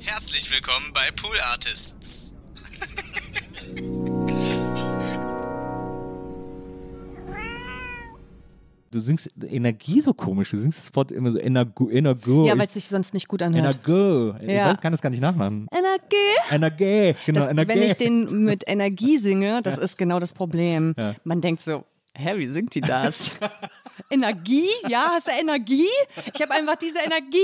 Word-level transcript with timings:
Herzlich 0.00 0.50
willkommen 0.50 0.92
bei 0.94 1.10
Pool 1.16 1.36
Artists. 1.50 2.34
Du 8.90 8.98
singst 9.00 9.30
Energie 9.46 10.00
so 10.00 10.14
komisch. 10.14 10.50
Du 10.50 10.56
singst 10.56 10.78
das 10.78 10.96
Wort 10.96 11.12
immer 11.12 11.30
so 11.30 11.38
Energo. 11.38 11.90
Energo. 11.90 12.46
Ja, 12.46 12.56
weil 12.56 12.68
es 12.68 12.72
sich 12.74 12.86
sonst 12.86 13.12
nicht 13.12 13.28
gut 13.28 13.42
anhört. 13.42 13.76
Energo. 13.86 14.34
Ich 14.40 14.48
Ja. 14.48 14.70
weiß, 14.70 14.80
kann 14.80 14.92
das 14.92 15.02
gar 15.02 15.10
nicht 15.10 15.20
nachmachen. 15.20 15.66
Energie. 15.70 16.16
Energie. 16.50 17.14
Genau, 17.26 17.40
Das, 17.40 17.50
Energie. 17.50 17.68
wenn 17.68 17.82
ich 17.82 17.94
den 17.96 18.44
mit 18.44 18.64
Energie 18.66 19.18
singe, 19.18 19.60
das 19.62 19.76
ist 19.76 19.98
genau 19.98 20.18
das 20.20 20.32
Problem. 20.32 20.94
Ja. 20.98 21.14
Man 21.24 21.42
denkt 21.42 21.60
so, 21.60 21.84
hä, 22.18 22.36
wie 22.36 22.48
singt 22.48 22.74
die 22.74 22.80
das? 22.80 23.30
Energie? 24.10 24.68
Ja, 24.88 25.10
hast 25.12 25.26
du 25.26 25.30
Energie? 25.30 25.88
Ich 26.34 26.42
habe 26.42 26.52
einfach 26.52 26.76
diese 26.76 26.98
Energie. 26.98 27.38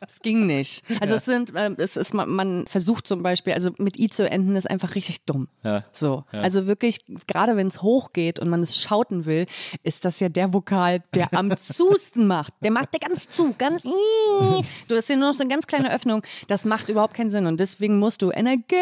Das 0.00 0.20
ging 0.20 0.46
nicht. 0.46 0.82
Also 1.00 1.14
es 1.14 1.24
sind, 1.24 1.54
äh, 1.54 1.70
es 1.78 1.96
ist, 1.96 2.14
man, 2.14 2.30
man 2.30 2.66
versucht 2.66 3.06
zum 3.06 3.22
Beispiel, 3.22 3.52
also 3.52 3.70
mit 3.78 3.98
I 3.98 4.08
zu 4.08 4.28
enden 4.28 4.56
ist 4.56 4.68
einfach 4.68 4.94
richtig 4.94 5.24
dumm. 5.24 5.48
Ja. 5.62 5.84
So. 5.92 6.24
Ja. 6.32 6.40
Also 6.40 6.66
wirklich, 6.66 7.04
gerade 7.26 7.56
wenn 7.56 7.66
es 7.66 7.82
hochgeht 7.82 8.40
und 8.40 8.48
man 8.48 8.62
es 8.62 8.80
schauten 8.80 9.26
will, 9.26 9.46
ist 9.82 10.04
das 10.04 10.20
ja 10.20 10.28
der 10.28 10.52
Vokal, 10.52 11.02
der 11.14 11.28
am 11.32 11.56
zusten 11.58 12.26
macht. 12.26 12.54
Der 12.62 12.70
macht 12.70 12.92
der 12.92 13.00
ganz 13.00 13.28
zu, 13.28 13.54
ganz. 13.56 13.82
Du 13.82 14.96
hast 14.96 15.06
hier 15.06 15.16
nur 15.16 15.28
noch 15.28 15.34
so 15.34 15.42
eine 15.42 15.50
ganz 15.50 15.66
kleine 15.66 15.92
Öffnung. 15.92 16.22
Das 16.48 16.64
macht 16.64 16.88
überhaupt 16.88 17.14
keinen 17.14 17.30
Sinn. 17.30 17.46
Und 17.46 17.60
deswegen 17.60 17.98
musst 17.98 18.22
du 18.22 18.30
Energie. 18.30 18.74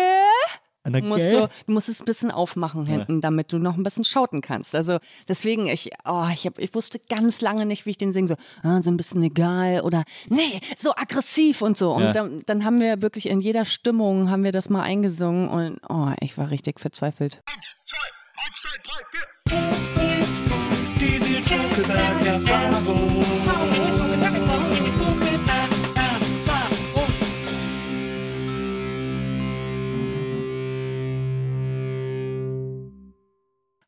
Energie. 0.86 1.06
Musst 1.08 1.32
du, 1.32 1.48
du 1.66 1.72
musst 1.72 1.88
es 1.88 2.00
ein 2.00 2.04
bisschen 2.04 2.30
aufmachen 2.30 2.86
hinten, 2.86 3.20
damit 3.20 3.52
du 3.52 3.58
noch 3.58 3.76
ein 3.76 3.82
bisschen 3.82 4.04
schauten 4.04 4.40
kannst. 4.40 4.74
Also 4.74 4.98
deswegen, 5.28 5.66
ich, 5.66 5.90
oh, 6.04 6.26
ich, 6.32 6.46
hab, 6.46 6.58
ich 6.58 6.74
wusste 6.74 6.98
ganz 7.08 7.40
lange 7.40 7.66
nicht, 7.66 7.86
wie 7.86 7.90
ich 7.90 7.98
den 7.98 8.12
singe. 8.12 8.28
So, 8.28 8.34
ah, 8.62 8.80
so 8.82 8.90
ein 8.90 8.96
bisschen 8.96 9.22
egal 9.22 9.80
oder 9.82 10.04
nee, 10.28 10.60
so 10.76 10.92
aggressiv 10.94 11.62
und 11.62 11.76
so. 11.76 11.92
Und 11.92 12.02
Ja. 12.04 12.12
dann, 12.12 12.42
dann 12.46 12.64
haben 12.64 12.80
wir 12.80 13.02
wirklich 13.02 13.28
in 13.28 13.40
jeder 13.40 13.64
Stimmung 13.64 14.30
haben 14.30 14.44
wir 14.44 14.52
das 14.52 14.70
mal 14.70 14.82
eingesungen 14.82 15.48
und 15.48 15.80
oh, 15.88 16.12
ich 16.20 16.38
war 16.38 16.50
richtig 16.50 16.80
verzweifelt. 16.80 17.42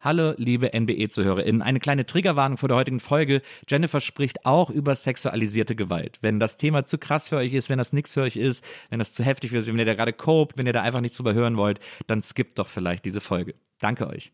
Hallo, 0.08 0.32
liebe 0.38 0.70
NBE-ZuhörerInnen. 0.72 1.60
Eine 1.60 1.80
kleine 1.80 2.06
Triggerwarnung 2.06 2.56
vor 2.56 2.70
der 2.70 2.78
heutigen 2.78 2.98
Folge. 2.98 3.42
Jennifer 3.68 4.00
spricht 4.00 4.46
auch 4.46 4.70
über 4.70 4.96
sexualisierte 4.96 5.76
Gewalt. 5.76 6.16
Wenn 6.22 6.40
das 6.40 6.56
Thema 6.56 6.86
zu 6.86 6.96
krass 6.96 7.28
für 7.28 7.36
euch 7.36 7.52
ist, 7.52 7.68
wenn 7.68 7.76
das 7.76 7.92
nichts 7.92 8.14
für 8.14 8.22
euch 8.22 8.36
ist, 8.36 8.64
wenn 8.88 9.00
das 9.00 9.12
zu 9.12 9.22
heftig 9.22 9.50
für 9.50 9.56
euch 9.56 9.64
ist, 9.64 9.68
wenn 9.68 9.78
ihr 9.78 9.84
da 9.84 9.92
gerade 9.92 10.14
copt, 10.14 10.56
wenn 10.56 10.66
ihr 10.66 10.72
da 10.72 10.80
einfach 10.80 11.02
nichts 11.02 11.18
drüber 11.18 11.34
hören 11.34 11.58
wollt, 11.58 11.78
dann 12.06 12.22
skippt 12.22 12.58
doch 12.58 12.68
vielleicht 12.68 13.04
diese 13.04 13.20
Folge. 13.20 13.54
Danke 13.80 14.06
euch. 14.06 14.32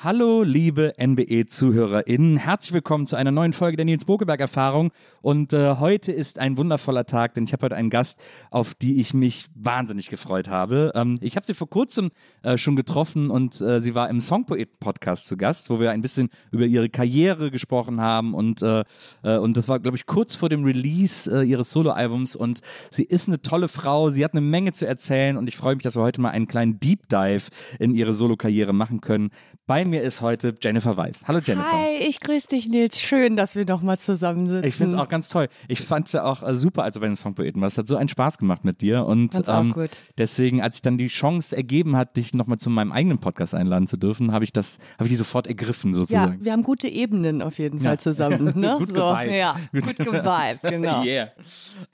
Hallo, 0.00 0.44
liebe 0.44 0.94
NBE-ZuhörerInnen. 0.96 2.36
Herzlich 2.36 2.72
willkommen 2.72 3.08
zu 3.08 3.16
einer 3.16 3.32
neuen 3.32 3.52
Folge 3.52 3.76
der 3.76 3.84
Nils 3.84 4.04
Bokeberg-Erfahrung. 4.04 4.92
Und 5.22 5.52
äh, 5.52 5.74
heute 5.74 6.12
ist 6.12 6.38
ein 6.38 6.56
wundervoller 6.56 7.04
Tag, 7.04 7.34
denn 7.34 7.42
ich 7.42 7.52
habe 7.52 7.64
heute 7.64 7.74
einen 7.74 7.90
Gast, 7.90 8.20
auf 8.52 8.76
die 8.76 9.00
ich 9.00 9.12
mich 9.12 9.46
wahnsinnig 9.56 10.08
gefreut 10.08 10.46
habe. 10.46 10.92
Ähm, 10.94 11.18
ich 11.20 11.34
habe 11.34 11.44
sie 11.44 11.52
vor 11.52 11.68
kurzem 11.68 12.12
äh, 12.44 12.56
schon 12.56 12.76
getroffen 12.76 13.28
und 13.28 13.60
äh, 13.60 13.80
sie 13.80 13.96
war 13.96 14.08
im 14.08 14.20
Songpoet-Podcast 14.20 15.26
zu 15.26 15.36
Gast, 15.36 15.68
wo 15.68 15.80
wir 15.80 15.90
ein 15.90 16.00
bisschen 16.00 16.28
über 16.52 16.64
ihre 16.64 16.90
Karriere 16.90 17.50
gesprochen 17.50 18.00
haben. 18.00 18.34
Und, 18.34 18.62
äh, 18.62 18.84
äh, 19.24 19.38
und 19.38 19.56
das 19.56 19.66
war, 19.66 19.80
glaube 19.80 19.96
ich, 19.96 20.06
kurz 20.06 20.36
vor 20.36 20.48
dem 20.48 20.62
Release 20.62 21.28
äh, 21.28 21.42
ihres 21.42 21.72
Soloalbums. 21.72 22.36
Und 22.36 22.60
sie 22.92 23.02
ist 23.02 23.26
eine 23.26 23.42
tolle 23.42 23.66
Frau, 23.66 24.10
sie 24.10 24.24
hat 24.24 24.30
eine 24.30 24.42
Menge 24.42 24.72
zu 24.74 24.86
erzählen 24.86 25.36
und 25.36 25.48
ich 25.48 25.56
freue 25.56 25.74
mich, 25.74 25.82
dass 25.82 25.96
wir 25.96 26.02
heute 26.02 26.20
mal 26.20 26.30
einen 26.30 26.46
kleinen 26.46 26.78
Deep 26.78 27.08
Dive 27.08 27.48
in 27.80 27.96
ihre 27.96 28.14
Solokarriere 28.14 28.72
machen 28.72 29.00
können. 29.00 29.30
Bei 29.66 29.87
mir 29.88 30.02
ist 30.02 30.20
heute 30.20 30.54
Jennifer 30.60 30.96
Weiß. 30.96 31.22
Hallo 31.26 31.40
Jennifer. 31.44 31.70
Hi, 31.72 31.96
ich 32.06 32.20
grüße 32.20 32.48
dich, 32.48 32.68
Nils. 32.68 33.00
Schön, 33.00 33.36
dass 33.36 33.54
wir 33.56 33.64
noch 33.64 33.82
mal 33.82 33.98
zusammensitzen. 33.98 34.64
Ich 34.68 34.74
finde 34.74 34.94
es 34.96 35.00
auch 35.00 35.08
ganz 35.08 35.28
toll. 35.28 35.48
Ich 35.66 35.80
fand 35.82 36.06
es 36.06 36.12
ja 36.12 36.24
auch 36.24 36.42
äh, 36.42 36.54
super, 36.54 36.82
als 36.84 36.94
du 36.94 37.00
bei 37.00 37.06
den 37.06 37.16
Songpoeten 37.16 37.60
warst. 37.60 37.74
Es 37.74 37.78
hat 37.78 37.88
so 37.88 37.96
einen 37.96 38.08
Spaß 38.08 38.38
gemacht 38.38 38.64
mit 38.64 38.80
dir. 38.80 39.04
Und 39.06 39.32
gut. 39.74 39.90
deswegen, 40.18 40.62
als 40.62 40.76
ich 40.76 40.82
dann 40.82 40.98
die 40.98 41.08
Chance 41.08 41.56
ergeben 41.56 41.96
hat, 41.96 42.16
dich 42.16 42.34
nochmal 42.34 42.58
zu 42.58 42.70
meinem 42.70 42.92
eigenen 42.92 43.18
Podcast 43.18 43.54
einladen 43.54 43.86
zu 43.86 43.96
dürfen, 43.96 44.32
habe 44.32 44.44
ich 44.44 44.52
das, 44.52 44.78
habe 44.94 45.04
ich 45.04 45.10
die 45.10 45.16
sofort 45.16 45.46
ergriffen 45.46 45.90
Ja, 45.92 45.98
sozusagen. 46.00 46.44
wir 46.44 46.52
haben 46.52 46.62
gute 46.62 46.88
Ebenen 46.88 47.42
auf 47.42 47.58
jeden 47.58 47.78
Ja. 47.82 47.90
Fall 47.90 48.00
zusammen. 48.00 48.52
Ne? 48.58 48.76
Gut 48.78 48.88
so, 48.88 48.94
geweibt. 48.94 49.32
Ja, 49.32 49.56
gut 49.72 49.96
geweibt, 49.96 50.62
genau. 50.68 51.04
Yeah. 51.04 51.30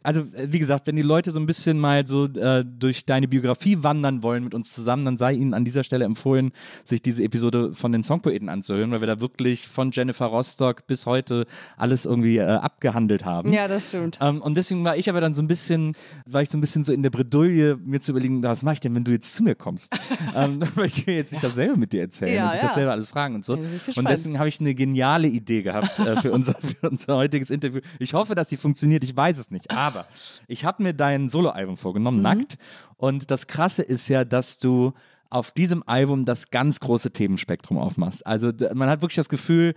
Also, 0.03 0.21
äh, 0.21 0.47
wie 0.51 0.59
gesagt, 0.59 0.87
wenn 0.87 0.97
die 0.97 1.03
Leute 1.03 1.31
so 1.31 1.39
ein 1.39 1.47
bisschen 1.47 1.79
mal 1.79 2.07
so 2.07 2.25
äh, 2.27 2.65
durch 2.65 3.05
deine 3.05 3.29
Biografie 3.29 3.83
wandern 3.83 4.23
wollen 4.23 4.45
mit 4.45 4.55
uns 4.55 4.73
zusammen, 4.73 5.05
dann 5.05 5.17
sei 5.17 5.35
ihnen 5.35 5.53
an 5.53 5.65
dieser 5.65 5.85
Stelle 5.85 6.05
empfohlen, 6.07 6.53
sich 6.85 7.03
diese 7.03 7.23
Episode 7.23 7.75
von 7.75 7.84
den 7.93 8.03
Songpoeten 8.03 8.49
anzuhören, 8.49 8.91
weil 8.91 9.01
wir 9.01 9.07
da 9.07 9.21
wirklich 9.21 9.69
von 9.69 9.91
Jennifer 9.93 10.27
Rostock 10.27 10.87
bis 10.87 11.07
heute 11.07 11.47
alles 11.77 12.05
irgendwie 12.05 12.39
äh, 12.39 12.43
abgehandelt 12.45 13.25
haben. 13.25 13.53
Ja, 13.53 13.69
das 13.69 13.89
stimmt. 13.89 14.19
Ähm, 14.21 14.41
und 14.43 14.57
deswegen 14.57 14.85
war 14.85 14.97
ich 14.97 15.09
aber 15.11 15.21
dann 15.21 15.35
so 15.35 15.43
ein 15.43 15.49
bisschen, 15.49 15.97
war 16.27 16.43
ich 16.43 16.51
so 16.51 16.59
ein 16.59 16.61
bisschen 16.61 16.85
so 16.85 16.93
in 16.93 17.03
der 17.03 17.11
Bredouille, 17.11 17.77
mir 17.85 18.01
zu 18.01 18.13
überlegen, 18.13 18.43
was 18.43 18.63
mache 18.63 18.75
ich 18.75 18.81
denn, 18.81 18.95
wenn 18.95 19.05
du 19.05 19.13
jetzt 19.13 19.35
zu 19.35 19.43
mir 19.43 19.55
kommst? 19.55 19.93
ähm, 20.37 20.61
dann 20.61 20.71
möchte 20.77 21.01
ich 21.03 21.07
jetzt 21.07 21.33
nicht 21.33 21.45
dasselbe 21.45 21.77
mit 21.77 21.93
dir 21.93 22.03
erzählen 22.03 22.35
Ja, 22.35 22.47
und 22.47 22.55
dich 22.55 22.63
ja. 22.63 22.69
dasselbe 22.69 22.91
alles 22.93 23.09
fragen 23.09 23.35
und 23.37 23.45
so. 23.45 23.55
Und 23.55 24.09
deswegen 24.09 24.39
habe 24.39 24.49
ich 24.49 24.61
eine 24.61 24.75
geniale 24.75 25.29
Idee 25.29 25.63
gehabt 25.63 25.99
äh, 25.99 26.17
für, 26.21 26.33
unser, 26.33 26.55
für 26.81 26.91
unser 26.91 27.17
heutiges 27.17 27.51
Interview. 27.51 27.81
Ich 27.99 28.15
hoffe, 28.15 28.35
dass 28.35 28.49
sie 28.49 28.57
funktioniert, 28.57 29.05
ich 29.05 29.17
weiß 29.17 29.39
es 29.39 29.51
nicht. 29.51 29.71
Aber 29.71 30.07
ich 30.47 30.65
habe 30.65 30.83
mir 30.83 30.93
dein 30.95 31.29
Soloalbum 31.29 31.77
vorgenommen, 31.77 32.19
Mhm. 32.19 32.23
nackt. 32.23 32.59
Und 32.97 33.31
das 33.31 33.47
Krasse 33.47 33.83
ist 33.83 34.09
ja, 34.09 34.25
dass 34.25 34.59
du 34.59 34.93
auf 35.35 35.51
diesem 35.51 35.83
Album 35.87 36.25
das 36.25 36.51
ganz 36.51 36.79
große 36.79 37.11
Themenspektrum 37.11 37.77
aufmachst. 37.77 38.25
Also 38.25 38.53
man 38.73 38.89
hat 38.89 39.03
wirklich 39.03 39.17
das 39.17 39.29
Gefühl, 39.29 39.75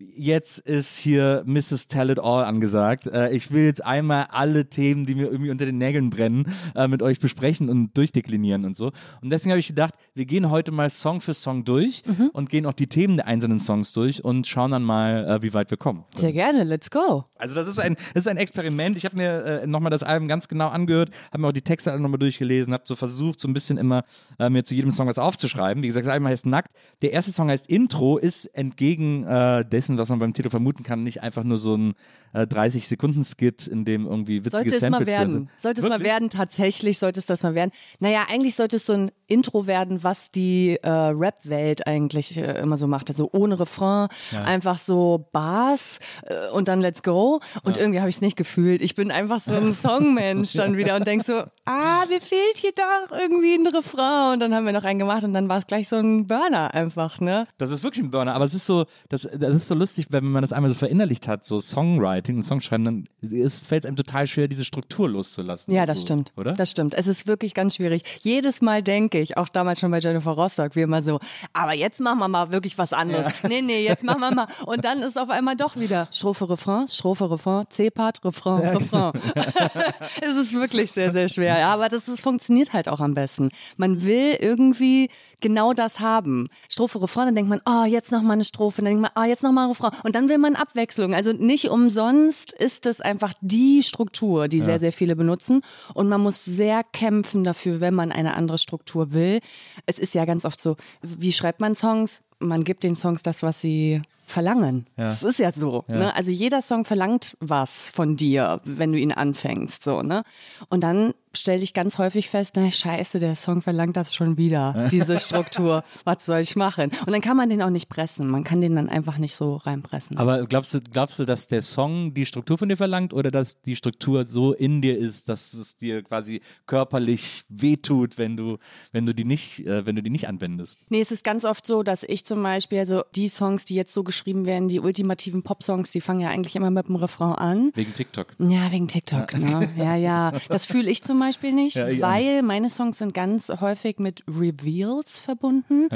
Jetzt 0.00 0.58
ist 0.60 0.96
hier 0.96 1.42
Mrs. 1.44 1.88
Tell 1.88 2.10
It 2.10 2.20
All 2.20 2.44
angesagt. 2.44 3.08
Äh, 3.08 3.30
ich 3.32 3.50
will 3.50 3.64
jetzt 3.64 3.84
einmal 3.84 4.26
alle 4.30 4.70
Themen, 4.70 5.06
die 5.06 5.16
mir 5.16 5.26
irgendwie 5.28 5.50
unter 5.50 5.66
den 5.66 5.76
Nägeln 5.78 6.10
brennen, 6.10 6.54
äh, 6.76 6.86
mit 6.86 7.02
euch 7.02 7.18
besprechen 7.18 7.68
und 7.68 7.96
durchdeklinieren 7.96 8.64
und 8.64 8.76
so. 8.76 8.92
Und 9.22 9.30
deswegen 9.30 9.50
habe 9.50 9.58
ich 9.58 9.66
gedacht, 9.66 9.94
wir 10.14 10.24
gehen 10.24 10.50
heute 10.50 10.70
mal 10.70 10.88
Song 10.88 11.20
für 11.20 11.34
Song 11.34 11.64
durch 11.64 12.04
Mhm. 12.06 12.30
und 12.32 12.48
gehen 12.48 12.64
auch 12.66 12.74
die 12.74 12.86
Themen 12.86 13.16
der 13.16 13.26
einzelnen 13.26 13.58
Songs 13.58 13.92
durch 13.92 14.24
und 14.24 14.46
schauen 14.46 14.70
dann 14.70 14.84
mal, 14.84 15.26
äh, 15.26 15.42
wie 15.42 15.52
weit 15.52 15.68
wir 15.72 15.78
kommen. 15.78 16.04
Sehr 16.14 16.30
gerne, 16.30 16.62
let's 16.62 16.92
go. 16.92 17.24
Also 17.36 17.56
das 17.56 17.66
ist 17.66 17.80
ein, 17.80 17.96
das 18.14 18.22
ist 18.24 18.28
ein 18.28 18.36
Experiment. 18.36 18.96
Ich 18.96 19.04
habe 19.04 19.16
mir 19.16 19.44
äh, 19.62 19.66
nochmal 19.66 19.90
das 19.90 20.04
Album 20.04 20.28
ganz 20.28 20.46
genau 20.46 20.68
angehört, 20.68 21.10
habe 21.32 21.40
mir 21.42 21.48
auch 21.48 21.52
die 21.52 21.62
Texte 21.62 21.90
alle 21.90 22.00
nochmal 22.00 22.20
durchgelesen, 22.20 22.72
habe 22.72 22.84
so 22.86 22.94
versucht, 22.94 23.40
so 23.40 23.48
ein 23.48 23.52
bisschen 23.52 23.78
immer 23.78 24.04
äh, 24.38 24.48
mir 24.48 24.62
zu 24.62 24.76
jedem 24.76 24.92
Song 24.92 25.08
was 25.08 25.18
aufzuschreiben. 25.18 25.82
Wie 25.82 25.88
gesagt, 25.88 26.06
das 26.06 26.12
Album 26.12 26.28
heißt 26.28 26.46
Nackt. 26.46 26.70
Der 27.02 27.12
erste 27.12 27.32
Song 27.32 27.48
heißt 27.50 27.68
Intro, 27.68 28.16
ist 28.16 28.44
entgegen 28.54 29.24
äh, 29.24 29.64
vergessen, 29.88 29.98
was 29.98 30.08
man 30.08 30.18
beim 30.18 30.32
Titel 30.34 30.50
vermuten 30.50 30.82
kann, 30.82 31.02
nicht 31.02 31.22
einfach 31.22 31.44
nur 31.44 31.58
so 31.58 31.76
ein 31.76 31.94
äh, 32.32 32.42
30-Sekunden-Skit, 32.42 33.66
in 33.66 33.84
dem 33.84 34.06
irgendwie 34.06 34.44
witzige 34.44 34.70
Sollte 34.70 34.74
es 34.76 34.82
mal 34.82 34.90
Samples 34.90 35.16
werden. 35.16 35.32
sind. 35.32 35.50
Sollte 35.56 35.80
es 35.80 35.86
mal 35.86 35.94
Wirklich? 35.94 36.12
werden, 36.12 36.30
tatsächlich 36.30 36.98
sollte 36.98 37.20
es 37.20 37.26
das 37.26 37.42
mal 37.42 37.54
werden. 37.54 37.70
Naja, 38.00 38.26
eigentlich 38.28 38.54
sollte 38.54 38.76
es 38.76 38.86
so 38.86 38.92
ein 38.92 39.10
Intro 39.26 39.66
werden, 39.66 40.02
was 40.02 40.30
die 40.30 40.78
äh, 40.82 40.88
Rap-Welt 40.90 41.86
eigentlich 41.86 42.38
äh, 42.38 42.60
immer 42.60 42.76
so 42.76 42.86
macht. 42.86 43.10
Also 43.10 43.28
ohne 43.32 43.58
Refrain, 43.60 44.08
einfach 44.32 44.78
so 44.78 45.28
Bars 45.32 45.98
äh, 46.26 46.48
und 46.50 46.68
dann 46.68 46.80
Let's 46.80 47.02
Go. 47.02 47.40
Und 47.62 47.76
irgendwie 47.76 48.00
habe 48.00 48.08
ich 48.08 48.16
es 48.16 48.20
nicht 48.22 48.36
gefühlt. 48.36 48.80
Ich 48.82 48.94
bin 48.94 49.10
einfach 49.10 49.40
so 49.40 49.52
ein 49.52 49.74
Songmensch 49.74 50.54
dann 50.54 50.76
wieder 50.76 50.96
und 50.96 51.06
denk 51.06 51.24
so, 51.24 51.42
ah, 51.64 52.04
mir 52.08 52.20
fehlt 52.20 52.56
hier 52.56 52.72
doch 52.72 53.16
irgendwie 53.16 53.54
ein 53.54 53.66
Refrain. 53.66 54.34
Und 54.34 54.40
dann 54.40 54.54
haben 54.54 54.66
wir 54.66 54.72
noch 54.72 54.84
einen 54.84 54.98
gemacht 54.98 55.24
und 55.24 55.32
dann 55.34 55.48
war 55.48 55.58
es 55.58 55.66
gleich 55.66 55.88
so 55.88 55.96
ein 55.96 56.26
Burner 56.26 56.74
einfach, 56.74 57.20
ne? 57.20 57.46
Das 57.58 57.70
ist 57.70 57.82
wirklich 57.82 58.04
ein 58.04 58.10
Burner, 58.10 58.34
aber 58.34 58.44
es 58.44 58.54
ist 58.54 58.66
so, 58.66 58.86
das, 59.08 59.28
das 59.38 59.54
ist 59.54 59.68
so 59.68 59.74
lustig, 59.78 60.08
wenn 60.10 60.24
man 60.24 60.42
das 60.42 60.52
einmal 60.52 60.70
so 60.70 60.76
verinnerlicht 60.76 61.28
hat, 61.28 61.44
so 61.44 61.60
Songwriting 61.60 62.36
und 62.36 62.42
Songschreiben, 62.42 62.84
dann 62.84 63.08
fällt 63.22 63.84
es 63.84 63.86
einem 63.86 63.96
total 63.96 64.26
schwer, 64.26 64.48
diese 64.48 64.64
Struktur 64.64 65.08
loszulassen. 65.08 65.72
Ja, 65.72 65.86
das 65.86 66.00
so, 66.00 66.06
stimmt. 66.06 66.32
Oder? 66.36 66.52
Das 66.52 66.70
stimmt. 66.70 66.94
Es 66.94 67.06
ist 67.06 67.26
wirklich 67.26 67.54
ganz 67.54 67.76
schwierig. 67.76 68.02
Jedes 68.20 68.60
Mal 68.60 68.82
denke 68.82 69.20
ich, 69.20 69.36
auch 69.36 69.48
damals 69.48 69.80
schon 69.80 69.90
bei 69.90 69.98
Jennifer 69.98 70.32
Rostock, 70.32 70.76
wie 70.76 70.82
immer 70.82 71.02
so, 71.02 71.20
aber 71.52 71.74
jetzt 71.74 72.00
machen 72.00 72.18
wir 72.18 72.28
mal 72.28 72.52
wirklich 72.52 72.78
was 72.78 72.92
anderes. 72.92 73.32
Nee, 73.48 73.62
nee, 73.62 73.84
jetzt 73.84 74.04
machen 74.04 74.20
wir 74.20 74.34
mal. 74.34 74.48
Und 74.66 74.84
dann 74.84 75.02
ist 75.02 75.18
auf 75.18 75.30
einmal 75.30 75.56
doch 75.56 75.76
wieder 75.76 76.08
Strophe, 76.12 76.50
Refrain, 76.50 76.88
Strophe, 76.88 77.30
Refrain, 77.30 77.64
C-Part, 77.68 78.24
Refrain, 78.24 78.76
Refrain. 78.76 79.12
es 80.20 80.36
ist 80.36 80.54
wirklich 80.54 80.92
sehr, 80.92 81.12
sehr 81.12 81.28
schwer. 81.28 81.58
Ja, 81.58 81.72
aber 81.72 81.88
das, 81.88 82.04
das 82.04 82.20
funktioniert 82.20 82.72
halt 82.72 82.88
auch 82.88 83.00
am 83.00 83.14
besten. 83.14 83.50
Man 83.76 84.02
will 84.02 84.36
irgendwie 84.40 85.08
genau 85.40 85.72
das 85.72 86.00
haben. 86.00 86.48
Strophe, 86.68 87.00
Refrain, 87.02 87.26
dann 87.26 87.34
denkt 87.34 87.50
man, 87.50 87.60
oh, 87.66 87.84
jetzt 87.84 88.12
noch 88.12 88.22
mal 88.22 88.34
eine 88.34 88.44
Strophe, 88.44 88.82
dann 88.82 88.86
denkt 88.86 89.02
man, 89.02 89.10
oh, 89.16 89.26
jetzt 89.26 89.42
noch 89.42 89.52
mal 89.52 89.64
ein 89.64 89.70
Refrain. 89.70 89.92
Und 90.02 90.14
dann 90.14 90.28
will 90.28 90.38
man 90.38 90.56
Abwechslung. 90.56 91.14
Also 91.14 91.32
nicht 91.32 91.70
umsonst 91.70 92.52
ist 92.52 92.86
es 92.86 93.00
einfach 93.00 93.32
die 93.40 93.82
Struktur, 93.82 94.48
die 94.48 94.60
sehr, 94.60 94.78
sehr 94.78 94.92
viele 94.92 95.16
benutzen. 95.16 95.62
Und 95.94 96.08
man 96.08 96.20
muss 96.20 96.44
sehr 96.44 96.82
kämpfen 96.84 97.44
dafür, 97.44 97.80
wenn 97.80 97.94
man 97.94 98.12
eine 98.12 98.34
andere 98.34 98.58
Struktur 98.58 99.12
will. 99.12 99.40
Es 99.86 99.98
ist 99.98 100.14
ja 100.14 100.24
ganz 100.24 100.44
oft 100.44 100.60
so, 100.60 100.76
wie 101.02 101.32
schreibt 101.32 101.60
man 101.60 101.74
Songs? 101.74 102.22
Man 102.40 102.62
gibt 102.62 102.84
den 102.84 102.94
Songs 102.94 103.22
das, 103.22 103.42
was 103.42 103.60
sie 103.60 104.00
verlangen. 104.28 104.86
Das 104.96 105.22
ist 105.22 105.38
ja 105.38 105.52
so. 105.52 105.84
Ne? 105.88 106.14
Also 106.14 106.30
jeder 106.30 106.60
Song 106.60 106.84
verlangt 106.84 107.36
was 107.40 107.90
von 107.90 108.16
dir, 108.16 108.60
wenn 108.64 108.92
du 108.92 108.98
ihn 108.98 109.12
anfängst. 109.12 109.82
So, 109.82 110.02
ne? 110.02 110.22
Und 110.68 110.82
dann 110.82 111.14
stelle 111.34 111.62
ich 111.62 111.74
ganz 111.74 111.98
häufig 111.98 112.28
fest, 112.28 112.54
na 112.56 112.70
scheiße, 112.70 113.18
der 113.18 113.34
Song 113.34 113.60
verlangt 113.60 113.96
das 113.96 114.14
schon 114.14 114.36
wieder, 114.36 114.88
diese 114.90 115.18
Struktur. 115.20 115.84
was 116.04 116.26
soll 116.26 116.40
ich 116.40 116.56
machen? 116.56 116.90
Und 117.06 117.12
dann 117.12 117.20
kann 117.20 117.36
man 117.36 117.48
den 117.50 117.62
auch 117.62 117.70
nicht 117.70 117.88
pressen. 117.88 118.28
Man 118.28 118.44
kann 118.44 118.60
den 118.60 118.76
dann 118.76 118.88
einfach 118.88 119.18
nicht 119.18 119.34
so 119.34 119.56
reinpressen. 119.56 120.16
Aber 120.18 120.44
glaubst 120.46 120.74
du, 120.74 120.80
glaubst 120.80 121.18
du, 121.18 121.24
dass 121.24 121.48
der 121.48 121.62
Song 121.62 122.14
die 122.14 122.26
Struktur 122.26 122.58
von 122.58 122.68
dir 122.68 122.76
verlangt 122.76 123.12
oder 123.12 123.30
dass 123.30 123.60
die 123.62 123.76
Struktur 123.76 124.26
so 124.26 124.52
in 124.52 124.82
dir 124.82 124.96
ist, 124.98 125.28
dass 125.28 125.54
es 125.54 125.76
dir 125.76 126.02
quasi 126.02 126.40
körperlich 126.66 127.44
wehtut, 127.48 128.18
wenn 128.18 128.36
du, 128.36 128.58
wenn 128.92 129.06
du 129.06 129.14
die 129.14 129.24
nicht, 129.24 129.66
äh, 129.66 129.84
wenn 129.84 129.96
du 129.96 130.02
die 130.02 130.10
nicht 130.10 130.28
anwendest? 130.28 130.86
Nee, 130.90 131.00
es 131.00 131.10
ist 131.10 131.24
ganz 131.24 131.44
oft 131.44 131.66
so, 131.66 131.82
dass 131.82 132.02
ich 132.02 132.24
zum 132.24 132.42
Beispiel, 132.42 132.78
also 132.78 133.02
die 133.14 133.28
Songs, 133.28 133.64
die 133.64 133.74
jetzt 133.74 133.92
so 133.92 134.04
geschrieben 134.04 134.46
werden, 134.46 134.68
die 134.68 134.80
ultimativen 134.80 135.42
Pop-Songs, 135.42 135.90
die 135.90 136.00
fangen 136.00 136.20
ja 136.20 136.28
eigentlich 136.30 136.56
immer 136.56 136.70
mit 136.70 136.88
dem 136.88 136.96
Refrain 136.96 137.32
an. 137.34 137.70
Wegen 137.74 137.92
TikTok. 137.94 138.28
Ja, 138.38 138.70
wegen 138.70 138.88
TikTok, 138.88 139.36
ne? 139.38 139.70
Ja, 139.76 139.96
ja. 139.96 140.32
Das 140.48 140.64
fühle 140.64 140.90
ich 140.90 141.02
zum 141.02 141.17
Beispiel 141.18 141.52
nicht, 141.52 141.76
Ja, 141.76 141.86
weil 142.00 142.42
meine 142.42 142.68
Songs 142.68 142.98
sind 142.98 143.14
ganz 143.14 143.48
häufig 143.60 143.98
mit 143.98 144.22
Reveals 144.28 145.18
verbunden, 145.18 145.88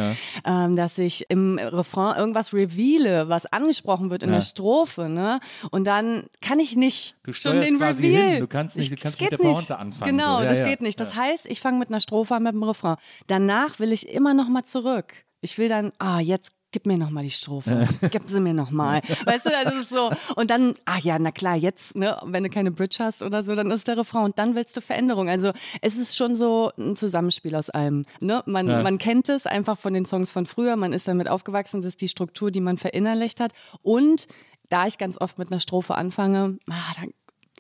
ähm, 0.45 0.77
dass 0.77 0.99
ich 0.99 1.27
im 1.31 1.59
Refrain 1.59 2.17
irgendwas 2.17 2.53
reveale, 2.55 3.29
was 3.29 3.47
angesprochen 3.47 4.11
wird 4.11 4.23
in 4.23 4.31
Ja. 4.31 4.37
der 4.37 4.41
Strophe, 4.43 5.09
ne? 5.09 5.41
Und 5.71 5.87
dann 5.87 6.25
kann 6.41 6.59
ich 6.61 6.77
nicht 6.77 7.17
Du 7.25 7.33
schon 7.33 7.61
den 7.61 7.77
Reveal. 7.83 8.31
hin. 8.33 8.41
Du 8.41 8.47
kannst 8.47 8.77
nicht- 8.77 8.93
du 8.93 8.97
kannst 8.97 9.21
mit 9.21 9.31
der 9.33 9.39
nicht. 9.39 9.53
Pointe 9.53 9.79
anfangen, 9.79 10.11
Genau, 10.17 10.37
so. 10.39 10.43
Ja, 10.45 10.49
das 10.51 10.59
ja. 10.59 10.65
geht 10.65 10.81
nicht. 10.83 10.99
Das 11.01 11.15
heißt, 11.17 11.47
ich 11.47 11.61
fange 11.61 11.79
mit 11.79 11.89
einer 11.89 12.01
Strophe 12.01 12.35
an 12.35 12.43
mit 12.43 12.53
dem 12.53 12.63
Refrain. 12.63 12.97
Danach 13.27 13.79
will 13.79 13.93
ich 13.93 14.09
immer 14.09 14.35
noch 14.35 14.49
mal 14.49 14.65
zurück. 14.65 15.15
Ich 15.41 15.59
will 15.59 15.69
dann, 15.69 15.93
ah, 15.99 16.21
jetzt 16.21 16.53
gib 16.73 16.87
mir 16.87 16.99
noch 16.99 17.11
mal 17.11 17.23
die 17.23 17.31
Strophe. 17.31 17.87
Gib 18.11 18.23
sie 18.29 18.41
mir 18.41 18.55
noch 18.55 18.71
mal. 18.71 19.01
Weißt 19.25 19.47
du, 19.47 19.57
also 19.57 19.77
es 19.77 19.83
ist 19.85 19.89
so. 19.91 20.11
Und 20.35 20.51
dann, 20.51 20.75
ah 20.87 20.99
ja, 21.01 21.19
na 21.19 21.31
klar, 21.31 21.55
jetzt, 21.57 21.95
ne, 21.95 22.17
wenn 22.25 22.43
du 22.43 22.51
keine 22.51 22.71
Bridge 22.73 22.97
hast 23.01 23.23
oder 23.23 23.45
so, 23.45 23.55
dann 23.55 23.71
ist 23.71 23.87
der 23.89 23.97
Refrain 23.99 24.25
und 24.25 24.39
dann 24.39 24.55
willst 24.55 24.77
du 24.77 24.81
Veränderung. 24.81 25.29
Also 25.29 25.53
es 25.81 25.95
ist 25.97 26.17
schon 26.17 26.35
so 26.35 26.73
ein 26.79 26.97
Zusammenspiel 26.97 27.55
aus 27.55 27.71
allem. 27.71 28.05
Ne? 28.21 28.43
Man, 28.47 28.69
Ja. 28.69 28.83
man 28.83 28.99
kennt 28.99 29.29
es 29.29 29.47
einfach 29.47 29.79
von 29.79 29.95
den 29.95 30.05
Songs 30.07 30.31
von 30.31 30.47
früher, 30.47 30.77
man 30.77 30.93
ist 30.93 31.07
damit 31.07 31.29
aufgewachsen, 31.29 31.83
das 31.83 31.91
ist 31.91 32.01
die 32.01 32.09
Struktur, 32.09 32.51
die 32.51 32.61
man 32.61 32.77
verinnerlicht 32.79 33.39
hat. 33.41 33.53
Und 33.83 34.27
da 34.69 34.87
ich 34.87 34.97
ganz 34.99 35.21
oft 35.21 35.39
mit 35.39 35.53
einer 35.53 35.61
Strophe 35.61 35.95
anfange, 35.95 36.57
ah, 36.71 36.93
dann 36.99 37.11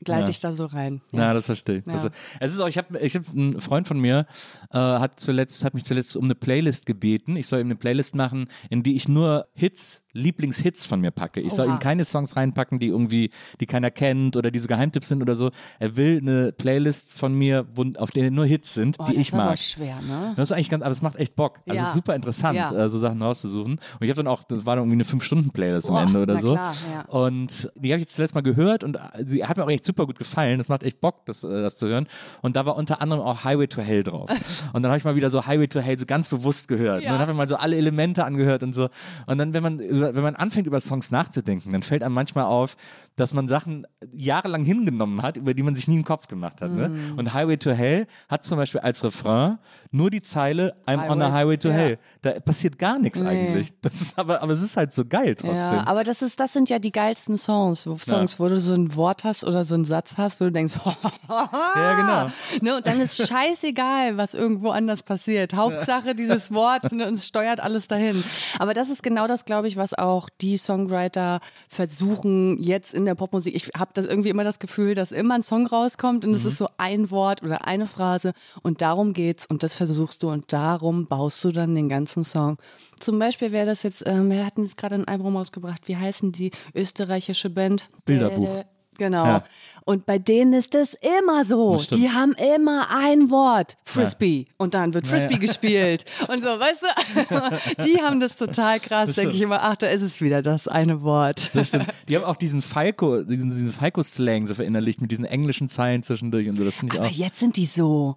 gleite 0.04 0.24
Ja. 0.24 0.30
ich 0.30 0.40
da 0.40 0.52
so 0.54 0.66
rein. 0.66 1.00
Ja, 1.12 1.32
das 1.34 1.46
verstehe 1.46 1.78
ich. 1.78 1.84
Das- 1.84 2.04
Ja. 2.04 2.10
Es 2.40 2.52
ist 2.52 2.60
auch, 2.60 2.68
ich 2.68 2.78
habe 2.78 2.98
ich 2.98 3.14
hab, 3.16 3.22
ein 3.34 3.60
Freund 3.60 3.86
von 3.88 3.98
mir, 4.00 4.26
äh, 4.70 4.78
hat 4.78 5.20
zuletzt, 5.20 5.64
hat 5.64 5.74
mich 5.74 5.84
zuletzt 5.84 6.16
um 6.16 6.24
eine 6.24 6.34
Playlist 6.34 6.86
gebeten. 6.86 7.36
Ich 7.36 7.46
soll 7.46 7.60
ihm 7.60 7.66
eine 7.68 7.76
Playlist 7.76 8.14
machen, 8.14 8.46
in 8.70 8.82
die 8.82 8.96
ich 8.96 9.08
nur 9.08 9.46
Hits, 9.54 10.04
Lieblingshits 10.14 10.84
von 10.86 11.00
mir 11.00 11.10
packe. 11.10 11.40
Ich 11.40 11.54
soll 11.54 11.66
Oha. 11.68 11.76
ihm 11.76 11.78
keine 11.78 12.04
Songs 12.04 12.36
reinpacken, 12.36 12.78
die 12.78 12.88
irgendwie, 12.88 13.30
die 13.60 13.66
keiner 13.66 13.90
kennt 13.90 14.36
oder 14.36 14.50
die 14.50 14.58
so 14.58 14.68
Geheimtipps 14.68 15.08
sind 15.08 15.22
oder 15.22 15.34
so. 15.36 15.50
Er 15.78 15.96
will 15.96 16.18
eine 16.20 16.52
Playlist 16.52 17.14
von 17.14 17.34
mir, 17.34 17.66
wo, 17.74 17.84
auf 17.96 18.10
denen 18.10 18.34
nur 18.34 18.44
Hits 18.44 18.74
sind, 18.74 18.96
Oh, 18.98 19.04
die 19.04 19.12
das 19.12 19.20
ich 19.20 19.28
ist 19.28 19.34
aber 19.34 19.44
mag. 19.46 19.58
schwer, 19.58 19.96
ne? 20.02 20.34
Das 20.36 20.50
ist 20.50 20.52
eigentlich 20.52 20.68
ganz, 20.68 20.82
aber 20.82 20.92
es 20.92 21.00
macht 21.00 21.16
echt 21.16 21.34
Bock. 21.34 21.60
Also 21.66 21.76
Ja. 21.76 21.82
es 21.84 21.88
ist 21.88 21.94
super 21.94 22.14
interessant, 22.14 22.56
Ja. 22.56 22.70
äh, 22.72 22.88
so 22.90 22.98
Sachen 22.98 23.22
rauszusuchen. 23.22 23.72
Und 23.72 23.80
ich 24.00 24.10
habe 24.10 24.16
dann 24.22 24.26
auch, 24.26 24.42
das 24.44 24.66
war 24.66 24.76
dann 24.76 24.84
irgendwie 24.84 24.96
eine 24.96 25.04
5-Stunden-Playlist 25.04 25.88
am 25.88 26.06
Ende 26.08 26.20
oder 26.22 26.34
na 26.34 26.40
so. 26.40 26.52
klar, 26.52 26.74
ja. 26.92 27.02
Und 27.08 27.70
die 27.76 27.90
habe 27.92 27.96
ich 27.98 28.02
jetzt 28.02 28.14
zuletzt 28.14 28.34
mal 28.34 28.42
gehört 28.42 28.84
und 28.84 28.96
äh, 28.96 29.00
sie 29.24 29.44
hat 29.46 29.56
mir 29.56 29.64
auch 29.64 29.70
echt 29.70 29.84
super 29.92 30.06
gut 30.06 30.18
gefallen. 30.18 30.58
Das 30.58 30.68
macht 30.68 30.82
echt 30.82 31.00
Bock, 31.00 31.26
das, 31.26 31.44
äh, 31.44 31.48
das 31.62 31.76
zu 31.76 31.86
hören. 31.86 32.06
Und 32.40 32.56
da 32.56 32.64
war 32.66 32.76
unter 32.76 33.00
anderem 33.02 33.22
auch 33.22 33.44
Highway 33.44 33.66
to 33.66 33.82
Hell 33.82 34.02
drauf. 34.02 34.30
Und 34.72 34.82
dann 34.82 34.90
habe 34.90 34.98
ich 34.98 35.04
mal 35.04 35.14
wieder 35.16 35.28
so 35.30 35.46
Highway 35.46 35.68
to 35.68 35.80
Hell 35.80 35.98
so 35.98 36.06
ganz 36.06 36.28
bewusst 36.28 36.66
gehört. 36.68 36.98
Und 36.98 37.02
Ja. 37.04 37.10
dann 37.12 37.20
habe 37.20 37.32
ich 37.32 37.36
mal 37.36 37.48
so 37.48 37.56
alle 37.56 37.76
Elemente 37.76 38.24
angehört 38.24 38.62
und 38.62 38.72
so. 38.72 38.88
Und 39.26 39.38
dann, 39.38 39.52
wenn 39.52 39.62
man, 39.62 39.78
wenn 39.78 40.22
man 40.22 40.34
anfängt, 40.36 40.66
über 40.66 40.80
Songs 40.80 41.10
nachzudenken, 41.10 41.72
dann 41.72 41.82
fällt 41.82 42.02
einem 42.02 42.14
manchmal 42.14 42.44
auf, 42.44 42.76
dass 43.16 43.34
man 43.34 43.46
Sachen 43.46 43.86
jahrelang 44.12 44.62
hingenommen 44.64 45.20
hat, 45.22 45.36
über 45.36 45.52
die 45.54 45.62
man 45.62 45.74
sich 45.74 45.86
nie 45.86 45.96
einen 45.96 46.04
Kopf 46.04 46.28
gemacht 46.28 46.62
hat. 46.62 46.70
Ne? 46.70 46.88
Mm. 46.88 47.18
Und 47.18 47.34
Highway 47.34 47.56
to 47.58 47.72
Hell 47.72 48.06
hat 48.28 48.44
zum 48.44 48.56
Beispiel 48.58 48.80
als 48.80 49.04
Refrain 49.04 49.58
nur 49.90 50.10
die 50.10 50.22
Zeile 50.22 50.74
I'm 50.86 51.10
on 51.10 51.20
a 51.20 51.26
Highway- 51.30 51.42
highway 51.42 51.56
to 51.58 51.68
ja. 51.68 51.74
hell. 51.74 51.98
Da 52.22 52.40
passiert 52.40 52.78
gar 52.78 52.98
nichts 52.98 53.20
Nee. 53.20 53.28
eigentlich. 53.28 53.72
Das 53.82 54.00
ist 54.00 54.18
aber, 54.18 54.42
aber 54.42 54.52
es 54.52 54.62
ist 54.62 54.76
halt 54.76 54.94
so 54.94 55.04
geil 55.04 55.34
trotzdem. 55.34 55.56
Ja, 55.58 55.86
aber 55.86 56.04
das 56.04 56.22
ist, 56.22 56.38
das 56.40 56.52
sind 56.52 56.70
ja 56.70 56.78
die 56.78 56.92
geilsten 56.92 57.36
Songs, 57.36 57.86
wo, 57.86 57.96
Songs, 57.96 58.38
wo 58.40 58.48
du 58.48 58.58
so 58.60 58.74
ein 58.74 58.94
Wort 58.96 59.24
hast 59.24 59.44
oder 59.44 59.64
so 59.64 59.74
einen 59.74 59.84
Satz 59.84 60.14
hast, 60.16 60.40
wo 60.40 60.44
du 60.44 60.52
denkst, 60.52 60.74
Ja, 61.28 61.96
genau. 62.28 62.32
ne, 62.62 62.76
und 62.76 62.86
dann 62.86 63.00
ist 63.00 63.26
scheißegal, 63.26 64.16
was 64.16 64.34
irgendwo 64.34 64.70
anders 64.70 65.02
passiert. 65.02 65.54
Hauptsache 65.54 66.14
dieses 66.14 66.52
Wort 66.52 66.90
ne, 66.92 67.06
und 67.08 67.14
es 67.14 67.26
steuert 67.26 67.60
alles 67.60 67.88
dahin. 67.88 68.22
Aber 68.58 68.74
das 68.74 68.88
ist 68.88 69.02
genau 69.02 69.26
das, 69.26 69.44
glaube 69.44 69.68
ich, 69.68 69.76
was 69.76 69.94
auch 69.94 70.28
die 70.40 70.56
Songwriter 70.56 71.40
versuchen 71.68 72.62
jetzt 72.62 72.94
in 72.94 73.01
der 73.04 73.14
Popmusik. 73.14 73.54
Ich 73.54 73.70
habe 73.76 73.90
das 73.94 74.06
irgendwie 74.06 74.28
immer 74.28 74.44
das 74.44 74.58
Gefühl, 74.58 74.94
dass 74.94 75.12
immer 75.12 75.34
ein 75.34 75.42
Song 75.42 75.66
rauskommt 75.66 76.24
und 76.24 76.34
es 76.34 76.44
ist 76.44 76.58
so 76.58 76.68
ein 76.78 77.10
Wort 77.10 77.42
oder 77.42 77.66
eine 77.66 77.86
Phrase 77.86 78.32
und 78.62 78.82
darum 78.82 79.12
geht's 79.12 79.46
und 79.46 79.62
das 79.62 79.74
versuchst 79.74 80.22
du 80.22 80.30
und 80.30 80.52
darum 80.52 81.06
baust 81.06 81.42
du 81.44 81.52
dann 81.52 81.74
den 81.74 81.88
ganzen 81.88 82.24
Song. 82.24 82.58
Zum 82.98 83.18
Beispiel 83.18 83.52
wäre 83.52 83.66
das 83.66 83.82
jetzt, 83.82 84.02
ähm, 84.06 84.30
wir 84.30 84.44
hatten 84.46 84.64
jetzt 84.64 84.76
gerade 84.76 84.94
ein 84.96 85.08
Album 85.08 85.36
rausgebracht, 85.36 85.88
wie 85.88 85.96
heißen 85.96 86.32
die 86.32 86.50
österreichische 86.74 87.50
Band? 87.50 87.88
Bilderbuch. 88.04 88.64
Genau. 89.02 89.24
Ja. 89.24 89.44
Und 89.84 90.06
bei 90.06 90.20
denen 90.20 90.52
ist 90.52 90.76
es 90.76 90.94
immer 90.94 91.44
so. 91.44 91.74
Das. 91.74 91.88
Die 91.88 92.08
haben 92.08 92.34
immer 92.34 92.86
ein 92.88 93.30
Wort. 93.30 93.76
Frisbee. 93.84 94.46
Und 94.56 94.74
dann 94.74 94.94
wird 94.94 95.08
Frisbee 95.08 95.38
gespielt. 95.38 96.04
Und 96.28 96.40
so, 96.40 96.48
weißt 96.50 96.82
du? 96.82 97.82
Die 97.84 98.00
haben 98.00 98.20
das 98.20 98.36
total 98.36 98.78
krass, 98.78 99.16
denke 99.16 99.34
ich 99.34 99.42
immer. 99.42 99.60
Ach, 99.60 99.74
da 99.74 99.88
ist 99.88 100.02
es 100.02 100.20
wieder 100.20 100.40
das 100.40 100.68
eine 100.68 101.02
Wort. 101.02 101.52
Das 101.56 101.68
stimmt. 101.68 101.86
Die 102.08 102.14
haben 102.14 102.24
auch 102.24 102.36
diesen 102.36 102.62
Falco, 102.62 103.24
diesen, 103.24 103.50
diesen 103.50 103.72
Falco-Slang 103.72 104.46
so 104.46 104.54
verinnerlicht 104.54 105.00
mit 105.00 105.10
diesen 105.10 105.24
englischen 105.24 105.68
Zeilen 105.68 106.04
zwischendurch 106.04 106.48
und 106.48 106.54
so. 106.54 106.64
Das 106.64 106.78
finde 106.78 106.94
ich 106.94 107.00
Aber 107.00 107.08
auch. 107.08 107.12
jetzt 107.12 107.40
sind 107.40 107.56
die 107.56 107.66
so, 107.66 108.14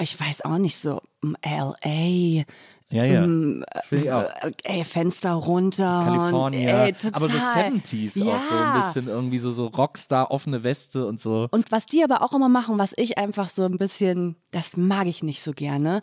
ich 0.00 0.18
weiß 0.18 0.46
auch 0.46 0.58
nicht, 0.58 0.78
so 0.78 1.02
mm, 1.20 1.34
L.A., 1.42 2.44
Ja, 2.90 3.04
ja. 3.04 3.26
mm, 3.26 3.64
Finde 3.88 4.04
ich 4.04 4.12
auch. 4.12 4.22
äh, 4.22 4.52
ey, 4.64 4.84
Fenster 4.84 5.32
runter. 5.32 6.02
Kalifornien, 6.06 6.94
aber 7.12 7.26
so 7.26 7.36
70s 7.36 8.24
ja. 8.24 8.36
auch 8.36 8.40
so 8.40 8.54
ein 8.54 8.80
bisschen 8.80 9.08
irgendwie 9.08 9.38
so, 9.38 9.52
so 9.52 9.66
Rockstar, 9.66 10.30
offene 10.30 10.64
Weste 10.64 11.06
und 11.06 11.20
so. 11.20 11.48
Und 11.50 11.70
was 11.70 11.84
die 11.84 12.02
aber 12.02 12.22
auch 12.22 12.32
immer 12.32 12.48
machen, 12.48 12.78
was 12.78 12.94
ich 12.96 13.18
einfach 13.18 13.50
so 13.50 13.64
ein 13.64 13.76
bisschen, 13.76 14.36
das 14.52 14.76
mag 14.76 15.06
ich 15.06 15.22
nicht 15.22 15.42
so 15.42 15.52
gerne, 15.52 16.00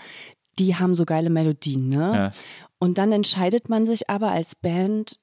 die 0.59 0.75
haben 0.75 0.93
so 0.95 1.05
geile 1.05 1.29
Melodien, 1.29 1.89
ne? 1.89 2.11
Ja. 2.13 2.31
Und 2.77 2.97
dann 2.97 3.11
entscheidet 3.11 3.67
man 3.67 3.85
sich 3.85 4.09
aber 4.09 4.29
als 4.31 4.55
Band, 4.55 5.19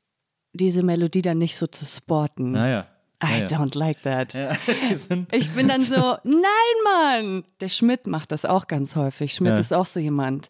diese 0.53 0.83
Melodie 0.83 1.23
dann 1.23 1.39
nicht 1.39 1.57
so 1.57 1.67
zu 1.67 1.85
sporten. 1.87 2.53
Naja. 2.53 2.87
I 3.25 3.39
ja. 3.39 3.47
don't 3.47 3.79
like 3.79 4.03
that. 4.03 4.35
Ja, 4.35 4.51
Ich 5.33 5.51
bin 5.51 5.69
dann 5.69 5.85
so, 5.85 6.17
nein, 6.25 6.43
Mann! 6.85 7.45
Der 7.61 7.69
Schmidt 7.69 8.09
macht 8.09 8.33
das 8.33 8.45
auch 8.45 8.67
ganz 8.67 8.97
häufig. 8.97 9.33
Schmidt 9.33 9.53
Ja. 9.53 9.61
ist 9.61 9.73
auch 9.73 9.87
so 9.87 10.01
jemand. 10.01 10.49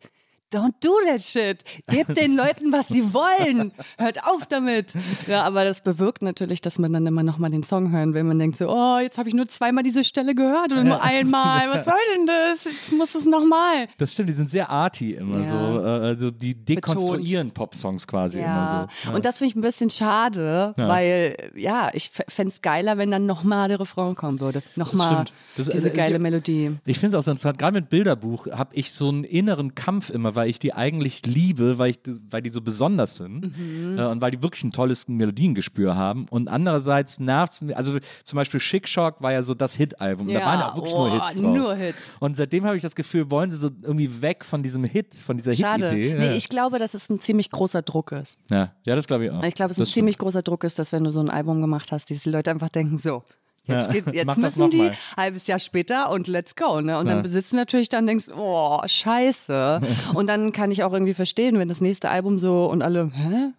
Don't 0.52 0.75
do 0.80 0.90
that 1.06 1.23
shit. 1.23 1.62
Gebt 1.88 2.16
den 2.16 2.37
Leuten, 2.37 2.73
was 2.73 2.88
sie 2.88 3.12
wollen. 3.14 3.73
Hört 3.99 4.25
auf 4.25 4.47
damit. 4.47 4.92
Ja, 5.26 5.42
aber 5.44 5.64
das 5.64 5.80
bewirkt 5.82 6.23
natürlich, 6.23 6.61
dass 6.61 6.78
man 6.78 6.92
dann 6.92 7.06
immer 7.06 7.23
nochmal 7.23 7.50
den 7.50 7.62
Song 7.62 7.90
hören 7.92 8.14
will. 8.14 8.23
Man 8.25 8.38
denkt 8.38 8.56
so, 8.56 8.68
oh, 8.68 8.99
jetzt 9.00 9.18
habe 9.18 9.28
ich 9.28 9.35
nur 9.35 9.47
zweimal 9.49 9.82
diese 9.82 10.04
Stelle 10.04 10.35
gehört 10.35 10.73
oder 10.73 10.85
nur 10.85 11.02
einmal. 11.02 11.71
Was 11.71 11.85
soll 11.85 11.94
denn 12.16 12.26
das? 12.26 12.64
Jetzt 12.64 12.92
muss 12.92 13.14
es 13.14 13.26
nochmal. 13.26 13.88
Das 13.99 14.12
stimmt, 14.12 14.28
die 14.28 14.32
sind 14.35 14.50
sehr 14.50 14.68
arty 14.71 15.12
immer 15.14 15.40
Ja. 15.40 15.49
so. 15.49 15.56
Äh, 15.80 15.88
also 16.12 16.30
die 16.30 16.54
dekonstruieren 16.54 17.50
Popsongs 17.52 18.06
quasi 18.06 18.38
immer 18.40 18.88
so. 19.02 19.09
Ja. 19.11 19.14
Und 19.14 19.25
das 19.25 19.38
finde 19.38 19.50
ich 19.50 19.56
ein 19.56 19.61
bisschen 19.62 19.90
schade, 19.90 20.75
Ja. 20.76 20.88
weil, 20.88 21.37
ja, 21.56 21.90
ich 21.94 22.11
fände 22.28 22.52
es 22.52 22.62
geiler, 22.62 22.99
wenn 22.99 23.11
dann 23.11 23.26
nochmal 23.26 23.68
der 23.68 23.80
Refrain 23.80 24.14
kommen 24.14 24.40
würde. 24.40 24.62
Nochmal 24.76 25.12
stimmt. 25.12 25.32
Das- 25.56 25.68
diese 25.68 25.85
also, 25.85 25.97
geile 25.97 26.16
ich- 26.16 26.21
Melodie. 26.23 26.76
Ich 26.85 26.99
finde 26.99 27.16
es 27.16 27.21
auch 27.21 27.25
so 27.25 27.30
interessant, 27.30 27.59
gerade 27.59 27.75
mit 27.80 27.88
Bilderbuch 27.88 28.47
habe 28.52 28.75
ich 28.75 28.92
so 28.92 29.09
einen 29.09 29.25
inneren 29.25 29.75
Kampf 29.75 30.11
immer, 30.11 30.35
weil 30.35 30.42
ich 30.47 30.59
die 30.59 30.73
eigentlich 30.75 31.25
liebe, 31.27 31.79
weil, 31.79 31.91
ich, 31.91 32.01
weil 32.31 32.43
die 32.43 32.51
so 32.51 32.61
besonders 32.61 33.17
sind 33.17 33.57
Mhm. 33.57 33.99
äh, 33.99 34.05
und 34.07 34.21
weil 34.21 34.31
die 34.31 34.43
wirklich 34.43 34.65
ein 34.65 34.73
tolles 34.73 35.09
Melodiengespür 35.09 35.97
haben. 35.97 36.27
Und 36.31 36.49
andererseits 36.49 37.19
nervt 37.21 37.61
also 37.75 37.99
zum 38.25 38.37
Beispiel 38.37 38.61
Chic 38.61 38.89
Shock 38.89 39.21
war 39.23 39.33
ja 39.33 39.43
so 39.43 39.55
das 39.55 39.75
Hit-Album. 39.75 40.29
da 40.29 40.35
Ja, 40.35 40.47
waren 40.47 40.61
ja 40.61 40.73
auch 40.73 40.77
wirklich 40.77 40.95
oh, 40.95 41.07
nur 41.09 41.13
Hits 41.13 41.35
drauf. 41.37 41.55
nur 41.55 41.75
Hits. 41.75 42.11
Und 42.21 42.37
seitdem 42.37 42.65
habe 42.65 42.77
ich 42.77 42.83
das 42.83 42.95
Gefühl, 42.95 43.31
wollen 43.31 43.51
sie 43.51 43.57
so 43.57 43.71
irgendwie 43.83 44.23
weg 44.23 44.45
von 44.45 44.63
diesem 44.63 44.85
Hit, 44.85 45.15
von 45.15 45.37
dieser. 45.37 45.53
Hit-Idee. 45.53 46.15
Nee, 46.19 46.27
ja. 46.27 46.33
ich 46.35 46.49
glaube, 46.49 46.79
dass 46.79 46.95
es 46.95 47.09
ein 47.11 47.21
ziemlich 47.21 47.51
großer 47.51 47.83
Druck 47.83 48.13
ist. 48.13 48.39
ja. 48.51 48.73
ja, 48.85 48.95
das 48.97 49.07
glaube 49.07 49.25
ich 49.27 49.31
auch. 49.31 49.43
Ich 49.45 49.55
glaube, 49.55 49.71
es 49.71 49.77
ist 49.77 49.81
ein 49.81 49.85
Das 49.85 49.93
ziemlich 49.93 50.19
großer 50.19 50.43
Druck 50.43 50.65
ist, 50.65 50.79
dass 50.79 50.93
wenn 50.93 51.05
du 51.05 51.11
so 51.11 51.21
ein 51.21 51.31
Album 51.31 51.61
gemacht 51.61 51.93
hast, 51.93 52.11
diese 52.11 52.31
Leute 52.31 52.51
einfach 52.51 52.69
denken, 52.69 52.99
so, 52.99 53.23
jetzt, 53.64 53.87
Ja. 53.88 53.92
geht, 53.92 54.07
jetzt 54.14 54.37
müssen 54.38 54.71
die 54.71 54.76
mal. 54.78 54.92
halbes 55.16 55.47
Jahr 55.47 55.59
später 55.59 56.11
und 56.11 56.26
let's 56.28 56.57
go. 56.57 56.81
Ne? 56.81 56.99
Und 56.99 57.07
Ja. 57.07 57.14
dann 57.14 57.23
besitzt 57.23 57.52
du 57.52 57.57
natürlich 57.57 57.88
dann 57.88 58.07
denkst, 58.07 58.26
oh, 58.37 58.81
scheiße. 58.85 59.81
und 60.14 60.26
dann 60.26 60.52
kann 60.52 60.71
ich 60.71 60.83
auch 60.85 60.92
irgendwie 60.92 61.14
verstehen, 61.14 61.59
wenn 61.59 61.69
das 61.69 61.81
nächste 61.81 62.11
Album 62.11 62.38
so 62.38 62.66
und 62.66 62.83
alle, 62.83 63.11
hä? 63.12 63.52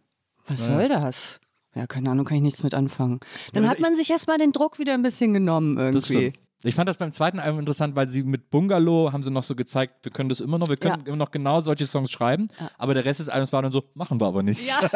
Was 0.47 0.65
soll 0.65 0.89
das? 0.89 1.39
Ja, 1.75 1.87
keine 1.87 2.11
Ahnung, 2.11 2.25
kann 2.25 2.37
ich 2.37 2.43
nichts 2.43 2.63
mit 2.63 2.73
anfangen. 2.73 3.19
Dann 3.53 3.63
also 3.63 3.71
hat 3.71 3.79
man 3.79 3.95
sich 3.95 4.09
erstmal 4.11 4.37
den 4.37 4.51
Druck 4.51 4.77
wieder 4.77 4.93
ein 4.93 5.01
bisschen 5.01 5.33
genommen 5.33 5.77
irgendwie. 5.77 6.33
Ich 6.65 6.75
fand 6.75 6.87
das 6.87 6.97
beim 6.97 7.11
zweiten 7.11 7.39
Album 7.39 7.59
interessant, 7.59 7.95
weil 7.95 8.07
sie 8.07 8.23
mit 8.23 8.49
Bungalow 8.49 9.11
haben 9.11 9.21
sie 9.23 9.31
noch 9.31 9.43
so 9.43 9.53
gezeigt, 9.55 9.95
wir 10.03 10.11
können 10.11 10.29
das 10.29 10.39
immer 10.39 10.57
noch, 10.57 10.69
wir 10.69 10.77
können 10.77 11.01
Ja. 11.01 11.07
immer 11.07 11.17
noch 11.17 11.31
genau 11.31 11.59
solche 11.61 11.85
Songs 11.85 12.09
schreiben, 12.11 12.47
aber 12.77 12.93
der 12.93 13.03
Rest 13.05 13.19
des 13.19 13.29
Albums 13.29 13.51
war 13.51 13.61
dann 13.61 13.71
so, 13.71 13.83
machen 13.95 14.19
wir 14.21 14.27
aber 14.27 14.43
nicht. 14.43 14.67
Ja. 14.67 14.79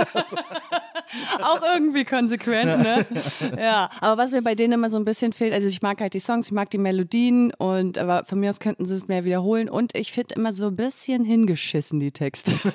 Auch 1.42 1.62
irgendwie 1.62 2.04
konsequent, 2.04 2.82
ne? 2.84 3.06
Ja, 3.62 3.90
aber 4.02 4.22
was 4.22 4.32
mir 4.32 4.42
bei 4.42 4.56
denen 4.56 4.74
immer 4.74 4.90
so 4.90 4.98
ein 4.98 5.06
bisschen 5.06 5.32
fehlt, 5.32 5.54
also 5.54 5.66
ich 5.68 5.82
mag 5.82 6.02
halt 6.02 6.14
die 6.14 6.20
Songs, 6.20 6.48
ich 6.48 6.52
mag 6.52 6.70
die 6.70 6.78
Melodien 6.78 7.54
und 7.58 7.98
aber 7.98 8.26
von 8.26 8.40
mir 8.40 8.50
aus 8.50 8.60
könnten 8.60 8.86
sie 8.86 8.94
es 8.96 9.08
mehr 9.08 9.24
wiederholen 9.24 9.70
und 9.70 9.96
ich 9.96 10.12
finde 10.12 10.36
immer 10.36 10.52
so 10.54 10.68
ein 10.68 10.76
bisschen 10.76 11.24
hingeschissen, 11.24 12.00
die 12.00 12.12
Texte. 12.12 12.52
also 12.72 12.74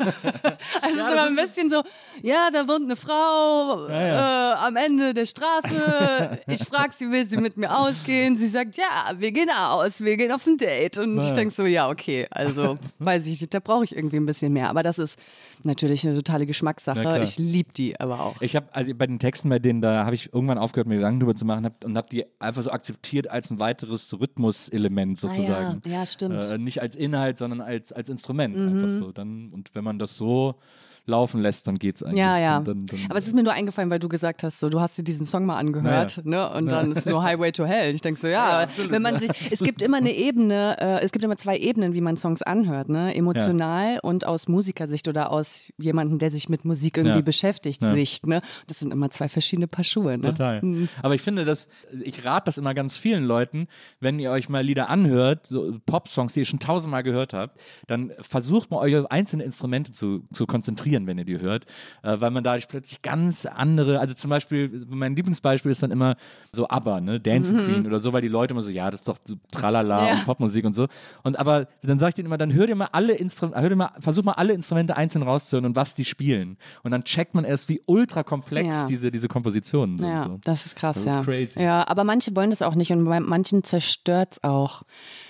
es 0.88 0.96
ist 0.96 1.12
immer 1.12 1.25
ein 1.26 1.37
bisschen 1.37 1.70
so, 1.70 1.82
ja, 2.22 2.49
da 2.52 2.66
wohnt 2.68 2.84
eine 2.84 2.96
Frau 2.96 3.87
Äh, 3.88 4.54
am 4.66 4.76
Ende 4.76 5.12
der 5.14 5.26
Straße, 5.26 6.40
ich 6.46 6.64
frage 6.64 6.92
sie, 6.96 7.11
will 7.11 7.28
sie 7.28 7.37
mit 7.37 7.56
mir 7.58 7.76
ausgehen, 7.76 8.37
sie 8.37 8.49
sagt, 8.49 8.76
ja, 8.76 8.81
wir 9.18 9.32
gehen 9.32 9.50
aus, 9.50 10.00
wir 10.00 10.16
gehen 10.16 10.32
auf 10.32 10.46
ein 10.46 10.56
Date 10.56 10.98
und 10.98 11.18
ich 11.18 11.30
denke 11.32 11.54
so, 11.54 11.64
ja, 11.64 11.88
okay, 11.88 12.26
also 12.30 12.76
weiß 12.98 13.26
ich 13.26 13.40
nicht, 13.40 13.52
da 13.54 13.60
brauche 13.60 13.84
ich 13.84 13.94
irgendwie 13.94 14.16
ein 14.16 14.26
bisschen 14.26 14.52
mehr, 14.52 14.68
aber 14.68 14.82
das 14.82 14.98
ist 14.98 15.18
natürlich 15.62 16.06
eine 16.06 16.16
totale 16.16 16.46
Geschmackssache, 16.46 17.20
ich 17.22 17.38
liebe 17.38 17.72
die 17.72 17.98
aber 17.98 18.20
auch. 18.20 18.40
Ich 18.40 18.56
habe 18.56 18.66
also 18.72 18.94
bei 18.94 19.06
den 19.06 19.18
Texten, 19.18 19.48
bei 19.48 19.58
denen 19.58 19.80
da 19.80 20.04
habe 20.04 20.14
ich 20.14 20.32
irgendwann 20.32 20.58
aufgehört, 20.58 20.88
mir 20.88 20.96
Gedanken 20.96 21.20
drüber 21.20 21.34
zu 21.34 21.44
machen 21.44 21.64
hab, 21.64 21.84
und 21.84 21.96
habe 21.96 22.08
die 22.10 22.24
einfach 22.38 22.62
so 22.62 22.70
akzeptiert 22.70 23.28
als 23.28 23.50
ein 23.50 23.58
weiteres 23.58 24.12
Rhythmuselement 24.18 25.18
sozusagen. 25.18 25.82
Ah 25.84 25.88
ja, 25.88 25.98
ja, 25.98 26.06
stimmt. 26.06 26.46
Mhm. 26.46 26.52
Äh, 26.52 26.58
nicht 26.58 26.80
als 26.82 26.96
Inhalt, 26.96 27.38
sondern 27.38 27.60
als, 27.60 27.92
als 27.92 28.08
Instrument 28.08 28.56
einfach 28.56 28.90
so. 28.90 29.12
Dann, 29.12 29.50
und 29.50 29.74
wenn 29.74 29.84
man 29.84 29.98
das 29.98 30.16
so 30.16 30.56
laufen 31.04 31.40
lässt, 31.42 31.66
dann 31.66 31.78
geht's 31.78 32.02
eigentlich. 32.02 32.18
Ja, 32.21 32.38
ja. 32.38 32.61
Dann, 32.61 32.87
dann, 32.87 32.87
dann, 32.87 33.11
Aber 33.11 33.18
es 33.18 33.26
ist 33.26 33.35
mir 33.35 33.42
nur 33.42 33.52
eingefallen, 33.52 33.90
weil 33.90 33.99
du 33.99 34.09
gesagt 34.09 34.42
hast, 34.42 34.61
so 34.61 34.68
du 34.68 34.80
hast 34.80 34.97
dir 34.99 35.02
diesen 35.02 35.25
Song 35.26 35.44
mal 35.47 35.56
angehört, 35.56 36.21
ne? 36.25 36.49
Und 36.52 36.71
dann 36.71 36.92
ist 36.92 37.09
nur 37.09 37.23
Highway 37.23 37.50
to 37.52 37.64
Hell. 37.64 37.88
Und 37.90 37.94
ich 37.97 38.00
denke 38.00 38.21
so, 38.21 38.28
ja, 38.28 38.66
wenn 38.88 39.02
man 39.02 39.18
sich, 39.18 39.30
es 39.50 39.61
gibt 39.61 39.82
immer 39.82 39.97
eine 39.97 40.12
Ebene, 40.14 40.76
äh, 40.80 41.00
es 41.04 41.11
gibt 41.12 41.25
immer 41.25 41.37
zwei 41.37 41.59
Ebenen, 41.59 41.94
wie 41.94 42.00
man 42.00 42.16
Songs 42.16 42.42
anhört, 42.42 42.88
ne? 42.88 43.14
Emotional 43.14 43.99
und 44.02 44.26
aus 44.26 44.49
Musikersicht 44.49 45.09
oder 45.09 45.30
aus 45.30 45.73
jemandem, 45.78 46.18
der 46.18 46.30
sich 46.30 46.49
mit 46.49 46.64
Musik 46.64 46.97
irgendwie 46.97 47.16
Ja. 47.18 47.23
beschäftigt, 47.23 47.82
Ja. 47.82 47.92
Sicht, 47.94 48.26
ne? 48.26 48.40
Das 48.66 48.78
sind 48.78 48.92
immer 48.92 49.11
zwei 49.11 49.28
verschiedene 49.28 49.66
Paar 49.66 49.85
Schuhe, 49.85 50.12
ne? 50.18 50.23
Total. 50.23 50.62
Aber 51.02 51.14
ich 51.14 51.23
finde, 51.23 51.44
dass 51.44 51.68
ich 52.02 52.25
rate 52.25 52.44
das 52.47 52.59
immer 52.59 52.75
ganz 52.75 52.97
vielen 52.97 53.25
Leuten, 53.25 53.66
wenn 54.00 54.18
ihr 54.18 54.30
euch 54.30 54.49
mal 54.49 54.62
Lieder 54.64 54.88
anhört, 54.88 55.47
so 55.47 55.78
Pop-Songs, 55.87 56.35
die 56.35 56.40
ihr 56.40 56.47
schon 56.47 56.61
tausendmal 56.61 57.02
gehört 57.02 57.32
habt, 57.35 57.59
dann 57.87 58.12
versucht 58.21 58.71
mal 58.71 58.78
euch 58.78 58.97
auf 58.97 59.11
einzelne 59.11 59.42
Instrumente 59.44 59.92
zu, 59.92 60.23
zu 60.32 60.47
konzentrieren, 60.47 60.91
wenn 61.06 61.18
ihr 61.18 61.25
die 61.25 61.40
hört, 61.40 61.64
äh, 62.02 62.20
weil 62.20 62.30
man 62.30 62.44
dadurch 62.44 62.68
plötzlich 62.68 63.02
ganz 63.02 63.46
andere, 63.46 63.99
also 64.00 64.14
zum 64.14 64.28
Beispiel, 64.30 64.87
mein 64.88 65.16
Lieblingsbeispiel 65.16 65.70
ist 65.72 65.82
dann 65.82 65.90
immer 65.90 66.16
so 66.52 66.68
ABBA, 66.68 67.00
ne, 67.00 67.20
Dancing 67.20 67.58
Queen 67.58 67.87
oder 67.87 67.99
so, 67.99 68.12
weil 68.12 68.22
die 68.22 68.28
Leute 68.28 68.52
immer 68.52 68.62
so, 68.62 68.70
ja, 68.70 68.90
das 68.90 69.00
ist 69.00 69.08
doch 69.08 69.16
so 69.25 69.37
Tralala 69.50 70.06
Ja. 70.08 70.14
und 70.14 70.25
Popmusik 70.26 70.64
und 70.64 70.75
so. 70.75 70.87
Und 71.22 71.38
aber 71.38 71.66
dann 71.82 71.99
sage 71.99 72.11
ich 72.11 72.14
denen 72.16 72.26
immer, 72.26 72.38
dann 72.38 72.52
hört 72.52 72.68
ihr 72.68 72.76
mal 72.76 72.88
alle 72.92 73.14
Instrumente, 73.14 73.75
mal, 73.76 73.90
versucht 73.99 74.26
mal 74.26 74.32
alle 74.32 74.52
Instrumente 74.52 74.96
einzeln 74.96 75.22
rauszuhören 75.22 75.64
und 75.66 75.76
was 75.76 75.94
die 75.94 76.04
spielen. 76.04 76.56
Und 76.82 76.90
dann 76.90 77.04
checkt 77.04 77.34
man 77.34 77.44
erst, 77.44 77.68
wie 77.68 77.80
ultra 77.87 78.22
komplex 78.22 78.80
Ja. 78.82 78.87
diese, 78.87 79.11
diese 79.11 79.28
Kompositionen 79.28 79.99
sind. 79.99 80.08
Ja, 80.08 80.25
so. 80.25 80.38
das 80.44 80.66
ist 80.66 80.76
krass, 80.76 80.96
Das 80.96 81.06
ist 81.06 81.14
ja. 81.14 81.22
crazy. 81.22 81.61
Ja, 81.62 81.88
aber 81.88 82.04
manche 82.04 82.34
wollen 82.37 82.50
das 82.50 82.62
auch 82.62 82.75
nicht 82.75 82.92
und 82.92 83.04
bei 83.06 83.20
manchen 83.20 83.64
zerstört 83.64 84.32
es 84.32 84.44
auch. 84.44 84.82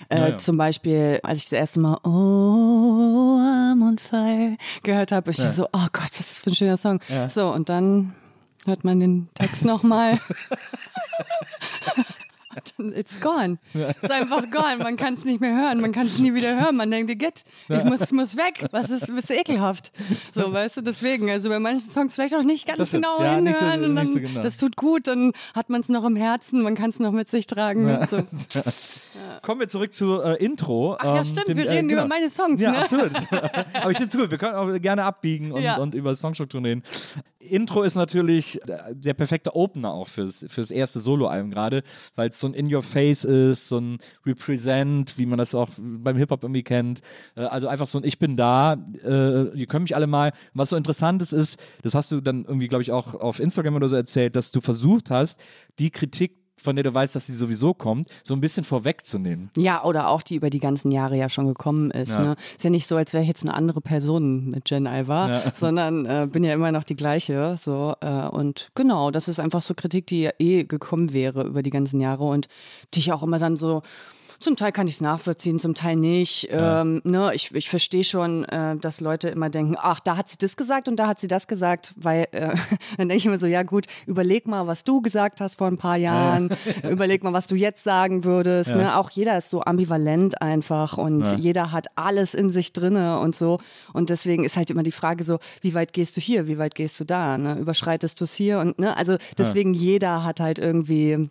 Äh, 0.09 0.17
Ja, 0.19 0.27
ja. 0.29 0.37
Zum 0.37 0.57
Beispiel, 0.57 1.19
als 1.23 1.39
ich 1.39 1.45
das 1.45 1.53
erste 1.53 1.79
Mal 1.79 1.97
Oh, 2.03 3.39
I'm 3.39 3.81
on 3.87 3.97
fire 3.97 4.57
gehört 4.83 5.11
habe, 5.11 5.31
ich 5.31 5.37
so, 5.53 5.65
oh 5.71 5.87
Gott, 5.91 6.09
was 6.11 6.19
ist 6.19 6.31
das 6.31 6.39
für 6.39 6.51
ein 6.51 6.55
schöner 6.55 6.77
Song. 6.77 6.99
Ja. 7.07 7.29
So, 7.29 7.51
und 7.51 7.69
dann 7.69 8.13
hört 8.65 8.83
man 8.83 8.99
den 8.99 9.29
Text 9.35 9.65
nochmal. 9.65 10.19
It's 12.95 13.19
gone. 13.19 13.57
It's 13.73 14.09
einfach 14.09 14.49
gone. 14.51 14.77
Man 14.77 14.97
kann 14.97 15.13
es 15.15 15.25
nicht 15.25 15.41
mehr 15.41 15.55
hören. 15.55 15.81
Man 15.81 15.91
kann 15.91 16.07
es 16.07 16.19
nie 16.19 16.33
wieder 16.33 16.59
hören. 16.59 16.75
Man 16.77 16.89
denkt, 16.91 17.17
geht, 17.19 17.43
ich 17.69 17.83
muss, 17.83 18.01
ich 18.01 18.11
muss 18.11 18.35
weg. 18.37 18.65
Was 18.71 18.89
ist, 18.89 19.09
ist 19.09 19.31
ekelhaft. 19.31 19.91
So, 20.35 20.51
weißt 20.53 20.77
du, 20.77 20.81
deswegen. 20.81 21.29
Also 21.29 21.49
bei 21.49 21.59
manchen 21.59 21.89
Songs 21.89 22.13
vielleicht 22.13 22.35
auch 22.35 22.43
nicht 22.43 22.65
ganz 22.67 22.77
Das 22.79 22.91
genau 22.91 23.21
Ja, 23.21 23.39
nicht 23.41 23.57
so- 23.57 23.65
hinhören. 23.65 23.83
und 23.89 23.95
dann, 23.95 24.13
so 24.13 24.19
genau. 24.19 24.41
Das 24.41 24.57
tut 24.57 24.75
gut. 24.75 25.07
Dann 25.07 25.33
hat 25.53 25.69
man 25.69 25.81
es 25.81 25.89
noch 25.89 26.03
im 26.05 26.15
Herzen. 26.15 26.61
Man 26.61 26.75
kann 26.75 26.89
es 26.89 26.99
noch 26.99 27.11
mit 27.11 27.29
sich 27.29 27.45
tragen. 27.47 27.89
Und 27.97 28.09
so. 28.09 28.17
Kommen 29.41 29.59
wir 29.59 29.67
zurück 29.67 29.93
zu 29.93 30.21
äh, 30.21 30.43
Intro. 30.43 30.95
Ach 30.99 31.03
ja, 31.05 31.17
Ähm, 31.17 31.23
stimmt. 31.23 31.47
den, 31.49 31.57
Wir 31.57 31.65
äh, 31.67 31.71
reden 31.75 31.87
genau. 31.89 32.01
über 32.01 32.09
meine 32.09 32.29
Songs. 32.29 32.59
Ja, 32.61 32.71
ne? 32.71 32.77
absolut. 32.79 33.11
Aber 33.73 33.91
ich 33.91 33.97
finde 33.97 34.05
es 34.05 34.15
cool. 34.15 34.31
Wir 34.31 34.37
können 34.37 34.55
auch 34.55 34.81
gerne 34.81 35.03
abbiegen 35.03 35.51
und, 35.51 35.61
Ja. 35.61 35.77
und 35.77 35.93
über 35.95 36.15
Songstrukturen 36.15 36.65
reden. 36.65 36.83
Intro 37.49 37.83
ist 37.83 37.95
natürlich 37.95 38.59
der 38.91 39.13
perfekte 39.13 39.55
Opener 39.55 39.91
auch 39.91 40.07
fürs, 40.07 40.45
fürs 40.47 40.71
erste 40.71 40.99
Soloalbum 40.99 41.51
gerade, 41.51 41.83
weil 42.15 42.29
es 42.29 42.39
so 42.39 42.47
ein 42.47 42.53
In-Your-Face 42.53 43.25
ist, 43.25 43.67
so 43.67 43.79
ein 43.79 43.97
Represent, 44.25 45.17
wie 45.17 45.25
man 45.25 45.37
das 45.37 45.55
auch 45.55 45.69
beim 45.77 46.17
Hip-Hop 46.17 46.43
irgendwie 46.43 46.63
kennt. 46.63 47.01
Äh, 47.35 47.41
Also 47.41 47.67
einfach 47.67 47.87
so 47.87 47.97
ein 47.97 48.03
Ich 48.03 48.19
bin 48.19 48.35
da, 48.35 48.77
äh, 49.03 49.49
ihr 49.57 49.65
könnt 49.67 49.83
mich 49.83 49.95
alle 49.95 50.07
mal. 50.07 50.31
Was 50.53 50.69
so 50.69 50.75
interessant 50.75 51.21
ist, 51.21 51.33
ist, 51.33 51.59
das 51.81 51.95
hast 51.95 52.11
du 52.11 52.21
dann 52.21 52.45
irgendwie, 52.45 52.67
glaube 52.67 52.83
ich, 52.83 52.91
auch 52.91 53.15
auf 53.15 53.39
Instagram 53.39 53.75
oder 53.75 53.89
so 53.89 53.95
erzählt, 53.95 54.35
dass 54.35 54.51
du 54.51 54.61
versucht 54.61 55.09
hast, 55.09 55.39
die 55.79 55.91
Kritik 55.91 56.42
von 56.63 56.75
der 56.75 56.83
du 56.83 56.93
weißt, 56.93 57.15
dass 57.15 57.27
sie 57.27 57.33
sowieso 57.33 57.73
kommt, 57.73 58.07
so 58.23 58.33
ein 58.33 58.41
bisschen 58.41 58.63
vorwegzunehmen. 58.63 59.49
Ja, 59.55 59.83
oder 59.83 60.09
auch 60.09 60.21
die 60.21 60.35
über 60.35 60.49
die 60.49 60.59
ganzen 60.59 60.91
Jahre 60.91 61.17
ja 61.17 61.29
schon 61.29 61.47
gekommen 61.47 61.91
ist. 61.91 62.09
Ja. 62.09 62.19
Ne? 62.19 62.35
Ist 62.55 62.63
ja 62.63 62.69
nicht 62.69 62.87
so, 62.87 62.95
als 62.95 63.13
wäre 63.13 63.23
ich 63.23 63.29
jetzt 63.29 63.43
eine 63.43 63.53
andere 63.53 63.81
Person 63.81 64.49
mit 64.49 64.69
Jen 64.69 64.87
Alva, 64.87 65.29
Ja. 65.29 65.43
sondern 65.53 66.05
äh, 66.05 66.27
bin 66.29 66.43
ja 66.43 66.53
immer 66.53 66.71
noch 66.71 66.83
die 66.83 66.95
gleiche. 66.95 67.57
So 67.63 67.95
äh, 68.01 68.27
und 68.27 68.69
genau, 68.75 69.11
das 69.11 69.27
ist 69.27 69.39
einfach 69.39 69.61
so 69.61 69.73
Kritik, 69.73 70.07
die 70.07 70.21
ja 70.23 70.31
eh 70.39 70.63
gekommen 70.63 71.13
wäre 71.13 71.43
über 71.43 71.61
die 71.61 71.69
ganzen 71.69 71.99
Jahre 71.99 72.23
und 72.23 72.47
die 72.93 72.99
ich 72.99 73.11
auch 73.11 73.23
immer 73.23 73.39
dann 73.39 73.57
so 73.57 73.83
zum 74.39 74.55
Teil 74.55 74.71
kann 74.71 74.87
ich 74.87 74.95
es 74.95 75.01
nachvollziehen, 75.01 75.59
zum 75.59 75.73
Teil 75.73 75.95
nicht. 75.95 76.47
Ähm, 76.51 77.01
ne, 77.03 77.31
ich 77.33 77.53
ich 77.53 77.69
verstehe 77.69 78.03
schon, 78.03 78.43
äh, 78.45 78.75
dass 78.77 79.01
Leute 79.01 79.29
immer 79.29 79.49
denken, 79.49 79.75
ach, 79.79 79.99
da 79.99 80.17
hat 80.17 80.29
sie 80.29 80.37
das 80.37 80.57
gesagt 80.57 80.87
und 80.87 80.97
da 80.97 81.07
hat 81.07 81.19
sie 81.19 81.27
das 81.27 81.47
gesagt, 81.47 81.93
weil 81.95 82.27
äh, 82.31 82.55
dann 82.97 83.09
denke 83.09 83.15
ich 83.15 83.25
immer 83.25 83.39
so, 83.39 83.47
ja 83.47 83.63
gut, 83.63 83.85
überleg 84.05 84.47
mal, 84.47 84.67
was 84.67 84.83
du 84.83 85.01
gesagt 85.01 85.41
hast 85.41 85.57
vor 85.57 85.67
ein 85.67 85.77
paar 85.77 85.97
Jahren, 85.97 86.49
überleg 86.89 87.23
mal, 87.23 87.33
was 87.33 87.47
du 87.47 87.55
jetzt 87.55 87.83
sagen 87.83 88.23
würdest. 88.23 88.75
Ne? 88.75 88.97
Auch 88.97 89.09
jeder 89.09 89.37
ist 89.37 89.49
so 89.49 89.61
ambivalent 89.61 90.41
einfach 90.41 90.97
und 90.97 91.23
Ja. 91.25 91.35
jeder 91.35 91.71
hat 91.71 91.87
alles 91.95 92.33
in 92.33 92.49
sich 92.49 92.73
drinne 92.73 93.19
und 93.19 93.35
so. 93.35 93.59
Und 93.93 94.09
deswegen 94.09 94.43
ist 94.43 94.57
halt 94.57 94.69
immer 94.71 94.83
die 94.83 94.91
Frage 94.91 95.23
so, 95.23 95.39
wie 95.61 95.73
weit 95.73 95.93
gehst 95.93 96.17
du 96.17 96.21
hier, 96.21 96.47
wie 96.47 96.57
weit 96.57 96.75
gehst 96.75 96.99
du 96.99 97.05
da? 97.05 97.37
Ne? 97.37 97.57
Überschreitest 97.59 98.19
du 98.19 98.25
es 98.25 98.33
hier? 98.33 98.59
Und 98.59 98.79
ne, 98.79 98.95
also 98.97 99.17
deswegen 99.37 99.73
jeder 99.73 100.23
hat 100.23 100.39
halt 100.39 100.59
irgendwie 100.59 101.29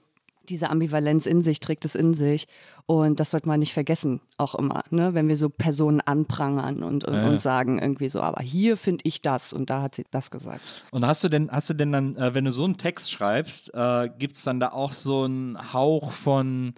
diese 0.49 0.71
Ambivalenz 0.71 1.27
in 1.27 1.43
sich, 1.43 1.61
trägt 1.61 1.85
es 1.85 1.95
in 1.95 2.15
sich. 2.15 2.47
Und 2.87 3.21
das 3.21 3.31
sollte 3.31 3.49
man 3.49 3.61
nicht 3.61 3.73
vergessen, 3.73 4.21
auch 4.37 4.55
immer, 4.55 4.83
ne? 4.91 5.15
wenn 5.15 5.29
wir 5.29 5.37
so 5.37 5.49
Personen 5.49 6.01
anprangern 6.01 6.83
und, 6.83 7.05
und, 7.05 7.15
Ja, 7.15 7.23
ja. 7.23 7.29
und 7.29 7.41
sagen 7.41 7.79
irgendwie 7.79 8.09
so, 8.09 8.21
aber 8.21 8.43
hier 8.43 8.77
finde 8.77 9.03
ich 9.05 9.23
das 9.23 9.53
und 9.53 9.71
da 9.71 9.83
hat 9.83 9.95
sie 9.95 10.05
das 10.11 10.31
gesagt. 10.31 10.61
Und 10.91 11.07
hast 11.07 11.23
du 11.23 11.29
denn, 11.29 11.51
hast 11.51 11.71
du 11.71 11.75
denn 11.75 11.93
dann, 11.93 12.17
äh, 12.17 12.35
wenn 12.35 12.45
du 12.45 12.53
so 12.53 12.65
einen 12.65 12.77
Text 12.77 13.11
schreibst, 13.11 13.73
äh, 13.75 14.11
gibt 14.19 14.37
es 14.37 14.43
dann 14.43 14.59
da 14.59 14.73
auch 14.73 14.93
so 14.93 15.23
einen 15.23 15.73
Hauch 15.73 16.11
von, 16.11 16.75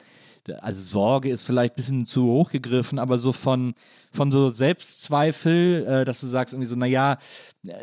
also 0.60 0.80
Sorge 0.80 1.30
ist 1.30 1.44
vielleicht 1.44 1.74
ein 1.74 1.76
bisschen 1.76 2.06
zu 2.06 2.24
hoch 2.24 2.50
gegriffen, 2.50 2.98
aber 2.98 3.18
so 3.18 3.32
von, 3.32 3.74
von 4.14 4.30
so 4.30 4.50
Selbstzweifel, 4.50 5.86
äh, 5.86 6.04
dass 6.04 6.20
du 6.20 6.26
sagst 6.26 6.54
irgendwie 6.54 6.68
so, 6.68 6.76
naja, 6.76 7.18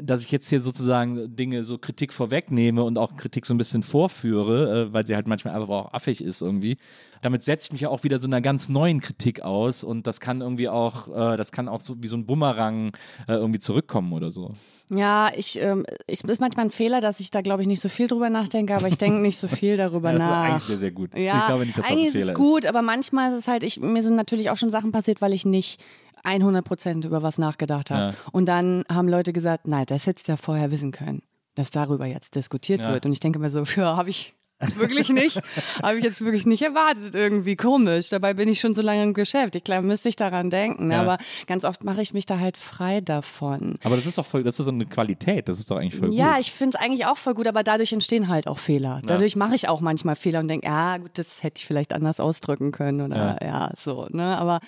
dass 0.02 0.24
ich 0.24 0.32
jetzt 0.32 0.50
hier 0.50 0.62
sozusagen 0.62 1.36
Dinge, 1.36 1.64
so 1.64 1.78
Kritik 1.78 2.14
vorwegnehme 2.14 2.84
und 2.84 2.98
auch 2.98 3.16
Kritik 3.16 3.46
so 3.46 3.54
ein 3.54 3.58
bisschen 3.58 3.84
vorführe, 3.84 4.90
äh, 4.90 4.94
weil 4.94 5.06
sie 5.06 5.16
halt 5.16 5.28
manchmal 5.28 5.56
einfach 5.56 5.70
auch 5.70 5.94
affig 5.94 6.24
ist 6.24 6.42
irgendwie. 6.42 6.78
Damit 7.22 7.44
setze 7.44 7.68
ich 7.68 7.72
mich 7.72 7.82
ja 7.82 7.90
auch 7.90 8.04
wieder 8.04 8.20
so 8.20 8.28
einer 8.28 8.42
ganz 8.42 8.70
neuen 8.70 9.02
Kritik 9.02 9.42
aus 9.42 9.84
und 9.84 10.08
das 10.08 10.20
kann 10.20 10.42
irgendwie 10.42 10.70
auch, 10.70 11.08
äh, 11.08 11.38
das 11.38 11.52
kann 11.52 11.68
auch 11.68 11.82
so 11.82 12.02
wie 12.02 12.08
so 12.08 12.16
ein 12.16 12.26
Bumerang 12.26 12.94
äh, 13.28 13.34
irgendwie 13.34 13.60
zurückkommen 13.60 14.14
oder 14.14 14.32
so. 14.32 14.54
Ja, 14.90 15.32
ich, 15.36 15.60
ähm, 15.60 15.86
ich 16.08 16.24
ist 16.24 16.42
manchmal 16.42 16.66
ein 16.66 16.72
Fehler, 16.72 17.02
dass 17.02 17.20
ich 17.20 17.32
da 17.32 17.42
glaube 17.42 17.62
ich 17.62 17.68
nicht 17.68 17.82
so 17.82 17.90
viel 17.90 18.08
drüber 18.08 18.30
nachdenke, 18.30 18.76
aber 18.76 18.88
ich 18.88 18.98
denke 18.98 19.20
nicht 19.20 19.38
so 19.38 19.48
viel 19.48 19.78
darüber 19.78 20.12
Ja, 20.12 20.18
das 20.18 20.22
ist 20.22 20.30
nach. 20.30 20.44
eigentlich 20.44 20.64
sehr, 20.64 20.78
sehr 20.78 20.92
gut. 20.92 21.18
Ja, 21.18 21.40
ich 21.40 21.46
glaube 21.48 21.66
nicht, 21.66 21.78
dass 21.78 21.84
das 21.84 21.92
ein 21.92 21.98
eigentlich 21.98 22.08
ist 22.08 22.14
Fehler 22.14 22.34
es 22.34 22.38
gut, 22.38 22.66
aber 22.66 22.82
manchmal 22.82 23.32
ist 23.32 23.38
es 23.38 23.48
halt, 23.48 23.64
ich, 23.64 23.80
mir 23.80 24.04
sind 24.04 24.16
natürlich 24.16 24.50
auch 24.50 24.58
schon 24.58 24.70
Sachen 24.70 24.92
passiert, 24.92 25.22
weil 25.22 25.34
ich 25.34 25.46
nicht 25.46 25.82
100 26.24 26.64
Prozent 26.66 27.06
über 27.06 27.22
was 27.24 27.38
nachgedacht 27.38 27.92
habe. 27.92 28.14
Ja. 28.14 28.20
Und 28.32 28.46
dann 28.46 28.84
haben 28.90 29.08
Leute 29.08 29.34
gesagt, 29.34 29.68
nein, 29.68 29.86
das 29.88 30.08
hättest 30.08 30.28
du 30.28 30.34
ja 30.34 30.38
vorher 30.38 30.72
wissen 30.72 30.92
können, 30.92 31.22
dass 31.56 31.72
darüber 31.72 32.06
jetzt 32.06 32.36
diskutiert 32.36 32.82
Ja. 32.82 32.92
wird. 32.94 33.06
Und 33.06 33.12
ich 33.12 33.20
denke 33.20 33.40
mir 33.40 33.50
so, 33.50 33.64
ja, 33.76 33.96
habe 33.98 34.10
ich 34.10 34.34
wirklich 34.78 35.10
nicht, 35.10 35.42
habe 35.82 35.98
ich 35.98 36.04
jetzt 36.04 36.22
wirklich 36.24 36.46
nicht 36.46 36.62
erwartet, 36.62 37.16
irgendwie 37.16 37.56
komisch. 37.56 38.10
Dabei 38.10 38.36
bin 38.36 38.48
ich 38.48 38.60
schon 38.60 38.76
so 38.76 38.84
lange 38.84 39.02
im 39.02 39.16
Geschäft. 39.16 39.56
Ich 39.56 39.64
glaube, 39.64 39.88
müsste 39.88 40.08
ich 40.08 40.16
daran 40.16 40.52
denken. 40.52 40.92
Ja. 40.92 41.02
Aber 41.02 41.18
ganz 41.48 41.64
oft 41.66 41.84
mache 41.84 42.04
ich 42.04 42.14
mich 42.14 42.28
da 42.28 42.38
halt 42.38 42.58
frei 42.58 43.02
davon. 43.02 43.80
Aber 43.84 43.96
das 43.96 44.06
ist 44.06 44.20
doch 44.20 44.26
voll, 44.26 44.44
das 44.44 44.60
ist 44.60 44.66
so 44.66 44.72
eine 44.72 44.86
Qualität, 44.86 45.50
das 45.50 45.58
ist 45.58 45.72
doch 45.72 45.78
eigentlich 45.78 45.96
voll 45.96 46.14
Ja, 46.14 46.34
gut. 46.36 46.42
ich 46.42 46.52
finde 46.52 46.78
es 46.78 46.84
eigentlich 46.84 47.08
auch 47.08 47.18
voll 47.18 47.34
gut, 47.34 47.48
aber 47.48 47.64
dadurch 47.64 47.92
entstehen 47.92 48.28
halt 48.28 48.46
auch 48.46 48.60
Fehler. 48.60 49.02
Dadurch 49.04 49.36
mache 49.36 49.56
ich 49.56 49.68
auch 49.68 49.82
manchmal 49.82 50.16
Fehler 50.16 50.42
und 50.42 50.48
denke, 50.48 50.68
ja, 50.68 50.98
gut, 50.98 51.12
das 51.16 51.42
hätte 51.42 51.58
ich 51.60 51.66
vielleicht 51.66 51.92
anders 51.92 52.20
ausdrücken 52.20 52.72
können 52.72 53.02
oder 53.02 53.40
ja, 53.44 53.72
so, 53.76 54.06
ne? 54.12 54.38
Aber 54.38 54.60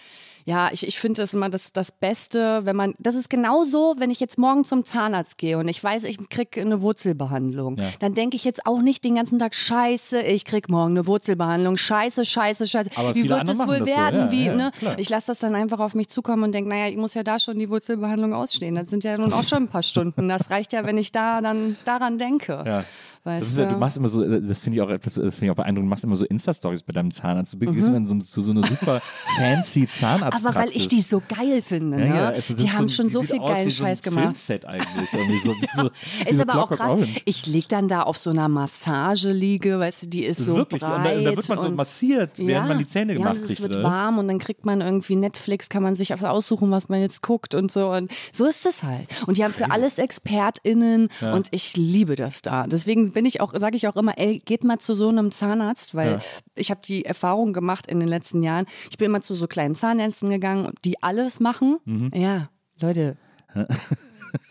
ja, 0.46 0.70
ich, 0.72 0.86
ich 0.88 1.00
finde 1.00 1.22
das 1.22 1.34
immer 1.34 1.50
das, 1.50 1.72
das 1.72 1.92
Beste, 1.92 2.66
wenn 2.66 2.76
man, 2.76 2.94
das 3.00 3.16
ist 3.16 3.30
genauso, 3.30 3.96
wenn 3.98 4.12
ich 4.12 4.20
jetzt 4.20 4.38
morgen 4.38 4.64
zum 4.66 4.84
Zahnarzt 4.84 5.38
gehe 5.38 5.58
und 5.58 5.68
ich 5.68 5.84
weiß, 5.84 6.04
ich 6.04 6.18
kriege 6.30 6.62
eine 6.62 6.82
Wurzelbehandlung, 6.82 7.78
Ja. 7.78 7.90
dann 8.00 8.14
denke 8.14 8.36
ich 8.36 8.44
jetzt 8.44 8.66
auch 8.66 8.82
nicht 8.82 9.04
den 9.04 9.16
ganzen 9.16 9.40
Tag, 9.40 9.56
scheiße, 9.56 10.22
ich 10.22 10.46
krieg 10.46 10.70
morgen 10.70 10.92
eine 10.92 11.06
Wurzelbehandlung, 11.08 11.78
scheiße, 11.78 12.26
scheiße, 12.26 12.68
scheiße. 12.68 12.90
Aber 12.96 13.16
Wie 13.16 13.30
wird 13.30 13.48
es 13.48 13.58
wohl 13.60 13.80
das 13.80 13.90
so, 13.90 13.96
werden? 13.96 14.20
ja, 14.20 14.32
Wie, 14.32 14.46
ja, 14.46 14.56
ne? 14.56 14.72
klar. 14.78 15.00
Ich 15.00 15.10
lasse 15.10 15.28
das 15.28 15.40
dann 15.40 15.56
einfach 15.56 15.80
auf 15.80 15.96
mich 15.96 16.10
zukommen 16.10 16.44
und 16.44 16.52
denke, 16.54 16.70
naja, 16.70 16.88
ich 16.88 16.98
muss 16.98 17.14
ja 17.14 17.24
da 17.24 17.40
schon 17.40 17.58
die 17.60 17.70
Wurzelbehandlung 17.70 18.34
ausstehen. 18.34 18.76
Das 18.76 18.90
sind 18.90 19.04
ja 19.04 19.18
nun 19.18 19.32
auch 19.34 19.44
schon 19.44 19.64
ein 19.64 19.68
paar 19.70 19.84
Stunden. 19.84 20.28
Das 20.30 20.50
reicht 20.50 20.74
ja, 20.74 20.86
wenn 20.86 20.98
ich 20.98 21.12
da 21.12 21.42
dann 21.42 21.78
daran 21.86 22.18
denke. 22.18 22.64
Ja. 22.66 22.84
Weißt 23.26 23.42
Das 23.42 23.50
ist 23.52 23.58
ja, 23.58 23.66
du 23.66 23.78
machst 23.78 23.96
immer 23.96 24.10
so, 24.10 24.22
das 24.22 24.60
finde 24.60 24.78
ich 24.78 24.82
auch 24.82 24.90
etwas, 24.90 25.14
das 25.14 25.36
finde 25.36 25.46
ich 25.46 25.52
auch 25.52 25.56
beeindruckend, 25.56 25.88
du 25.88 25.90
machst 25.90 26.04
immer 26.04 26.18
so 26.18 26.26
Insta-Stories 26.26 26.84
bei 26.84 26.92
deinem 26.92 27.12
Zahnarzt. 27.12 27.54
Du 27.54 27.58
gehst 27.60 27.88
immer 27.88 27.98
in 27.98 28.08
so, 28.22 28.42
so 28.42 28.52
einer 28.52 28.68
super 28.68 29.02
fancy 29.38 29.88
Zahnarztpraxis. 29.88 30.44
Mhm. 30.44 30.48
Aber 30.48 30.60
weil 30.60 30.70
ich 30.76 30.88
die 30.90 31.02
so 31.02 31.22
geil 31.28 31.62
finde, 31.62 32.00
ja, 32.00 32.06
ne? 32.06 32.16
ja, 32.16 32.32
es 32.32 32.50
ist 32.50 32.62
die 32.62 32.70
haben 32.70 32.90
schon 32.90 33.10
so 33.10 33.22
viel 33.22 33.40
geilen 33.40 33.68
wie 33.68 33.72
so 33.72 33.84
ein 33.84 33.90
Scheiß 33.90 34.02
gemacht. 34.02 34.24
Filmset 34.24 34.66
eigentlich. 34.66 35.14
Irgendwie 35.14 35.40
so, 35.40 35.54
so, 35.84 35.90
Ist 36.30 36.42
aber 36.42 36.62
auch 36.62 36.68
Clockwork 36.68 36.80
krass. 36.80 36.92
Orange. 36.92 37.22
Ich 37.26 37.46
lieg 37.46 37.70
dann 37.70 37.88
da 37.88 38.02
auf 38.04 38.18
so 38.18 38.30
einer 38.32 38.50
Massageliege, 38.50 39.80
weißt 39.80 40.04
du, 40.04 40.08
die 40.08 40.26
ist 40.26 40.44
so 40.44 40.56
wirklich, 40.56 40.82
und 40.82 40.90
da, 40.90 40.98
breit. 40.98 41.18
und 41.18 41.24
da 41.24 41.36
wird 41.36 41.50
man 41.50 41.62
so 41.62 41.70
massiert, 41.72 42.40
während 42.40 42.68
man 42.68 42.78
die 42.78 42.86
Zähne 42.86 43.14
ja, 43.14 43.20
gemacht 43.20 43.36
kriegt. 43.36 43.50
es 43.52 43.62
wird 43.62 43.76
oder 43.76 43.84
warm 43.84 44.20
und 44.20 44.28
dann 44.28 44.40
kriegt 44.40 44.66
man 44.66 44.82
irgendwie 44.82 45.16
Netflix, 45.16 45.70
kann 45.70 45.84
man 45.84 45.96
sich 45.96 46.14
aussuchen, 46.14 46.72
was 46.72 46.90
man 46.90 47.00
jetzt 47.00 47.22
guckt 47.22 47.56
und 47.56 47.72
so. 47.72 47.92
Und 47.92 48.12
so 48.34 48.46
ist 48.46 48.66
es 48.66 48.84
halt. 48.84 49.08
Und 49.28 49.38
die 49.38 49.44
haben 49.44 49.54
für 49.54 49.72
alles 49.72 49.98
ExpertInnen 49.98 51.10
und 51.22 51.48
ich 51.52 51.78
liebe 51.78 52.16
das 52.16 52.42
da. 52.42 52.68
Deswegen 52.68 53.13
bin 53.14 53.26
ich 53.26 53.40
auch, 53.42 53.54
sage 53.58 53.78
ich 53.78 53.88
auch 53.88 53.96
immer, 53.96 54.18
ey, 54.18 54.40
geht 54.44 54.64
mal 54.64 54.80
zu 54.80 54.94
so 54.94 55.10
einem 55.10 55.32
Zahnarzt, 55.32 55.96
weil 55.96 56.14
Ja. 56.14 56.20
ich 56.56 56.70
habe 56.72 56.82
die 56.84 57.06
Erfahrung 57.06 57.54
gemacht 57.54 57.88
in 57.88 58.00
den 58.00 58.10
letzten 58.10 58.44
Jahren. 58.44 58.66
Ich 58.90 58.98
bin 58.98 59.06
immer 59.06 59.22
zu 59.22 59.36
so 59.36 59.48
kleinen 59.48 59.76
Zahnärzten 59.76 60.30
gegangen, 60.30 60.74
die 60.86 61.02
alles 61.02 61.40
machen. 61.40 61.78
Mhm. 61.86 62.12
Ja, 62.14 62.50
Leute. 62.80 63.18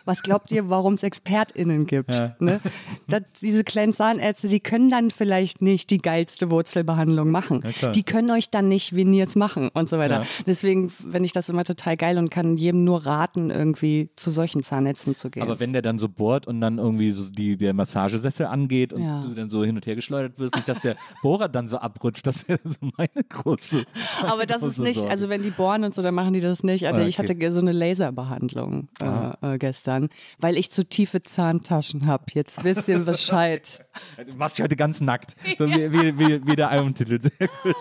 Was 0.05 0.23
glaubt 0.23 0.51
ihr, 0.53 0.69
warum 0.71 0.95
es 0.95 1.03
ExpertInnen 1.03 1.87
gibt? 1.87 2.21
Ne? 2.41 2.61
Das, 3.09 3.23
diese 3.41 3.65
kleinen 3.65 3.93
Zahnärzte, 3.93 4.49
die 4.49 4.61
können 4.61 4.91
dann 4.91 5.11
vielleicht 5.11 5.63
nicht 5.63 5.91
die 5.91 5.99
geilste 5.99 6.51
Wurzelbehandlung 6.51 7.31
machen. 7.31 7.61
klar. 7.61 7.93
die 7.93 8.03
können 8.03 8.31
euch 8.31 8.51
dann 8.51 8.69
nicht 8.69 8.95
Veneers 8.97 9.35
machen 9.37 9.69
und 9.75 9.89
so 9.89 9.99
weiter. 9.99 10.21
Ja. 10.23 10.27
Deswegen 10.47 10.91
finde 10.91 11.25
ich 11.25 11.33
das 11.33 11.49
immer 11.49 11.65
total 11.65 11.97
geil 11.97 12.19
und 12.19 12.31
kann 12.31 12.57
jedem 12.57 12.85
nur 12.85 13.05
raten, 13.07 13.51
irgendwie 13.51 14.11
zu 14.17 14.31
solchen 14.31 14.63
Zahnärzten 14.63 15.15
zu 15.15 15.31
gehen. 15.31 15.43
Aber 15.43 15.61
wenn 15.61 15.73
der 15.73 15.83
dann 15.83 15.99
so 15.99 16.09
bohrt 16.09 16.47
und 16.47 16.61
dann 16.61 16.79
irgendwie 16.79 17.11
so 17.11 17.29
die, 17.31 17.57
der 17.57 17.75
Massagesessel 17.75 18.47
angeht 18.47 18.93
und 18.93 19.03
Ja. 19.03 19.21
du 19.23 19.35
dann 19.35 19.51
so 19.51 19.65
hin 19.65 19.77
und 19.77 19.87
her 19.87 19.95
geschleudert 19.97 20.39
wirst, 20.39 20.55
nicht, 20.55 20.69
dass 20.69 20.81
der 20.81 20.97
Bohrer 21.23 21.49
dann 21.49 21.69
so 21.69 21.79
abrutscht, 21.79 22.27
das 22.27 22.49
wäre 22.49 22.61
so 22.65 22.77
meine 22.97 23.11
große. 23.29 23.85
Aber 24.23 24.47
das 24.47 24.63
ist 24.63 24.77
große 24.77 24.83
nicht, 24.83 24.97
Sorge. 24.97 25.11
also 25.11 25.29
wenn 25.29 25.43
die 25.43 25.51
bohren 25.51 25.85
und 25.85 25.95
so, 25.95 26.03
dann 26.03 26.15
machen 26.15 26.33
die 26.33 26.41
das 26.41 26.63
nicht. 26.63 26.87
Also 26.87 27.03
Ah, 27.03 27.07
ich 27.07 27.19
okay. 27.19 27.29
hatte 27.35 27.53
so 27.53 27.61
eine 27.61 27.73
Laserbehandlung 27.73 28.89
äh, 29.03 29.55
äh, 29.55 29.59
gestern, 29.59 29.92
weil 30.39 30.57
ich 30.57 30.71
zu 30.71 30.85
tiefe 30.85 31.23
Zahntaschen 31.23 32.07
habe. 32.07 32.25
Jetzt 32.33 32.65
wisst 32.65 32.89
ihr 32.89 32.99
Bescheid. 33.01 33.85
Du 34.27 34.35
machst 34.37 34.57
dich 34.57 34.63
heute 34.63 34.75
ganz 34.75 35.03
nackt. 35.03 35.37
So 35.59 35.69
wie, 35.69 35.93
wie, 35.93 36.19
wie, 36.19 36.47
wie 36.47 36.57
der 36.57 36.71
Albumtitel. 36.71 37.21
Sehr 37.21 37.49
gut. 37.63 37.77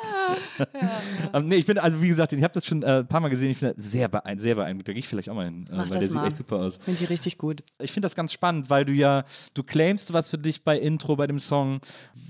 Ähm, 1.33 1.47
nee, 1.47 1.55
ich 1.55 1.65
bin, 1.65 1.77
also 1.77 2.01
wie 2.01 2.09
gesagt, 2.09 2.33
ich 2.33 2.43
habe 2.43 2.53
das 2.53 2.65
schon 2.65 2.83
äh, 2.83 2.99
ein 2.99 3.07
paar 3.07 3.21
Mal 3.21 3.29
gesehen. 3.29 3.51
Ich 3.51 3.59
finde 3.59 3.75
das 3.75 3.85
sehr, 3.91 4.09
beein 4.09 4.37
sehr 4.37 4.55
beeindruckend. 4.55 4.89
Da 4.89 4.91
gehe 4.91 4.99
ich 4.99 5.07
vielleicht 5.07 5.29
auch 5.29 5.35
mal 5.35 5.45
hin, 5.45 5.67
äh, 5.71 5.77
weil 5.77 5.87
das 5.87 5.99
der 5.99 5.99
mal. 5.99 6.07
sieht 6.07 6.23
echt 6.23 6.35
super 6.35 6.57
aus. 6.57 6.77
Finde 6.77 7.01
ich 7.01 7.09
richtig 7.09 7.37
gut. 7.37 7.63
Ich 7.79 7.93
finde 7.93 8.07
das 8.07 8.15
ganz 8.15 8.33
spannend, 8.33 8.69
weil 8.69 8.83
du 8.83 8.91
ja, 8.91 9.23
du 9.53 9.63
claimst 9.63 10.11
was 10.11 10.29
für 10.29 10.37
dich 10.37 10.65
bei 10.65 10.77
Intro, 10.77 11.15
bei 11.15 11.27
dem 11.27 11.39
Song. 11.39 11.79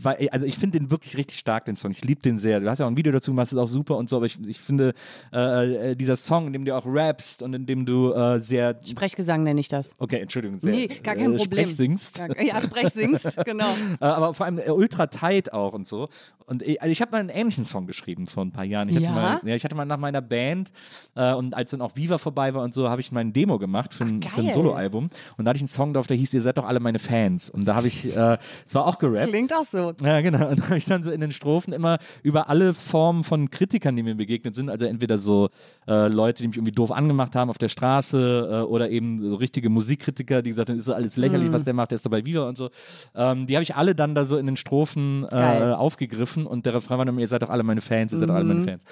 Weil, 0.01 0.29
also 0.29 0.45
ich 0.45 0.57
finde 0.57 0.79
den 0.79 0.91
wirklich 0.91 1.17
richtig 1.17 1.39
stark, 1.39 1.65
den 1.65 1.75
Song. 1.75 1.89
Ich 1.89 2.03
liebe 2.03 2.21
den 2.21 2.37
sehr. 2.37 2.59
Du 2.59 2.69
hast 2.69 2.79
ja 2.79 2.85
auch 2.85 2.91
ein 2.91 2.97
Video 2.97 3.11
dazu 3.11 3.31
gemacht, 3.31 3.45
das 3.45 3.53
ist 3.53 3.59
auch 3.59 3.67
super 3.67 3.97
und 3.97 4.09
so, 4.09 4.17
aber 4.17 4.25
ich, 4.27 4.39
ich 4.47 4.59
finde, 4.59 4.93
äh, 5.33 5.91
äh, 5.91 5.95
dieser 5.95 6.15
Song, 6.15 6.47
in 6.47 6.53
dem 6.53 6.65
du 6.65 6.75
auch 6.75 6.85
rappst 6.85 7.41
und 7.41 7.53
in 7.53 7.65
dem 7.65 7.85
du 7.85 8.13
äh, 8.13 8.39
sehr 8.39 8.79
Sprechgesang 8.85 9.43
nenne 9.43 9.59
ich 9.59 9.67
das. 9.71 9.95
Okay, 9.97 10.19
Entschuldigung. 10.19 10.59
Sehr, 10.59 10.71
Nee, 10.71 10.87
gar 10.87 11.15
kein 11.15 11.33
äh, 11.33 11.37
Problem. 11.37 11.63
Sprech 11.63 11.75
singst. 11.75 12.19
Ja, 12.19 12.41
ja 12.41 12.61
Sprech 12.61 12.89
singst, 12.89 13.37
genau. 13.45 13.71
Äh, 13.99 14.05
aber 14.05 14.33
vor 14.33 14.45
allem 14.45 14.59
äh, 14.59 14.69
ultra 14.71 15.07
tight 15.07 15.53
auch 15.53 15.73
und 15.73 15.87
so. 15.87 16.09
Und 16.45 16.63
ich, 16.63 16.81
also 16.81 16.91
ich 16.91 16.99
habe 17.01 17.11
mal 17.11 17.19
einen 17.19 17.29
ähnlichen 17.29 17.63
Song 17.63 17.87
geschrieben 17.87 18.27
vor 18.27 18.43
ein 18.43 18.51
paar 18.51 18.65
Jahren. 18.65 18.89
Ich 18.89 18.95
hatte, 18.95 19.05
Ja? 19.05 19.11
mal, 19.11 19.41
ja, 19.45 19.55
ich 19.55 19.63
hatte 19.63 19.75
mal 19.75 19.85
nach 19.85 19.97
meiner 19.97 20.21
Band 20.21 20.71
äh, 21.15 21.33
und 21.33 21.53
als 21.53 21.71
dann 21.71 21.81
auch 21.81 21.95
Viva 21.95 22.17
vorbei 22.17 22.53
war 22.53 22.63
und 22.63 22.73
so, 22.73 22.89
habe 22.89 22.99
ich 22.99 23.11
mal 23.11 23.21
ein 23.21 23.31
Demo 23.31 23.57
gemacht 23.57 23.93
für, 23.93 24.03
ein, 24.03 24.19
Ach, 24.25 24.33
für 24.35 24.41
ein. 24.41 24.53
Soloalbum. 24.53 25.09
Und 25.37 25.45
da 25.45 25.49
hatte 25.49 25.57
ich 25.57 25.61
einen 25.61 25.67
Song 25.69 25.93
drauf, 25.93 26.07
der 26.07 26.17
hieß, 26.17 26.33
ihr 26.33 26.41
seid 26.41 26.57
doch 26.57 26.65
alle 26.65 26.79
meine 26.81 26.99
Fans. 26.99 27.49
Und 27.49 27.65
da 27.65 27.75
habe 27.75 27.87
ich, 27.87 28.05
äh, 28.15 28.37
es 28.65 28.75
war 28.75 28.85
auch 28.85 28.99
gerappt. 28.99 29.27
Klingt 29.29 29.53
auch 29.53 29.63
so. 29.63 29.93
Ja, 30.03 30.19
genau. 30.21 30.49
Und 30.49 30.59
da 30.59 30.63
habe 30.65 30.77
ich 30.77 30.85
dann 30.85 31.03
so 31.03 31.11
in 31.11 31.21
den 31.21 31.31
Strophen 31.31 31.71
immer 31.73 31.99
über 32.21 32.49
alle 32.49 32.73
Formen 32.73 33.23
von 33.23 33.49
Kritikern, 33.49 33.95
die 33.95 34.03
mir 34.03 34.15
begegnet 34.15 34.53
sind, 34.55 34.69
also 34.69 34.85
entweder 34.85 35.17
so 35.17 35.49
äh, 35.87 36.07
Leute, 36.09 36.43
die 36.43 36.47
mich 36.49 36.57
irgendwie 36.57 36.73
doof 36.73 36.91
angemacht 36.91 37.35
haben 37.35 37.49
auf 37.49 37.57
der 37.57 37.69
Straße 37.69 38.49
äh, 38.51 38.65
oder 38.65 38.89
eben 38.89 39.19
so 39.19 39.35
richtige 39.61 39.69
Musikkritiker, 39.69 40.41
die 40.41 40.49
gesagt 40.49 40.69
haben, 40.69 40.77
ist 40.77 40.89
alles 40.89 41.17
lächerlich, 41.17 41.49
Mhm. 41.49 41.53
was 41.53 41.63
der 41.63 41.73
macht, 41.73 41.91
der 41.91 41.95
ist 41.95 42.05
dabei 42.05 42.25
wieder 42.25 42.47
und 42.47 42.57
so. 42.57 42.69
Ähm, 43.15 43.45
die 43.47 43.55
habe 43.55 43.63
ich 43.63 43.75
alle 43.75 43.93
dann 43.93 44.15
da 44.15 44.25
so 44.25 44.37
in 44.37 44.45
den 44.47 44.57
Strophen 44.57 45.25
äh, 45.31 45.35
aufgegriffen 45.75 46.45
und 46.47 46.65
der 46.65 46.73
Refrain 46.73 46.97
war 46.97 47.05
dann, 47.05 47.19
ihr 47.19 47.27
seid 47.27 47.41
doch 47.43 47.49
alle 47.49 47.63
meine 47.63 47.81
Fans, 47.81 48.11
ihr 48.11 48.19
seid 48.19 48.29
doch 48.29 48.35
alle 48.35 48.43
Mhm. 48.45 48.53
meine 48.53 48.63
Fans. 48.65 48.83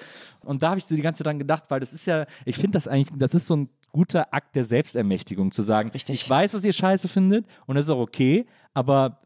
Und 0.44 0.62
da 0.62 0.70
habe 0.70 0.78
ich 0.78 0.84
so 0.84 0.94
die 0.94 1.02
ganze 1.02 1.18
Zeit 1.24 1.26
dran 1.26 1.38
gedacht, 1.38 1.64
weil 1.68 1.80
das 1.80 1.92
ist 1.92 2.06
ja, 2.06 2.26
ich 2.44 2.56
finde 2.56 2.72
das 2.72 2.86
eigentlich, 2.88 3.08
das 3.18 3.34
ist 3.34 3.46
so 3.46 3.56
ein 3.56 3.68
guter 3.92 4.32
Akt 4.32 4.54
der 4.54 4.64
Selbstermächtigung, 4.64 5.50
zu 5.50 5.62
sagen, 5.62 5.90
Richtig. 5.90 6.14
ich 6.14 6.30
weiß, 6.30 6.54
was 6.54 6.64
ihr 6.64 6.72
scheiße 6.72 7.08
findet 7.08 7.44
und 7.66 7.74
das 7.74 7.86
ist 7.86 7.90
auch 7.90 7.98
okay, 7.98 8.46
aber 8.74 9.18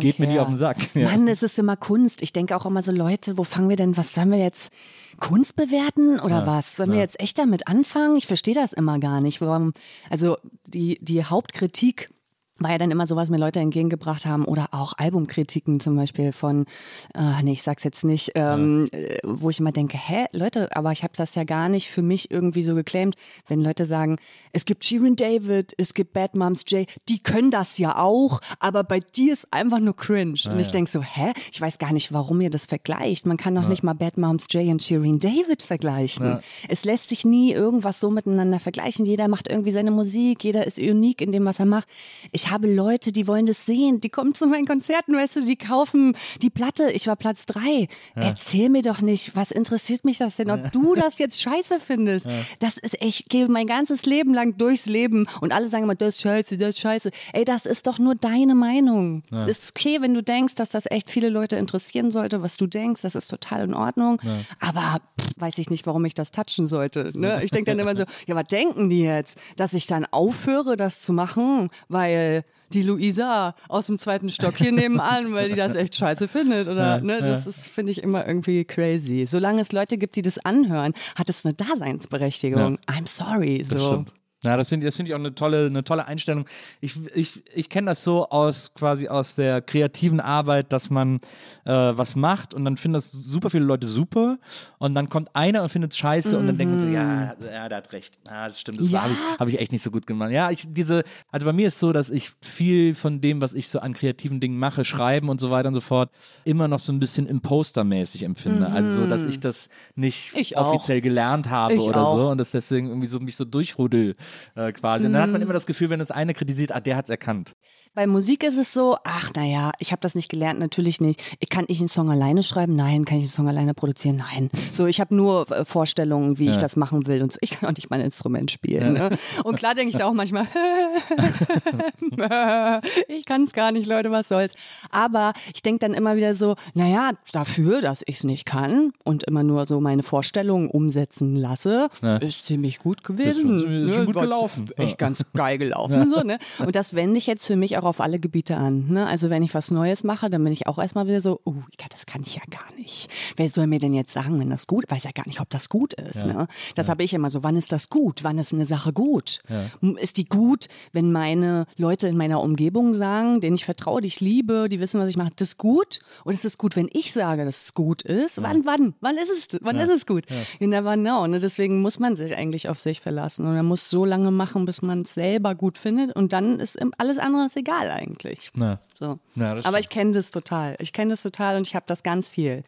geht 0.00 0.18
mir 0.18 0.26
die 0.26 0.32
care. 0.34 0.42
auf 0.42 0.48
den 0.48 0.56
Sack. 0.56 0.76
Ja. 0.94 1.10
Mann, 1.10 1.28
es 1.28 1.42
ist 1.42 1.58
immer 1.58 1.76
Kunst. 1.76 2.22
Ich 2.22 2.32
denke 2.32 2.56
auch 2.56 2.64
immer 2.64 2.82
so, 2.82 2.92
Leute, 2.92 3.36
wo 3.36 3.44
fangen 3.44 3.68
wir 3.68 3.76
denn, 3.76 3.96
was 3.96 4.14
sollen 4.14 4.30
wir 4.30 4.38
jetzt? 4.38 4.72
Kunst 5.20 5.56
bewerten 5.56 6.20
oder 6.20 6.46
was? 6.46 6.76
Sollen 6.76 6.92
wir 6.92 6.98
jetzt 6.98 7.20
echt 7.20 7.38
damit 7.38 7.66
anfangen? 7.66 8.16
Ich 8.16 8.26
verstehe 8.26 8.54
das 8.54 8.72
immer 8.72 8.98
gar 8.98 9.20
nicht. 9.20 9.40
Warum, 9.40 9.72
also 10.10 10.38
die, 10.66 10.98
die 11.00 11.24
Hauptkritik 11.24 12.10
war 12.58 12.70
ja 12.70 12.78
dann 12.78 12.90
immer 12.90 13.06
so, 13.06 13.16
was 13.16 13.30
mir 13.30 13.38
Leute 13.38 13.60
entgegengebracht 13.60 14.26
haben 14.26 14.44
oder 14.44 14.68
auch 14.72 14.94
Albumkritiken 14.96 15.80
zum 15.80 15.96
Beispiel 15.96 16.32
von, 16.32 16.66
äh, 17.14 17.42
nee, 17.42 17.52
ich 17.52 17.62
sag's 17.62 17.84
jetzt 17.84 18.04
nicht, 18.04 18.32
ähm, 18.34 18.88
äh, 18.92 19.18
wo 19.24 19.50
ich 19.50 19.60
immer 19.60 19.72
denke, 19.72 19.96
hä, 19.96 20.26
Leute, 20.32 20.74
aber 20.74 20.92
ich 20.92 21.02
habe 21.02 21.12
das 21.16 21.34
ja 21.34 21.44
gar 21.44 21.68
nicht 21.68 21.88
für 21.88 22.02
mich 22.02 22.30
irgendwie 22.30 22.62
so 22.62 22.74
geclaimt, 22.74 23.14
wenn 23.46 23.60
Leute 23.60 23.86
sagen, 23.86 24.16
es 24.52 24.64
gibt 24.64 24.84
Shirin 24.84 25.16
David, 25.16 25.72
es 25.78 25.94
gibt 25.94 26.12
Bad 26.12 26.34
Moms 26.34 26.64
J, 26.68 26.88
die 27.08 27.22
können 27.22 27.50
das 27.50 27.78
ja 27.78 27.96
auch, 27.96 28.40
aber 28.58 28.84
bei 28.84 29.00
dir 29.00 29.32
ist 29.32 29.46
einfach 29.52 29.78
nur 29.80 29.96
cringe. 29.96 30.38
und 30.50 30.58
ich 30.58 30.70
denk 30.70 30.88
so, 30.88 31.02
hä, 31.02 31.32
ich 31.52 31.60
weiß 31.60 31.78
gar 31.78 31.92
nicht, 31.92 32.12
warum 32.12 32.40
ihr 32.40 32.50
das 32.50 32.66
vergleicht. 32.66 33.26
Man 33.26 33.36
kann 33.36 33.54
doch 33.54 33.68
nicht 33.68 33.82
mal 33.82 33.94
Bad 33.94 34.18
Moms 34.18 34.46
J 34.50 34.66
und 34.68 34.82
Shirin 34.82 35.18
David 35.18 35.62
vergleichen. 35.62 36.38
Es 36.68 36.84
lässt 36.84 37.08
sich 37.08 37.24
nie 37.24 37.52
irgendwas 37.52 38.00
so 38.00 38.10
miteinander 38.10 38.60
vergleichen. 38.60 39.04
Jeder 39.04 39.28
macht 39.28 39.48
irgendwie 39.48 39.70
seine 39.70 39.90
Musik, 39.90 40.44
jeder 40.44 40.66
ist 40.66 40.78
unique 40.78 41.20
in 41.20 41.32
dem, 41.32 41.44
was 41.44 41.58
er 41.58 41.66
macht. 41.66 41.88
Ich 42.32 42.47
Ich 42.48 42.52
habe 42.54 42.66
Leute, 42.66 43.12
die 43.12 43.26
wollen 43.26 43.44
das 43.44 43.66
sehen. 43.66 44.00
Die 44.00 44.08
kommen 44.08 44.34
zu 44.34 44.46
meinen 44.46 44.64
Konzerten, 44.64 45.14
weißt 45.14 45.36
du, 45.36 45.44
die 45.44 45.56
kaufen 45.56 46.16
die 46.40 46.48
Platte. 46.48 46.90
Ich 46.92 47.06
war 47.06 47.14
Platz 47.14 47.44
drei. 47.44 47.88
Erzähl 48.14 48.70
mir 48.70 48.80
doch 48.80 49.02
nicht, 49.02 49.36
was 49.36 49.50
interessiert 49.50 50.06
mich 50.06 50.16
das 50.16 50.36
denn, 50.36 50.50
ob 50.50 50.72
du 50.72 50.94
das 50.94 51.18
jetzt 51.18 51.42
scheiße 51.42 51.78
findest. 51.78 52.26
Das 52.58 52.78
ist 52.78 52.96
ich 53.02 53.26
gehe 53.26 53.48
mein 53.48 53.66
ganzes 53.66 54.06
Leben 54.06 54.32
lang 54.32 54.56
durchs 54.56 54.86
Leben 54.86 55.28
und 55.42 55.52
alle 55.52 55.68
sagen 55.68 55.84
immer, 55.84 55.94
das 55.94 56.16
ist 56.16 56.22
scheiße, 56.22 56.56
das 56.56 56.70
ist 56.70 56.80
scheiße. 56.80 57.10
Ey, 57.34 57.44
das 57.44 57.66
ist 57.66 57.86
doch 57.86 57.98
nur 57.98 58.14
deine 58.14 58.54
Meinung. 58.54 59.24
Ist 59.46 59.72
okay, 59.76 60.00
wenn 60.00 60.14
du 60.14 60.22
denkst, 60.22 60.54
dass 60.54 60.70
das 60.70 60.90
echt 60.90 61.10
viele 61.10 61.28
Leute 61.28 61.56
interessieren 61.56 62.10
sollte, 62.10 62.42
was 62.42 62.56
du 62.56 62.66
denkst. 62.66 63.02
Das 63.02 63.14
ist 63.14 63.28
total 63.28 63.64
in 63.64 63.74
Ordnung. 63.74 64.22
Aber 64.58 65.02
pff, 65.20 65.32
weiß 65.36 65.58
ich 65.58 65.68
nicht, 65.68 65.86
warum 65.86 66.02
ich 66.06 66.14
das 66.14 66.30
touchen 66.30 66.66
sollte. 66.66 67.12
Ne? 67.14 67.44
Ich 67.44 67.50
denke 67.50 67.72
dann 67.72 67.78
immer 67.78 67.94
so, 67.94 68.04
ja, 68.26 68.34
was 68.34 68.46
denken 68.46 68.88
die 68.88 69.02
jetzt? 69.02 69.36
Dass 69.56 69.74
ich 69.74 69.86
dann 69.86 70.06
aufhöre, 70.06 70.78
das 70.78 71.02
zu 71.02 71.12
machen, 71.12 71.68
weil 71.90 72.37
die 72.72 72.82
Luisa 72.82 73.54
aus 73.68 73.86
dem 73.86 73.98
zweiten 73.98 74.28
Stock 74.28 74.56
hier 74.56 74.72
nebenan, 74.72 75.32
weil 75.32 75.48
die 75.50 75.54
das 75.54 75.74
echt 75.74 75.94
scheiße 75.96 76.28
findet. 76.28 76.68
Oder 76.68 77.00
ne, 77.00 77.20
das 77.20 77.46
ist, 77.46 77.68
finde 77.68 77.92
ich, 77.92 78.02
immer 78.02 78.26
irgendwie 78.26 78.64
crazy. 78.64 79.26
Solange 79.26 79.60
es 79.62 79.72
Leute 79.72 79.98
gibt, 79.98 80.16
die 80.16 80.22
das 80.22 80.38
anhören, 80.38 80.94
hat 81.16 81.28
es 81.28 81.44
eine 81.44 81.54
Daseinsberechtigung. 81.54 82.78
I'm 82.86 83.08
sorry. 83.08 83.64
So. 83.68 84.04
Ja, 84.44 84.56
das 84.56 84.68
finde 84.68 84.90
find 84.92 85.08
ich 85.08 85.14
auch 85.14 85.18
eine 85.18 85.34
tolle, 85.34 85.66
eine 85.66 85.82
tolle 85.82 86.06
Einstellung. 86.06 86.44
Ich, 86.80 86.94
ich, 87.14 87.42
ich 87.52 87.68
kenne 87.68 87.86
das 87.90 88.04
so 88.04 88.28
aus 88.28 88.72
quasi 88.72 89.08
aus 89.08 89.34
der 89.34 89.60
kreativen 89.60 90.20
Arbeit, 90.20 90.72
dass 90.72 90.90
man 90.90 91.16
äh, 91.64 91.72
was 91.72 92.14
macht 92.14 92.54
und 92.54 92.64
dann 92.64 92.76
finden 92.76 92.94
das 92.94 93.10
super 93.10 93.50
viele 93.50 93.64
Leute 93.64 93.88
super 93.88 94.38
und 94.78 94.94
dann 94.94 95.08
kommt 95.08 95.34
einer 95.34 95.62
und 95.64 95.70
findet 95.70 95.90
es 95.92 95.98
scheiße 95.98 96.38
und 96.38 96.46
dann 96.46 96.56
denkt 96.56 96.70
man 96.70 96.78
so, 96.80 96.86
ja, 96.86 97.34
ja, 97.52 97.68
der 97.68 97.78
hat 97.78 97.92
recht. 97.92 98.16
Ah, 98.28 98.46
das 98.46 98.60
stimmt, 98.60 98.78
das 98.78 98.90
Ja. 98.90 99.02
habe 99.02 99.12
ich, 99.14 99.18
hab 99.40 99.48
ich 99.48 99.58
echt 99.58 99.72
nicht 99.72 99.82
so 99.82 99.90
gut 99.90 100.06
gemacht. 100.06 100.30
Ja, 100.30 100.52
ich 100.52 100.64
diese, 100.68 101.02
also 101.32 101.44
bei 101.44 101.52
mir 101.52 101.66
ist 101.66 101.80
so, 101.80 101.90
dass 101.92 102.08
ich 102.08 102.30
viel 102.40 102.94
von 102.94 103.20
dem, 103.20 103.40
was 103.40 103.54
ich 103.54 103.68
so 103.68 103.80
an 103.80 103.92
kreativen 103.92 104.38
Dingen 104.38 104.58
mache, 104.58 104.84
schreiben 104.84 105.30
und 105.30 105.40
so 105.40 105.50
weiter 105.50 105.66
und 105.66 105.74
so 105.74 105.80
fort, 105.80 106.10
immer 106.44 106.68
noch 106.68 106.78
so 106.78 106.92
ein 106.92 107.00
bisschen 107.00 107.26
impostermäßig 107.26 108.22
empfinde. 108.22 108.70
Also 108.70 109.00
so, 109.02 109.06
dass 109.08 109.24
ich 109.24 109.40
das 109.40 109.68
nicht 109.96 110.32
Ich 110.36 110.56
offiziell 110.56 111.00
gelernt 111.00 111.50
habe 111.50 111.74
Ich 111.74 111.80
oder 111.80 112.06
so 112.06 112.26
auch. 112.26 112.30
und 112.30 112.38
das 112.38 112.52
deswegen 112.52 112.86
irgendwie 112.88 113.08
so 113.08 113.18
mich 113.18 113.34
so 113.34 113.44
durchrudel 113.44 114.14
äh, 114.54 114.72
quasi. 114.72 115.06
Und 115.06 115.12
dann 115.12 115.20
Mhm. 115.20 115.24
hat 115.24 115.30
man 115.32 115.42
immer 115.42 115.52
das 115.54 115.66
Gefühl, 115.66 115.90
wenn 115.90 115.98
das 115.98 116.10
eine 116.10 116.34
kritisiert, 116.34 116.72
ah, 116.72 116.80
der 116.80 116.96
hat's 116.96 117.10
erkannt. 117.10 117.54
Bei 117.94 118.06
Musik 118.06 118.44
ist 118.44 118.58
es 118.58 118.72
so, 118.72 118.96
ach 119.04 119.32
naja, 119.34 119.72
ich 119.80 119.90
habe 119.92 120.00
das 120.00 120.14
nicht 120.14 120.28
gelernt, 120.28 120.60
natürlich 120.60 121.00
nicht. 121.00 121.20
Ich 121.40 121.48
kann 121.48 121.64
ich 121.68 121.80
einen 121.80 121.88
Song 121.88 122.10
alleine 122.10 122.42
schreiben? 122.42 122.76
Nein. 122.76 123.04
Kann 123.04 123.16
ich 123.18 123.24
einen 123.24 123.30
Song 123.30 123.48
alleine 123.48 123.74
produzieren? 123.74 124.16
Nein. 124.18 124.50
So, 124.72 124.86
ich 124.86 125.00
habe 125.00 125.14
nur 125.14 125.50
äh, 125.50 125.64
Vorstellungen, 125.64 126.38
wie 126.38 126.50
ich 126.50 126.58
das 126.58 126.76
machen 126.76 127.06
will 127.06 127.22
und 127.22 127.32
so. 127.32 127.38
Ich 127.40 127.50
kann 127.50 127.70
auch 127.70 127.74
nicht 127.74 127.90
mein 127.90 128.00
Instrument 128.00 128.50
spielen. 128.50 128.92
Ne? 128.92 129.10
Und 129.42 129.56
klar 129.56 129.74
denke 129.74 129.90
ich 129.90 129.96
da 129.96 130.06
auch 130.06 130.12
manchmal, 130.12 130.46
ich 133.08 133.24
kann 133.26 133.44
es 133.44 133.52
gar 133.52 133.72
nicht, 133.72 133.88
Leute, 133.88 134.10
was 134.10 134.28
soll's. 134.28 134.52
Aber 134.90 135.32
ich 135.54 135.62
denke 135.62 135.80
dann 135.80 135.94
immer 135.94 136.16
wieder 136.16 136.34
so, 136.34 136.56
naja, 136.74 137.12
dafür, 137.32 137.80
dass 137.80 138.02
ich 138.06 138.16
es 138.16 138.24
nicht 138.24 138.44
kann 138.46 138.92
und 139.04 139.24
immer 139.24 139.42
nur 139.42 139.66
so 139.66 139.80
meine 139.80 140.02
Vorstellungen 140.02 140.70
umsetzen 140.70 141.36
lasse, 141.36 141.88
ist 142.20 142.44
ziemlich 142.46 142.78
gut 142.78 143.04
gewesen. 143.04 143.56
Ist 143.56 143.62
schon- 143.62 143.88
schon 143.96 144.06
gut 144.06 144.16
War's 144.18 144.28
gelaufen. 144.28 144.70
Echt 144.76 144.98
ganz 144.98 145.24
geil 145.32 145.58
gelaufen. 145.58 146.10
So, 146.14 146.22
ne? 146.22 146.38
Und 146.58 146.74
das 146.74 146.94
wende 146.94 147.18
ich 147.18 147.26
jetzt 147.26 147.46
für 147.46 147.56
mich 147.56 147.76
auch 147.78 147.84
auf 147.84 148.00
alle 148.00 148.18
Gebiete 148.18 148.56
an. 148.56 148.88
Ne? 148.88 149.06
Also 149.06 149.30
wenn 149.30 149.42
ich 149.42 149.54
was 149.54 149.70
Neues 149.70 150.04
mache, 150.04 150.30
dann 150.30 150.42
bin 150.44 150.52
ich 150.52 150.66
auch 150.66 150.78
erstmal 150.78 151.06
wieder 151.06 151.20
so, 151.20 151.40
uh, 151.46 151.54
das 151.90 152.06
kann 152.06 152.22
ich 152.22 152.34
ja 152.34 152.42
gar 152.50 152.72
nicht. 152.78 153.08
Wer 153.36 153.48
soll 153.48 153.66
mir 153.66 153.78
denn 153.78 153.94
jetzt 153.94 154.12
sagen, 154.12 154.38
wenn 154.40 154.50
das 154.50 154.66
gut 154.66 154.84
ist? 154.84 154.90
Weiß 154.90 155.04
ja 155.04 155.10
gar 155.12 155.26
nicht, 155.26 155.40
ob 155.40 155.50
das 155.50 155.68
gut 155.68 155.92
ist. 155.94 156.24
Ne? 156.26 156.46
Das 156.74 156.88
habe 156.88 157.02
ich 157.02 157.14
immer 157.14 157.30
so, 157.30 157.42
wann 157.42 157.56
ist 157.56 157.72
das 157.72 157.88
gut? 157.90 158.24
Wann 158.24 158.38
ist 158.38 158.52
eine 158.52 158.66
Sache 158.66 158.92
gut? 158.92 159.40
M- 159.82 159.96
Ist 159.96 160.16
die 160.16 160.24
gut, 160.24 160.66
wenn 160.92 161.12
meine 161.12 161.66
Leute 161.76 162.08
in 162.08 162.16
meiner 162.16 162.40
Umgebung 162.42 162.94
sagen, 162.94 163.40
denen 163.40 163.56
ich 163.56 163.64
vertraue, 163.64 164.00
die 164.00 164.08
ich 164.08 164.20
liebe, 164.20 164.68
die 164.68 164.80
wissen, 164.80 165.00
was 165.00 165.10
ich 165.10 165.16
mache, 165.16 165.30
das 165.36 165.48
ist 165.48 165.58
gut? 165.58 166.00
Oder 166.24 166.34
ist 166.34 166.44
es 166.44 166.58
gut, 166.58 166.76
wenn 166.76 166.88
ich 166.92 167.12
sage, 167.12 167.44
dass 167.44 167.64
es 167.64 167.74
gut 167.74 168.02
ist? 168.02 168.40
Wann, 168.42 168.64
wann? 168.64 168.94
Wann 169.00 169.16
ist 169.16 169.30
es, 169.30 169.58
wann 169.62 169.78
ist 169.78 169.90
es 169.90 170.06
gut? 170.06 170.24
You 170.60 170.66
never 170.68 170.94
know. 170.96 171.26
Ne? 171.26 171.38
Deswegen 171.38 171.80
muss 171.82 171.98
man 171.98 172.16
sich 172.16 172.34
eigentlich 172.36 172.68
auf 172.68 172.80
sich 172.80 173.00
verlassen. 173.00 173.46
Und 173.46 173.54
man 173.54 173.66
muss 173.66 173.90
so 173.90 174.04
lange 174.08 174.30
machen, 174.32 174.64
bis 174.64 174.82
man 174.82 175.02
es 175.02 175.14
selber 175.14 175.54
gut 175.54 175.78
findet. 175.78 176.14
Und 176.16 176.32
dann 176.32 176.58
ist 176.58 176.76
alles 176.98 177.18
andere 177.18 177.48
egal 177.54 177.90
eigentlich. 177.90 178.50
Ja. 178.56 178.80
So. 178.98 179.18
Das 179.36 179.64
Aber 179.64 179.78
ich 179.78 179.88
kenne 179.88 180.10
das 180.12 180.30
total. 180.32 180.74
Ich 180.80 180.92
kenne 180.92 181.10
das 181.12 181.22
total 181.22 181.56
und 181.56 181.66
ich 181.66 181.74
habe 181.76 181.84
das 181.86 182.02
ganz 182.02 182.28
viel. 182.28 182.64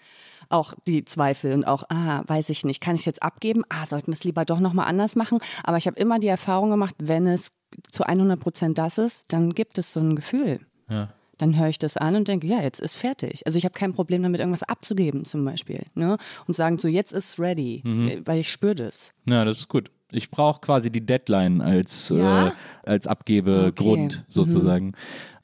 Auch 0.48 0.74
die 0.86 1.04
Zweifel 1.04 1.52
und 1.52 1.64
auch, 1.64 1.84
ah, 1.90 2.22
weiß 2.26 2.50
ich 2.50 2.64
nicht, 2.64 2.80
kann 2.80 2.94
ich 2.96 3.02
es 3.02 3.04
jetzt 3.06 3.22
abgeben? 3.22 3.62
Ah, 3.68 3.86
sollten 3.86 4.08
wir 4.08 4.14
es 4.14 4.24
lieber 4.24 4.44
doch 4.44 4.58
nochmal 4.60 4.86
anders 4.86 5.14
machen? 5.16 5.38
Aber 5.64 5.76
ich 5.76 5.86
habe 5.86 5.98
immer 5.98 6.18
die 6.18 6.26
Erfahrung 6.28 6.70
gemacht, 6.70 6.94
wenn 6.98 7.26
es 7.28 7.52
zu 7.92 8.02
100 8.04 8.38
Prozent 8.40 8.78
das 8.78 8.98
ist, 8.98 9.24
dann 9.32 9.50
gibt 9.50 9.78
es 9.78 9.92
so 9.92 10.00
ein 10.00 10.16
Gefühl. 10.16 10.60
Ja. 10.88 11.10
Dann 11.38 11.56
höre 11.58 11.68
ich 11.68 11.78
das 11.78 11.96
an 11.96 12.16
und 12.16 12.26
denke, 12.28 12.46
ja, 12.48 12.60
jetzt 12.60 12.80
ist 12.80 12.96
fertig. 12.96 13.46
Also 13.46 13.56
ich 13.58 13.64
habe 13.64 13.72
kein 13.74 13.94
Problem 13.94 14.22
damit, 14.22 14.40
irgendwas 14.40 14.62
abzugeben 14.64 15.24
zum 15.24 15.42
Beispiel. 15.44 15.86
Ne? 15.94 16.18
Und 16.46 16.54
sagen 16.54 16.76
so, 16.78 16.88
jetzt 16.88 17.12
ist 17.12 17.38
ready, 17.38 17.80
Mhm. 17.84 18.22
weil 18.26 18.40
ich 18.40 18.50
spüre 18.50 18.74
das. 18.74 19.12
ja, 19.26 19.44
das 19.44 19.58
ist 19.58 19.68
gut. 19.68 19.90
Ich 20.12 20.30
brauche 20.30 20.60
quasi 20.60 20.90
die 20.90 21.04
Deadline 21.04 21.60
als, 21.60 22.08
Ja? 22.10 22.48
äh, 22.48 22.52
als 22.84 23.06
Abgebegrund 23.06 24.24
Okay. 24.30 24.50
Mhm. 24.86 24.92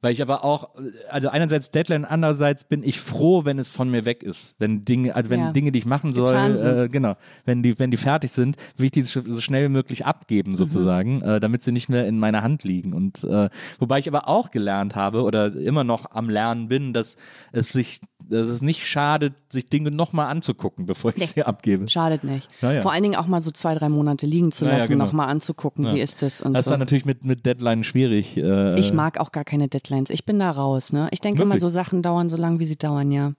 Weil 0.06 0.12
ich 0.12 0.22
aber 0.22 0.44
auch, 0.44 0.68
also 1.10 1.30
einerseits 1.30 1.72
Deadline, 1.72 2.04
andererseits 2.04 2.62
bin 2.62 2.84
ich 2.84 3.00
froh, 3.00 3.44
wenn 3.44 3.58
es 3.58 3.70
von 3.70 3.90
mir 3.90 4.04
weg 4.04 4.22
ist. 4.22 4.54
Wenn 4.60 4.84
Dinge, 4.84 5.16
also 5.16 5.30
wenn 5.30 5.40
Ja. 5.40 5.50
Dinge, 5.50 5.72
die 5.72 5.80
ich 5.80 5.84
machen 5.84 6.14
soll, 6.14 6.32
äh, 6.32 6.88
genau, 6.88 7.14
wenn 7.44 7.64
die, 7.64 7.76
wenn 7.80 7.90
die 7.90 7.96
fertig 7.96 8.30
sind, 8.30 8.56
will 8.76 8.86
ich 8.86 8.92
die 8.92 9.02
so 9.02 9.40
schnell 9.40 9.64
wie 9.64 9.68
möglich 9.72 10.06
abgeben 10.06 10.52
Mhm. 10.52 10.54
sozusagen, 10.54 11.20
äh, 11.22 11.40
damit 11.40 11.64
sie 11.64 11.72
nicht 11.72 11.88
mehr 11.88 12.06
in 12.06 12.20
meiner 12.20 12.42
Hand 12.44 12.62
liegen. 12.62 12.92
Und 12.92 13.24
äh, 13.24 13.48
wobei 13.80 13.98
ich 13.98 14.06
aber 14.06 14.28
auch 14.28 14.52
gelernt 14.52 14.94
habe 14.94 15.24
oder 15.24 15.52
immer 15.56 15.82
noch 15.82 16.12
am 16.12 16.30
Lernen 16.30 16.68
bin, 16.68 16.92
dass 16.92 17.16
es 17.50 17.66
sich, 17.70 17.98
dass 18.28 18.46
es 18.46 18.62
nicht 18.62 18.86
schadet, 18.86 19.34
sich 19.52 19.66
Dinge 19.66 19.90
nochmal 19.90 20.28
anzugucken, 20.28 20.86
bevor 20.86 21.10
ich 21.10 21.16
Nee. 21.16 21.26
sie 21.34 21.42
abgebe. 21.42 21.88
Schadet 21.88 22.22
nicht. 22.22 22.46
Ja, 22.62 22.70
ja. 22.70 22.82
Vor 22.82 22.92
allen 22.92 23.02
Dingen 23.02 23.16
auch 23.16 23.26
mal 23.26 23.40
so 23.40 23.50
zwei, 23.50 23.74
drei 23.74 23.88
Monate 23.88 24.24
liegen 24.26 24.52
zu 24.52 24.66
Ja, 24.66 24.70
ja, 24.70 24.76
lassen, 24.78 24.92
genau. 24.92 25.06
nochmal 25.06 25.28
anzugucken, 25.30 25.92
wie 25.92 26.00
ist 26.00 26.22
das 26.22 26.40
und 26.42 26.52
Das 26.52 26.60
ist 26.60 26.64
so. 26.66 26.70
dann 26.70 26.78
natürlich 26.78 27.04
mit, 27.06 27.24
mit 27.24 27.44
Deadline 27.44 27.82
schwierig. 27.82 28.36
Äh, 28.36 28.78
Ich 28.78 28.92
mag 28.92 29.18
auch 29.18 29.32
gar 29.32 29.44
keine 29.44 29.66
Deadlines. 29.96 30.10
Ich 30.10 30.24
bin 30.24 30.38
da 30.38 30.50
raus. 30.50 30.92
Ne? 30.92 31.08
Ich 31.10 31.20
denke 31.20 31.42
immer, 31.42 31.58
so 31.58 31.68
Sachen 31.68 32.02
dauern 32.02 32.30
so 32.30 32.36
lange, 32.36 32.58
wie 32.58 32.66
sie 32.66 32.76
dauern, 32.76 33.10
ja. 33.10 33.32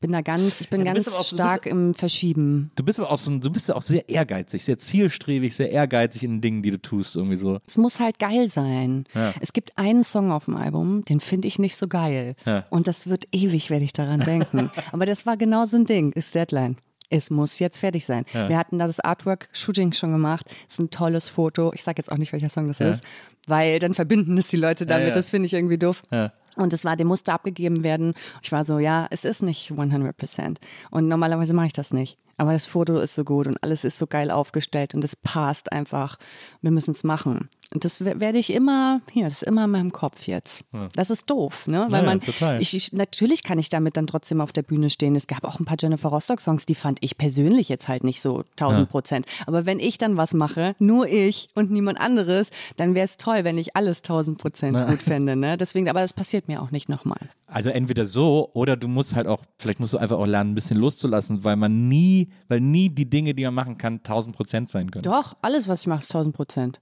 Bin 0.00 0.12
da 0.12 0.22
ganz, 0.22 0.60
ich 0.60 0.70
bin 0.70 0.84
Ja, 0.84 0.92
bist 0.92 1.06
ganz 1.06 1.18
auch 1.18 1.24
stark 1.24 1.66
im 1.66 1.94
Verschieben. 1.94 2.70
Du 2.76 2.84
bist 2.84 2.98
aber 2.98 3.10
auch 3.10 3.18
so, 3.18 3.36
du 3.38 3.50
bist 3.50 3.68
ja 3.68 3.76
auch 3.76 3.82
sehr 3.82 4.08
ehrgeizig, 4.08 4.64
sehr 4.64 4.78
zielstrebig, 4.78 5.54
sehr 5.54 5.70
ehrgeizig 5.70 6.22
in 6.22 6.32
den 6.32 6.40
Dingen, 6.40 6.62
die 6.62 6.70
du 6.70 6.80
tust, 6.80 7.16
irgendwie 7.16 7.36
so. 7.36 7.58
Es 7.66 7.78
muss 7.78 8.00
halt 8.00 8.18
geil 8.18 8.48
sein. 8.48 9.04
Ja. 9.14 9.34
Es 9.40 9.52
gibt 9.52 9.76
einen 9.76 10.04
Song 10.04 10.32
auf 10.32 10.46
dem 10.46 10.56
Album, 10.56 11.04
den 11.04 11.20
finde 11.20 11.48
ich 11.48 11.58
nicht 11.58 11.76
so 11.76 11.86
geil. 11.86 12.34
Ja. 12.46 12.64
Und 12.70 12.86
das 12.86 13.08
wird 13.08 13.26
ewig, 13.32 13.70
werde 13.70 13.84
ich 13.84 13.92
daran 13.92 14.20
denken. 14.20 14.70
Aber 14.92 15.06
das 15.06 15.26
war 15.26 15.36
genau 15.36 15.66
so 15.66 15.76
ein 15.76 15.86
Ding, 15.86 16.12
ist 16.12 16.34
Deadline. 16.34 16.76
Es 17.10 17.28
muss 17.28 17.58
jetzt 17.58 17.78
fertig 17.78 18.06
sein. 18.06 18.24
Wir 18.32 18.56
hatten 18.56 18.78
da 18.78 18.86
das 18.86 19.00
Artwork-Shooting 19.00 19.92
schon 19.92 20.12
gemacht. 20.12 20.46
Es 20.68 20.74
ist 20.74 20.78
ein 20.78 20.90
tolles 20.90 21.28
Foto. 21.28 21.72
Ich 21.74 21.82
sage 21.82 21.98
jetzt 21.98 22.10
auch 22.10 22.16
nicht, 22.18 22.32
welcher 22.32 22.48
Song 22.48 22.68
das 22.68 22.78
Ja. 22.78 22.88
ist, 22.90 23.04
weil 23.48 23.78
dann 23.80 23.94
verbinden 23.94 24.38
es 24.38 24.46
die 24.46 24.56
Leute 24.56 24.86
damit. 24.86 25.08
ja. 25.08 25.14
Das 25.14 25.30
finde 25.30 25.46
ich 25.46 25.52
irgendwie 25.54 25.76
doof. 25.78 26.02
Ja. 26.12 26.32
Und 26.56 26.72
es 26.72 26.84
war, 26.84 26.96
der 26.96 27.06
musste 27.06 27.32
abgegeben 27.32 27.82
werden. 27.84 28.14
Ich 28.42 28.52
war 28.52 28.64
so, 28.64 28.78
ja, 28.78 29.06
es 29.10 29.24
ist 29.24 29.42
nicht 29.42 29.70
100 29.72 30.16
Prozent. 30.16 30.60
Und 30.90 31.08
normalerweise 31.08 31.52
mache 31.54 31.66
ich 31.66 31.72
das 31.72 31.92
nicht. 31.92 32.16
Aber 32.40 32.54
das 32.54 32.64
Foto 32.64 32.96
ist 32.98 33.14
so 33.14 33.22
gut 33.22 33.46
und 33.46 33.62
alles 33.62 33.84
ist 33.84 33.98
so 33.98 34.06
geil 34.06 34.30
aufgestellt 34.30 34.94
und 34.94 35.04
es 35.04 35.14
passt 35.14 35.72
einfach. 35.72 36.16
Wir 36.62 36.70
müssen 36.70 36.92
es 36.92 37.04
machen. 37.04 37.50
Und 37.72 37.84
das 37.84 38.02
wer- 38.04 38.18
werde 38.18 38.38
ich 38.38 38.52
immer, 38.52 39.00
hier, 39.12 39.24
das 39.26 39.34
ist 39.34 39.42
immer 39.44 39.66
in 39.66 39.70
meinem 39.70 39.92
Kopf 39.92 40.26
jetzt. 40.26 40.64
Das 40.96 41.08
ist 41.08 41.30
doof, 41.30 41.68
ne? 41.68 41.86
Weil 41.90 42.02
Ja, 42.04 42.10
ja, 42.12 42.18
man, 42.40 42.58
ich, 42.60 42.74
ich, 42.74 42.92
natürlich 42.92 43.44
kann 43.44 43.60
ich 43.60 43.68
damit 43.68 43.96
dann 43.96 44.08
trotzdem 44.08 44.40
auf 44.40 44.50
der 44.52 44.62
Bühne 44.62 44.90
stehen. 44.90 45.14
Es 45.14 45.28
gab 45.28 45.44
auch 45.44 45.60
ein 45.60 45.66
paar 45.66 45.76
Jennifer 45.78 46.08
Rostock-Songs, 46.08 46.66
die 46.66 46.74
fand 46.74 46.98
ich 47.00 47.16
persönlich 47.16 47.68
jetzt 47.68 47.86
halt 47.86 48.02
nicht 48.02 48.22
so 48.22 48.42
1000 48.58 48.88
Prozent. 48.90 49.26
Aber 49.46 49.66
wenn 49.66 49.78
ich 49.78 49.98
dann 49.98 50.16
was 50.16 50.32
mache, 50.34 50.74
nur 50.80 51.06
ich 51.06 51.46
und 51.54 51.70
niemand 51.70 52.00
anderes, 52.00 52.48
dann 52.76 52.96
wäre 52.96 53.04
es 53.04 53.18
toll, 53.18 53.44
wenn 53.44 53.56
ich 53.58 53.76
alles 53.76 53.98
1000 53.98 54.38
Prozent 54.38 54.76
gut 54.88 55.02
fände, 55.02 55.36
ne? 55.36 55.56
Deswegen, 55.56 55.88
aber 55.88 56.00
das 56.00 56.12
passiert 56.12 56.48
mir 56.48 56.62
auch 56.62 56.72
nicht 56.72 56.88
nochmal. 56.88 57.20
Also 57.46 57.70
entweder 57.70 58.06
so 58.06 58.50
oder 58.52 58.76
du 58.76 58.88
musst 58.88 59.14
halt 59.14 59.28
auch, 59.28 59.42
vielleicht 59.58 59.78
musst 59.78 59.92
du 59.92 59.98
einfach 59.98 60.18
auch 60.18 60.26
lernen, 60.26 60.52
ein 60.52 60.54
bisschen 60.56 60.76
loszulassen, 60.78 61.44
weil 61.44 61.54
man 61.54 61.88
nie, 61.88 62.29
weil 62.48 62.60
nie 62.60 62.88
die 62.88 63.08
Dinge, 63.08 63.34
die 63.34 63.44
man 63.44 63.54
machen 63.54 63.78
kann, 63.78 63.94
1000 63.98 64.34
Prozent 64.36 64.68
sein 64.70 64.90
können. 64.90 65.02
Doch, 65.02 65.34
alles, 65.42 65.68
was 65.68 65.80
ich 65.82 65.86
mache, 65.86 66.00
ist 66.00 66.14
1000 66.14 66.34
Prozent. 66.34 66.80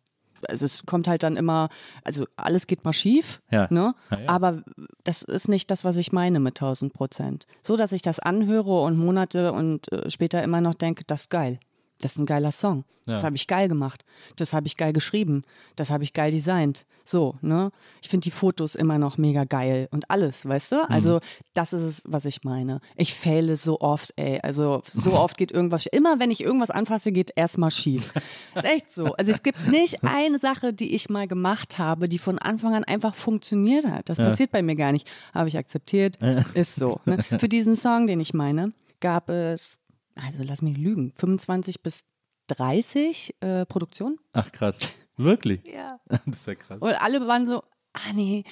Also 0.48 0.66
es 0.66 0.86
kommt 0.86 1.08
halt 1.08 1.24
dann 1.24 1.36
immer, 1.36 1.68
also 2.04 2.24
alles 2.36 2.68
geht 2.68 2.84
mal 2.84 2.92
schief, 2.92 3.42
Ja. 3.50 3.66
ne? 3.70 3.92
Ja, 4.10 4.20
ja. 4.20 4.28
aber 4.28 4.62
das 5.02 5.22
ist 5.22 5.48
nicht 5.48 5.68
das, 5.70 5.82
was 5.84 5.96
ich 5.96 6.12
meine 6.12 6.38
mit 6.38 6.56
1000 6.60 6.92
Prozent. 6.92 7.46
So, 7.60 7.76
dass 7.76 7.90
ich 7.90 8.02
das 8.02 8.20
anhöre 8.20 8.82
und 8.82 8.96
Monate 8.96 9.52
und 9.52 9.90
äh, 9.92 10.08
später 10.12 10.40
immer 10.44 10.60
noch 10.60 10.74
denke, 10.74 11.02
das 11.06 11.22
ist 11.22 11.30
geil. 11.30 11.58
Das 12.00 12.12
ist 12.12 12.18
ein 12.18 12.26
geiler 12.26 12.52
Song. 12.52 12.84
Das 13.06 13.22
Ja. 13.22 13.26
habe 13.26 13.36
ich 13.36 13.46
geil 13.46 13.68
gemacht. 13.68 14.04
Das 14.36 14.52
habe 14.52 14.66
ich 14.66 14.76
geil 14.76 14.92
geschrieben. 14.92 15.42
Das 15.76 15.88
habe 15.90 16.04
ich 16.04 16.12
geil 16.12 16.30
designt. 16.30 16.84
So, 17.06 17.36
ne? 17.40 17.70
Ich 18.02 18.08
finde 18.10 18.24
die 18.24 18.30
Fotos 18.30 18.74
immer 18.74 18.98
noch 18.98 19.16
mega 19.16 19.44
geil 19.44 19.88
und 19.92 20.10
alles, 20.10 20.46
weißt 20.46 20.72
du? 20.72 20.90
Also, 20.90 21.20
das 21.54 21.72
ist 21.72 21.80
es, 21.80 22.02
was 22.06 22.26
ich 22.26 22.44
meine. 22.44 22.80
Ich 22.96 23.14
faile 23.14 23.56
so 23.56 23.80
oft, 23.80 24.12
ey. 24.16 24.40
Also, 24.42 24.82
so 24.92 25.14
oft 25.14 25.38
geht 25.38 25.50
irgendwas. 25.50 25.86
Immer 25.86 26.20
wenn 26.20 26.30
ich 26.30 26.42
irgendwas 26.42 26.70
anfasse, 26.70 27.10
geht 27.10 27.30
erstmal 27.34 27.70
schief. 27.70 28.12
ist 28.54 28.64
echt 28.66 28.92
so. 28.92 29.14
Also, 29.14 29.32
es 29.32 29.42
gibt 29.42 29.66
nicht 29.68 30.02
eine 30.04 30.38
Sache, 30.38 30.74
die 30.74 30.94
ich 30.94 31.08
mal 31.08 31.26
gemacht 31.26 31.78
habe, 31.78 32.10
die 32.10 32.18
von 32.18 32.38
Anfang 32.38 32.74
an 32.74 32.84
einfach 32.84 33.14
funktioniert 33.14 33.86
hat. 33.86 34.10
Das 34.10 34.18
passiert 34.18 34.50
bei 34.50 34.60
mir 34.62 34.76
gar 34.76 34.92
nicht. 34.92 35.08
Habe 35.32 35.48
ich 35.48 35.56
akzeptiert. 35.56 36.18
Ist 36.52 36.74
so. 36.74 37.00
Ne? 37.06 37.22
Für 37.38 37.48
diesen 37.48 37.74
Song, 37.74 38.06
den 38.06 38.20
ich 38.20 38.34
meine, 38.34 38.72
gab 39.00 39.30
es, 39.30 39.78
also 40.22 40.42
lass 40.42 40.62
mich 40.62 40.76
lügen, 40.76 41.12
25 41.16 41.82
bis 41.82 42.00
30 42.48 43.34
äh, 43.40 43.66
Produktionen. 43.66 44.18
Ach 44.32 44.50
krass. 44.52 44.78
Wirklich? 45.16 45.60
Ja. 45.66 46.00
Das 46.26 46.36
ist 46.40 46.46
ja 46.46 46.54
krass. 46.54 46.78
Und 46.80 46.92
alle 46.94 47.26
waren 47.26 47.46
so, 47.46 47.62
ah 47.92 48.12
nee, 48.14 48.44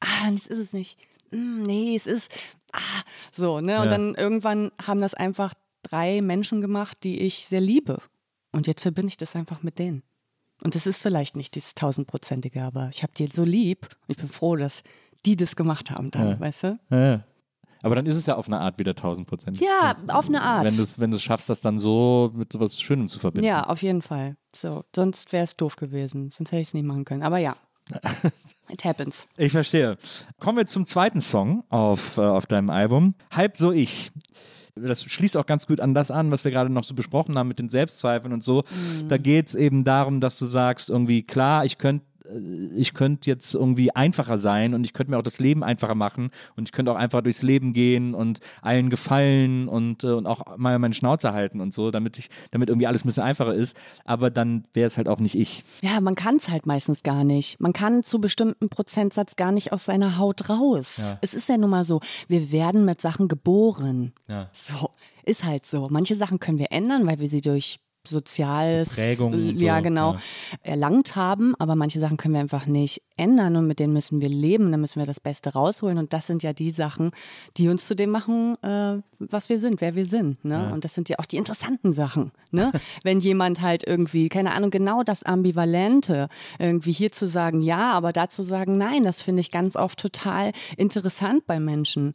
ah, 0.00 0.30
das 0.30 0.46
ist 0.46 0.58
es 0.58 0.72
nicht. 0.72 0.98
Hm, 1.30 1.62
nee, 1.62 1.94
es 1.96 2.06
ist, 2.06 2.30
ah, 2.72 2.78
so, 3.32 3.60
ne? 3.60 3.78
Und 3.78 3.84
Ja. 3.84 3.90
dann 3.90 4.14
irgendwann 4.14 4.70
haben 4.80 5.00
das 5.00 5.14
einfach 5.14 5.52
drei 5.82 6.20
Menschen 6.22 6.60
gemacht, 6.60 6.98
die 7.04 7.20
ich 7.20 7.46
sehr 7.46 7.60
liebe. 7.60 8.00
Und 8.52 8.66
jetzt 8.66 8.82
verbinde 8.82 9.08
ich 9.08 9.16
das 9.16 9.34
einfach 9.34 9.62
mit 9.62 9.78
denen. 9.78 10.02
Und 10.62 10.74
das 10.74 10.86
ist 10.86 11.02
vielleicht 11.02 11.34
nicht 11.36 11.54
dieses 11.56 11.74
tausendprozentige, 11.74 12.62
aber 12.62 12.88
ich 12.92 13.02
habe 13.02 13.12
die 13.16 13.26
so 13.26 13.44
lieb 13.44 13.88
und 14.02 14.10
ich 14.10 14.16
bin 14.16 14.28
froh, 14.28 14.54
dass 14.56 14.82
die 15.24 15.34
das 15.36 15.56
gemacht 15.56 15.90
haben 15.90 16.10
dann, 16.10 16.28
Ja. 16.30 16.40
weißt 16.40 16.62
du? 16.64 16.78
Ja. 16.90 17.24
Aber 17.82 17.96
dann 17.96 18.06
ist 18.06 18.16
es 18.16 18.26
ja 18.26 18.36
auf 18.36 18.46
eine 18.46 18.60
Art 18.60 18.78
wieder 18.78 18.92
1000 18.92 19.26
Prozent. 19.26 19.60
Ja, 19.60 19.94
auf 20.08 20.28
eine 20.28 20.40
Art. 20.40 20.64
Wenn 20.64 20.76
du 20.76 20.82
es 20.82 20.98
wenn 20.98 21.10
du's 21.10 21.22
schaffst, 21.22 21.50
das 21.50 21.60
dann 21.60 21.78
so 21.78 22.30
mit 22.34 22.52
sowas 22.52 22.80
Schönem 22.80 23.08
zu 23.08 23.18
verbinden. 23.18 23.46
Ja, 23.46 23.64
auf 23.64 23.82
jeden 23.82 24.02
Fall. 24.02 24.36
So, 24.54 24.84
sonst 24.94 25.32
wäre 25.32 25.44
es 25.44 25.56
doof 25.56 25.76
gewesen. 25.76 26.30
Sonst 26.30 26.52
hätte 26.52 26.60
ich 26.60 26.68
es 26.68 26.74
nicht 26.74 26.86
machen 26.86 27.04
können. 27.04 27.22
Aber 27.22 27.38
ja, 27.38 27.56
it 28.68 28.84
happens. 28.84 29.26
Ich 29.36 29.52
verstehe. 29.52 29.98
Kommen 30.38 30.58
wir 30.58 30.66
zum 30.66 30.86
zweiten 30.86 31.20
Song 31.20 31.64
auf, 31.68 32.16
äh, 32.16 32.20
auf 32.20 32.46
deinem 32.46 32.70
Album. 32.70 33.14
Halb 33.34 33.56
so 33.56 33.72
ich. 33.72 34.12
Das 34.74 35.04
schließt 35.04 35.36
auch 35.36 35.44
ganz 35.44 35.66
gut 35.66 35.80
an 35.80 35.92
das 35.92 36.10
an, 36.10 36.30
was 36.30 36.44
wir 36.44 36.50
gerade 36.50 36.70
noch 36.70 36.84
so 36.84 36.94
besprochen 36.94 37.36
haben 37.36 37.48
mit 37.48 37.58
den 37.58 37.68
Selbstzweifeln 37.68 38.32
und 38.32 38.42
so. 38.42 38.64
Da 39.08 39.18
geht 39.18 39.48
es 39.48 39.54
eben 39.54 39.84
darum, 39.84 40.20
dass 40.20 40.38
du 40.38 40.46
sagst, 40.46 40.88
irgendwie, 40.88 41.22
klar, 41.22 41.66
ich 41.66 41.76
könnte 41.76 42.06
ich 42.74 42.94
könnte 42.94 43.28
jetzt 43.28 43.54
irgendwie 43.54 43.94
einfacher 43.94 44.38
sein 44.38 44.74
und 44.74 44.84
ich 44.84 44.92
könnte 44.92 45.10
mir 45.10 45.18
auch 45.18 45.22
das 45.22 45.38
Leben 45.38 45.62
einfacher 45.62 45.94
machen 45.94 46.30
und 46.56 46.68
ich 46.68 46.72
könnte 46.72 46.92
auch 46.92 46.96
einfach 46.96 47.22
durchs 47.22 47.42
Leben 47.42 47.72
gehen 47.72 48.14
und 48.14 48.40
allen 48.60 48.90
gefallen 48.90 49.68
und, 49.68 50.04
äh, 50.04 50.08
und 50.08 50.26
auch 50.26 50.56
mal 50.56 50.78
meine 50.78 50.94
Schnauze 50.94 51.32
halten 51.32 51.60
und 51.60 51.74
so, 51.74 51.90
damit 51.90 52.18
ich, 52.18 52.30
damit 52.50 52.68
irgendwie 52.68 52.86
alles 52.86 53.04
ein 53.04 53.08
bisschen 53.08 53.22
einfacher 53.22 53.54
ist. 53.54 53.76
Aber 54.04 54.30
dann 54.30 54.64
wäre 54.72 54.86
es 54.86 54.96
halt 54.96 55.08
auch 55.08 55.18
nicht 55.18 55.34
ich. 55.34 55.64
Ja, 55.82 56.00
man 56.00 56.14
kann 56.14 56.36
es 56.36 56.48
halt 56.48 56.66
meistens 56.66 57.02
gar 57.02 57.24
nicht. 57.24 57.60
Man 57.60 57.72
kann 57.72 58.02
zu 58.02 58.20
bestimmten 58.20 58.68
Prozentsatz 58.68 59.36
gar 59.36 59.52
nicht 59.52 59.72
aus 59.72 59.84
seiner 59.84 60.18
Haut 60.18 60.48
raus. 60.48 60.98
Ja. 60.98 61.18
Es 61.20 61.34
ist 61.34 61.48
ja 61.48 61.56
nun 61.58 61.70
mal 61.70 61.84
so, 61.84 62.00
wir 62.28 62.52
werden 62.52 62.84
mit 62.84 63.00
Sachen 63.00 63.28
geboren. 63.28 64.12
Ja. 64.28 64.48
So, 64.52 64.90
ist 65.24 65.44
halt 65.44 65.66
so. 65.66 65.88
Manche 65.90 66.14
Sachen 66.14 66.40
können 66.40 66.58
wir 66.58 66.72
ändern, 66.72 67.06
weil 67.06 67.18
wir 67.18 67.28
sie 67.28 67.40
durch 67.40 67.80
soziales, 68.06 68.90
Prägung 68.90 69.56
ja 69.56 69.76
so, 69.76 69.82
genau, 69.82 70.12
ja. 70.12 70.20
erlangt 70.62 71.16
haben, 71.16 71.54
aber 71.58 71.76
manche 71.76 72.00
Sachen 72.00 72.16
können 72.16 72.34
wir 72.34 72.40
einfach 72.40 72.66
nicht 72.66 73.02
ändern 73.16 73.56
und 73.56 73.66
mit 73.66 73.78
denen 73.78 73.92
müssen 73.92 74.20
wir 74.20 74.28
leben, 74.28 74.72
da 74.72 74.78
müssen 74.78 74.98
wir 74.98 75.06
das 75.06 75.20
Beste 75.20 75.52
rausholen 75.52 75.98
und 75.98 76.12
das 76.12 76.26
sind 76.26 76.42
ja 76.42 76.52
die 76.52 76.70
Sachen, 76.70 77.12
die 77.56 77.68
uns 77.68 77.86
zu 77.86 77.94
dem 77.94 78.10
machen, 78.10 78.56
äh, 78.62 79.00
was 79.18 79.48
wir 79.48 79.60
sind, 79.60 79.80
wer 79.80 79.94
wir 79.94 80.06
sind, 80.06 80.44
ne? 80.44 80.72
Und 80.72 80.84
das 80.84 80.94
sind 80.94 81.08
ja 81.08 81.18
auch 81.18 81.26
die 81.26 81.36
interessanten 81.36 81.92
Sachen, 81.92 82.32
ne? 82.50 82.72
Wenn 83.04 83.20
jemand 83.20 83.60
halt 83.60 83.86
irgendwie, 83.86 84.28
keine 84.28 84.52
Ahnung, 84.54 84.70
genau 84.70 85.02
das 85.02 85.22
Ambivalente, 85.22 86.28
irgendwie 86.58 86.92
hier 86.92 87.12
zu 87.12 87.28
sagen, 87.28 87.60
ja, 87.60 87.92
aber 87.92 88.12
da 88.12 88.28
zu 88.28 88.42
sagen, 88.42 88.78
nein, 88.78 89.02
das 89.02 89.22
finde 89.22 89.40
ich 89.40 89.50
ganz 89.50 89.76
oft 89.76 89.98
total 89.98 90.52
interessant 90.76 91.46
bei 91.46 91.60
Menschen. 91.60 92.12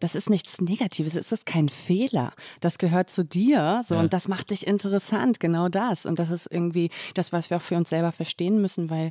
Das 0.00 0.14
ist 0.14 0.30
nichts 0.30 0.60
Negatives, 0.60 1.14
es 1.14 1.30
ist 1.30 1.46
kein 1.46 1.68
Fehler. 1.68 2.32
Das 2.60 2.78
gehört 2.78 3.10
zu 3.10 3.24
dir, 3.24 3.82
so, 3.86 3.96
und 3.96 4.12
das 4.12 4.28
macht 4.28 4.50
dich 4.50 4.66
interessant, 4.66 5.27
genau 5.40 5.68
das. 5.68 6.06
Und 6.06 6.18
das 6.18 6.30
ist 6.30 6.50
irgendwie 6.50 6.90
das, 7.14 7.32
was 7.32 7.50
wir 7.50 7.58
auch 7.58 7.62
für 7.62 7.76
uns 7.76 7.88
selber 7.90 8.12
verstehen 8.12 8.60
müssen, 8.60 8.90
weil 8.90 9.10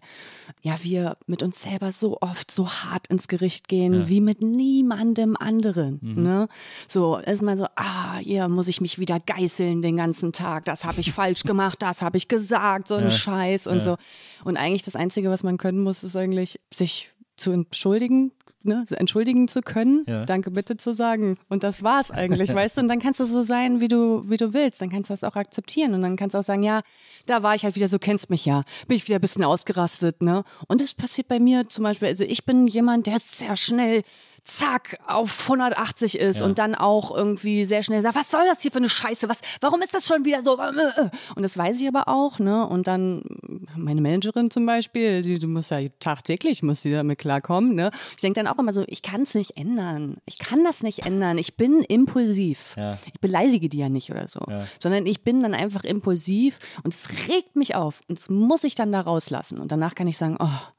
ja, 0.61 0.77
wir 0.81 1.17
mit 1.27 1.43
uns 1.43 1.61
selber 1.61 1.91
so 1.91 2.17
oft 2.21 2.51
so 2.51 2.69
hart 2.69 3.07
ins 3.07 3.27
Gericht 3.27 3.67
gehen, 3.67 4.07
wie 4.07 4.21
mit 4.21 4.41
niemandem 4.41 5.37
anderen. 5.37 5.99
Ne? 6.01 6.47
So, 6.87 7.19
erstmal 7.19 7.57
so, 7.57 7.65
ah, 7.75 8.17
hier 8.17 8.47
muss 8.47 8.67
ich 8.67 8.81
mich 8.81 8.99
wieder 8.99 9.19
geißeln 9.19 9.81
den 9.81 9.97
ganzen 9.97 10.31
Tag. 10.31 10.65
Das 10.65 10.83
habe 10.83 10.99
ich 10.99 11.11
falsch 11.11 11.43
gemacht, 11.43 11.81
das 11.81 12.01
habe 12.01 12.17
ich 12.17 12.27
gesagt, 12.27 12.87
so 12.87 12.95
ein 12.95 13.11
Scheiß 13.11 13.67
und 13.67 13.81
so. 13.81 13.97
Und 14.43 14.57
eigentlich 14.57 14.83
das 14.83 14.95
Einzige, 14.95 15.29
was 15.29 15.43
man 15.43 15.57
können 15.57 15.83
muss, 15.83 16.03
ist 16.03 16.15
eigentlich 16.15 16.59
sich 16.73 17.11
zu 17.37 17.51
entschuldigen, 17.51 18.31
ne, 18.63 18.85
entschuldigen 18.89 19.47
zu 19.47 19.61
können, 19.61 20.03
Ja. 20.07 20.25
danke 20.25 20.51
bitte 20.51 20.75
zu 20.75 20.93
sagen. 20.93 21.37
Und 21.47 21.63
das 21.63 21.83
war's 21.83 22.11
eigentlich, 22.11 22.49
weißt 22.53 22.77
du? 22.77 22.81
Und 22.81 22.87
dann 22.89 22.99
kannst 22.99 23.19
du 23.21 23.25
so 23.25 23.41
sein, 23.41 23.79
wie 23.79 23.87
du, 23.87 24.29
wie 24.29 24.37
du 24.37 24.53
willst. 24.53 24.81
Dann 24.81 24.89
kannst 24.89 25.09
du 25.09 25.13
das 25.13 25.23
auch 25.23 25.35
akzeptieren. 25.35 25.93
Und 25.93 26.01
dann 26.01 26.17
kannst 26.17 26.33
du 26.33 26.39
auch 26.39 26.43
sagen, 26.43 26.63
ja, 26.63 26.81
da 27.25 27.43
war 27.43 27.55
ich 27.55 27.63
halt 27.63 27.75
wieder, 27.75 27.87
so 27.87 27.99
kennst 27.99 28.29
mich 28.29 28.45
ja. 28.45 28.63
Bin 28.87 28.97
ich 28.97 29.05
wieder 29.07 29.19
ein 29.19 29.21
bisschen 29.21 29.43
ausgerastet, 29.43 30.21
ne? 30.21 30.43
Und 30.67 30.81
das 30.81 30.93
passiert 30.95 31.27
bei 31.29 31.39
mir 31.39 31.69
zum 31.69 31.83
Beispiel, 31.83 32.09
also 32.09 32.23
ich 32.25 32.45
bin 32.45 32.67
jemand, 32.67 33.07
der 33.07 33.19
sehr 33.19 33.55
schnell 33.55 34.01
zack 34.47 34.97
auf 35.05 35.43
180 35.43 36.17
ist 36.17 36.41
und 36.41 36.57
dann 36.57 36.73
auch 36.73 37.15
irgendwie 37.15 37.65
sehr 37.65 37.83
schnell 37.83 38.01
sagt, 38.01 38.15
was 38.15 38.31
soll 38.31 38.45
das 38.47 38.61
hier 38.61 38.71
für 38.71 38.77
eine 38.77 38.89
Scheiße? 38.89 39.27
Was, 39.29 39.39
warum 39.61 39.81
ist 39.81 39.93
das 39.93 40.07
schon 40.07 40.25
wieder 40.25 40.41
so? 40.41 40.57
Und 41.35 41.43
das 41.43 41.57
weiß 41.57 41.81
ich 41.81 41.87
aber 41.87 42.07
auch, 42.07 42.39
ne? 42.39 42.65
Und 42.65 42.87
dann 42.87 43.23
meine 43.75 44.01
Managerin 44.01 44.49
zum 44.49 44.65
Beispiel, 44.65 45.21
die, 45.21 45.37
du 45.37 45.47
musst 45.47 45.71
ja 45.71 45.79
tagtäglich, 45.99 46.63
muss 46.63 46.81
die 46.81 46.91
damit 46.91 47.19
klarkommen, 47.19 47.75
ne? 47.75 47.91
Ich 48.15 48.21
denke 48.21 48.41
dann 48.41 48.47
auch 48.47 48.57
immer 48.57 48.73
so, 48.73 48.83
ich 48.87 49.01
kann 49.01 49.21
es 49.21 49.33
nicht 49.33 49.57
ändern. 49.57 50.17
Ich 50.25 50.39
kann 50.39 50.63
das 50.63 50.81
nicht 50.81 51.05
ändern. 51.05 51.37
Ich 51.37 51.55
bin 51.55 51.81
impulsiv. 51.81 52.75
Ja. 52.77 52.97
Ich 53.13 53.19
beleidige 53.19 53.69
die 53.69 53.79
ja 53.79 53.89
nicht 53.89 54.09
oder 54.11 54.27
so, 54.27 54.39
sondern 54.79 55.05
ich 55.05 55.23
bin 55.23 55.43
dann 55.43 55.53
einfach 55.53 55.83
impulsiv 55.83 56.59
und 56.83 56.93
es 56.93 57.09
regt 57.27 57.55
mich 57.55 57.75
auf 57.75 58.01
und 58.07 58.17
das 58.17 58.29
muss 58.29 58.63
ich 58.63 58.75
dann 58.75 58.91
da 58.91 59.01
rauslassen. 59.01 59.59
Und 59.59 59.71
danach 59.71 59.95
kann 59.95 60.07
ich 60.07 60.17
sagen, 60.17 60.37
oh, 60.39 60.76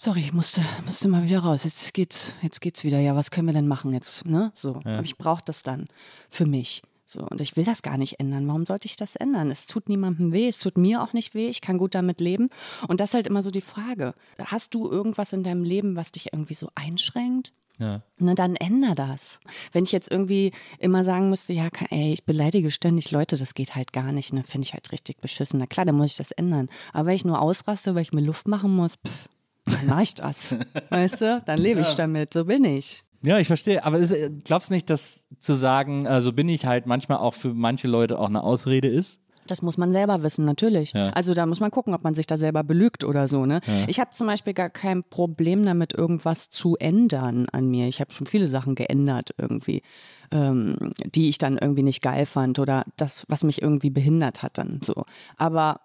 sorry, 0.00 0.20
ich 0.20 0.32
musste, 0.32 0.62
musste 0.86 1.08
mal 1.08 1.24
wieder 1.24 1.40
raus. 1.40 1.64
Jetzt 1.64 1.92
geht's, 1.92 2.32
jetzt 2.40 2.60
geht's 2.60 2.84
wieder. 2.84 2.98
Ja, 2.98 3.14
was 3.14 3.30
können 3.30 3.46
wir 3.46 3.52
denn 3.52 3.68
machen 3.68 3.92
jetzt? 3.92 4.24
Ne? 4.24 4.50
So. 4.54 4.76
Aber 4.76 5.04
ich 5.04 5.18
brauche 5.18 5.42
das 5.44 5.62
dann 5.62 5.86
für 6.30 6.46
mich. 6.46 6.82
So, 7.04 7.20
und 7.22 7.40
ich 7.40 7.56
will 7.56 7.64
das 7.64 7.82
gar 7.82 7.98
nicht 7.98 8.20
ändern. 8.20 8.46
Warum 8.46 8.64
sollte 8.66 8.86
ich 8.86 8.96
das 8.96 9.16
ändern? 9.16 9.50
Es 9.50 9.66
tut 9.66 9.88
niemandem 9.88 10.32
weh, 10.32 10.48
es 10.48 10.58
tut 10.58 10.78
mir 10.78 11.02
auch 11.02 11.12
nicht 11.12 11.34
weh, 11.34 11.48
ich 11.48 11.60
kann 11.60 11.76
gut 11.76 11.94
damit 11.94 12.20
leben. 12.20 12.50
Und 12.86 13.00
das 13.00 13.10
ist 13.10 13.14
halt 13.14 13.26
immer 13.26 13.42
so 13.42 13.50
die 13.50 13.60
Frage. 13.60 14.14
Hast 14.38 14.74
du 14.74 14.88
irgendwas 14.88 15.32
in 15.32 15.42
deinem 15.42 15.64
Leben, 15.64 15.96
was 15.96 16.12
dich 16.12 16.32
irgendwie 16.32 16.54
so 16.54 16.68
einschränkt? 16.76 17.52
Ja. 17.78 18.02
Na, 18.18 18.34
dann 18.34 18.54
änder 18.56 18.94
das. 18.94 19.40
Wenn 19.72 19.84
ich 19.84 19.92
jetzt 19.92 20.10
irgendwie 20.10 20.52
immer 20.78 21.04
sagen 21.04 21.30
müsste, 21.30 21.52
ja, 21.52 21.68
ey, 21.90 22.12
ich 22.12 22.24
beleidige 22.24 22.70
ständig 22.70 23.10
Leute, 23.10 23.36
das 23.36 23.54
geht 23.54 23.74
halt 23.74 23.92
gar 23.92 24.12
nicht, 24.12 24.32
ne, 24.32 24.44
finde 24.44 24.66
ich 24.66 24.74
halt 24.74 24.92
richtig 24.92 25.18
beschissen. 25.20 25.58
Na 25.58 25.66
klar, 25.66 25.86
dann 25.86 25.96
muss 25.96 26.12
ich 26.12 26.16
das 26.16 26.30
ändern. 26.30 26.68
Aber 26.92 27.06
wenn 27.06 27.16
ich 27.16 27.24
nur 27.24 27.40
ausraste, 27.40 27.94
weil 27.94 28.02
ich 28.02 28.12
mir 28.12 28.20
Luft 28.20 28.46
machen 28.46 28.76
muss, 28.76 28.92
pff, 29.04 29.28
dann 29.66 29.86
mach 29.86 30.00
ich 30.00 30.14
das. 30.14 30.56
weißt 30.90 31.20
du? 31.20 31.42
Dann 31.44 31.58
lebe 31.58 31.80
ich 31.80 31.94
damit, 31.94 32.34
so 32.34 32.44
bin 32.44 32.64
ich. 32.64 33.04
Ja, 33.22 33.38
ich 33.38 33.46
verstehe. 33.48 33.84
Aber 33.84 33.98
ist, 33.98 34.12
äh, 34.12 34.30
glaubst 34.44 34.70
du 34.70 34.74
nicht, 34.74 34.88
dass 34.88 35.26
zu 35.38 35.54
sagen, 35.54 36.06
äh, 36.06 36.22
so 36.22 36.32
bin 36.32 36.48
ich 36.48 36.66
halt 36.66 36.86
manchmal 36.86 37.18
auch 37.18 37.34
für 37.34 37.52
manche 37.52 37.88
Leute 37.88 38.18
auch 38.18 38.28
eine 38.28 38.42
Ausrede 38.42 38.88
ist? 38.88 39.20
Das 39.46 39.62
muss 39.62 39.76
man 39.76 39.90
selber 39.90 40.22
wissen, 40.22 40.44
natürlich. 40.44 40.92
Ja. 40.92 41.10
Also 41.10 41.34
da 41.34 41.44
muss 41.44 41.58
man 41.58 41.72
gucken, 41.72 41.92
ob 41.92 42.04
man 42.04 42.14
sich 42.14 42.26
da 42.26 42.36
selber 42.36 42.62
belügt 42.62 43.02
oder 43.02 43.26
so. 43.26 43.46
Ne? 43.46 43.60
Ich 43.88 43.98
habe 43.98 44.10
zum 44.12 44.28
Beispiel 44.28 44.54
gar 44.54 44.70
kein 44.70 45.02
Problem 45.02 45.64
damit, 45.64 45.92
irgendwas 45.92 46.50
zu 46.50 46.76
ändern 46.76 47.46
an 47.50 47.68
mir. 47.68 47.88
Ich 47.88 48.00
habe 48.00 48.12
schon 48.12 48.28
viele 48.28 48.46
Sachen 48.46 48.76
geändert 48.76 49.34
irgendwie, 49.38 49.82
ähm, 50.30 50.92
die 51.14 51.28
ich 51.28 51.38
dann 51.38 51.58
irgendwie 51.58 51.82
nicht 51.82 52.00
geil 52.00 52.26
fand 52.26 52.60
oder 52.60 52.84
das, 52.96 53.24
was 53.28 53.42
mich 53.42 53.60
irgendwie 53.60 53.90
behindert 53.90 54.42
hat 54.42 54.56
dann 54.56 54.80
so. 54.82 55.04
Aber 55.36 55.80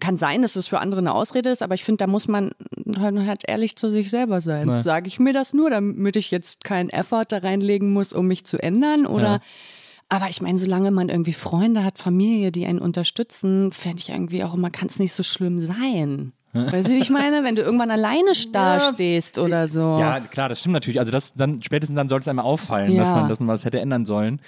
kann 0.00 0.16
sein, 0.16 0.42
dass 0.42 0.56
es 0.56 0.66
für 0.68 0.78
andere 0.80 1.00
eine 1.00 1.14
Ausrede 1.14 1.48
ist, 1.50 1.62
aber 1.62 1.74
ich 1.74 1.84
finde, 1.84 1.98
da 1.98 2.06
muss 2.06 2.28
man 2.28 2.50
halt 2.98 3.18
halt 3.26 3.42
ehrlich 3.46 3.76
zu 3.76 3.90
sich 3.90 4.10
selber 4.10 4.40
sein. 4.40 4.68
Ja. 4.68 4.82
Sage 4.82 5.08
ich 5.08 5.18
mir 5.18 5.32
das 5.32 5.54
nur, 5.54 5.70
damit 5.70 6.16
ich 6.16 6.30
jetzt 6.30 6.64
keinen 6.64 6.90
Effort 6.90 7.26
da 7.28 7.38
reinlegen 7.38 7.92
muss, 7.92 8.12
um 8.12 8.26
mich 8.26 8.44
zu 8.44 8.62
ändern 8.62 9.06
oder 9.06 9.22
Ja. 9.34 9.40
aber 10.08 10.28
ich 10.28 10.40
meine, 10.42 10.58
solange 10.58 10.90
man 10.90 11.08
irgendwie 11.08 11.32
Freunde 11.32 11.82
hat, 11.84 11.98
Familie, 11.98 12.52
die 12.52 12.66
einen 12.66 12.78
unterstützen, 12.80 13.72
fände 13.72 13.98
ich 13.98 14.10
irgendwie 14.10 14.44
auch 14.44 14.54
immer, 14.54 14.70
kann 14.70 14.88
es 14.88 14.98
nicht 14.98 15.12
so 15.12 15.22
schlimm 15.22 15.60
sein. 15.60 16.32
Weißt 16.52 16.88
du, 16.88 16.92
wie 16.94 16.98
ich 17.00 17.10
meine? 17.10 17.44
Wenn 17.44 17.54
du 17.54 17.60
irgendwann 17.60 17.90
alleine 17.90 18.32
da 18.52 18.80
stehst 18.80 19.38
oder 19.38 19.68
so. 19.68 19.98
Ja, 19.98 20.20
klar, 20.20 20.48
das 20.48 20.60
stimmt 20.60 20.72
natürlich. 20.72 20.98
Also 20.98 21.12
das 21.12 21.34
dann 21.34 21.62
spätestens 21.62 21.96
dann 21.96 22.08
sollte 22.08 22.24
es 22.24 22.28
einmal 22.28 22.46
auffallen, 22.46 22.92
Ja. 22.92 23.02
dass 23.02 23.10
man, 23.10 23.28
dass 23.28 23.40
man 23.40 23.48
was 23.48 23.66
hätte 23.66 23.78
ändern 23.78 24.06
sollen. 24.06 24.40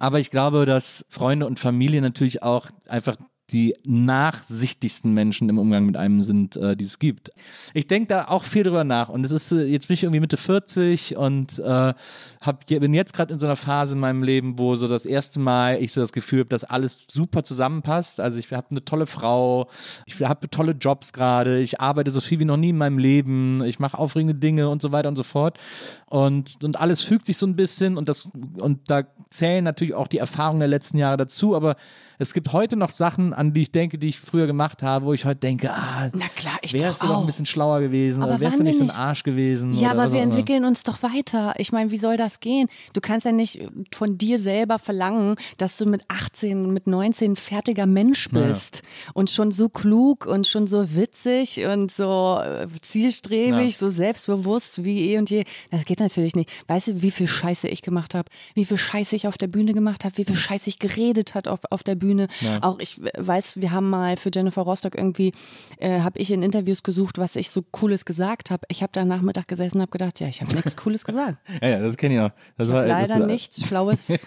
Aber 0.00 0.18
ich 0.18 0.30
glaube, 0.30 0.66
dass 0.66 1.04
Freunde 1.08 1.46
und 1.46 1.60
Familie 1.60 2.00
natürlich 2.02 2.42
auch 2.42 2.66
einfach 2.88 3.16
die 3.50 3.74
nachsichtigsten 3.84 5.12
Menschen 5.12 5.48
im 5.48 5.58
Umgang 5.58 5.84
mit 5.86 5.96
einem 5.96 6.22
sind, 6.22 6.56
äh, 6.56 6.76
die 6.76 6.84
es 6.84 6.98
gibt. 6.98 7.30
Ich 7.74 7.86
denke 7.86 8.08
da 8.08 8.28
auch 8.28 8.44
viel 8.44 8.62
drüber 8.62 8.84
nach 8.84 9.08
und 9.08 9.24
es 9.24 9.30
ist, 9.30 9.52
äh, 9.52 9.64
jetzt 9.64 9.88
bin 9.88 9.94
ich 9.94 10.02
irgendwie 10.04 10.20
Mitte 10.20 10.36
40 10.36 11.16
und 11.16 11.58
äh, 11.58 11.94
hab, 12.42 12.66
bin 12.66 12.92
jetzt 12.92 13.14
gerade 13.14 13.32
in 13.32 13.38
so 13.38 13.46
einer 13.46 13.56
Phase 13.56 13.94
in 13.94 14.00
meinem 14.00 14.22
Leben, 14.22 14.58
wo 14.58 14.74
so 14.74 14.88
das 14.88 15.06
erste 15.06 15.38
Mal 15.38 15.80
ich 15.80 15.92
so 15.92 16.00
das 16.00 16.12
Gefühl 16.12 16.40
habe, 16.40 16.48
dass 16.48 16.64
alles 16.64 17.06
super 17.10 17.42
zusammenpasst. 17.44 18.20
Also 18.20 18.38
ich 18.38 18.52
habe 18.52 18.66
eine 18.70 18.84
tolle 18.84 19.06
Frau, 19.06 19.68
ich 20.06 20.20
habe 20.20 20.50
tolle 20.50 20.72
Jobs 20.72 21.12
gerade, 21.12 21.60
ich 21.60 21.80
arbeite 21.80 22.10
so 22.10 22.20
viel 22.20 22.40
wie 22.40 22.44
noch 22.44 22.56
nie 22.56 22.70
in 22.70 22.78
meinem 22.78 22.98
Leben, 22.98 23.62
ich 23.64 23.78
mache 23.78 23.98
aufregende 23.98 24.34
Dinge 24.34 24.68
und 24.68 24.82
so 24.82 24.90
weiter 24.92 25.08
und 25.08 25.16
so 25.16 25.22
fort. 25.22 25.58
Und, 26.06 26.62
und 26.62 26.78
alles 26.80 27.02
fügt 27.02 27.26
sich 27.26 27.36
so 27.36 27.46
ein 27.46 27.56
bisschen 27.56 27.96
und 27.96 28.08
das 28.08 28.28
und 28.58 28.90
da 28.90 29.04
zählen 29.30 29.64
natürlich 29.64 29.94
auch 29.94 30.08
die 30.08 30.18
Erfahrungen 30.18 30.60
der 30.60 30.68
letzten 30.68 30.98
Jahre 30.98 31.16
dazu, 31.16 31.54
aber 31.54 31.76
es 32.22 32.34
gibt 32.34 32.52
heute 32.52 32.76
noch 32.76 32.90
Sachen, 32.90 33.32
an 33.32 33.52
die 33.52 33.62
ich 33.62 33.72
denke, 33.72 33.98
die 33.98 34.08
ich 34.08 34.20
früher 34.20 34.46
gemacht 34.46 34.82
habe, 34.82 35.06
wo 35.06 35.12
ich 35.12 35.24
heute 35.24 35.40
denke, 35.40 35.72
ah, 35.72 36.08
Na 36.14 36.28
klar, 36.36 36.56
ich 36.62 36.72
wärst 36.72 37.02
du 37.02 37.08
doch 37.08 37.20
ein 37.20 37.26
bisschen 37.26 37.46
schlauer 37.46 37.80
gewesen 37.80 38.22
Aber 38.22 38.32
oder 38.32 38.40
wärst 38.40 38.60
du 38.60 38.62
nicht 38.62 38.78
so 38.78 38.84
ein 38.84 38.90
Arsch 38.90 39.24
gewesen. 39.24 39.74
Ja, 39.74 39.90
aber 39.90 40.12
wir 40.12 40.20
entwickeln 40.20 40.64
uns 40.64 40.84
doch 40.84 41.02
weiter. 41.02 41.54
Ich 41.58 41.72
meine, 41.72 41.90
wie 41.90 41.96
soll 41.96 42.16
das 42.16 42.31
gehen? 42.40 42.68
Du 42.92 43.00
kannst 43.00 43.26
ja 43.26 43.32
nicht 43.32 43.60
von 43.94 44.18
dir 44.18 44.38
selber 44.38 44.78
verlangen, 44.78 45.36
dass 45.58 45.76
du 45.76 45.86
mit 45.86 46.02
18, 46.08 46.72
mit 46.72 46.86
19 46.86 47.32
ein 47.32 47.36
fertiger 47.36 47.86
Mensch 47.86 48.28
bist 48.30 48.82
und 49.14 49.30
schon 49.30 49.52
so 49.52 49.68
klug 49.68 50.26
und 50.26 50.46
schon 50.46 50.66
so 50.66 50.94
witzig 50.94 51.64
und 51.64 51.90
so 51.92 52.38
äh, 52.42 52.66
zielstrebig, 52.82 53.72
Ja. 53.72 53.78
so 53.78 53.88
selbstbewusst 53.88 54.84
wie 54.84 55.12
eh 55.12 55.18
und 55.18 55.30
je. 55.30 55.44
Das 55.70 55.84
geht 55.84 56.00
natürlich 56.00 56.34
nicht. 56.36 56.50
Weißt 56.68 56.88
du, 56.88 57.02
wie 57.02 57.10
viel 57.10 57.28
Scheiße 57.28 57.68
ich 57.68 57.82
gemacht 57.82 58.14
habe, 58.14 58.28
wie 58.54 58.64
viel 58.64 58.76
Scheiße 58.78 59.16
ich 59.16 59.26
auf 59.26 59.38
der 59.38 59.46
Bühne 59.48 59.72
gemacht 59.74 60.04
habe, 60.04 60.16
wie 60.18 60.24
viel 60.24 60.36
Scheiße 60.36 60.68
ich 60.68 60.78
geredet 60.78 61.34
hat 61.34 61.48
auf, 61.48 61.60
auf 61.70 61.82
der 61.82 61.94
Bühne. 61.94 62.28
Auch 62.60 62.78
ich 62.78 63.00
weiß, 63.18 63.60
wir 63.60 63.72
haben 63.72 63.90
mal 63.90 64.16
für 64.16 64.30
Jennifer 64.34 64.62
Rostock 64.62 64.94
irgendwie, 64.96 65.32
äh, 65.78 66.00
habe 66.00 66.18
ich 66.18 66.30
in 66.30 66.42
Interviews 66.42 66.82
gesucht, 66.82 67.18
was 67.18 67.36
ich 67.36 67.50
so 67.50 67.62
Cooles 67.70 68.04
gesagt 68.04 68.50
habe. 68.50 68.64
Ich 68.68 68.82
habe 68.82 68.92
da 68.92 69.04
Nachmittag 69.04 69.48
gesessen 69.48 69.78
und 69.78 69.82
habe 69.82 69.90
gedacht, 69.92 70.20
ja, 70.20 70.28
ich 70.28 70.40
habe 70.42 70.54
nichts 70.54 70.76
Cooles 70.76 71.04
gesagt. 71.04 71.38
Ja, 71.62 71.68
ja, 71.68 71.78
das 71.80 71.96
kenne 71.96 72.14
ich 72.14 72.20
auch. 72.26 72.30
Das 72.56 72.66
Ich 72.66 72.72
war- 72.72 72.82
das 72.86 72.90
leider 73.08 73.20
war- 73.20 73.26
nichts 73.26 73.66
Schlaues. 73.68 74.12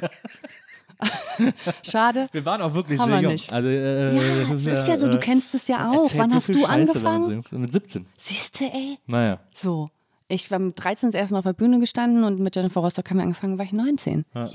Schade. 1.84 2.28
Wir 2.32 2.46
waren 2.46 2.62
auch 2.62 2.74
wirklich 2.74 3.00
Haben 3.00 3.12
sehr 3.12 3.22
jung. 3.22 3.32
nicht. 3.34 3.52
Also, 3.52 3.68
äh, 3.70 4.16
Ja, 4.16 4.50
das 4.50 4.62
es 4.62 4.68
ist 4.80 4.88
ja 4.88 4.98
so, 4.98 5.10
du 5.10 5.18
äh, 5.18 5.20
kennst 5.22 5.54
es 5.54 5.68
ja 5.68 5.92
auch. 5.92 6.10
Wann 6.16 6.30
so 6.30 6.36
hast 6.38 6.50
du 6.56 6.60
Scheiße 6.62 6.70
angefangen? 6.70 7.44
Mit 7.52 7.72
17. 7.72 8.06
Siehste, 8.18 8.66
ey. 8.66 8.98
Naja. 9.08 9.40
So. 9.54 9.90
Ich 10.28 10.50
war 10.50 10.58
mit 10.60 10.82
13 10.82 11.12
das 11.12 11.20
erste 11.20 11.34
Mal 11.34 11.40
auf 11.40 11.46
der 11.46 11.54
Bühne 11.54 11.80
gestanden 11.80 12.24
und 12.24 12.40
mit 12.40 12.56
Jennifer 12.56 12.80
Rostock 12.80 13.10
haben 13.10 13.18
wir 13.18 13.24
angefangen, 13.24 13.58
war 13.58 13.66
ich 13.66 13.74
19. 13.74 14.26
Ja. 14.34 14.46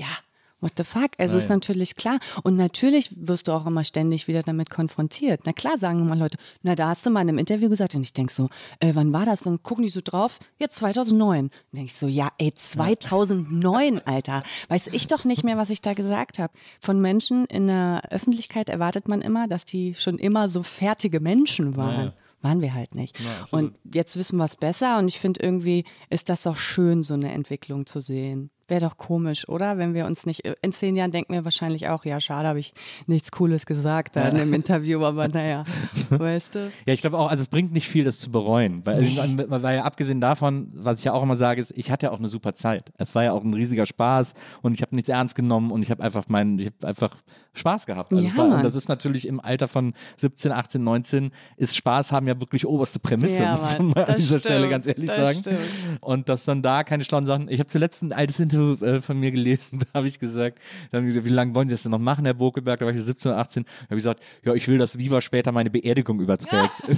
What 0.61 0.73
the 0.77 0.83
fuck? 0.83 1.09
Also 1.17 1.37
ist 1.37 1.45
Naja. 1.45 1.55
natürlich 1.55 1.95
klar. 1.95 2.19
Und 2.43 2.55
natürlich 2.55 3.11
wirst 3.17 3.47
du 3.47 3.51
auch 3.51 3.65
immer 3.65 3.83
ständig 3.83 4.27
wieder 4.27 4.43
damit 4.43 4.69
konfrontiert. 4.69 5.41
Na 5.45 5.53
klar 5.53 5.77
sagen 5.79 6.01
immer 6.01 6.15
Leute, 6.15 6.37
na 6.61 6.75
da 6.75 6.89
hast 6.89 7.05
du 7.05 7.09
mal 7.09 7.21
in 7.21 7.29
einem 7.29 7.39
Interview 7.39 7.67
gesagt 7.67 7.95
und 7.95 8.03
ich 8.03 8.13
denk 8.13 8.29
so, 8.31 8.47
äh, 8.79 8.91
wann 8.93 9.11
war 9.11 9.25
das? 9.25 9.41
Dann 9.41 9.63
gucken 9.63 9.83
die 9.83 9.89
so 9.89 10.01
drauf, 10.03 10.39
ja 10.59 10.69
2009. 10.69 11.49
Dann 11.49 11.51
denk 11.73 11.87
ich 11.87 11.95
so, 11.95 12.07
ja 12.07 12.29
ey 12.37 12.53
2009, 12.53 14.01
Alter. 14.05 14.43
Weiß 14.69 14.87
ich 14.87 15.07
doch 15.07 15.25
nicht 15.25 15.43
mehr, 15.43 15.57
was 15.57 15.69
ich 15.69 15.81
da 15.81 15.93
gesagt 15.93 16.39
habe. 16.39 16.53
Von 16.79 17.01
Menschen 17.01 17.45
in 17.45 17.67
der 17.67 18.03
Öffentlichkeit 18.11 18.69
erwartet 18.69 19.07
man 19.07 19.21
immer, 19.21 19.47
dass 19.47 19.65
die 19.65 19.95
schon 19.95 20.17
immer 20.17 20.49
so 20.49 20.63
fertige 20.63 21.19
Menschen 21.19 21.75
waren. 21.75 22.13
Waren 22.43 22.61
wir 22.61 22.73
halt 22.73 22.95
nicht. 22.95 23.17
und 23.51 23.75
jetzt 23.93 24.15
wissen 24.17 24.37
wir 24.37 24.45
es 24.45 24.55
besser 24.55 24.97
und 24.97 25.07
ich 25.07 25.19
finde 25.19 25.41
irgendwie 25.43 25.85
ist 26.09 26.27
das 26.27 26.47
auch 26.47 26.55
schön, 26.57 27.03
so 27.03 27.13
eine 27.13 27.31
Entwicklung 27.31 27.85
zu 27.85 27.99
sehen. 28.01 28.49
Wäre 28.71 28.87
doch 28.87 28.95
komisch, 28.95 29.49
oder? 29.49 29.77
Wenn 29.77 29.93
wir 29.93 30.05
uns 30.05 30.25
nicht, 30.25 30.47
in 30.61 30.71
zehn 30.71 30.95
Jahren 30.95 31.11
denken 31.11 31.33
wir 31.33 31.43
wahrscheinlich 31.43 31.89
auch, 31.89 32.05
ja, 32.05 32.21
schade, 32.21 32.47
habe 32.47 32.59
ich 32.59 32.73
nichts 33.05 33.29
Cooles 33.29 33.65
gesagt 33.65 34.15
da 34.15 34.29
in 34.29 34.37
einem 34.37 34.53
Interview, 34.53 35.03
aber 35.03 35.27
naja, 35.27 35.65
weißt 36.09 36.55
du? 36.55 36.71
Ja, 36.85 36.93
ich 36.93 37.01
glaube 37.01 37.17
auch, 37.17 37.29
also 37.29 37.41
es 37.41 37.49
bringt 37.49 37.73
nicht 37.73 37.89
viel, 37.89 38.05
das 38.05 38.19
zu 38.21 38.31
bereuen. 38.31 38.85
Weil, 38.85 39.17
weil 39.49 39.75
ja 39.75 39.83
abgesehen 39.83 40.21
davon, 40.21 40.71
was 40.73 40.99
ich 40.99 41.03
ja 41.03 41.11
auch 41.11 41.21
immer 41.21 41.35
sage, 41.35 41.59
ist, 41.59 41.73
ich 41.75 41.91
hatte 41.91 42.05
ja 42.05 42.11
auch 42.13 42.19
eine 42.19 42.29
super 42.29 42.53
Zeit. 42.53 42.93
Es 42.97 43.13
war 43.13 43.25
ja 43.25 43.33
auch 43.33 43.43
ein 43.43 43.53
riesiger 43.53 43.85
Spaß 43.85 44.35
und 44.61 44.73
ich 44.73 44.81
habe 44.81 44.95
nichts 44.95 45.09
ernst 45.09 45.35
genommen 45.35 45.69
und 45.71 45.81
ich 45.83 45.91
habe 45.91 46.01
einfach 46.01 46.29
meinen, 46.29 46.57
ich 46.57 46.67
habe 46.67 46.87
einfach 46.87 47.17
Spaß 47.53 47.85
gehabt. 47.85 48.13
Also 48.13 48.25
Ja, 48.25 48.37
war, 48.37 48.55
und 48.55 48.63
das 48.63 48.75
ist 48.75 48.87
natürlich 48.87 49.27
im 49.27 49.41
Alter 49.41 49.67
von 49.67 49.93
17, 50.15 50.51
18, 50.53 50.81
19 50.81 51.31
ist 51.57 51.75
Spaß 51.75 52.13
haben 52.13 52.27
ja 52.27 52.39
wirklich 52.39 52.65
oberste 52.65 52.99
Prämisse, 52.99 53.43
Ja, 53.43 53.57
muss 53.57 53.77
man 53.79 54.05
an 54.05 54.15
dieser 54.15 54.39
Stelle 54.39 54.59
stimmt, 54.59 54.71
ganz 54.71 54.87
ehrlich 54.87 55.11
sagen. 55.11 55.39
stimmt. 55.39 55.57
Und 55.99 56.29
dass 56.29 56.45
dann 56.45 56.61
da 56.61 56.85
keine 56.85 57.03
schlauen 57.03 57.25
Sachen. 57.25 57.49
Ich 57.49 57.59
habe 57.59 57.67
zuletzt 57.67 58.03
ein 58.03 58.13
altes 58.13 58.39
Interview 58.39 58.60
äh, 58.81 59.01
von 59.01 59.19
mir 59.19 59.31
gelesen, 59.31 59.79
da 59.93 59.99
habe 59.99 60.07
ich 60.07 60.19
gesagt, 60.19 60.59
da 60.91 60.97
haben 60.97 61.05
die 61.05 61.09
gesagt, 61.09 61.25
wie 61.25 61.33
lange 61.33 61.55
wollen 61.55 61.69
Sie 61.69 61.73
das 61.73 61.83
denn 61.83 61.91
noch 61.91 61.99
machen, 61.99 62.25
Herr 62.25 62.33
Bokelberg? 62.33 62.79
Da 62.79 62.85
war 62.85 62.93
ich 62.93 63.01
17 63.01 63.31
oder 63.31 63.39
18. 63.39 63.63
Da 63.63 63.69
habe 63.85 63.95
ich 63.95 63.97
gesagt, 63.97 64.21
ja, 64.43 64.53
ich 64.53 64.67
will, 64.67 64.77
dass 64.77 64.97
Viva 64.97 65.21
später 65.21 65.51
meine 65.51 65.69
Beerdigung 65.69 66.19
überträgt. 66.19 66.71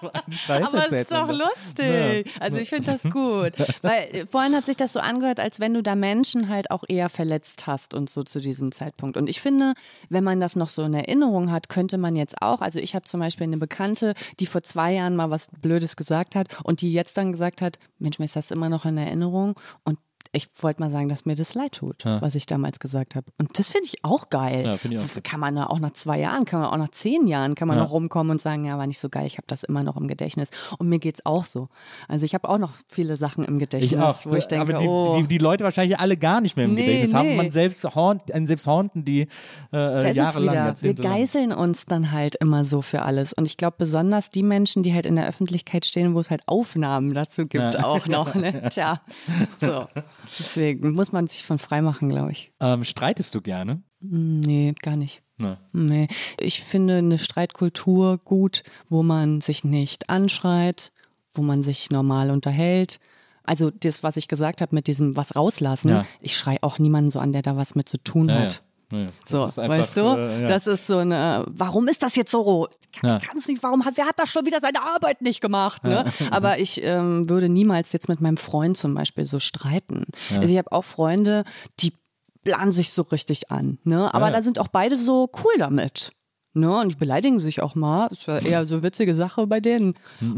so 0.00 0.10
ein 0.12 0.32
Scheiß 0.32 0.74
Aber 0.74 0.86
ist 0.86 1.10
doch 1.10 1.28
da. 1.28 1.32
lustig. 1.32 2.32
Also 2.40 2.58
ich 2.58 2.68
finde 2.68 2.92
das 2.92 3.02
gut. 3.02 3.52
Weil 3.82 4.08
äh, 4.12 4.26
vorhin 4.26 4.54
hat 4.54 4.66
sich 4.66 4.76
das 4.76 4.92
so 4.92 5.00
angehört, 5.00 5.40
als 5.40 5.60
wenn 5.60 5.74
du 5.74 5.82
da 5.82 5.94
Menschen 5.94 6.48
halt 6.48 6.70
auch 6.70 6.84
eher 6.88 7.08
verletzt 7.08 7.66
hast 7.66 7.94
und 7.94 8.10
so 8.10 8.22
zu 8.22 8.40
diesem 8.40 8.72
Zeitpunkt. 8.72 9.16
Und 9.16 9.28
ich 9.28 9.40
finde, 9.40 9.74
wenn 10.08 10.24
man 10.24 10.40
das 10.40 10.56
noch 10.56 10.68
so 10.68 10.82
in 10.82 10.94
Erinnerung 10.94 11.50
hat, 11.50 11.68
könnte 11.68 11.98
man 11.98 12.16
jetzt 12.16 12.40
auch, 12.42 12.60
also 12.60 12.78
ich 12.78 12.94
habe 12.94 13.06
zum 13.06 13.20
Beispiel 13.20 13.44
eine 13.44 13.58
Bekannte, 13.58 14.14
die 14.40 14.46
vor 14.46 14.62
zwei 14.62 14.94
Jahren 14.94 15.16
mal 15.16 15.30
was 15.30 15.48
Blödes 15.60 15.96
gesagt 15.96 16.34
hat 16.34 16.48
und 16.64 16.80
die 16.80 16.92
jetzt 16.92 17.16
dann 17.16 17.32
gesagt 17.32 17.62
hat, 17.62 17.78
Mensch, 17.98 18.18
mir 18.18 18.24
ist 18.26 18.36
das 18.36 18.50
immer 18.50 18.68
noch 18.68 18.84
in 18.84 18.96
Erinnerung 18.96 19.58
und 19.84 19.98
ich 20.32 20.48
wollte 20.60 20.80
mal 20.82 20.90
sagen, 20.90 21.08
dass 21.08 21.24
mir 21.26 21.34
das 21.36 21.54
leid 21.54 21.72
tut, 21.72 22.04
was 22.04 22.34
ich 22.34 22.46
damals 22.46 22.78
gesagt 22.80 23.14
habe. 23.14 23.26
Und 23.38 23.58
das 23.58 23.68
finde 23.68 23.86
ich 23.86 24.04
auch 24.04 24.28
geil. 24.30 24.64
Ja, 24.64 24.90
ich 24.90 24.98
auch. 24.98 25.22
Kann 25.22 25.40
man 25.40 25.58
auch 25.58 25.78
nach 25.78 25.92
zwei 25.92 26.18
Jahren, 26.20 26.44
kann 26.44 26.60
man 26.60 26.70
auch 26.70 26.76
nach 26.76 26.90
zehn 26.90 27.26
Jahren, 27.26 27.54
kann 27.54 27.68
man 27.68 27.76
Ja. 27.76 27.84
noch 27.84 27.92
rumkommen 27.92 28.30
und 28.32 28.40
sagen, 28.42 28.64
ja, 28.64 28.76
war 28.78 28.86
nicht 28.86 28.98
so 28.98 29.08
geil, 29.08 29.26
ich 29.26 29.36
habe 29.38 29.46
das 29.46 29.64
immer 29.64 29.82
noch 29.82 29.96
im 29.96 30.08
Gedächtnis. 30.08 30.50
Und 30.78 30.88
mir 30.88 30.98
geht's 30.98 31.24
auch 31.24 31.44
so. 31.44 31.68
Also 32.08 32.24
ich 32.26 32.34
habe 32.34 32.48
auch 32.48 32.58
noch 32.58 32.72
viele 32.88 33.16
Sachen 33.16 33.44
im 33.44 33.58
Gedächtnis, 33.58 33.92
Ich 33.92 34.26
wo 34.30 34.34
ich 34.34 34.46
denke, 34.46 34.62
aber 34.74 34.78
die, 34.78 34.86
oh, 34.86 35.16
die, 35.20 35.26
die 35.28 35.38
Leute 35.38 35.64
wahrscheinlich 35.64 35.98
alle 35.98 36.16
gar 36.16 36.40
nicht 36.40 36.56
mehr 36.56 36.66
im 36.66 36.74
Nee, 36.74 36.82
Gedächtnis 36.84 37.14
haben. 37.14 37.28
nee. 37.28 37.36
Man 37.36 37.50
selbst 37.50 37.84
haunt, 37.94 38.32
einen 38.32 38.46
selbst 38.46 38.66
haunten, 38.66 39.04
die 39.04 39.28
äh, 39.72 39.76
es 39.76 40.16
jahrelang, 40.16 40.54
wieder. 40.76 40.82
Wir 40.82 40.94
geißeln 40.94 41.52
uns 41.52 41.86
dann 41.86 42.12
halt 42.12 42.34
immer 42.36 42.64
so 42.64 42.82
für 42.82 43.02
alles. 43.02 43.32
Und 43.32 43.46
ich 43.46 43.56
glaube 43.56 43.76
besonders 43.78 44.30
die 44.30 44.42
Menschen, 44.42 44.82
die 44.82 44.92
halt 44.94 45.06
in 45.06 45.16
der 45.16 45.26
Öffentlichkeit 45.28 45.86
stehen, 45.86 46.14
wo 46.14 46.20
es 46.20 46.30
halt 46.30 46.42
Aufnahmen 46.46 47.14
dazu 47.14 47.46
gibt, 47.46 47.82
auch 47.82 48.06
noch. 48.06 48.34
Ne? 48.34 48.68
Tja, 48.70 49.00
so. 49.60 49.86
Deswegen 50.38 50.92
muss 50.92 51.12
man 51.12 51.26
sich 51.28 51.44
von 51.44 51.58
frei 51.58 51.80
machen, 51.82 52.08
glaube 52.08 52.32
ich. 52.32 52.52
Ähm, 52.60 52.84
streitest 52.84 53.34
du 53.34 53.40
gerne? 53.40 53.82
Nee, 54.00 54.74
gar 54.82 54.96
nicht. 54.96 55.22
Ne. 55.38 55.58
Nee. 55.72 56.08
Ich 56.40 56.62
finde 56.62 56.96
eine 56.98 57.18
Streitkultur 57.18 58.18
gut, 58.18 58.62
wo 58.88 59.02
man 59.02 59.40
sich 59.40 59.64
nicht 59.64 60.10
anschreit, 60.10 60.92
wo 61.32 61.42
man 61.42 61.62
sich 61.62 61.90
normal 61.90 62.30
unterhält. 62.30 63.00
Also 63.44 63.70
das, 63.70 64.02
was 64.02 64.16
ich 64.16 64.28
gesagt 64.28 64.60
habe 64.60 64.74
mit 64.74 64.86
diesem 64.88 65.16
was 65.16 65.34
rauslassen, 65.36 65.88
Ja. 65.88 66.06
ich 66.20 66.36
schrei 66.36 66.58
auch 66.62 66.78
niemanden 66.78 67.10
so 67.10 67.18
an, 67.18 67.32
der 67.32 67.42
da 67.42 67.56
was 67.56 67.74
mit 67.74 67.88
zu 67.88 67.96
tun 67.98 68.28
ja. 68.28 68.40
hat. 68.40 68.52
Ja, 68.54 68.67
ja. 68.92 69.04
Das 69.04 69.30
So, 69.30 69.42
einfach, 69.44 69.68
weißt 69.68 69.96
du? 69.96 70.00
äh, 70.00 70.40
ja. 70.42 70.46
Das 70.48 70.66
ist 70.66 70.86
so 70.86 70.98
eine, 70.98 71.44
warum 71.48 71.88
ist 71.88 72.02
das 72.02 72.16
jetzt 72.16 72.30
so? 72.30 72.68
Ich 72.94 73.02
Ja. 73.02 73.18
kann 73.18 73.36
es 73.38 73.46
nicht, 73.48 73.62
warum 73.62 73.84
hat, 73.84 73.96
wer 73.96 74.06
hat 74.06 74.18
da 74.18 74.26
schon 74.26 74.46
wieder 74.46 74.60
seine 74.60 74.82
Arbeit 74.82 75.20
nicht 75.22 75.40
gemacht? 75.40 75.84
Ne? 75.84 76.04
Aber 76.30 76.58
ich 76.58 76.82
ähm, 76.82 77.28
würde 77.28 77.48
niemals 77.48 77.92
jetzt 77.92 78.08
mit 78.08 78.20
meinem 78.20 78.36
Freund 78.38 78.76
zum 78.76 78.94
Beispiel 78.94 79.24
so 79.24 79.38
streiten. 79.38 80.06
Also 80.30 80.48
ich 80.52 80.58
habe 80.58 80.72
auch 80.72 80.84
Freunde, 80.84 81.44
die 81.80 81.92
planen 82.44 82.72
sich 82.72 82.90
so 82.92 83.02
richtig 83.02 83.50
an. 83.50 83.78
Ne? 83.84 84.12
Aber 84.14 84.26
Ja, 84.26 84.30
ja. 84.32 84.36
da 84.38 84.42
sind 84.42 84.58
auch 84.58 84.68
beide 84.68 84.96
so 84.96 85.30
cool 85.44 85.52
damit. 85.58 86.12
Ne, 86.54 86.80
und 86.80 86.98
beleidigen 86.98 87.38
sich 87.38 87.62
auch 87.62 87.74
mal. 87.74 88.08
Das 88.08 88.26
war 88.26 88.42
eher 88.42 88.64
so 88.64 88.76
eine 88.76 88.82
witzige 88.82 89.14
Sache 89.14 89.46
bei 89.46 89.60
denen. 89.60 89.94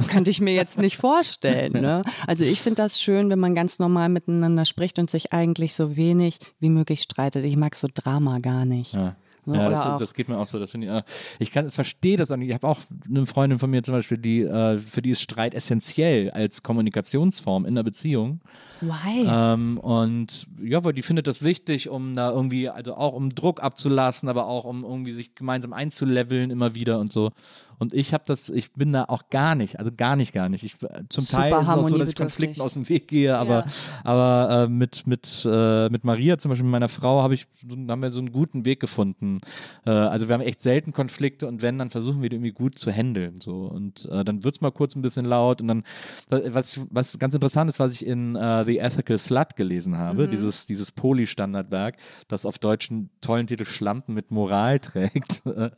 Könnte 0.08 0.30
ich 0.30 0.40
mir 0.40 0.52
jetzt 0.52 0.78
nicht 0.78 0.96
vorstellen. 0.96 1.72
Ne? 1.72 2.02
Also 2.26 2.44
ich 2.44 2.60
finde 2.60 2.82
das 2.82 3.00
schön, 3.00 3.30
wenn 3.30 3.38
man 3.38 3.54
ganz 3.54 3.78
normal 3.78 4.08
miteinander 4.08 4.64
spricht 4.64 4.98
und 4.98 5.08
sich 5.08 5.32
eigentlich 5.32 5.74
so 5.74 5.96
wenig 5.96 6.38
wie 6.58 6.68
möglich 6.68 7.02
streitet. 7.02 7.44
Ich 7.44 7.56
mag 7.56 7.76
so 7.76 7.88
Drama 7.92 8.40
gar 8.40 8.66
nicht. 8.66 8.92
Ja. 8.92 9.16
So, 9.50 9.56
ja, 9.56 9.68
das, 9.68 9.98
das 9.98 10.14
geht 10.14 10.28
mir 10.28 10.38
auch 10.38 10.46
so. 10.46 10.58
Das 10.58 10.70
finde 10.70 10.86
ich, 10.86 10.92
äh, 10.92 11.02
ich 11.38 11.72
verstehe 11.72 12.16
das 12.16 12.30
auch 12.30 12.36
nicht. 12.36 12.48
Ich 12.48 12.54
habe 12.54 12.68
auch 12.68 12.78
eine 13.08 13.26
Freundin 13.26 13.58
von 13.58 13.70
mir 13.70 13.82
zum 13.82 13.94
Beispiel, 13.94 14.18
die 14.18 14.42
äh, 14.42 14.78
für 14.78 15.02
die 15.02 15.10
ist 15.10 15.20
Streit 15.20 15.54
essentiell 15.54 16.30
als 16.30 16.62
Kommunikationsform 16.62 17.66
in 17.66 17.74
der 17.74 17.82
Beziehung. 17.82 18.40
Why? 18.80 19.26
Ähm, 19.28 19.78
und 19.78 20.46
ja, 20.62 20.84
weil 20.84 20.92
die 20.92 21.02
findet 21.02 21.26
das 21.26 21.42
wichtig, 21.42 21.88
um 21.88 22.14
da 22.14 22.30
irgendwie, 22.30 22.68
also 22.68 22.94
auch 22.94 23.14
um 23.14 23.34
Druck 23.34 23.62
abzulassen, 23.62 24.28
aber 24.28 24.46
auch 24.46 24.64
um 24.64 24.84
irgendwie 24.84 25.12
sich 25.12 25.34
gemeinsam 25.34 25.72
einzuleveln 25.72 26.50
immer 26.50 26.74
wieder 26.74 27.00
und 27.00 27.12
so. 27.12 27.32
Und 27.80 27.92
ich 27.94 28.14
habe 28.14 28.22
das, 28.26 28.48
ich 28.50 28.70
bin 28.74 28.92
da 28.92 29.06
auch 29.08 29.28
gar 29.30 29.56
nicht, 29.56 29.78
also 29.80 29.90
gar 29.90 30.14
nicht, 30.14 30.32
gar 30.32 30.48
nicht. 30.48 30.62
Ich, 30.62 30.76
zum 31.08 31.24
Super 31.24 31.42
Teil 31.42 31.52
ist 31.54 31.62
es 31.62 31.68
auch 31.74 31.88
so, 31.88 31.98
dass 31.98 32.08
ich. 32.10 32.14
Konflikten 32.14 32.60
aus 32.60 32.74
dem 32.74 32.88
Weg 32.88 33.08
gehe, 33.08 33.36
aber, 33.36 33.64
aber 34.04 34.64
äh, 34.64 34.68
mit, 34.68 35.06
mit, 35.06 35.44
äh, 35.50 35.88
mit 35.88 36.04
Maria, 36.04 36.36
zum 36.38 36.50
Beispiel 36.50 36.64
mit 36.64 36.72
meiner 36.72 36.88
Frau, 36.90 37.22
habe 37.22 37.34
ich, 37.34 37.46
so- 37.66 37.74
haben 37.88 38.02
wir 38.02 38.10
so 38.10 38.20
einen 38.20 38.30
guten 38.32 38.64
Weg 38.66 38.80
gefunden. 38.80 39.40
Äh, 39.86 39.90
also 39.90 40.28
wir 40.28 40.34
haben 40.34 40.42
echt 40.42 40.60
selten 40.60 40.92
Konflikte 40.92 41.48
und 41.48 41.62
wenn, 41.62 41.78
dann 41.78 41.88
versuchen 41.90 42.20
wir 42.20 42.28
die 42.28 42.36
irgendwie 42.36 42.52
gut 42.52 42.78
zu 42.78 42.90
handeln. 42.92 43.40
So. 43.40 43.62
Und 43.64 44.06
äh, 44.12 44.24
dann 44.24 44.44
wird's 44.44 44.60
mal 44.60 44.70
kurz 44.72 44.94
ein 44.94 45.00
bisschen 45.02 45.24
laut 45.24 45.62
und 45.62 45.68
dann, 45.68 45.84
was, 46.28 46.78
was 46.90 47.18
ganz 47.18 47.32
interessant 47.34 47.70
ist, 47.70 47.80
was 47.80 47.94
ich 47.94 48.04
in 48.04 48.36
äh, 48.36 48.64
The 48.66 48.76
Ethical 48.78 49.16
Slut 49.18 49.56
gelesen 49.56 49.96
habe, 49.96 50.26
Mhm. 50.26 50.30
dieses, 50.32 50.66
dieses 50.66 50.92
Poli-Standardwerk, 50.92 51.96
das 52.28 52.44
auf 52.44 52.58
Deutsch 52.58 52.90
einen 52.90 53.08
tollen 53.22 53.46
Titel 53.46 53.64
Schlampen 53.64 54.14
mit 54.14 54.30
Moral 54.30 54.78
trägt, 54.80 55.46
äh, 55.46 55.70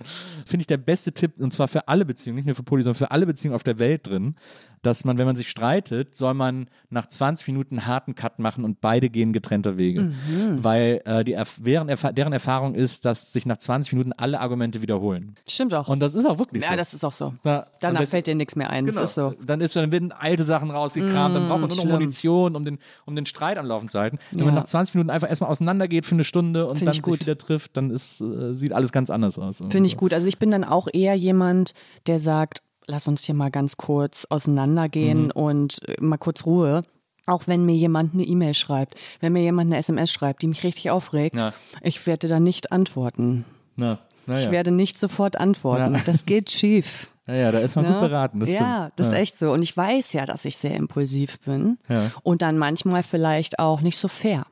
finde 0.45 0.63
ich 0.63 0.67
der 0.67 0.79
beste 0.79 1.13
Tipp, 1.13 1.35
und 1.39 1.53
zwar 1.53 1.69
für 1.69 1.87
alle 1.87 1.92
Beziehungen, 2.05 2.37
nicht 2.37 2.47
nur 2.47 2.55
für 2.55 2.63
Poli, 2.63 2.83
sondern 2.83 2.99
für 2.99 3.11
alle 3.11 3.27
Beziehungen 3.27 3.55
auf 3.55 3.63
der 3.63 3.79
Welt 3.79 4.07
drin, 4.07 4.37
dass 4.83 5.05
man, 5.05 5.17
wenn 5.17 5.27
man 5.27 5.37
sich 5.37 5.49
streitet, 5.49 6.15
soll 6.17 6.35
man 6.35 6.67
nach 6.91 7.07
20 7.07 7.47
Minuten 7.47 7.79
einen 7.79 7.87
harten 7.87 8.15
Cut 8.17 8.41
machen 8.41 8.65
und 8.65 8.81
beide 8.81 9.11
gehen 9.11 9.33
getrennter 9.33 9.79
Wege. 9.79 10.03
Mhm. 10.03 10.65
Weil 10.65 11.01
äh, 11.05 11.23
die, 11.23 11.37
Erf- 11.39 11.63
deren, 11.63 11.89
Erfa 11.89 12.11
deren 12.11 12.33
Erfahrung 12.33 12.75
ist, 12.75 13.05
dass 13.05 13.33
sich 13.33 13.47
nach 13.47 13.59
20 13.59 13.93
Minuten 13.93 14.13
alle 14.13 14.41
Argumente 14.41 14.83
wiederholen. 14.83 15.37
Stimmt 15.49 15.73
auch. 15.75 15.89
Und 15.89 16.01
das 16.01 16.15
ist 16.15 16.27
auch 16.27 16.39
wirklich 16.39 16.65
ja, 16.65 16.71
so. 16.71 16.77
das 16.77 16.95
ist 16.95 17.05
auch 17.05 17.13
so. 17.13 17.33
Na, 17.45 17.67
Danach 17.81 18.01
das- 18.01 18.11
fällt 18.11 18.27
dir 18.27 18.35
nichts 18.35 18.57
mehr 18.57 18.71
ein. 18.71 18.87
Genau. 18.87 18.99
Das 19.01 19.11
ist 19.11 19.15
so. 19.15 19.35
Dann 19.45 19.61
ist 19.61 19.77
dann 19.77 19.93
werden 19.93 20.11
alte 20.11 20.43
Sachen 20.43 20.71
rausgekramt, 20.73 21.37
dann 21.37 21.47
braucht 21.47 21.61
man 21.61 21.69
nur 21.69 21.69
noch 21.69 21.77
schlimm. 21.77 21.93
Munition, 21.93 22.57
um 22.57 22.65
den, 22.65 22.79
um 23.07 23.15
den 23.15 23.27
Streit 23.27 23.59
am 23.59 23.67
Laufen 23.67 23.89
zu 23.89 24.01
halten. 24.01 24.19
Wenn 24.33 24.41
Ja. 24.41 24.45
man 24.47 24.55
nach 24.57 24.65
20 24.65 24.97
Minuten 24.97 25.11
einfach 25.11 25.29
erstmal 25.29 25.51
auseinandergeht 25.51 26.07
für 26.07 26.17
eine 26.17 26.25
Stunde 26.25 26.65
und 26.67 26.79
Find 26.79 26.89
dann 26.89 26.95
sich 26.95 27.07
wieder 27.21 27.39
trifft, 27.39 27.77
dann 27.77 27.91
ist, 27.91 28.21
äh, 28.21 28.55
sieht 28.55 28.73
alles 28.73 28.91
ganz 28.91 29.11
anders 29.11 29.39
aus. 29.39 29.61
Finde 29.71 29.87
ich 29.87 29.97
gut. 29.97 30.13
Also 30.13 30.27
ich 30.27 30.39
bin 30.41 30.51
dann 30.51 30.65
auch 30.65 30.89
eher 30.93 31.15
jemand, 31.15 31.73
der 32.07 32.21
sagt, 32.21 32.63
lass 32.87 33.09
uns 33.09 33.25
hier 33.25 33.35
mal 33.35 33.51
ganz 33.51 33.77
kurz 33.77 34.27
auseinandergehen 34.31 35.25
Mhm. 35.27 35.31
und 35.33 35.89
äh, 35.89 35.97
mal 36.01 36.19
kurz 36.19 36.45
Ruhe. 36.47 36.83
Auch 37.27 37.47
wenn 37.47 37.65
mir 37.65 37.77
jemand 37.77 38.15
eine 38.15 38.25
E-Mail 38.25 38.53
schreibt, 38.55 38.97
wenn 39.21 39.33
mir 39.33 39.43
jemand 39.43 39.69
eine 39.69 39.77
SMS 39.79 40.11
schreibt, 40.11 40.43
die 40.43 40.49
mich 40.49 40.65
richtig 40.65 40.91
aufregt, 40.91 41.37
Ja. 41.37 41.53
ich 41.81 42.05
werde 42.07 42.27
dann 42.27 42.43
nicht 42.43 42.73
antworten. 42.73 43.45
Na, 43.77 43.99
na 44.27 44.39
Ich 44.39 44.47
ja. 44.47 44.51
werde 44.51 44.73
nicht 44.73 44.99
sofort 44.99 45.39
antworten. 45.39 45.95
Ja. 45.95 46.01
Das 46.05 46.27
geht 46.27 46.51
schief. 46.51 47.13
ja, 47.29 47.35
ja, 47.35 47.53
da 47.53 47.61
ist 47.61 47.77
man 47.77 47.85
Ne? 47.85 47.93
gut 47.93 48.01
beraten. 48.01 48.41
Das 48.41 48.49
ja, 48.51 48.57
stimmt. 48.87 48.93
das 48.97 49.07
ist 49.07 49.13
echt 49.13 49.39
so. 49.39 49.53
Und 49.53 49.63
ich 49.63 49.77
weiß 49.77 50.13
ja, 50.15 50.27
dass 50.27 50.45
ich 50.45 50.57
sehr 50.57 50.75
impulsiv 50.75 51.39
bin 51.41 51.79
Ja. 51.89 52.11
und 52.25 52.43
dann 52.43 52.59
manchmal 52.59 53.05
vielleicht 53.05 53.61
auch 53.61 53.81
nicht 53.83 53.99
so 53.99 54.09
fair. 54.09 54.45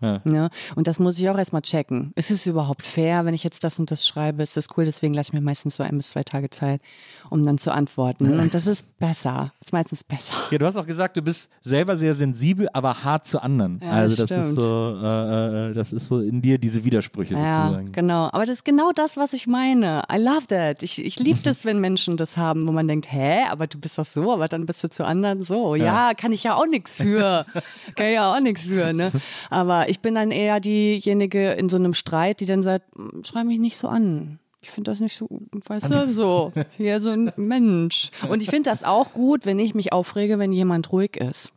Ja. 0.00 0.20
Ne? 0.24 0.50
Und 0.74 0.86
das 0.86 0.98
muss 0.98 1.18
ich 1.18 1.28
auch 1.30 1.38
erstmal 1.38 1.62
checken. 1.62 2.12
Ist 2.16 2.30
es 2.30 2.46
überhaupt 2.46 2.82
fair, 2.82 3.24
wenn 3.24 3.32
ich 3.34 3.44
jetzt 3.44 3.64
das 3.64 3.78
und 3.78 3.90
das 3.90 4.06
schreibe? 4.06 4.42
Ist 4.42 4.56
das 4.56 4.68
cool? 4.76 4.84
Deswegen 4.84 5.14
lasse 5.14 5.30
ich 5.30 5.32
mir 5.32 5.40
meistens 5.40 5.76
so 5.76 5.82
ein 5.82 5.96
bis 5.96 6.10
zwei 6.10 6.22
Tage 6.22 6.50
Zeit, 6.50 6.80
um 7.30 7.44
dann 7.46 7.56
zu 7.58 7.72
antworten. 7.72 8.38
Und 8.38 8.52
das 8.52 8.66
ist 8.66 8.98
besser. 8.98 9.52
Ist 9.62 9.72
meistens 9.72 10.04
besser. 10.04 10.34
Ja, 10.50 10.58
du 10.58 10.66
hast 10.66 10.76
auch 10.76 10.86
gesagt, 10.86 11.16
du 11.16 11.22
bist 11.22 11.48
selber 11.62 11.96
sehr 11.96 12.12
sensibel, 12.14 12.68
aber 12.74 13.04
hart 13.04 13.26
zu 13.26 13.40
anderen. 13.42 13.80
Ja, 13.82 13.90
also 13.92 14.22
das 14.22 14.28
das 14.36 14.48
ist 14.48 14.54
so, 14.54 14.98
äh, 15.02 15.70
äh, 15.70 15.72
das 15.72 15.92
ist 15.92 16.08
so 16.08 16.20
in 16.20 16.42
dir 16.42 16.58
diese 16.58 16.84
Widersprüche 16.84 17.34
Ja, 17.34 17.62
sozusagen. 17.68 17.92
genau. 17.92 18.24
Aber 18.32 18.44
das 18.44 18.56
ist 18.56 18.64
genau 18.64 18.92
das, 18.94 19.16
was 19.16 19.32
ich 19.32 19.46
meine. 19.46 20.02
I 20.12 20.18
love 20.18 20.46
that. 20.48 20.82
Ich, 20.82 21.02
ich 21.02 21.18
liebe 21.18 21.40
das, 21.42 21.64
wenn 21.64 21.80
Menschen 21.80 22.16
das 22.16 22.36
haben, 22.36 22.66
wo 22.66 22.72
man 22.72 22.86
denkt, 22.86 23.10
hä, 23.10 23.44
aber 23.50 23.66
du 23.66 23.78
bist 23.78 23.98
doch 23.98 24.04
so, 24.04 24.32
aber 24.32 24.48
dann 24.48 24.66
bist 24.66 24.84
du 24.84 24.88
zu 24.90 25.04
anderen 25.06 25.42
so. 25.42 25.74
Ja, 25.74 26.12
kann 26.14 26.32
ich 26.32 26.42
ja 26.42 26.54
auch 26.54 26.66
nichts 26.66 26.98
für. 26.98 27.46
kann 27.94 28.06
ich 28.06 28.14
ja 28.14 28.34
auch 28.34 28.40
nichts 28.40 28.64
für, 28.64 28.92
ne? 28.92 29.10
Aber 29.50 29.85
ich 29.88 30.00
bin 30.00 30.14
dann 30.14 30.30
eher 30.30 30.60
diejenige 30.60 31.52
in 31.52 31.68
so 31.68 31.76
einem 31.76 31.94
Streit, 31.94 32.40
die 32.40 32.46
dann 32.46 32.62
sagt, 32.62 32.84
"Hm, 32.96 33.22
schrei 33.24 33.44
mich 33.44 33.58
nicht 33.58 33.76
so 33.76 33.88
an. 33.88 34.38
Ich 34.60 34.70
finde 34.70 34.90
das 34.90 35.00
nicht 35.00 35.16
so, 35.16 35.28
weißt 35.52 35.90
du, 35.90 36.08
so. 36.08 36.52
Hier 36.76 37.00
so 37.00 37.10
ein 37.10 37.32
Mensch. 37.36 38.10
Und 38.28 38.42
ich 38.42 38.50
finde 38.50 38.70
das 38.70 38.82
auch 38.82 39.12
gut, 39.12 39.46
wenn 39.46 39.58
ich 39.60 39.74
mich 39.74 39.92
aufrege, 39.92 40.38
wenn 40.40 40.52
jemand 40.52 40.90
ruhig 40.90 41.16
ist. 41.18 41.52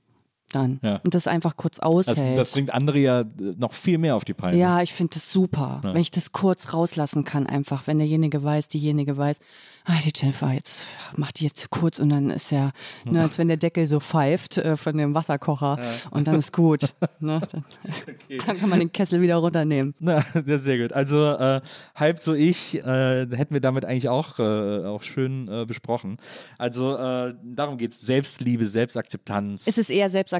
Dann. 0.52 0.80
Ja. 0.84 1.02
Und 1.04 1.14
das 1.14 1.28
einfach 1.28 1.56
kurz 1.58 1.78
Das, 1.78 1.86
aushält. 1.86 2.38
das 2.38 2.54
bringt 2.54 2.74
andere 2.74 3.00
ja 3.00 3.24
noch 3.58 3.74
viel 3.74 3.98
mehr 3.98 4.16
auf 4.16 4.26
die 4.26 4.34
Palme. 4.34 4.58
Ja, 4.58 4.82
ich 4.82 4.94
finde 4.94 5.16
das 5.16 5.32
super, 5.32 5.80
wenn 5.84 6.02
ich 6.02 6.12
das 6.12 6.32
kurz 6.32 6.74
rauslassen 6.74 7.24
kann, 7.24 7.48
einfach, 7.48 7.88
wenn 7.88 8.00
derjenige 8.00 8.44
weiß, 8.44 8.68
diejenige 8.68 9.18
weiß, 9.18 9.40
ah, 9.86 9.94
die 10.04 10.12
Jennifer, 10.16 10.52
jetzt 10.52 10.88
macht 11.16 11.40
die 11.40 11.46
jetzt 11.46 11.70
kurz 11.70 12.00
und 12.00 12.10
dann 12.10 12.30
ist 12.30 12.52
ja, 12.52 12.72
ne, 13.06 13.22
als 13.22 13.38
wenn 13.38 13.48
der 13.48 13.58
Deckel 13.58 13.88
so 13.88 14.00
pfeift 14.00 14.58
äh, 14.58 14.78
von 14.78 14.98
dem 14.98 15.16
Wasserkocher 15.16 15.80
und 16.12 16.28
dann 16.28 16.36
ist 16.36 16.54
gut. 16.54 16.94
Ne? 17.22 17.42
Dann, 17.52 17.66
dann 18.46 18.60
kann 18.60 18.70
man 18.70 18.80
den 18.80 18.94
Kessel 18.94 19.20
wieder 19.22 19.36
runternehmen. 19.38 19.94
Na, 20.00 20.24
sehr, 20.46 20.60
sehr 20.60 20.78
gut. 20.78 20.94
Also 20.94 21.32
äh, 21.32 21.60
halb 21.96 22.20
so 22.20 22.34
ich 22.34 22.76
äh, 22.76 23.28
hätten 23.30 23.54
wir 23.54 23.60
damit 23.60 23.84
eigentlich 23.84 24.08
auch, 24.08 24.40
äh, 24.40 24.86
auch 24.86 25.04
schön 25.04 25.50
äh, 25.50 25.66
besprochen. 25.66 26.18
Also 26.58 26.96
äh, 26.96 27.34
darum 27.44 27.78
geht 27.78 27.92
es. 27.92 28.00
Selbstliebe, 28.00 28.68
Selbstakzeptanz. 28.68 29.68
Es 29.68 29.78
ist 29.78 29.90
eher 29.90 30.10
Selbstakzeptanz, 30.10 30.39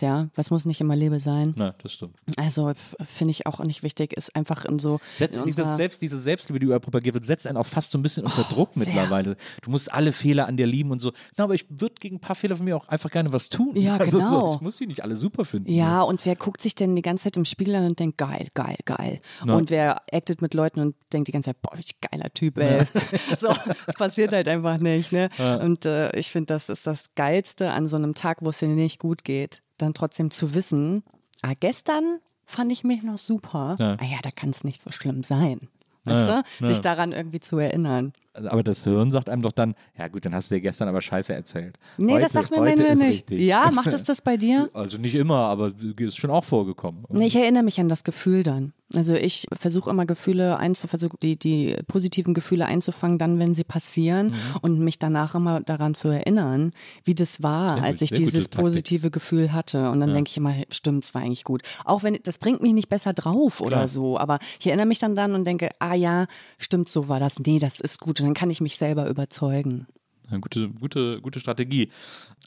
ja. 0.00 0.28
Was 0.34 0.50
muss 0.50 0.64
nicht 0.64 0.80
immer 0.80 0.96
Liebe 0.96 1.20
sein. 1.20 1.54
Na, 1.56 1.74
das 1.82 1.92
stimmt. 1.92 2.16
Also 2.36 2.72
finde 3.06 3.30
ich 3.32 3.46
auch 3.46 3.60
nicht 3.60 3.82
wichtig, 3.82 4.12
ist 4.12 4.34
einfach 4.36 4.64
in 4.64 4.78
so. 4.78 5.00
Setzt, 5.14 5.36
in 5.36 5.44
dieses 5.44 5.76
Selbst, 5.76 6.02
diese 6.02 6.18
Selbstliebe, 6.18 6.58
die 6.58 6.66
überall 6.66 6.80
propagiert 6.80 7.14
wird, 7.14 7.24
setzt 7.24 7.46
einen 7.46 7.56
auch 7.56 7.66
fast 7.66 7.92
so 7.92 7.98
ein 7.98 8.02
bisschen 8.02 8.24
unter 8.24 8.42
Druck 8.44 8.70
Oh, 8.74 8.80
sehr. 8.80 8.86
mittlerweile. 8.94 9.36
Du 9.62 9.70
musst 9.70 9.92
alle 9.92 10.12
Fehler 10.12 10.46
an 10.46 10.56
dir 10.56 10.66
lieben 10.66 10.90
und 10.90 11.00
so. 11.00 11.12
Na, 11.36 11.44
aber 11.44 11.54
ich 11.54 11.66
würde 11.68 11.94
gegen 12.00 12.16
ein 12.16 12.20
paar 12.20 12.36
Fehler 12.36 12.56
von 12.56 12.64
mir 12.64 12.76
auch 12.76 12.88
einfach 12.88 13.10
gerne 13.10 13.32
was 13.32 13.48
tun. 13.48 13.72
Ja, 13.76 13.96
also 13.98 14.18
genau. 14.18 14.50
So, 14.50 14.54
ich 14.56 14.60
muss 14.62 14.76
die 14.78 14.86
nicht 14.86 15.02
alle 15.02 15.16
super 15.16 15.44
finden. 15.44 15.70
Ja, 15.70 16.02
und 16.02 16.24
wer 16.24 16.36
guckt 16.36 16.60
sich 16.62 16.74
denn 16.74 16.96
die 16.96 17.02
ganze 17.02 17.24
Zeit 17.24 17.36
im 17.36 17.44
Spiegel 17.44 17.74
an 17.74 17.86
und 17.86 17.98
denkt, 17.98 18.18
geil, 18.18 18.48
geil, 18.54 18.76
geil. 18.84 19.18
Und 19.46 19.70
wer 19.70 20.02
actet 20.12 20.40
mit 20.42 20.54
Leuten 20.54 20.80
und 20.80 20.96
denkt 21.12 21.28
die 21.28 21.32
ganze 21.32 21.50
Zeit, 21.50 21.62
boah, 21.62 21.76
ich 21.78 22.00
geiler 22.00 22.32
Typ, 22.32 22.58
ey. 22.58 22.86
so, 23.38 23.48
das 23.86 23.94
passiert 23.96 24.32
halt 24.32 24.48
einfach 24.48 24.78
nicht, 24.78 25.12
ne? 25.12 25.28
Und 25.62 25.84
äh, 25.86 26.16
ich 26.18 26.30
finde, 26.30 26.46
das 26.54 26.68
ist 26.68 26.86
das 26.86 27.04
Geilste 27.14 27.70
an 27.70 27.88
so 27.88 27.96
einem 27.96 28.14
Tag, 28.14 28.38
wo 28.40 28.50
es 28.50 28.58
dir 28.58 28.68
nicht 28.68 28.98
gut 28.98 29.24
geht, 29.24 29.33
dann 29.78 29.94
trotzdem 29.94 30.30
zu 30.30 30.54
wissen, 30.54 31.02
ah, 31.42 31.52
gestern 31.58 32.20
fand 32.44 32.70
ich 32.72 32.84
mich 32.84 33.02
noch 33.02 33.18
super. 33.18 33.76
Ja. 33.78 33.96
Ah 34.00 34.04
ja, 34.04 34.18
da 34.22 34.30
kann 34.30 34.50
es 34.50 34.64
nicht 34.64 34.80
so 34.82 34.90
schlimm 34.90 35.22
sein. 35.22 35.68
Weißt 36.04 36.28
Ja, 36.28 36.42
du? 36.42 36.64
ja. 36.64 36.66
Sich 36.68 36.80
daran 36.80 37.12
irgendwie 37.12 37.40
zu 37.40 37.58
erinnern. 37.58 38.12
Aber 38.34 38.62
das 38.62 38.84
Hirn 38.84 39.10
sagt 39.10 39.28
einem 39.28 39.42
doch 39.42 39.52
dann, 39.52 39.74
ja 39.96 40.08
gut, 40.08 40.24
dann 40.24 40.34
hast 40.34 40.50
du 40.50 40.56
dir 40.56 40.60
gestern 40.60 40.88
aber 40.88 41.00
Scheiße 41.00 41.32
erzählt. 41.32 41.78
Nee, 41.98 42.14
heute, 42.14 42.22
das 42.24 42.32
sagt 42.32 42.50
mir 42.50 42.58
mein 42.60 42.78
Hirn 42.80 42.98
nicht. 42.98 43.08
richtig. 43.08 43.40
Ja, 43.42 43.70
macht 43.72 43.88
es 43.88 44.02
das 44.02 44.20
bei 44.22 44.36
dir? 44.36 44.70
Also 44.74 44.98
nicht 44.98 45.14
immer, 45.14 45.36
aber 45.46 45.72
ist 45.98 46.16
schon 46.16 46.30
auch 46.30 46.44
vorgekommen. 46.44 47.04
Nee, 47.10 47.26
ich 47.26 47.36
erinnere 47.36 47.62
mich 47.62 47.78
an 47.80 47.88
das 47.88 48.02
Gefühl 48.04 48.42
dann. 48.42 48.72
Also 48.94 49.14
ich 49.14 49.46
versuche 49.58 49.88
immer 49.90 50.04
Gefühle 50.04 50.56
einzuversuchen, 50.58 51.18
die, 51.22 51.36
die 51.36 51.76
positiven 51.88 52.34
Gefühle 52.34 52.66
einzufangen, 52.66 53.18
dann, 53.18 53.38
wenn 53.38 53.54
sie 53.54 53.64
passieren 53.64 54.28
Mhm. 54.28 54.34
und 54.62 54.78
mich 54.80 54.98
danach 54.98 55.34
immer 55.34 55.60
daran 55.60 55.94
zu 55.94 56.08
erinnern, 56.08 56.72
wie 57.04 57.14
das 57.14 57.42
war, 57.42 57.74
Sehr 57.76 57.84
als 57.84 58.02
ich 58.02 58.10
dieses 58.10 58.46
positive 58.48 59.10
Gefühl 59.10 59.52
hatte. 59.52 59.90
Und 59.90 60.00
dann 60.00 60.12
denke 60.12 60.28
ich 60.30 60.36
immer, 60.36 60.54
stimmt, 60.70 61.04
es 61.04 61.14
war 61.14 61.22
eigentlich 61.22 61.44
gut. 61.44 61.62
Auch 61.84 62.02
wenn, 62.02 62.18
das 62.22 62.38
bringt 62.38 62.62
mich 62.62 62.72
nicht 62.74 62.88
besser 62.88 63.12
drauf 63.14 63.60
oder 63.60 63.76
Klar. 63.76 63.88
so, 63.88 64.18
aber 64.18 64.38
ich 64.60 64.66
erinnere 64.66 64.86
mich 64.86 64.98
dann 64.98 65.16
dann 65.16 65.34
und 65.34 65.44
denke, 65.44 65.70
ah 65.78 65.94
ja, 65.94 66.26
stimmt, 66.58 66.88
so 66.88 67.08
war 67.08 67.18
das. 67.20 67.38
Nee, 67.38 67.58
das 67.58 67.80
ist 67.80 68.00
gut. 68.00 68.20
Und 68.24 68.28
dann 68.30 68.34
kann 68.34 68.48
ich 68.48 68.62
mich 68.62 68.78
selber 68.78 69.06
überzeugen. 69.10 69.86
Eine 70.30 70.40
gute, 70.40 70.70
gute, 70.70 71.20
gute 71.20 71.38
Strategie. 71.40 71.90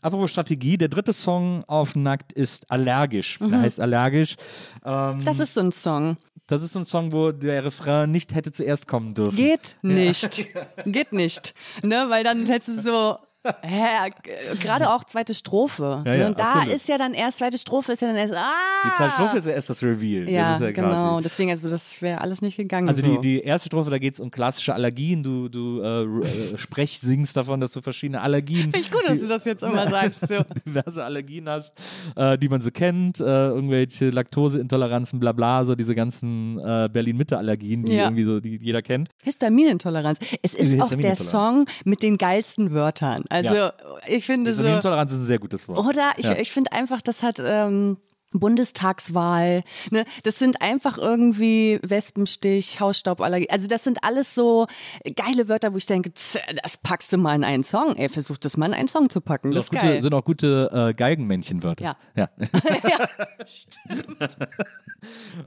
Apropos 0.01 0.31
Strategie, 0.31 0.75
der 0.79 0.87
dritte 0.87 1.13
Song 1.13 1.63
auf 1.65 1.95
Nackt 1.95 2.33
ist 2.33 2.71
Allergisch. 2.71 3.39
Mhm. 3.39 3.51
Der 3.51 3.59
heißt 3.59 3.79
Allergisch. 3.79 4.35
Ähm, 4.83 5.19
Das 5.23 5.37
ist 5.39 5.53
so 5.53 5.61
ein 5.61 5.71
Song. 5.71 6.17
das 6.47 6.63
ist 6.63 6.73
so 6.73 6.79
ein 6.79 6.87
Song, 6.87 7.11
wo 7.11 7.31
der 7.31 7.63
Refrain 7.63 8.09
nicht 8.11 8.33
hätte 8.33 8.51
zuerst 8.51 8.87
kommen 8.87 9.13
dürfen. 9.13 9.35
Geht 9.35 9.75
nicht. 9.83 10.47
Geht 10.87 11.13
nicht. 11.13 11.53
Ne, 11.83 12.07
weil 12.09 12.23
dann 12.23 12.47
hättest 12.47 12.79
du 12.79 12.81
so. 12.81 13.17
Hä, 13.61 14.11
gerade 14.59 14.89
auch 14.89 15.03
zweite 15.03 15.33
Strophe. 15.33 16.03
Ja, 16.05 16.13
ja, 16.15 16.27
und 16.27 16.39
da 16.39 16.45
absolut. 16.45 16.73
ist 16.73 16.87
ja 16.87 16.97
dann 16.97 17.13
erst, 17.13 17.39
zweite 17.39 17.57
Strophe 17.57 17.93
ist 17.93 18.01
ja 18.01 18.07
dann 18.07 18.17
erst, 18.17 18.33
ah! 18.33 18.49
Die 18.85 18.93
zweite 18.95 19.11
Strophe 19.11 19.37
ist 19.37 19.45
ja 19.45 19.51
erst 19.53 19.69
das 19.69 19.83
Reveal. 19.83 20.29
Ja, 20.29 20.59
das 20.59 20.73
genau. 20.73 21.21
Deswegen, 21.21 21.51
also 21.51 21.69
das 21.69 22.01
wäre 22.01 22.21
alles 22.21 22.41
nicht 22.41 22.57
gegangen. 22.57 22.89
Also 22.89 23.01
so. 23.01 23.15
die, 23.15 23.21
die 23.21 23.41
erste 23.41 23.67
Strophe, 23.67 23.89
da 23.89 23.97
geht 23.97 24.13
es 24.15 24.19
um 24.19 24.31
klassische 24.31 24.73
Allergien. 24.73 25.23
Du, 25.23 25.49
du 25.49 25.81
äh, 25.81 26.03
äh, 26.03 26.57
sprech, 26.57 26.99
singst 26.99 27.37
davon, 27.37 27.59
dass 27.61 27.71
du 27.71 27.81
verschiedene 27.81 28.21
Allergien, 28.21 28.63
Finde 28.71 28.79
ich 28.79 28.91
gut, 28.91 29.05
dass 29.05 29.19
du 29.19 29.27
das 29.27 29.45
jetzt 29.45 29.63
immer 29.63 29.87
sagst. 29.89 30.27
So. 30.27 30.43
diverse 30.65 31.03
Allergien 31.03 31.47
hast, 31.49 31.73
äh, 32.15 32.37
die 32.37 32.49
man 32.49 32.61
so 32.61 32.71
kennt, 32.71 33.19
äh, 33.19 33.23
irgendwelche 33.23 34.09
Laktoseintoleranzen, 34.09 35.19
bla 35.19 35.31
bla, 35.31 35.63
so 35.65 35.75
diese 35.75 35.95
ganzen 35.95 36.59
äh, 36.59 36.89
Berlin-Mitte-Allergien, 36.91 37.83
die 37.85 37.93
Ja. 37.93 38.05
irgendwie 38.05 38.23
so, 38.23 38.39
die 38.39 38.57
jeder 38.57 38.81
kennt. 38.81 39.09
Histaminintoleranz. 39.23 40.19
Es 40.41 40.53
ist 40.53 40.79
auch 40.81 40.89
der. 40.89 41.15
Song 41.17 41.65
mit 41.83 42.03
den 42.03 42.17
geilsten 42.17 42.71
Wörtern. 42.71 43.23
Also 43.29 43.36
Ja. 43.45 43.73
ich 44.07 44.25
finde 44.25 44.53
so. 44.53 44.61
Histaminintoleranz 44.61 45.11
ist 45.13 45.19
ein 45.19 45.25
sehr 45.25 45.39
gutes 45.39 45.67
Wort. 45.67 45.79
Oder 45.85 46.11
ich, 46.17 46.25
Ja. 46.25 46.37
ich 46.37 46.51
finde 46.51 46.71
einfach, 46.71 47.01
das 47.01 47.23
hat, 47.23 47.41
ähm, 47.43 47.97
Bundestagswahl. 48.31 49.63
Ne? 49.91 50.05
Das 50.23 50.39
sind 50.39 50.61
einfach 50.61 50.97
irgendwie 50.97 51.79
Wespenstich, 51.81 52.79
Hausstauballergie. 52.79 53.49
Also 53.49 53.67
das 53.67 53.83
sind 53.83 54.03
alles 54.03 54.35
so 54.35 54.67
geile 55.15 55.47
Wörter, 55.47 55.73
wo 55.73 55.77
ich 55.77 55.85
denke, 55.85 56.11
das 56.11 56.77
packst 56.77 57.13
du 57.13 57.17
mal 57.17 57.35
in 57.35 57.43
einen 57.43 57.63
Song. 57.63 57.95
Ey, 57.95 58.09
versuch 58.09 58.37
das 58.37 58.57
mal 58.57 58.67
in 58.67 58.73
einen 58.73 58.87
Song 58.87 59.09
zu 59.09 59.21
packen. 59.21 59.51
Das 59.51 59.67
Sind 59.67 59.77
auch 59.77 59.83
gute, 59.83 60.01
sind 60.01 60.13
auch 60.13 60.25
gute 60.25 60.89
äh, 60.89 60.93
Geigenmännchenwörter. 60.93 61.83
Ja. 61.83 61.97
ja. 62.15 62.29
ja, 62.83 63.07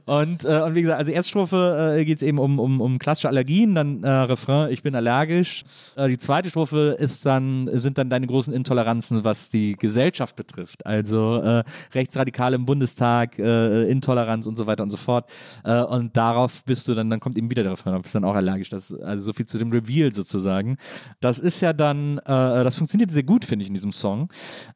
Und, 0.05 0.45
äh, 0.45 0.61
und 0.61 0.75
wie 0.75 0.81
gesagt, 0.81 0.99
also 0.99 1.11
erste 1.11 1.29
Strophe 1.29 1.95
äh, 1.97 2.05
geht 2.05 2.17
es 2.17 2.23
eben 2.23 2.39
um, 2.39 2.59
um, 2.59 2.81
um 2.81 2.99
klassische 2.99 3.27
Allergien, 3.27 3.75
dann 3.75 4.03
äh, 4.03 4.09
Refrain, 4.09 4.71
ich 4.71 4.83
bin 4.83 4.95
allergisch. 4.95 5.63
Äh, 5.95 6.09
die 6.09 6.17
zweite 6.17 6.49
Strophe 6.49 6.95
ist 6.99 7.25
dann, 7.25 7.69
sind 7.77 7.97
dann 7.97 8.09
deine 8.09 8.27
großen 8.27 8.53
Intoleranzen, 8.53 9.23
was 9.23 9.49
die 9.49 9.73
Gesellschaft 9.73 10.35
betrifft. 10.35 10.85
Also 10.85 11.41
äh, 11.41 11.63
Rechtsradikale 11.93 12.55
im 12.55 12.65
Bundestag, 12.71 13.37
äh, 13.37 13.91
Intoleranz 13.91 14.47
und 14.47 14.57
so 14.57 14.65
weiter 14.65 14.83
und 14.83 14.91
so 14.91 14.95
fort. 14.97 15.29
Äh, 15.65 15.81
und 15.81 16.15
darauf 16.15 16.63
bist 16.63 16.87
du 16.87 16.93
dann, 16.93 17.09
dann 17.09 17.19
kommt 17.19 17.35
eben 17.35 17.49
wieder 17.49 17.63
der 17.63 17.73
Refrain, 17.73 17.93
du 17.93 18.01
bist 18.01 18.15
dann 18.15 18.23
auch 18.23 18.33
allergisch. 18.33 18.69
Das, 18.69 18.93
also 18.93 19.23
so 19.23 19.33
viel 19.33 19.45
zu 19.45 19.57
dem 19.57 19.71
Reveal 19.71 20.13
sozusagen. 20.13 20.77
Das 21.19 21.37
ist 21.37 21.59
ja 21.59 21.73
dann, 21.73 22.19
äh, 22.19 22.63
das 22.63 22.77
funktioniert 22.77 23.11
sehr 23.11 23.23
gut, 23.23 23.43
finde 23.43 23.63
ich, 23.63 23.67
in 23.67 23.73
diesem 23.73 23.91
Song. 23.91 24.29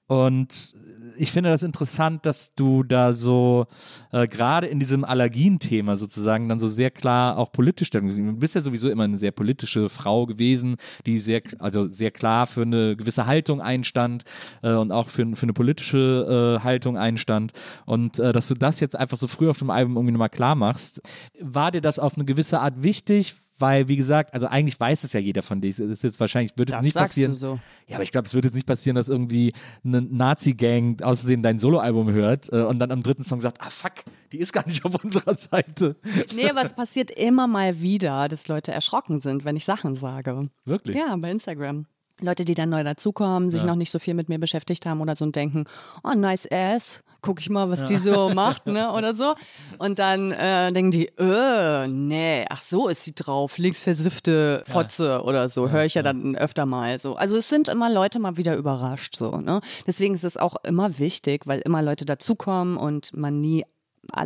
Und 0.08 0.76
ich 1.18 1.32
finde 1.32 1.50
das 1.50 1.64
interessant, 1.64 2.26
dass 2.26 2.54
du 2.56 2.84
da 2.84 3.14
so 3.14 3.68
äh, 4.12 4.28
gerade 4.28 4.68
in 4.68 4.80
diesem 4.80 5.04
Allergien-Thema 5.04 5.98
sozusagen 5.98 6.50
dann 6.50 6.60
so 6.60 6.68
sehr 6.68 6.92
klar 6.92 7.38
auch 7.38 7.52
politisch 7.52 7.88
Stellung 7.88 8.10
Du 8.10 8.40
bist 8.40 8.56
ja 8.56 8.62
sowieso 8.62 8.90
immer 8.90 9.04
eine 9.04 9.18
sehr 9.18 9.32
politische 9.32 9.90
Frau 9.90 10.26
gewesen, 10.26 10.78
die 11.06 11.20
sehr, 11.20 11.42
also 11.60 11.88
sehr 11.88 12.12
klar 12.12 12.48
für 12.48 12.64
eine 12.64 12.96
gewisse 12.96 13.26
Haltung 13.26 13.62
einstand 13.62 14.24
äh, 14.62 14.74
und 14.74 14.92
auch 14.92 15.10
für, 15.10 15.36
für 15.36 15.44
eine 15.44 15.54
politische 15.54 16.58
äh, 16.60 16.64
Haltung 16.64 16.98
einstand. 16.98 17.54
Und 17.86 18.20
äh, 18.20 18.34
dass 18.34 18.48
du 18.48 18.56
das 18.56 18.80
jetzt 18.80 18.96
einfach 18.96 19.18
so 19.18 19.28
früh 19.28 19.50
auf 19.50 19.60
dem 19.60 19.70
Album 19.70 19.96
irgendwie 19.96 20.14
nochmal 20.14 20.30
klar 20.30 20.56
machst, 20.56 21.02
war 21.40 21.72
dir 21.72 21.82
das 21.82 22.00
auf 22.00 22.16
eine 22.16 22.26
gewisse 22.26 22.60
Art 22.60 22.84
wichtig? 22.84 23.36
Weil, 23.58 23.88
wie 23.88 23.96
gesagt, 23.96 24.34
also 24.34 24.48
eigentlich 24.48 24.78
weiß 24.80 25.06
es 25.06 25.14
ja 25.14 25.20
jeder 25.20 25.42
von 25.42 25.62
dir. 25.62 25.70
Es 25.70 25.80
ist 25.80 26.04
jetzt 26.04 26.20
wahrscheinlich, 26.20 26.52
wird 26.58 26.70
es 26.70 26.76
Das 26.76 26.84
nicht 26.84 26.96
passieren. 26.96 27.34
so. 27.34 27.60
Ja, 27.88 27.96
aber 27.96 28.04
ich 28.04 28.12
glaube, 28.12 28.28
es 28.28 28.34
wird 28.34 28.44
jetzt 28.46 28.54
nicht 28.56 28.68
passieren, 28.68 28.96
dass 28.96 29.08
irgendwie 29.08 29.54
eine 29.84 30.02
Nazi-Gang 30.02 31.02
aus 31.02 31.20
Versehen 31.20 31.42
dein 31.42 31.58
Soloalbum 31.60 32.12
hört 32.12 32.52
äh, 32.52 32.64
und 32.64 32.80
dann 32.80 32.92
am 32.92 33.02
dritten 33.04 33.24
Song 33.24 33.40
sagt, 33.40 33.62
ah 33.62 33.70
fuck, 33.70 33.94
die 34.32 34.40
ist 34.40 34.52
gar 34.52 34.66
nicht 34.66 34.84
auf 34.84 35.02
unserer 35.04 35.36
Seite. 35.36 35.96
Nee, 36.36 36.50
aber 36.50 36.64
es 36.64 36.74
passiert 36.76 37.12
immer 37.12 37.48
mal 37.48 37.80
wieder, 37.82 38.28
dass 38.28 38.48
Leute 38.48 38.72
erschrocken 38.74 39.22
sind, 39.22 39.46
wenn 39.46 39.56
ich 39.56 39.64
Sachen 39.66 39.96
sage. 39.96 40.50
Wirklich? 40.66 40.98
Ja, 40.98 41.16
bei 41.16 41.32
Instagram. 41.32 41.86
Leute, 42.22 42.46
die 42.46 42.54
dann 42.54 42.70
neu 42.70 42.84
dazukommen, 42.84 43.50
sich 43.50 43.64
noch 43.64 43.76
nicht 43.76 43.92
so 43.92 44.00
viel 44.00 44.14
mit 44.14 44.30
mir 44.30 44.40
beschäftigt 44.40 44.86
haben 44.86 45.02
oder 45.02 45.16
so 45.18 45.26
und 45.26 45.36
denken, 45.36 45.66
oh, 46.04 46.14
nice 46.16 46.48
ass, 46.50 47.04
guck 47.26 47.40
ich 47.40 47.50
mal, 47.50 47.70
was 47.72 47.86
die 47.86 47.98
so 47.98 48.30
macht, 48.30 48.68
ne, 48.68 48.92
oder 48.92 49.16
so. 49.16 49.34
Und 49.80 49.98
dann 49.98 50.32
äh, 50.32 50.72
denken 50.72 50.92
die, 50.92 51.08
äh, 51.18 51.88
nee, 51.88 52.46
ach 52.50 52.62
so 52.62 52.88
ist 52.88 53.04
sie 53.04 53.16
drauf, 53.16 53.58
linksversiffte 53.58 54.64
Fotze 54.68 55.24
oder 55.24 55.50
so, 55.50 55.70
höre 55.70 55.86
ich 55.86 55.96
ja 55.96 56.04
dann 56.04 56.36
öfter 56.36 56.68
mal 56.68 57.00
so. 57.00 57.16
Also 57.16 57.38
es 57.38 57.50
sind 57.50 57.68
immer 57.68 57.92
Leute 57.92 58.20
mal 58.20 58.38
wieder 58.38 58.56
überrascht, 58.56 59.16
so, 59.16 59.38
ne. 59.38 59.62
Deswegen 59.88 60.14
ist 60.14 60.24
es 60.24 60.38
auch 60.38 60.56
immer 60.64 61.00
wichtig, 61.00 61.48
weil 61.48 61.62
immer 61.62 61.82
Leute 61.82 62.06
dazukommen 62.06 62.78
und 62.78 63.16
man 63.18 63.42
nie 63.42 63.66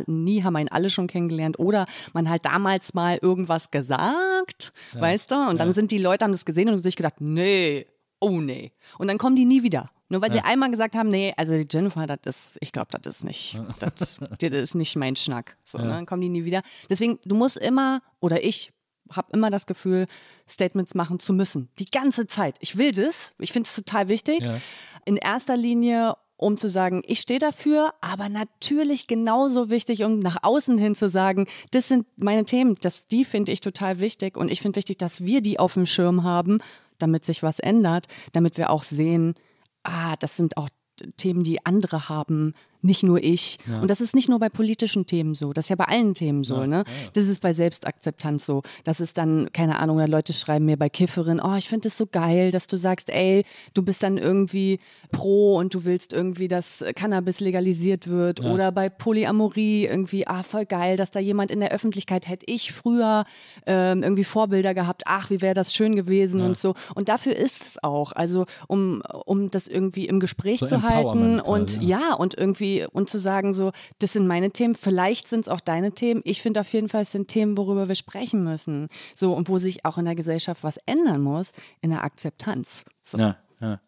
nie 0.06 0.44
haben 0.44 0.56
einen 0.56 0.68
alle 0.68 0.90
schon 0.90 1.06
kennengelernt 1.06 1.58
oder 1.58 1.86
man 2.12 2.28
halt 2.28 2.44
damals 2.44 2.92
mal 2.92 3.18
irgendwas 3.22 3.70
gesagt, 3.70 4.74
weißt 4.92 5.30
du? 5.30 5.48
Und 5.48 5.58
dann 5.58 5.72
sind 5.72 5.90
die 5.90 5.96
Leute, 5.96 6.26
haben 6.26 6.32
das 6.32 6.44
gesehen 6.44 6.68
und 6.68 6.76
sich 6.82 6.96
gedacht, 6.96 7.22
nee, 7.22 7.86
oh 8.20 8.42
nee. 8.42 8.72
Und 8.98 9.08
dann 9.08 9.16
kommen 9.16 9.36
die 9.36 9.46
nie 9.46 9.62
wieder. 9.62 9.88
Nur 10.10 10.20
weil 10.22 10.32
sie 10.32 10.40
einmal 10.40 10.70
gesagt 10.70 10.96
haben, 10.96 11.08
nee, 11.08 11.32
also 11.36 11.56
die 11.56 11.66
Jennifer, 11.70 12.04
das 12.04 12.36
ist, 12.36 12.58
ich 12.60 12.72
glaube, 12.72 12.88
das 13.00 13.18
ist 13.18 13.24
nicht, 13.24 13.60
das, 13.78 14.18
das 14.38 14.50
ist 14.50 14.74
nicht 14.74 14.96
mein 14.96 15.14
Schnack. 15.14 15.56
So, 15.64 15.78
ne? 15.78 15.88
Dann 15.88 16.04
kommen 16.04 16.20
die 16.20 16.28
nie 16.28 16.44
wieder. 16.44 16.62
Deswegen, 16.90 17.20
du 17.24 17.36
musst 17.36 17.56
immer, 17.56 18.02
oder 18.18 18.44
ich 18.44 18.72
habe 19.12 19.28
immer 19.32 19.50
das 19.50 19.66
Gefühl, 19.66 20.06
Statements 20.48 20.94
machen 20.94 21.20
zu 21.20 21.32
müssen. 21.32 21.68
Die 21.78 21.84
ganze 21.84 22.26
Zeit. 22.26 22.56
Ich 22.58 22.76
will 22.76 22.90
das. 22.90 23.34
Ich 23.38 23.52
finde 23.52 23.68
es 23.68 23.74
total 23.74 24.08
wichtig. 24.08 24.40
Ja. 24.42 24.60
In 25.04 25.16
erster 25.16 25.56
Linie, 25.56 26.16
um 26.36 26.56
zu 26.56 26.68
sagen, 26.68 27.02
ich 27.06 27.20
stehe 27.20 27.38
dafür, 27.38 27.94
aber 28.00 28.28
natürlich 28.28 29.06
genauso 29.06 29.70
wichtig, 29.70 30.02
um 30.02 30.18
nach 30.18 30.38
außen 30.42 30.76
hin 30.76 30.96
zu 30.96 31.08
sagen, 31.08 31.46
das 31.70 31.86
sind 31.86 32.06
meine 32.16 32.44
Themen, 32.44 32.76
das, 32.80 33.06
die 33.06 33.24
finde 33.24 33.52
ich 33.52 33.60
total 33.60 34.00
wichtig 34.00 34.36
und 34.36 34.50
ich 34.50 34.60
finde 34.60 34.76
wichtig, 34.76 34.98
dass 34.98 35.24
wir 35.24 35.40
die 35.40 35.60
auf 35.60 35.74
dem 35.74 35.86
Schirm 35.86 36.24
haben, 36.24 36.58
damit 36.98 37.24
sich 37.24 37.42
was 37.44 37.60
ändert, 37.60 38.06
damit 38.32 38.56
wir 38.56 38.70
auch 38.70 38.82
sehen, 38.82 39.34
ah, 39.82 40.16
das 40.16 40.36
sind 40.36 40.56
auch 40.56 40.68
Themen, 41.16 41.44
die 41.44 41.64
andere 41.64 42.08
haben, 42.08 42.54
nicht 42.82 43.02
nur 43.02 43.22
ich. 43.22 43.58
Und 43.80 43.90
das 43.90 44.00
ist 44.00 44.14
nicht 44.14 44.28
nur 44.28 44.38
bei 44.38 44.48
politischen 44.48 45.06
Themen 45.06 45.34
so, 45.34 45.52
das 45.52 45.66
ist 45.66 45.68
ja 45.70 45.76
bei 45.76 45.84
allen 45.84 46.14
Themen 46.14 46.44
so, 46.44 46.66
ne? 46.66 46.84
Das 47.12 47.28
ist 47.28 47.40
bei 47.40 47.52
Selbstakzeptanz 47.52 48.46
so. 48.46 48.62
Das 48.84 49.00
ist 49.00 49.18
dann, 49.18 49.50
keine 49.52 49.78
Ahnung, 49.78 49.96
oder 49.96 50.08
Leute 50.08 50.32
schreiben 50.32 50.64
mir 50.64 50.76
bei 50.76 50.88
Kifferin, 50.88 51.40
oh, 51.40 51.56
ich 51.56 51.68
finde 51.68 51.88
es 51.88 51.98
so 51.98 52.06
geil, 52.06 52.50
dass 52.50 52.66
du 52.66 52.76
sagst, 52.76 53.10
ey, 53.10 53.44
du 53.74 53.82
bist 53.82 54.02
dann 54.02 54.18
irgendwie 54.18 54.78
pro 55.12 55.56
und 55.56 55.74
du 55.74 55.84
willst 55.84 56.12
irgendwie, 56.12 56.48
dass 56.48 56.84
Cannabis 56.94 57.40
legalisiert 57.40 58.08
wird. 58.08 58.40
Oder 58.40 58.72
bei 58.72 58.88
Polyamorie 58.88 59.86
irgendwie, 59.86 60.26
ah, 60.26 60.42
voll 60.42 60.66
geil, 60.66 60.96
dass 60.96 61.10
da 61.10 61.20
jemand 61.20 61.50
in 61.50 61.60
der 61.60 61.72
Öffentlichkeit 61.72 62.28
hätte 62.28 62.46
ich 62.48 62.72
früher 62.72 63.24
ähm, 63.66 64.02
irgendwie 64.02 64.24
Vorbilder 64.24 64.74
gehabt, 64.74 65.02
ach, 65.06 65.30
wie 65.30 65.40
wäre 65.40 65.54
das 65.54 65.74
schön 65.74 65.96
gewesen 65.96 66.40
und 66.40 66.56
so. 66.56 66.74
Und 66.94 67.08
dafür 67.08 67.36
ist 67.36 67.62
es 67.62 67.82
auch. 67.82 68.12
Also 68.12 68.46
um, 68.68 69.02
um 69.26 69.50
das 69.50 69.68
irgendwie 69.68 70.06
im 70.06 70.20
Gespräch 70.20 70.60
So 70.60 70.66
zu 70.66 70.82
halten 70.82 71.40
und 71.40 71.82
ja, 71.82 72.14
und 72.14 72.36
irgendwie 72.36 72.69
und 72.92 73.08
zu 73.08 73.18
sagen, 73.18 73.52
so, 73.54 73.72
das 73.98 74.12
sind 74.12 74.26
meine 74.26 74.50
Themen, 74.50 74.74
vielleicht 74.74 75.28
sind 75.28 75.42
es 75.42 75.48
auch 75.48 75.60
deine 75.60 75.92
Themen. 75.92 76.20
Ich 76.24 76.40
finde 76.42 76.60
auf 76.60 76.72
jeden 76.72 76.88
Fall, 76.88 77.02
es 77.02 77.12
sind 77.12 77.28
Themen, 77.28 77.56
worüber 77.58 77.88
wir 77.88 77.94
sprechen 77.94 78.44
müssen. 78.44 78.88
So, 79.14 79.32
und 79.34 79.48
wo 79.48 79.58
sich 79.58 79.84
auch 79.84 79.98
in 79.98 80.04
der 80.04 80.14
Gesellschaft 80.14 80.62
was 80.64 80.78
ändern 80.86 81.20
muss, 81.20 81.52
in 81.80 81.90
der 81.90 82.04
Akzeptanz. 82.04 82.84
So. 83.02 83.18
Ja, 83.18 83.36
ja. 83.60 83.80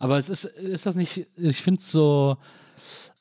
Aber 0.00 0.18
es 0.18 0.28
ist, 0.28 0.44
ist 0.44 0.86
das 0.86 0.94
nicht, 0.94 1.26
ich 1.36 1.60
finde 1.62 1.80
es 1.80 1.90
so, 1.90 2.36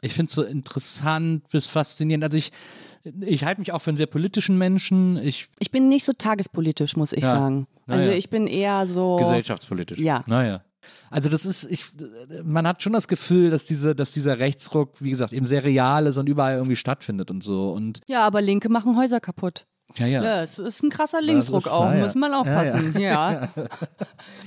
ich 0.02 0.14
finde 0.14 0.30
es 0.30 0.34
so 0.36 0.44
interessant 0.44 1.48
bis 1.50 1.68
faszinierend. 1.68 2.24
Also 2.24 2.38
ich, 2.38 2.52
ich 3.22 3.44
halte 3.44 3.62
mich 3.62 3.72
auch 3.74 3.82
für 3.82 3.90
einen 3.90 3.98
sehr 3.98 4.06
politischen 4.08 4.58
Menschen. 4.58 5.18
Ich 5.18 5.50
Ich 5.60 5.72
bin 5.72 5.90
nicht 5.90 6.06
so 6.06 6.14
tagespolitisch, 6.14 6.96
muss 6.96 7.14
ich 7.14 7.24
Ja. 7.24 7.32
sagen. 7.32 7.68
Na 7.86 7.96
Also 7.96 8.12
ich 8.12 8.30
bin 8.30 8.48
eher 8.48 8.86
so. 8.86 9.16
gesellschaftspolitisch. 9.18 9.98
Ja. 10.00 10.24
Naja. 10.28 10.62
Also 11.10 11.30
das 11.30 11.46
ist, 11.46 11.66
ich, 11.70 11.86
man 12.44 12.68
hat 12.68 12.82
schon 12.82 12.94
das 12.94 13.08
Gefühl, 13.08 13.50
dass 13.50 13.66
diese, 13.66 13.96
dass 13.96 14.12
dieser 14.12 14.40
Rechtsruck, 14.40 15.02
wie 15.02 15.10
gesagt, 15.10 15.34
eben 15.34 15.46
sehr 15.46 15.64
real 15.64 16.08
ist 16.08 16.18
und 16.18 16.28
überall 16.28 16.56
irgendwie 16.56 16.76
stattfindet 16.76 17.32
und 17.32 17.44
so. 17.44 17.72
Und 17.72 18.02
Ja, 18.08 18.22
aber 18.22 18.42
Linke 18.42 18.70
machen 18.70 18.98
Häuser 18.98 19.20
kaputt. 19.20 19.66
Ja, 19.96 20.06
ja. 20.06 20.24
Ja, 20.24 20.42
es 20.44 20.60
ist 20.60 20.84
ein 20.84 20.90
krasser 20.90 21.22
Linksruck 21.22 21.62
ist- 21.66 21.72
auch, 21.72 21.92
ja. 21.94 22.00
muss 22.02 22.16
man 22.16 22.34
aufpassen. 22.34 22.94
Ja, 23.00 23.50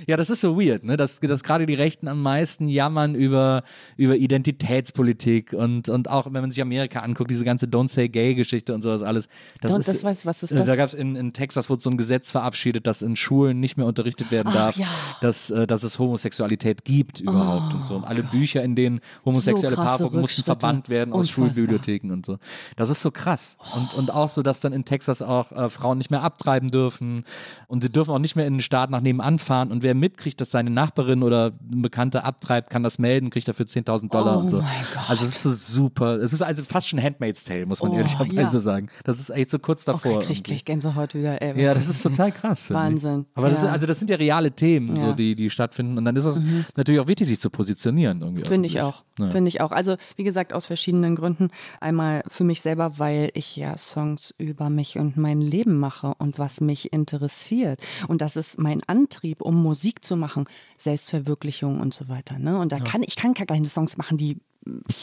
Ja, 0.07 0.17
das 0.17 0.29
ist 0.31 0.41
so 0.41 0.59
weird, 0.61 0.85
ne? 0.85 0.97
Dass, 0.97 1.21
dass 1.21 1.43
gerade 1.43 1.67
die 1.67 1.75
Rechten 1.75 2.09
am 2.09 2.23
meisten 2.23 2.69
jammern 2.69 3.15
über, 3.15 3.63
über 3.97 4.17
Identitätspolitik 4.17 5.53
und, 5.53 5.89
und 5.89 6.09
auch, 6.11 6.27
wenn 6.27 6.41
man 6.41 6.51
sich 6.51 6.61
Amerika 6.63 7.01
anguckt, 7.01 7.31
diese 7.31 7.45
ganze 7.45 7.67
Don't 7.67 7.91
Say 7.91 8.09
Gay-Geschichte 8.09 8.75
und 8.75 8.83
sowas 8.83 9.03
alles. 9.03 9.29
Das 9.61 9.73
Don't- 9.73 9.81
ist, 9.81 9.89
das 9.89 10.05
weiß- 10.05 10.27
was 10.27 10.43
ist 10.43 10.53
äh, 10.53 10.57
das? 10.57 10.67
Da 10.67 10.77
gab 10.77 10.89
es 10.89 10.95
in, 10.95 11.17
in 11.17 11.33
Texas 11.33 11.71
wurde 11.71 11.83
so 11.83 11.91
ein 11.91 11.97
Gesetz 11.97 12.31
verabschiedet, 12.31 12.87
dass 12.87 13.03
in 13.03 13.17
Schulen 13.17 13.61
nicht 13.61 13.77
mehr 13.77 13.87
unterrichtet 13.87 14.31
werden 14.31 14.49
Ach, 14.51 14.55
darf, 14.55 14.77
ja. 14.77 14.87
dass, 15.21 15.51
äh, 15.51 15.67
dass 15.67 15.83
es 15.83 15.99
Homosexualität 15.99 16.85
gibt 16.85 17.21
überhaupt 17.21 17.75
und 17.75 17.85
so. 17.85 17.95
Und 17.95 18.05
alle 18.05 18.23
Bücher, 18.23 18.63
in 18.63 18.77
denen 18.77 19.01
homosexuelle 19.25 19.77
So 19.77 19.83
Paargruppen 19.83 20.21
mussten 20.21 20.45
verbannt 20.45 20.89
werden 20.89 21.13
aus 21.13 21.29
Unfassbar. 21.29 21.47
Schulbibliotheken 21.55 22.11
und 22.13 22.27
so. 22.27 22.39
Das 22.77 22.91
ist 22.91 23.01
so 23.03 23.11
krass. 23.11 23.57
Und, 23.77 23.95
und 23.95 24.11
auch 24.13 24.29
so, 24.29 24.43
dass 24.43 24.61
dann 24.61 24.73
in 24.73 24.85
Texas 24.85 25.23
auch 25.23 25.30
äh, 25.31 25.71
Frauen 25.71 25.99
nicht 25.99 26.11
mehr 26.11 26.23
abtreiben 26.23 26.71
dürfen 26.71 27.25
und 27.69 27.83
sie 27.83 27.91
dürfen 27.91 28.11
auch 28.11 28.19
nicht 28.19 28.37
mehr 28.37 28.47
in 28.47 28.55
den 28.55 28.61
Staat 28.61 28.91
nach 28.91 29.01
nebenan 29.01 29.39
fahren. 29.39 29.71
Und 29.71 29.83
wer 29.83 29.95
mitkriegt, 29.95 30.41
dass 30.41 30.51
seine 30.51 30.71
Nachbarin 30.71 31.23
oder 31.23 31.53
ein 31.73 31.83
Bekannter 31.83 32.25
abtreibt, 32.25 32.71
kann 32.71 32.83
das 32.83 32.99
melden, 32.99 33.31
kriegt 33.31 33.47
dafür 33.49 33.67
10.000 33.67 34.11
Dollar 34.11 34.37
Oh 34.37 34.41
und 34.41 34.49
so. 34.49 34.65
Also 35.09 35.25
es 35.25 35.37
ist 35.37 35.43
so 35.43 35.53
super. 35.53 36.19
Es 36.21 36.33
ist 36.33 36.43
also 36.43 36.63
fast 36.65 36.89
schon 36.89 37.03
Handmaid's 37.03 37.45
Tale, 37.45 37.67
muss 37.67 37.83
man 37.83 37.93
Oh, 37.93 37.97
ehrlicherweise 37.97 38.57
ja. 38.57 38.61
sagen. 38.61 38.89
Das 39.05 39.19
ist 39.21 39.31
echt 39.31 39.51
so 39.51 39.59
kurz 39.59 39.87
oh, 39.89 39.93
davor. 39.93 40.21
ich 40.23 40.27
krieg 40.27 40.45
gleich 40.45 40.65
Gänsehaut 40.65 41.15
wieder. 41.15 41.41
Ey, 41.41 41.63
Ja, 41.63 41.75
das 41.75 41.89
ist 41.89 42.03
total 42.03 42.33
krass. 42.33 42.71
Wahnsinn. 42.71 43.27
Aber 43.35 43.49
das, 43.49 43.59
Ja. 43.59 43.61
sind, 43.67 43.71
also 43.73 43.87
das 43.87 43.99
sind 43.99 44.11
ja 44.11 44.17
reale 44.17 44.51
Themen, 44.53 44.97
so, 44.97 45.07
Ja. 45.07 45.13
Mhm. 45.13 45.17
die, 45.17 45.35
die 45.37 45.51
stattfinden. 45.51 45.97
Und 45.99 46.05
dann 46.05 46.17
ist 46.17 46.25
es 46.25 46.41
natürlich 46.77 47.01
auch 47.01 47.07
wichtig, 47.09 47.29
sich 47.29 47.41
zu 47.41 47.51
positionieren. 47.51 48.21
Irgendwie 48.21 48.45
Finde 48.45 48.67
ich 48.67 48.81
auch. 48.81 49.05
Finde 49.31 49.49
ich 49.49 49.61
auch. 49.61 49.71
Also, 49.73 49.97
wie 50.17 50.25
gesagt, 50.25 50.53
aus 50.53 50.67
verschiedenen 50.67 51.15
Gründen. 51.17 51.51
Einmal 51.81 52.23
für 52.29 52.45
mich 52.45 52.61
selber, 52.63 52.99
weil 52.99 53.31
ich 53.35 53.57
ja 53.57 53.77
Songs 53.77 54.35
über 54.39 54.71
mich 54.71 54.99
und 54.99 55.17
mein 55.21 55.41
Leben 55.41 55.79
mache 55.79 56.15
und 56.19 56.39
was 56.39 56.61
mich 56.61 56.93
interessiert. 56.93 57.81
Und 58.09 58.23
das 58.23 58.37
ist 58.37 58.59
mein 58.59 58.83
Antrieb, 58.87 59.43
um 59.43 59.63
Musik 59.63 60.05
zu 60.05 60.17
machen, 60.17 60.47
Selbstverwirklichung 60.77 61.81
und 61.81 61.95
so 61.95 62.09
weiter. 62.09 62.39
Ne? 62.39 62.59
Und 62.59 62.73
da 62.73 62.79
kann 62.79 63.03
ich 63.03 63.17
kann 63.17 63.35
gar 63.35 63.47
keine 63.47 63.67
Songs 63.67 63.97
machen, 63.97 64.19
die 64.19 64.39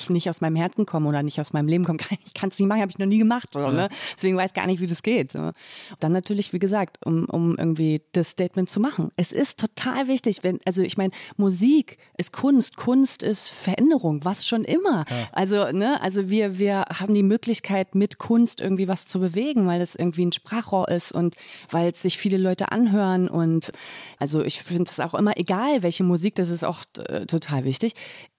nicht 0.10 0.30
aus 0.30 0.42
meinem 0.42 0.56
Herzen 0.56 0.86
kommen 0.86 1.08
oder 1.08 1.24
nicht 1.24 1.40
aus 1.40 1.54
meinem 1.54 1.68
Leben 1.68 1.84
kommen. 1.84 2.00
Ich 2.26 2.34
kann 2.34 2.50
es 2.50 2.60
nicht 2.60 2.68
machen, 2.68 2.82
habe 2.82 2.92
ich 2.92 3.00
noch 3.00 3.06
nie 3.06 3.18
gemacht. 3.18 3.54
So, 3.54 3.72
ne? 3.72 3.90
Deswegen 4.16 4.38
weiß 4.38 4.52
ich 4.52 4.54
gar 4.54 4.68
nicht, 4.68 4.82
wie 4.82 4.88
das 4.88 5.02
geht. 5.02 5.32
So. 5.32 5.52
Dann 6.00 6.12
natürlich, 6.12 6.52
wie 6.52 6.60
gesagt, 6.60 7.00
um, 7.06 7.26
um 7.26 7.58
irgendwie 7.58 8.02
das 8.12 8.32
Statement 8.32 8.70
zu 8.70 8.80
machen. 8.80 9.12
Es 9.16 9.32
ist 9.32 9.60
total 9.60 10.08
wichtig, 10.08 10.44
wenn, 10.44 10.60
also 10.66 10.82
ich 10.82 10.98
meine, 10.98 11.12
Musik 11.38 11.98
ist 12.18 12.34
Kunst, 12.34 12.76
Kunst 12.76 13.24
ist 13.24 13.50
Veränderung, 13.50 14.26
was 14.26 14.46
schon 14.46 14.64
immer. 14.64 15.06
Also, 15.32 15.72
ne, 15.72 16.02
also 16.02 16.30
wir, 16.30 16.58
wir 16.58 16.86
haben 17.00 17.14
die 17.14 17.24
Möglichkeit, 17.24 17.96
mit 17.96 18.18
Kunst 18.18 18.62
irgendwie 18.62 18.88
was 18.88 19.06
zu 19.06 19.20
bewegen, 19.20 19.68
weil 19.68 19.82
es 19.82 19.96
irgendwie 19.96 20.26
ein 20.26 20.34
Sprachrohr 20.34 20.90
ist 20.90 21.12
und 21.12 21.36
weil 21.70 21.92
es 21.92 22.02
sich 22.02 22.18
viele 22.18 22.38
Leute 22.38 22.72
anhören. 22.72 23.30
Und 23.30 23.72
also 24.20 24.44
ich 24.44 24.62
finde 24.62 24.92
es 24.92 25.00
auch 25.00 25.14
immer 25.14 25.38
egal, 25.38 25.82
welche 25.82 26.04
Musik, 26.04 26.36
das 26.36 26.50
ist 26.50 26.66
auch 26.66 26.82
äh, 27.08 27.26
total 27.26 27.64
wichtig 27.64 27.94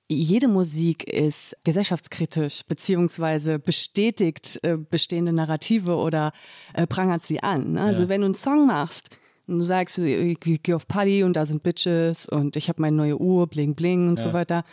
jede 0.08 0.48
Musik 0.48 1.04
ist 1.04 1.56
gesellschaftskritisch 1.64 2.64
beziehungsweise 2.64 3.58
bestätigt 3.58 4.58
äh, 4.62 4.78
bestehende 4.78 5.32
Narrative 5.32 5.96
oder 5.96 6.32
äh, 6.72 6.86
prangert 6.86 7.22
sie 7.22 7.42
an. 7.42 7.72
Ne? 7.72 7.82
Also 7.82 8.08
wenn 8.08 8.22
du 8.22 8.26
einen 8.26 8.34
Song 8.34 8.66
machst 8.66 9.10
und 9.46 9.58
du 9.58 9.64
sagst, 9.64 9.98
ich, 9.98 10.46
ich 10.46 10.62
gehe 10.62 10.74
auf 10.74 10.88
Party 10.88 11.22
und 11.24 11.34
da 11.34 11.44
sind 11.44 11.62
Bitches 11.62 12.26
und 12.26 12.56
ich 12.56 12.68
habe 12.68 12.80
meine 12.80 12.96
neue 12.96 13.20
Uhr, 13.20 13.46
bling 13.46 13.74
bling 13.74 14.08
und 14.08 14.18
so 14.18 14.32
weiter, 14.32 14.64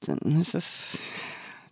dann 0.00 0.18
ist 0.40 0.54
das, 0.54 0.98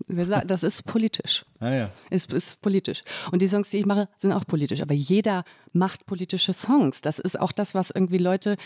das 0.06 0.62
ist 0.62 0.84
politisch. 0.84 1.44
Ah, 1.60 1.70
ja. 1.70 1.90
Ist, 2.10 2.32
ist 2.32 2.60
politisch. 2.62 3.02
Und 3.32 3.42
die 3.42 3.48
Songs, 3.48 3.70
die 3.70 3.78
ich 3.78 3.86
mache, 3.86 4.08
sind 4.18 4.32
auch 4.32 4.46
politisch. 4.46 4.80
Aber 4.80 4.94
jeder 4.94 5.44
macht 5.72 6.06
politische 6.06 6.52
Songs. 6.52 7.00
Das 7.00 7.18
ist 7.18 7.38
auch 7.38 7.52
das, 7.52 7.74
was 7.74 7.90
irgendwie 7.90 8.18
Leute 8.18 8.56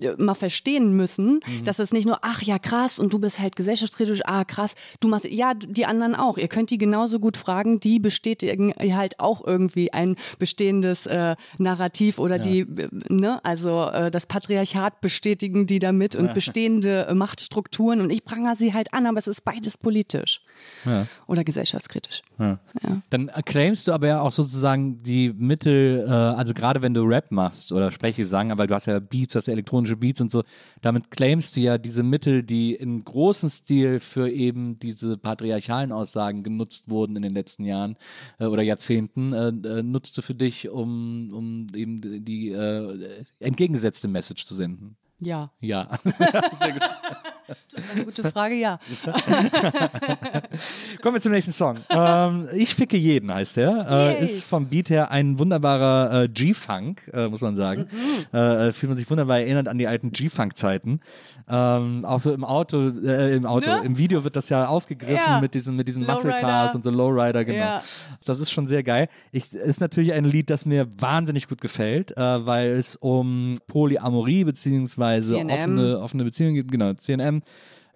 äh, 0.00 0.14
mal 0.18 0.34
verstehen 0.34 0.94
müssen, 0.94 1.40
dass 1.64 1.78
es 1.78 1.92
nicht 1.92 2.06
nur, 2.06 2.18
ach 2.22 2.42
ja, 2.42 2.58
krass, 2.58 2.98
und 2.98 3.12
du 3.12 3.18
bist 3.18 3.40
halt 3.40 3.56
gesellschaftskritisch, 3.56 4.20
ah, 4.24 4.44
krass, 4.44 4.74
du 5.00 5.08
machst, 5.08 5.24
ja, 5.24 5.54
die 5.54 5.86
anderen 5.86 6.14
auch. 6.14 6.36
Ihr 6.36 6.48
könnt 6.48 6.70
die 6.70 6.76
genauso 6.78 7.18
gut 7.18 7.36
fragen, 7.36 7.80
die 7.80 7.98
bestätigen 7.98 8.74
halt 8.94 9.18
auch 9.20 9.44
irgendwie 9.46 9.92
ein 9.92 10.16
bestehendes 10.38 11.06
äh, 11.06 11.34
Narrativ 11.56 12.18
oder 12.18 12.38
die, 12.38 12.60
äh, 12.60 12.88
ne, 13.08 13.42
also 13.44 13.88
äh, 13.88 14.10
das 14.10 14.26
Patriarchat 14.26 15.00
bestätigen 15.00 15.66
die 15.66 15.78
damit 15.78 16.14
und 16.14 16.34
bestehende 16.34 17.06
äh, 17.06 17.14
Machtstrukturen 17.14 18.00
und 18.00 18.10
ich 18.10 18.24
prangere 18.24 18.56
sie 18.58 18.74
halt 18.74 18.92
an, 18.92 19.06
aber 19.06 19.18
es 19.18 19.26
ist 19.26 19.44
beides 19.44 19.78
politisch 19.78 20.40
oder 21.26 21.44
gesellschaftskritisch. 21.44 22.22
Ja. 22.38 22.58
Dann 23.08 23.30
claimst 23.46 23.88
du 23.88 23.92
aber 23.92 24.08
ja 24.08 24.20
auch 24.20 24.32
sozusagen 24.32 25.02
die 25.02 25.32
Mittel, 25.32 26.04
äh, 26.06 26.10
also 26.10 26.52
gerade 26.52 26.82
wenn 26.82 26.92
du 26.92 27.02
Rap 27.02 27.30
machst 27.30 27.72
oder 27.72 27.90
Spreche 27.90 28.26
sagen, 28.26 28.52
weil 28.58 28.66
du 28.66 28.74
hast 28.74 28.86
ja 28.86 28.98
Beats, 28.98 29.32
du 29.32 29.38
hast 29.38 29.46
ja 29.46 29.52
elektronische 29.52 29.96
Beats 29.96 30.20
und 30.20 30.30
so, 30.30 30.42
damit 30.82 31.10
claimst 31.10 31.56
du 31.56 31.60
ja 31.60 31.78
diese 31.78 32.02
Mittel, 32.02 32.42
die 32.42 32.74
in 32.74 33.04
großem 33.04 33.48
Stil 33.48 34.00
für 34.00 34.30
eben 34.30 34.78
diese 34.78 35.16
patriarchalen 35.16 35.92
Aussagen 35.92 36.42
genutzt 36.42 36.90
wurden 36.90 37.16
in 37.16 37.22
den 37.22 37.32
letzten 37.32 37.64
Jahren 37.64 37.96
äh, 38.38 38.46
oder 38.46 38.62
Jahrzehnten, 38.62 39.32
äh, 39.32 39.48
äh, 39.48 39.82
nutzt 39.82 40.18
du 40.18 40.22
für 40.22 40.34
dich, 40.34 40.68
um, 40.68 41.32
um 41.32 41.66
eben 41.74 42.24
die 42.24 42.50
äh, 42.50 43.24
entgegengesetzte 43.40 44.08
Message 44.08 44.44
zu 44.44 44.54
senden. 44.54 44.96
Ja. 45.18 45.50
Ja. 45.60 45.88
Eine 47.94 48.04
gute 48.04 48.30
Frage, 48.30 48.54
ja. 48.56 48.80
Kommen 51.02 51.14
wir 51.14 51.20
zum 51.20 51.32
nächsten 51.32 51.52
Song. 51.52 51.76
ähm, 51.90 52.48
ich 52.52 52.74
ficke 52.74 52.96
jeden 52.96 53.32
heißt 53.32 53.56
der. 53.58 53.86
Äh, 54.18 54.24
ist 54.24 54.44
vom 54.44 54.68
Beat 54.68 54.90
her 54.90 55.10
ein 55.10 55.38
wunderbarer 55.38 56.22
äh, 56.24 56.28
G-Funk, 56.28 57.10
äh, 57.12 57.28
muss 57.28 57.42
man 57.42 57.54
sagen. 57.56 57.88
Mhm. 57.90 58.36
Äh, 58.36 58.72
fühlt 58.72 58.90
man 58.90 58.96
sich 58.96 59.08
wunderbar 59.08 59.38
erinnert 59.40 59.68
an 59.68 59.78
die 59.78 59.86
alten 59.86 60.10
G-Funk-Zeiten. 60.10 61.00
Ähm, 61.48 62.04
auch 62.04 62.20
so 62.20 62.32
im 62.32 62.42
Auto, 62.44 62.88
äh, 63.04 63.36
im 63.36 63.46
Auto, 63.46 63.68
Ne? 63.70 63.82
im 63.84 63.98
Video 63.98 64.24
wird 64.24 64.34
das 64.34 64.48
ja 64.48 64.66
aufgegriffen 64.66 65.14
Ja. 65.14 65.40
mit 65.40 65.54
diesen, 65.54 65.76
mit 65.76 65.86
diesen. 65.86 66.04
Muscle 66.04 66.32
Cars 66.40 66.74
und 66.74 66.82
so 66.82 66.90
Lowrider, 66.90 67.44
genau. 67.44 67.58
Ja. 67.58 67.82
Das 68.24 68.40
ist 68.40 68.50
schon 68.50 68.66
sehr 68.66 68.82
geil. 68.82 69.08
Ich, 69.30 69.52
ist 69.52 69.80
natürlich 69.80 70.12
ein 70.12 70.24
Lied, 70.24 70.50
das 70.50 70.64
mir 70.64 70.88
wahnsinnig 70.98 71.46
gut 71.48 71.60
gefällt, 71.60 72.16
äh, 72.16 72.44
weil 72.46 72.72
es 72.72 72.96
um 72.96 73.58
Polyamorie 73.68 74.42
beziehungsweise 74.44 75.36
CNM. 75.36 75.50
offene, 75.52 75.98
offene 76.00 76.24
Beziehungen 76.24 76.54
geht, 76.56 76.70
genau, 76.70 76.92
CNM. 76.94 77.42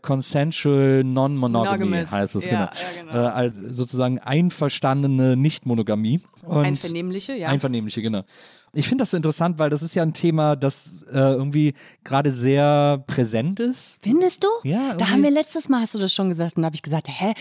Consensual 0.03 1.05
Non-Monogamy 1.05 2.05
heißt 2.11 2.34
es, 2.34 2.46
Ja, 2.46 2.51
genau. 2.51 2.62
ja, 2.62 3.03
genau. 3.03 3.12
Äh, 3.12 3.30
also 3.30 3.61
sozusagen 3.68 4.18
einverstandene 4.18 5.36
Nicht-Monogamie. 5.36 6.20
Einvernehmliche, 6.48 7.34
ja. 7.36 7.48
Einvernehmliche, 7.48 8.01
genau. 8.03 8.22
Ich 8.72 8.86
finde 8.88 9.02
das 9.02 9.10
so 9.10 9.16
interessant, 9.16 9.58
weil 9.58 9.68
das 9.70 9.82
ist 9.82 9.94
ja 9.94 10.02
ein 10.02 10.12
Thema, 10.12 10.54
das 10.54 11.02
äh, 11.12 11.18
irgendwie 11.18 11.74
gerade 12.04 12.32
sehr 12.32 13.02
präsent 13.06 13.58
ist. 13.58 13.98
Findest 14.00 14.44
du? 14.44 14.48
Ja, 14.62 14.94
Da 14.94 15.10
haben 15.10 15.22
wir 15.22 15.30
letztes 15.30 15.68
Mal, 15.68 15.80
hast 15.80 15.94
du 15.94 15.98
das 15.98 16.12
schon 16.14 16.28
gesagt, 16.28 16.56
und 16.56 16.62
da 16.62 16.66
habe 16.66 16.76
ich 16.76 16.82
gesagt, 16.82 17.08
hä, 17.08 17.34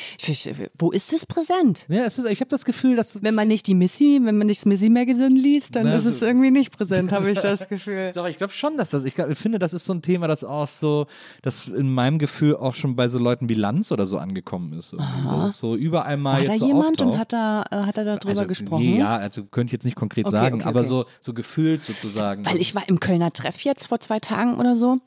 wo 0.77 0.91
ist 0.91 1.13
es 1.13 1.25
präsent? 1.25 1.86
Ja, 1.88 2.03
es 2.05 2.17
ist, 2.17 2.30
ich 2.30 2.39
habe 2.39 2.49
das 2.49 2.65
Gefühl, 2.65 2.95
dass 2.95 3.21
Wenn 3.21 3.36
man 3.36 3.47
nicht 3.47 3.67
die 3.67 3.75
Missy, 3.75 4.19
wenn 4.23 4.38
man 4.38 4.47
nicht 4.47 4.61
das 4.61 4.65
Missy 4.65 4.89
Magazine 4.89 5.39
liest, 5.39 5.75
dann 5.75 5.84
Na, 5.84 5.95
ist 5.95 6.05
es 6.05 6.21
irgendwie 6.21 6.51
nicht 6.51 6.75
präsent, 6.75 7.11
habe 7.11 7.30
ich 7.32 7.39
das 7.39 7.67
Gefühl. 7.69 8.11
Doch, 8.15 8.27
ich 8.27 8.38
glaube 8.38 8.53
schon, 8.53 8.77
dass 8.77 8.89
das, 8.89 9.05
ich, 9.05 9.15
glaub, 9.15 9.30
ich 9.30 9.38
finde, 9.38 9.59
das 9.59 9.73
ist 9.73 9.86
so 9.86 9.93
ein 9.93 10.01
Thema, 10.01 10.27
das 10.27 10.43
auch 10.43 10.67
so, 10.67 11.05
das 11.41 11.67
in 11.67 11.93
meinem 11.93 12.17
Gefühl 12.19 12.55
auch 12.55 12.75
schon 12.75 12.95
bei 12.95 13.07
so 13.07 13.19
Leuten 13.19 13.49
wie 13.49 13.53
Lanz 13.53 13.91
oder 13.91 14.05
so 14.05 14.17
angekommen 14.17 14.73
ist. 14.73 14.95
Das 15.25 15.49
ist 15.49 15.59
so 15.59 15.75
überall 15.75 16.17
mal 16.17 16.39
War 16.39 16.45
da 16.45 16.57
so 16.57 16.65
jemand 16.65 17.01
auftaucht. 17.01 17.11
und 17.13 17.19
hat 17.19 17.34
da, 17.34 17.65
äh, 17.69 17.75
hat 17.86 17.97
er 17.97 18.05
darüber 18.05 18.30
also, 18.30 18.47
gesprochen? 18.47 18.84
Nee, 18.84 18.99
ja, 18.99 19.17
also 19.17 19.43
könnte 19.45 19.67
ich 19.67 19.73
jetzt 19.73 19.86
nicht 19.86 19.95
konkret 19.95 20.25
Okay, 20.25 20.36
sagen, 20.36 20.55
okay, 20.55 20.67
aber 20.67 20.80
okay. 20.82 20.89
so, 20.89 21.05
so 21.22 21.34
gefühlt 21.34 21.84
sozusagen. 21.84 22.45
Weil 22.45 22.57
ich 22.57 22.76
war 22.76 22.88
im 22.88 22.99
Kölner 22.99 23.32
Treff 23.32 23.61
jetzt 23.61 23.88
vor 23.88 23.99
zwei 23.99 24.20
Tagen 24.20 24.57
oder 24.57 24.76
so. 24.76 24.97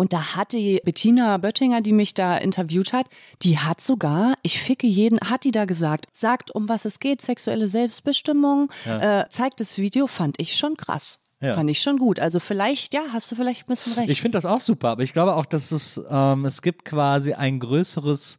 Und 0.00 0.14
da 0.14 0.34
hat 0.34 0.54
die 0.54 0.80
Bettina 0.82 1.36
Böttinger, 1.36 1.82
die 1.82 1.92
mich 1.92 2.14
da 2.14 2.38
interviewt 2.38 2.94
hat, 2.94 3.04
die 3.42 3.58
hat 3.58 3.82
sogar, 3.82 4.32
ich 4.42 4.58
ficke 4.58 4.86
jeden, 4.86 5.20
hat 5.20 5.44
die 5.44 5.50
da 5.50 5.66
gesagt, 5.66 6.06
sagt, 6.12 6.50
um 6.54 6.70
was 6.70 6.86
es 6.86 7.00
geht, 7.00 7.20
sexuelle 7.20 7.68
Selbstbestimmung, 7.68 8.72
äh, 8.86 9.24
zeigt 9.28 9.60
das 9.60 9.76
Video, 9.76 10.06
fand 10.06 10.40
ich 10.40 10.56
schon 10.56 10.78
krass. 10.78 11.20
Ja. 11.42 11.52
Fand 11.52 11.68
ich 11.70 11.82
schon 11.82 11.98
gut. 11.98 12.18
Also 12.18 12.40
vielleicht, 12.40 12.94
ja, 12.94 13.02
hast 13.12 13.30
du 13.30 13.36
vielleicht 13.36 13.64
ein 13.64 13.66
bisschen 13.66 13.92
recht. 13.92 14.08
Ich 14.08 14.22
finde 14.22 14.36
das 14.36 14.46
auch 14.46 14.60
super, 14.60 14.88
aber 14.88 15.02
ich 15.02 15.12
glaube 15.12 15.34
auch, 15.34 15.44
dass 15.44 15.70
es, 15.70 16.00
ähm, 16.08 16.46
es 16.46 16.62
gibt 16.62 16.86
quasi 16.86 17.34
ein 17.34 17.60
größeres 17.60 18.38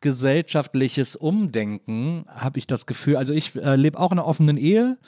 gesellschaftliches 0.00 1.16
Umdenken, 1.16 2.24
habe 2.28 2.58
ich 2.58 2.66
das 2.66 2.86
Gefühl. 2.86 3.16
Also 3.16 3.32
ich 3.32 3.54
äh, 3.54 3.76
lebe 3.76 3.98
auch 3.98 4.12
in 4.12 4.18
einer 4.18 4.26
offenen 4.26 4.56
Ehe 4.56 4.98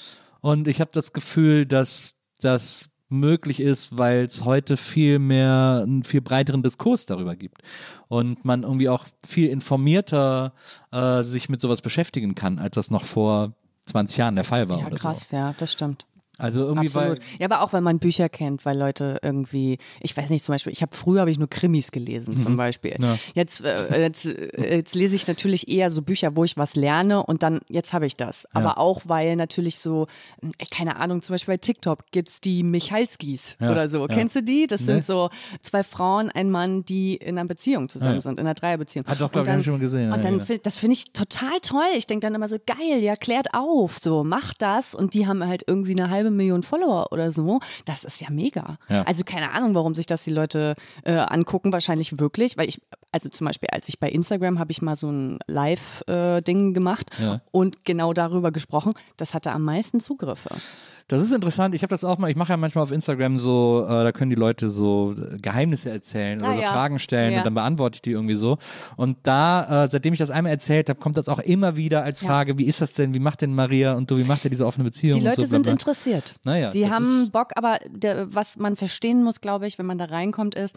und 0.44 0.68
ich 0.68 0.78
habe 0.78 0.90
das 0.92 1.14
Gefühl, 1.14 1.64
dass 1.64 2.16
das 2.38 2.90
möglich 3.08 3.60
ist, 3.60 3.96
weil 3.96 4.26
es 4.26 4.44
heute 4.44 4.76
viel 4.76 5.18
mehr, 5.18 5.80
einen 5.82 6.04
viel 6.04 6.20
breiteren 6.20 6.62
Diskurs 6.62 7.06
darüber 7.06 7.34
gibt 7.34 7.62
und 8.08 8.44
man 8.44 8.62
irgendwie 8.62 8.90
auch 8.90 9.06
viel 9.26 9.48
informierter 9.48 10.52
äh, 10.92 11.22
sich 11.22 11.48
mit 11.48 11.62
sowas 11.62 11.80
beschäftigen 11.80 12.34
kann, 12.34 12.58
als 12.58 12.74
das 12.74 12.90
noch 12.90 13.06
vor 13.06 13.54
20 13.86 14.18
Jahren 14.18 14.34
der 14.34 14.44
Fall 14.44 14.68
war. 14.68 14.80
ja, 14.80 14.90
krass, 14.90 15.30
ja, 15.30 15.54
das 15.56 15.72
stimmt. 15.72 16.04
So. 16.36 16.42
Also 16.42 16.60
irgendwie, 16.62 16.86
Absolut. 16.86 17.08
weil 17.18 17.18
Ja, 17.38 17.46
aber 17.50 17.62
auch, 17.62 17.72
weil 17.72 17.80
man 17.80 17.98
Bücher 17.98 18.28
kennt, 18.28 18.64
weil 18.64 18.78
Leute 18.78 19.18
irgendwie, 19.22 19.78
ich 20.00 20.16
weiß 20.16 20.30
nicht, 20.30 20.44
zum 20.44 20.54
Beispiel, 20.54 20.72
ich 20.72 20.82
habe 20.82 20.94
früher 20.96 21.20
habe 21.20 21.30
ich 21.30 21.38
nur 21.38 21.48
Krimis 21.48 21.90
gelesen, 21.92 22.36
zum 22.36 22.56
Beispiel. 22.56 22.96
Ja. 22.98 23.16
Jetzt, 23.34 23.64
äh, 23.64 24.00
jetzt, 24.02 24.26
äh, 24.26 24.76
jetzt 24.78 24.94
lese 24.94 25.14
ich 25.16 25.26
natürlich 25.28 25.68
eher 25.68 25.90
so 25.90 26.02
Bücher, 26.02 26.34
wo 26.36 26.44
ich 26.44 26.56
was 26.56 26.74
lerne 26.76 27.22
und 27.22 27.42
dann, 27.42 27.60
jetzt 27.68 27.92
habe 27.92 28.06
ich 28.06 28.16
das. 28.16 28.46
Aber 28.52 28.78
auch, 28.78 29.02
weil 29.04 29.36
natürlich 29.36 29.78
so, 29.78 30.06
äh, 30.42 30.64
keine 30.70 30.96
Ahnung, 30.96 31.22
zum 31.22 31.34
Beispiel 31.34 31.54
bei 31.54 31.58
TikTok 31.58 32.00
gibt's 32.10 32.40
die 32.40 32.62
Michalskis 32.62 33.56
Ja, 33.60 33.70
oder 33.70 33.88
so. 33.88 34.00
ja. 34.00 34.06
Kennst 34.08 34.36
du 34.36 34.42
die? 34.42 34.66
Das 34.66 34.80
Nee. 34.82 34.86
sind 34.94 35.06
so 35.06 35.30
zwei 35.62 35.82
Frauen, 35.82 36.30
ein 36.30 36.50
Mann, 36.50 36.84
die 36.84 37.14
in 37.16 37.38
einer 37.38 37.46
Beziehung 37.48 37.88
zusammen 37.88 38.14
Ja. 38.16 38.20
sind, 38.20 38.38
in 38.38 38.46
einer 38.46 38.54
Dreierbeziehung. 38.54 39.06
Ah, 39.08 39.14
doch, 39.14 39.30
glaub 39.32 39.46
Und 39.48 39.58
ich, 39.58 39.64
schon 39.64 39.74
mal 39.74 39.80
gesehen. 39.80 40.08
Ja, 40.08 40.14
Und 40.14 40.24
dann 40.24 40.38
ja. 40.38 40.44
find- 40.44 40.66
das 40.66 40.76
finde 40.76 40.94
ich 40.94 41.12
total 41.12 41.60
toll. 41.62 41.82
Ich 41.96 42.06
denke 42.06 42.26
dann 42.26 42.34
immer 42.34 42.48
so, 42.48 42.56
geil, 42.64 43.00
ja, 43.02 43.16
klärt 43.16 43.48
auf, 43.54 43.98
so, 44.00 44.24
macht 44.24 44.62
das. 44.62 44.94
Und 44.94 45.14
die 45.14 45.26
haben 45.26 45.44
halt 45.46 45.64
irgendwie 45.66 45.92
eine 45.92 46.10
halbe 46.10 46.23
Million 46.30 46.62
Follower 46.62 47.12
oder 47.12 47.30
so. 47.30 47.60
Das 47.84 48.04
ist 48.04 48.20
ja 48.20 48.28
mega. 48.30 48.78
Ja. 48.88 49.02
Also 49.02 49.24
keine 49.24 49.52
Ahnung, 49.52 49.74
warum 49.74 49.94
sich 49.94 50.06
das 50.06 50.24
die 50.24 50.30
Leute 50.30 50.74
äh, 51.04 51.14
angucken, 51.16 51.72
wahrscheinlich 51.72 52.18
wirklich, 52.18 52.56
weil 52.56 52.68
ich, 52.68 52.80
also 53.12 53.28
zum 53.28 53.46
Beispiel, 53.46 53.68
als 53.70 53.88
ich 53.88 53.98
bei 54.00 54.08
Instagram 54.10 54.58
habe 54.58 54.72
ich 54.72 54.82
mal 54.82 54.96
so 54.96 55.10
ein 55.10 55.38
Live-Ding 55.46 56.74
gemacht 56.74 57.10
Ja. 57.20 57.40
und 57.50 57.84
genau 57.84 58.12
darüber 58.12 58.50
gesprochen. 58.52 58.94
Das 59.16 59.34
hatte 59.34 59.52
am 59.52 59.62
meisten 59.62 60.00
Zugriffe. 60.00 60.50
Das 61.06 61.20
ist 61.22 61.32
interessant. 61.32 61.74
Ich 61.74 61.82
habe 61.82 61.90
das 61.90 62.02
auch 62.02 62.16
mal, 62.16 62.30
ich 62.30 62.36
mache 62.36 62.50
ja 62.50 62.56
manchmal 62.56 62.82
auf 62.84 62.90
Instagram 62.90 63.38
so, 63.38 63.84
äh, 63.86 64.04
da 64.04 64.10
können 64.12 64.30
die 64.30 64.36
Leute 64.36 64.70
so 64.70 65.14
Geheimnisse 65.42 65.90
erzählen 65.90 66.38
oder 66.40 66.48
Ah, 66.48 66.54
so 66.54 66.60
ja. 66.62 66.72
Fragen 66.72 66.98
stellen 66.98 67.32
Ja. 67.32 67.38
und 67.38 67.44
dann 67.44 67.54
beantworte 67.54 67.96
ich 67.96 68.02
die 68.02 68.12
irgendwie 68.12 68.36
so. 68.36 68.56
Und 68.96 69.18
da, 69.24 69.84
äh, 69.84 69.88
seitdem 69.88 70.14
ich 70.14 70.18
das 70.18 70.30
einmal 70.30 70.50
erzählt 70.52 70.88
habe, 70.88 70.98
kommt 70.98 71.18
das 71.18 71.28
auch 71.28 71.40
immer 71.40 71.76
wieder 71.76 72.04
als 72.04 72.22
Ja. 72.22 72.28
Frage, 72.28 72.56
wie 72.58 72.64
ist 72.64 72.80
das 72.80 72.94
denn, 72.94 73.12
wie 73.12 73.18
macht 73.18 73.42
denn 73.42 73.54
Maria 73.54 73.92
und 73.94 74.10
du, 74.10 74.16
wie 74.16 74.24
macht 74.24 74.44
ihr 74.44 74.50
diese 74.50 74.66
offene 74.66 74.84
Beziehung? 74.84 75.20
Die 75.20 75.26
Leute 75.26 75.42
so, 75.42 75.46
sind 75.48 75.66
interessiert. 75.66 76.36
Naja, 76.44 76.70
die 76.70 76.90
haben 76.90 77.30
Bock, 77.30 77.50
aber 77.56 77.80
der, 77.90 78.34
was 78.34 78.56
man 78.56 78.76
verstehen 78.76 79.22
muss, 79.24 79.42
glaube 79.42 79.66
ich, 79.66 79.78
wenn 79.78 79.86
man 79.86 79.98
da 79.98 80.06
reinkommt, 80.06 80.54
ist, 80.54 80.76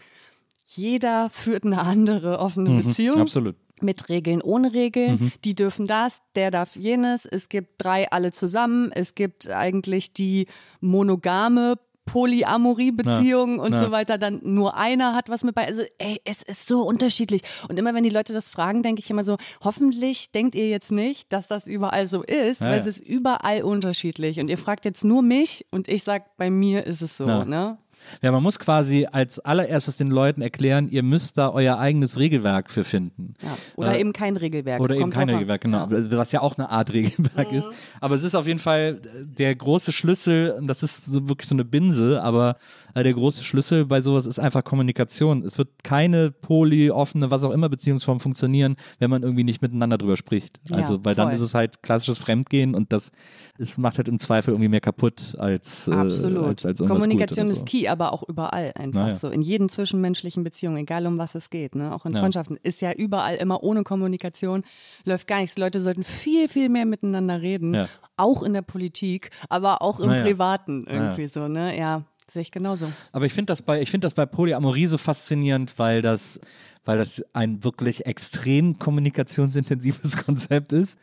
jeder 0.66 1.30
führt 1.30 1.64
eine 1.64 1.80
andere 1.80 2.38
offene 2.38 2.82
Beziehung. 2.82 3.16
Mhm, 3.16 3.22
Absolut. 3.22 3.56
Mit 3.82 4.08
Regeln, 4.08 4.42
ohne 4.42 4.72
Regeln. 4.72 5.18
Mhm. 5.20 5.32
Die 5.44 5.54
dürfen 5.54 5.86
das, 5.86 6.18
der 6.34 6.50
darf 6.50 6.76
jenes. 6.76 7.24
Es 7.26 7.48
gibt 7.48 7.74
drei 7.78 8.10
alle 8.10 8.32
zusammen. 8.32 8.90
Es 8.92 9.14
gibt 9.14 9.48
eigentlich 9.48 10.12
die 10.12 10.46
monogame 10.80 11.76
Polyamorie-Beziehungen 12.06 13.58
und 13.60 13.72
Ja. 13.72 13.84
so 13.84 13.90
weiter, 13.90 14.16
dann 14.18 14.40
nur 14.42 14.76
einer 14.76 15.14
hat 15.14 15.28
was 15.28 15.44
mit 15.44 15.54
bei. 15.54 15.66
Also, 15.66 15.82
ey, 15.98 16.20
es 16.24 16.42
ist 16.42 16.66
so 16.66 16.82
unterschiedlich. 16.82 17.42
Und 17.68 17.78
immer 17.78 17.94
wenn 17.94 18.02
die 18.02 18.10
Leute 18.10 18.32
das 18.32 18.48
fragen, 18.48 18.82
denke 18.82 19.00
ich 19.00 19.10
immer 19.10 19.24
so, 19.24 19.36
hoffentlich 19.62 20.32
denkt 20.32 20.54
ihr 20.54 20.68
jetzt 20.68 20.90
nicht, 20.90 21.32
dass 21.32 21.48
das 21.48 21.66
überall 21.66 22.06
so 22.06 22.22
ist, 22.22 22.60
Ja, 22.60 22.68
weil 22.68 22.80
es 22.80 22.86
ist 22.86 23.00
überall 23.00 23.62
unterschiedlich. 23.62 24.40
Und 24.40 24.48
ihr 24.48 24.58
fragt 24.58 24.84
jetzt 24.84 25.04
nur 25.04 25.22
mich 25.22 25.66
und 25.70 25.88
ich 25.88 26.02
sag, 26.02 26.36
bei 26.36 26.50
mir 26.50 26.86
ist 26.86 27.02
es 27.02 27.16
so, 27.16 27.44
ne? 27.44 27.78
Ja, 28.22 28.32
man 28.32 28.42
muss 28.42 28.58
quasi 28.58 29.06
als 29.10 29.38
allererstes 29.38 29.96
den 29.98 30.10
Leuten 30.10 30.40
erklären, 30.42 30.88
ihr 30.88 31.02
müsst 31.02 31.38
da 31.38 31.50
euer 31.50 31.78
eigenes 31.78 32.18
Regelwerk 32.18 32.70
für 32.70 32.84
finden. 32.84 33.34
Ja. 33.42 33.56
Oder 33.76 33.96
Äh, 33.96 34.00
eben 34.00 34.12
kein 34.12 34.36
Regelwerk. 34.36 34.80
Oder 34.80 34.96
eben 34.96 35.10
kein 35.10 35.28
an. 35.28 35.34
Regelwerk, 35.36 35.60
genau. 35.60 35.88
Ja. 35.90 35.98
Mhm. 35.98 36.08
Was 36.12 36.32
ja 36.32 36.40
auch 36.40 36.56
eine 36.58 36.70
Art 36.70 36.92
Regelwerk 36.92 37.52
ist. 37.52 37.68
Aber 38.00 38.14
es 38.14 38.22
ist 38.24 38.34
auf 38.34 38.46
jeden 38.46 38.60
Fall 38.60 39.00
der 39.24 39.54
große 39.54 39.92
Schlüssel, 39.92 40.52
und 40.58 40.66
das 40.66 40.82
ist 40.82 41.04
so 41.06 41.28
wirklich 41.28 41.48
so 41.48 41.54
eine 41.54 41.64
Binse, 41.64 42.22
aber 42.22 42.56
äh, 42.94 43.02
der 43.02 43.12
große 43.14 43.44
Schlüssel 43.44 43.84
bei 43.84 44.00
sowas 44.00 44.26
ist 44.26 44.38
einfach 44.38 44.64
Kommunikation. 44.64 45.42
Es 45.44 45.58
wird 45.58 45.68
keine 45.84 46.30
poly, 46.30 46.90
offene, 46.90 47.30
was 47.30 47.44
auch 47.44 47.50
immer 47.52 47.68
Beziehungsform 47.68 48.20
funktionieren, 48.20 48.76
wenn 48.98 49.10
man 49.10 49.22
irgendwie 49.22 49.44
nicht 49.44 49.62
miteinander 49.62 49.98
drüber 49.98 50.16
spricht. 50.16 50.60
Ja, 50.70 50.78
Also, 50.78 51.04
weil 51.04 51.14
dann 51.14 51.26
voll. 51.28 51.34
ist 51.34 51.40
es 51.40 51.54
halt 51.54 51.82
klassisches 51.82 52.18
Fremdgehen 52.18 52.74
und 52.74 52.92
das 52.92 53.12
es 53.60 53.76
macht 53.76 53.98
halt 53.98 54.06
im 54.08 54.20
Zweifel 54.20 54.52
irgendwie 54.52 54.68
mehr 54.68 54.80
kaputt 54.80 55.34
als, 55.38 55.88
äh, 55.88 55.92
Absolut. 55.92 56.44
als, 56.44 56.64
als 56.64 56.78
Kommunikation 56.78 57.46
gut 57.46 57.52
oder 57.54 57.60
ist 57.60 57.66
aber 57.88 58.12
auch 58.12 58.22
überall 58.28 58.72
einfach 58.76 59.02
Naja. 59.02 59.14
so. 59.14 59.28
In 59.28 59.42
jeden 59.42 59.68
zwischenmenschlichen 59.68 60.44
Beziehungen, 60.44 60.78
egal 60.78 61.06
um 61.06 61.18
was 61.18 61.34
es 61.34 61.50
geht, 61.50 61.74
ne? 61.74 61.94
auch 61.94 62.06
in 62.06 62.12
Ja. 62.12 62.20
Freundschaften, 62.20 62.58
ist 62.62 62.80
ja 62.80 62.92
überall 62.92 63.36
immer 63.36 63.62
ohne 63.62 63.82
Kommunikation, 63.82 64.64
läuft 65.04 65.26
gar 65.26 65.40
nichts. 65.40 65.58
Leute 65.58 65.80
sollten 65.80 66.02
viel, 66.04 66.48
viel 66.48 66.68
mehr 66.68 66.86
miteinander 66.86 67.40
reden, 67.42 67.74
Ja. 67.74 67.88
auch 68.16 68.42
in 68.42 68.52
der 68.52 68.62
Politik, 68.62 69.30
aber 69.48 69.82
auch 69.82 70.00
im 70.00 70.10
Naja. 70.10 70.22
Privaten 70.24 70.86
irgendwie 70.88 71.26
so, 71.26 71.48
ne? 71.48 71.76
Ja, 71.78 72.02
sehe 72.30 72.42
ich 72.42 72.50
genauso. 72.50 72.86
Aber 73.12 73.26
ich 73.26 73.32
finde 73.32 73.52
das 73.52 73.62
bei, 73.62 73.80
ich 73.80 73.90
finde 73.90 74.04
das 74.06 74.14
bei 74.14 74.26
Polyamorie 74.26 74.86
so 74.86 74.98
faszinierend, 74.98 75.78
weil 75.78 76.02
das, 76.02 76.40
weil 76.84 76.98
das 76.98 77.24
ein 77.32 77.64
wirklich 77.64 78.06
extrem 78.06 78.78
kommunikationsintensives 78.78 80.16
Konzept 80.24 80.72
ist. 80.72 80.98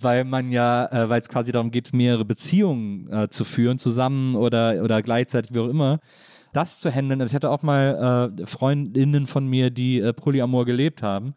Weil 0.00 0.22
man 0.24 0.52
ja, 0.52 0.86
äh, 0.92 1.08
weil 1.08 1.20
es 1.20 1.28
quasi 1.28 1.50
darum 1.50 1.72
geht, 1.72 1.92
mehrere 1.92 2.24
Beziehungen 2.24 3.12
äh, 3.12 3.28
zu 3.28 3.42
führen, 3.42 3.78
zusammen 3.78 4.36
oder, 4.36 4.80
oder 4.84 5.02
gleichzeitig, 5.02 5.52
wie 5.52 5.58
auch 5.58 5.66
immer, 5.68 5.98
das 6.52 6.80
zu 6.80 6.90
handeln. 6.90 7.20
Also 7.20 7.32
ich 7.32 7.34
hatte 7.34 7.50
auch 7.50 7.62
mal 7.62 8.32
äh, 8.38 8.46
Freundinnen 8.46 9.26
von 9.26 9.46
mir, 9.46 9.70
die 9.70 10.00
äh, 10.00 10.12
Polyamor 10.12 10.64
gelebt 10.64 11.02
haben. 11.02 11.34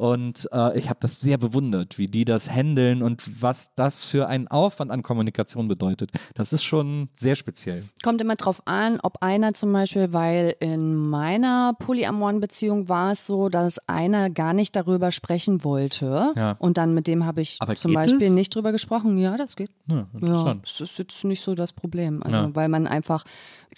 Und 0.00 0.48
äh, 0.50 0.78
ich 0.78 0.88
habe 0.88 0.98
das 1.02 1.20
sehr 1.20 1.36
bewundert, 1.36 1.98
wie 1.98 2.08
die 2.08 2.24
das 2.24 2.50
handeln 2.50 3.02
und 3.02 3.42
was 3.42 3.74
das 3.74 4.02
für 4.02 4.28
einen 4.28 4.48
Aufwand 4.48 4.90
an 4.90 5.02
Kommunikation 5.02 5.68
bedeutet. 5.68 6.10
Das 6.34 6.54
ist 6.54 6.64
schon 6.64 7.10
sehr 7.12 7.34
speziell. 7.34 7.84
Kommt 8.02 8.22
immer 8.22 8.36
drauf 8.36 8.62
an, 8.64 8.98
ob 9.02 9.22
einer 9.22 9.52
zum 9.52 9.74
Beispiel, 9.74 10.14
weil 10.14 10.54
in 10.60 10.94
meiner 10.96 11.74
polyamoren 11.78 12.40
Beziehung 12.40 12.88
war 12.88 13.12
es 13.12 13.26
so, 13.26 13.50
dass 13.50 13.78
einer 13.88 14.30
gar 14.30 14.54
nicht 14.54 14.74
darüber 14.74 15.12
sprechen 15.12 15.64
wollte. 15.64 16.32
Ja. 16.34 16.56
Und 16.60 16.78
dann 16.78 16.94
mit 16.94 17.06
dem 17.06 17.26
habe 17.26 17.42
ich 17.42 17.58
Aber 17.60 17.76
zum 17.76 17.92
Beispiel 17.92 18.28
es? 18.28 18.32
nicht 18.32 18.54
drüber 18.54 18.72
gesprochen. 18.72 19.18
Ja, 19.18 19.36
das 19.36 19.54
geht. 19.54 19.70
Ja, 19.86 20.06
Ja, 20.18 20.54
das 20.54 20.80
ist 20.80 20.98
jetzt 20.98 21.24
nicht 21.24 21.42
so 21.42 21.54
das 21.54 21.74
Problem. 21.74 22.22
Also, 22.22 22.38
Ja. 22.38 22.54
weil 22.54 22.68
man 22.70 22.86
einfach, 22.86 23.24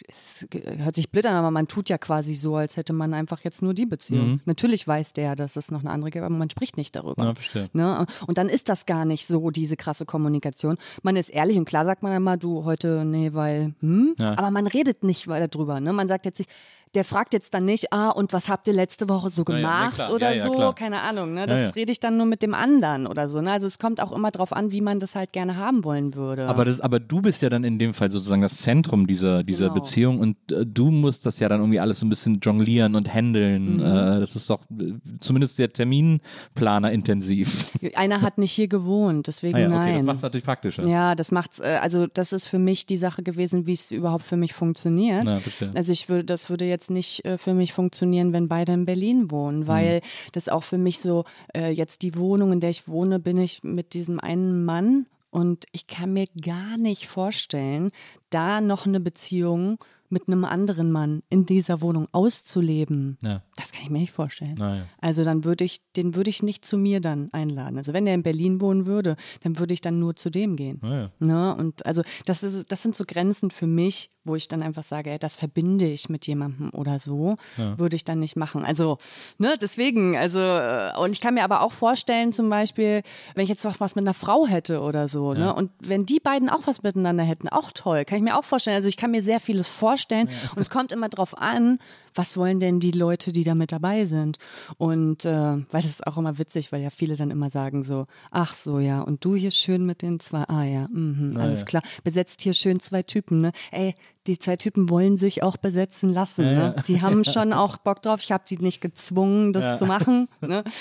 es 0.08 0.46
hört 0.78 0.94
sich 0.94 1.10
blöd 1.10 1.26
an, 1.26 1.34
aber 1.34 1.50
man 1.50 1.66
tut 1.66 1.88
ja 1.88 1.98
quasi 1.98 2.36
so, 2.36 2.54
als 2.54 2.76
hätte 2.76 2.92
man 2.92 3.12
einfach 3.12 3.40
jetzt 3.40 3.60
nur 3.60 3.74
die 3.74 3.86
Beziehung. 3.86 4.40
Natürlich 4.44 4.86
weiß 4.86 5.14
der, 5.14 5.34
dass 5.34 5.56
es 5.56 5.72
noch 5.72 5.80
eine 5.80 5.90
andere 5.90 6.11
gibt, 6.12 6.24
aber 6.24 6.34
man 6.34 6.50
spricht 6.50 6.76
nicht 6.76 6.94
darüber. 6.94 7.24
Ja, 7.24 7.34
verstehe. 7.34 7.68
Ne? 7.72 8.06
Und 8.26 8.38
dann 8.38 8.48
ist 8.48 8.68
das 8.68 8.86
gar 8.86 9.04
nicht 9.04 9.26
so, 9.26 9.50
diese 9.50 9.76
krasse 9.76 10.06
Kommunikation. 10.06 10.76
Man 11.02 11.16
ist 11.16 11.30
ehrlich 11.30 11.58
und 11.58 11.64
klar 11.64 11.84
sagt 11.84 12.02
man 12.02 12.12
immer, 12.12 12.36
du 12.36 12.64
heute, 12.64 13.04
nee, 13.04 13.32
weil, 13.32 13.74
hm? 13.80 14.14
Ja. 14.18 14.38
Aber 14.38 14.50
man 14.50 14.66
redet 14.66 15.02
nicht 15.02 15.28
weiter 15.28 15.48
drüber. 15.48 15.80
Ne? 15.80 15.92
Man 15.92 16.08
sagt 16.08 16.24
jetzt 16.26 16.38
nicht, 16.38 16.50
der 16.94 17.04
fragt 17.04 17.32
jetzt 17.32 17.54
dann 17.54 17.64
nicht, 17.64 17.92
ah, 17.92 18.10
und 18.10 18.32
was 18.32 18.48
habt 18.48 18.68
ihr 18.68 18.74
letzte 18.74 19.08
Woche 19.08 19.30
so 19.30 19.44
Ja, 19.48 19.54
ja, 19.54 19.60
gemacht 19.60 19.94
klar. 19.94 20.12
oder 20.12 20.30
Ja, 20.34 20.44
ja, 20.46 20.52
so? 20.52 20.72
Keine 20.74 21.00
Ahnung. 21.00 21.34
Ne? 21.34 21.46
Das 21.46 21.58
Ja, 21.58 21.64
ja. 21.66 21.70
rede 21.72 21.92
ich 21.92 22.00
dann 22.00 22.16
nur 22.16 22.26
mit 22.26 22.42
dem 22.42 22.54
anderen 22.54 23.06
oder 23.06 23.28
so. 23.28 23.40
Ne? 23.40 23.50
Also 23.52 23.66
es 23.66 23.78
kommt 23.78 24.00
auch 24.02 24.12
immer 24.12 24.30
drauf 24.30 24.52
an, 24.52 24.72
wie 24.72 24.80
man 24.80 25.00
das 25.00 25.14
halt 25.14 25.32
gerne 25.32 25.56
haben 25.56 25.84
wollen 25.84 26.14
würde. 26.14 26.46
Aber, 26.48 26.64
das, 26.64 26.80
aber 26.80 27.00
du 27.00 27.20
bist 27.22 27.40
ja 27.42 27.48
dann 27.48 27.64
in 27.64 27.78
dem 27.78 27.94
Fall 27.94 28.10
sozusagen 28.10 28.42
das 28.42 28.56
Zentrum 28.58 29.06
dieser, 29.06 29.42
dieser 29.42 29.68
Genau. 29.68 29.74
Beziehung 29.80 30.20
und 30.20 30.36
äh, 30.52 30.66
du 30.66 30.90
musst 30.90 31.24
das 31.24 31.38
ja 31.38 31.48
dann 31.48 31.60
irgendwie 31.60 31.80
alles 31.80 32.00
so 32.00 32.06
ein 32.06 32.08
bisschen 32.10 32.40
jonglieren 32.40 32.94
und 32.94 33.12
handeln. 33.12 33.76
Mhm. 33.76 33.80
Äh, 33.80 34.20
das 34.20 34.36
ist 34.36 34.50
doch 34.50 34.60
äh, 34.78 34.92
zumindest 35.20 35.58
der 35.58 35.72
Terminplaner 35.72 36.90
intensiv. 36.92 37.72
Einer 37.94 38.20
hat 38.22 38.38
nicht 38.38 38.52
hier 38.52 38.68
gewohnt, 38.68 39.26
deswegen 39.26 39.56
Ah 39.56 39.60
ja, 39.60 39.68
okay, 39.82 39.94
das 39.94 40.02
macht 40.02 40.16
es 40.16 40.22
natürlich 40.22 40.44
praktischer. 40.44 40.86
Ja, 40.86 41.14
das 41.14 41.32
macht's, 41.32 41.58
äh, 41.60 41.78
also 41.80 42.06
das 42.06 42.32
ist 42.32 42.46
für 42.46 42.58
mich 42.58 42.86
die 42.86 42.96
Sache 42.96 43.22
gewesen, 43.22 43.66
wie 43.66 43.72
es 43.72 43.90
überhaupt 43.90 44.24
für 44.24 44.36
mich 44.36 44.52
funktioniert. 44.52 45.24
Na. 45.24 45.40
Also 45.74 45.92
ich 45.92 46.08
würde, 46.08 46.24
das 46.24 46.50
würde 46.50 46.64
jetzt 46.64 46.81
nicht 46.90 47.24
äh, 47.24 47.38
für 47.38 47.54
mich 47.54 47.72
funktionieren, 47.72 48.32
wenn 48.32 48.48
beide 48.48 48.72
in 48.72 48.84
Berlin 48.84 49.30
wohnen, 49.30 49.66
weil 49.66 50.00
das 50.32 50.48
auch 50.48 50.64
für 50.64 50.78
mich 50.78 51.00
so, 51.00 51.24
äh, 51.54 51.70
jetzt 51.70 52.02
die 52.02 52.16
Wohnung, 52.16 52.52
in 52.52 52.60
der 52.60 52.70
ich 52.70 52.88
wohne, 52.88 53.18
bin 53.18 53.38
ich 53.38 53.62
mit 53.62 53.94
diesem 53.94 54.20
einen 54.20 54.64
Mann 54.64 55.06
und 55.30 55.64
ich 55.72 55.86
kann 55.86 56.12
mir 56.12 56.26
gar 56.40 56.76
nicht 56.76 57.08
vorstellen, 57.08 57.90
da 58.30 58.60
noch 58.60 58.86
eine 58.86 59.00
Beziehung 59.00 59.78
mit 60.12 60.28
einem 60.28 60.44
anderen 60.44 60.92
Mann 60.92 61.22
in 61.30 61.46
dieser 61.46 61.80
Wohnung 61.80 62.06
auszuleben. 62.12 63.18
Ja. 63.22 63.42
Das 63.56 63.72
kann 63.72 63.82
ich 63.82 63.90
mir 63.90 63.98
nicht 63.98 64.12
vorstellen. 64.12 64.54
Naja. 64.58 64.84
Also 65.00 65.24
dann 65.24 65.44
würde 65.44 65.64
ich, 65.64 65.80
den 65.96 66.14
würde 66.14 66.30
ich 66.30 66.42
nicht 66.42 66.64
zu 66.64 66.76
mir 66.76 67.00
dann 67.00 67.30
einladen. 67.32 67.78
Also 67.78 67.92
wenn 67.94 68.04
der 68.04 68.14
in 68.14 68.22
Berlin 68.22 68.60
wohnen 68.60 68.86
würde, 68.86 69.16
dann 69.40 69.58
würde 69.58 69.74
ich 69.74 69.80
dann 69.80 69.98
nur 69.98 70.14
zu 70.14 70.30
dem 70.30 70.56
gehen. 70.56 70.78
Naja. 70.82 71.06
Ne? 71.18 71.56
Und 71.56 71.84
also 71.86 72.02
das, 72.26 72.42
ist, 72.42 72.70
das 72.70 72.82
sind 72.82 72.94
so 72.94 73.04
Grenzen 73.06 73.50
für 73.50 73.66
mich, 73.66 74.10
wo 74.24 74.36
ich 74.36 74.46
dann 74.46 74.62
einfach 74.62 74.82
sage, 74.82 75.10
ey, 75.10 75.18
das 75.18 75.34
verbinde 75.34 75.86
ich 75.86 76.08
mit 76.08 76.26
jemandem 76.26 76.70
oder 76.74 77.00
so, 77.00 77.36
würde 77.56 77.96
ich 77.96 78.04
dann 78.04 78.20
nicht 78.20 78.36
machen. 78.36 78.64
Also, 78.64 78.98
ne, 79.38 79.56
deswegen, 79.60 80.16
also, 80.16 80.38
äh, 80.38 80.92
und 80.96 81.10
ich 81.10 81.20
kann 81.20 81.34
mir 81.34 81.42
aber 81.42 81.62
auch 81.62 81.72
vorstellen, 81.72 82.32
zum 82.32 82.48
Beispiel, 82.48 83.02
wenn 83.34 83.42
ich 83.42 83.48
jetzt 83.48 83.64
was, 83.64 83.80
was 83.80 83.96
mit 83.96 84.04
einer 84.04 84.14
Frau 84.14 84.46
hätte 84.46 84.80
oder 84.80 85.08
so, 85.08 85.32
ne, 85.32 85.52
und 85.52 85.72
wenn 85.80 86.06
die 86.06 86.20
beiden 86.20 86.50
auch 86.50 86.68
was 86.68 86.84
miteinander 86.84 87.24
hätten, 87.24 87.48
auch 87.48 87.72
toll, 87.72 88.04
kann 88.04 88.18
ich 88.18 88.22
mir 88.22 88.38
auch 88.38 88.44
vorstellen. 88.44 88.76
Also 88.76 88.86
ich 88.86 88.96
kann 88.96 89.10
mir 89.10 89.22
sehr 89.22 89.40
vieles 89.40 89.68
vorstellen 89.68 90.01
und 90.10 90.58
es 90.58 90.70
kommt 90.70 90.92
immer 90.92 91.08
drauf 91.08 91.36
an, 91.38 91.78
was 92.14 92.36
wollen 92.36 92.60
denn 92.60 92.80
die 92.80 92.90
Leute, 92.90 93.32
die 93.32 93.44
da 93.44 93.54
mit 93.54 93.72
dabei 93.72 94.04
sind? 94.04 94.38
Und 94.78 95.24
äh, 95.24 95.32
weil 95.32 95.64
das 95.70 95.86
ist 95.86 96.06
auch 96.06 96.16
immer 96.16 96.38
witzig, 96.38 96.72
weil 96.72 96.82
ja 96.82 96.90
viele 96.90 97.16
dann 97.16 97.30
immer 97.30 97.50
sagen 97.50 97.82
so, 97.82 98.06
ach 98.30 98.54
so, 98.54 98.78
ja, 98.78 99.00
und 99.02 99.24
du 99.24 99.34
hier 99.34 99.50
schön 99.50 99.86
mit 99.86 100.02
den 100.02 100.20
zwei, 100.20 100.44
ah 100.48 100.64
ja, 100.64 100.88
mhm, 100.90 101.36
alles 101.38 101.60
ja. 101.60 101.66
klar, 101.66 101.82
besetzt 102.04 102.42
hier 102.42 102.54
schön 102.54 102.80
zwei 102.80 103.02
Typen, 103.02 103.40
ne? 103.40 103.52
Ey, 103.70 103.94
die 104.26 104.38
zwei 104.38 104.56
Typen 104.56 104.88
wollen 104.88 105.18
sich 105.18 105.42
auch 105.42 105.56
besetzen 105.56 106.10
lassen, 106.12 106.44
ne? 106.44 106.76
Die 106.86 107.02
haben 107.02 107.24
schon 107.24 107.52
auch 107.52 107.76
Bock 107.78 108.02
drauf, 108.02 108.20
ich 108.22 108.30
habe 108.30 108.44
die 108.48 108.58
nicht 108.58 108.80
gezwungen, 108.80 109.52
das 109.52 109.78
zu 109.78 109.86
machen, 109.86 110.28
ne? 110.40 110.64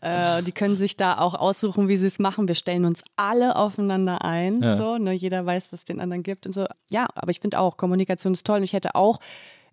Äh, 0.00 0.42
die 0.42 0.52
können 0.52 0.76
sich 0.76 0.96
da 0.96 1.18
auch 1.18 1.34
aussuchen, 1.34 1.88
wie 1.88 1.96
sie 1.96 2.06
es 2.06 2.18
machen. 2.18 2.46
Wir 2.46 2.54
stellen 2.54 2.84
uns 2.84 3.02
alle 3.16 3.56
aufeinander 3.56 4.24
ein, 4.24 4.62
Ja. 4.62 4.76
so, 4.76 4.96
ne? 4.96 5.12
Jeder 5.12 5.44
weiß, 5.44 5.70
dass 5.70 5.80
es 5.80 5.84
den 5.84 6.00
anderen 6.00 6.22
gibt 6.22 6.46
und 6.46 6.52
so. 6.52 6.66
Ja, 6.90 7.08
aber 7.14 7.30
ich 7.30 7.40
finde 7.40 7.58
auch, 7.58 7.76
Kommunikation 7.76 8.32
ist 8.32 8.46
toll 8.46 8.58
und 8.58 8.64
ich 8.64 8.72
hätte 8.72 8.94
auch 8.94 9.18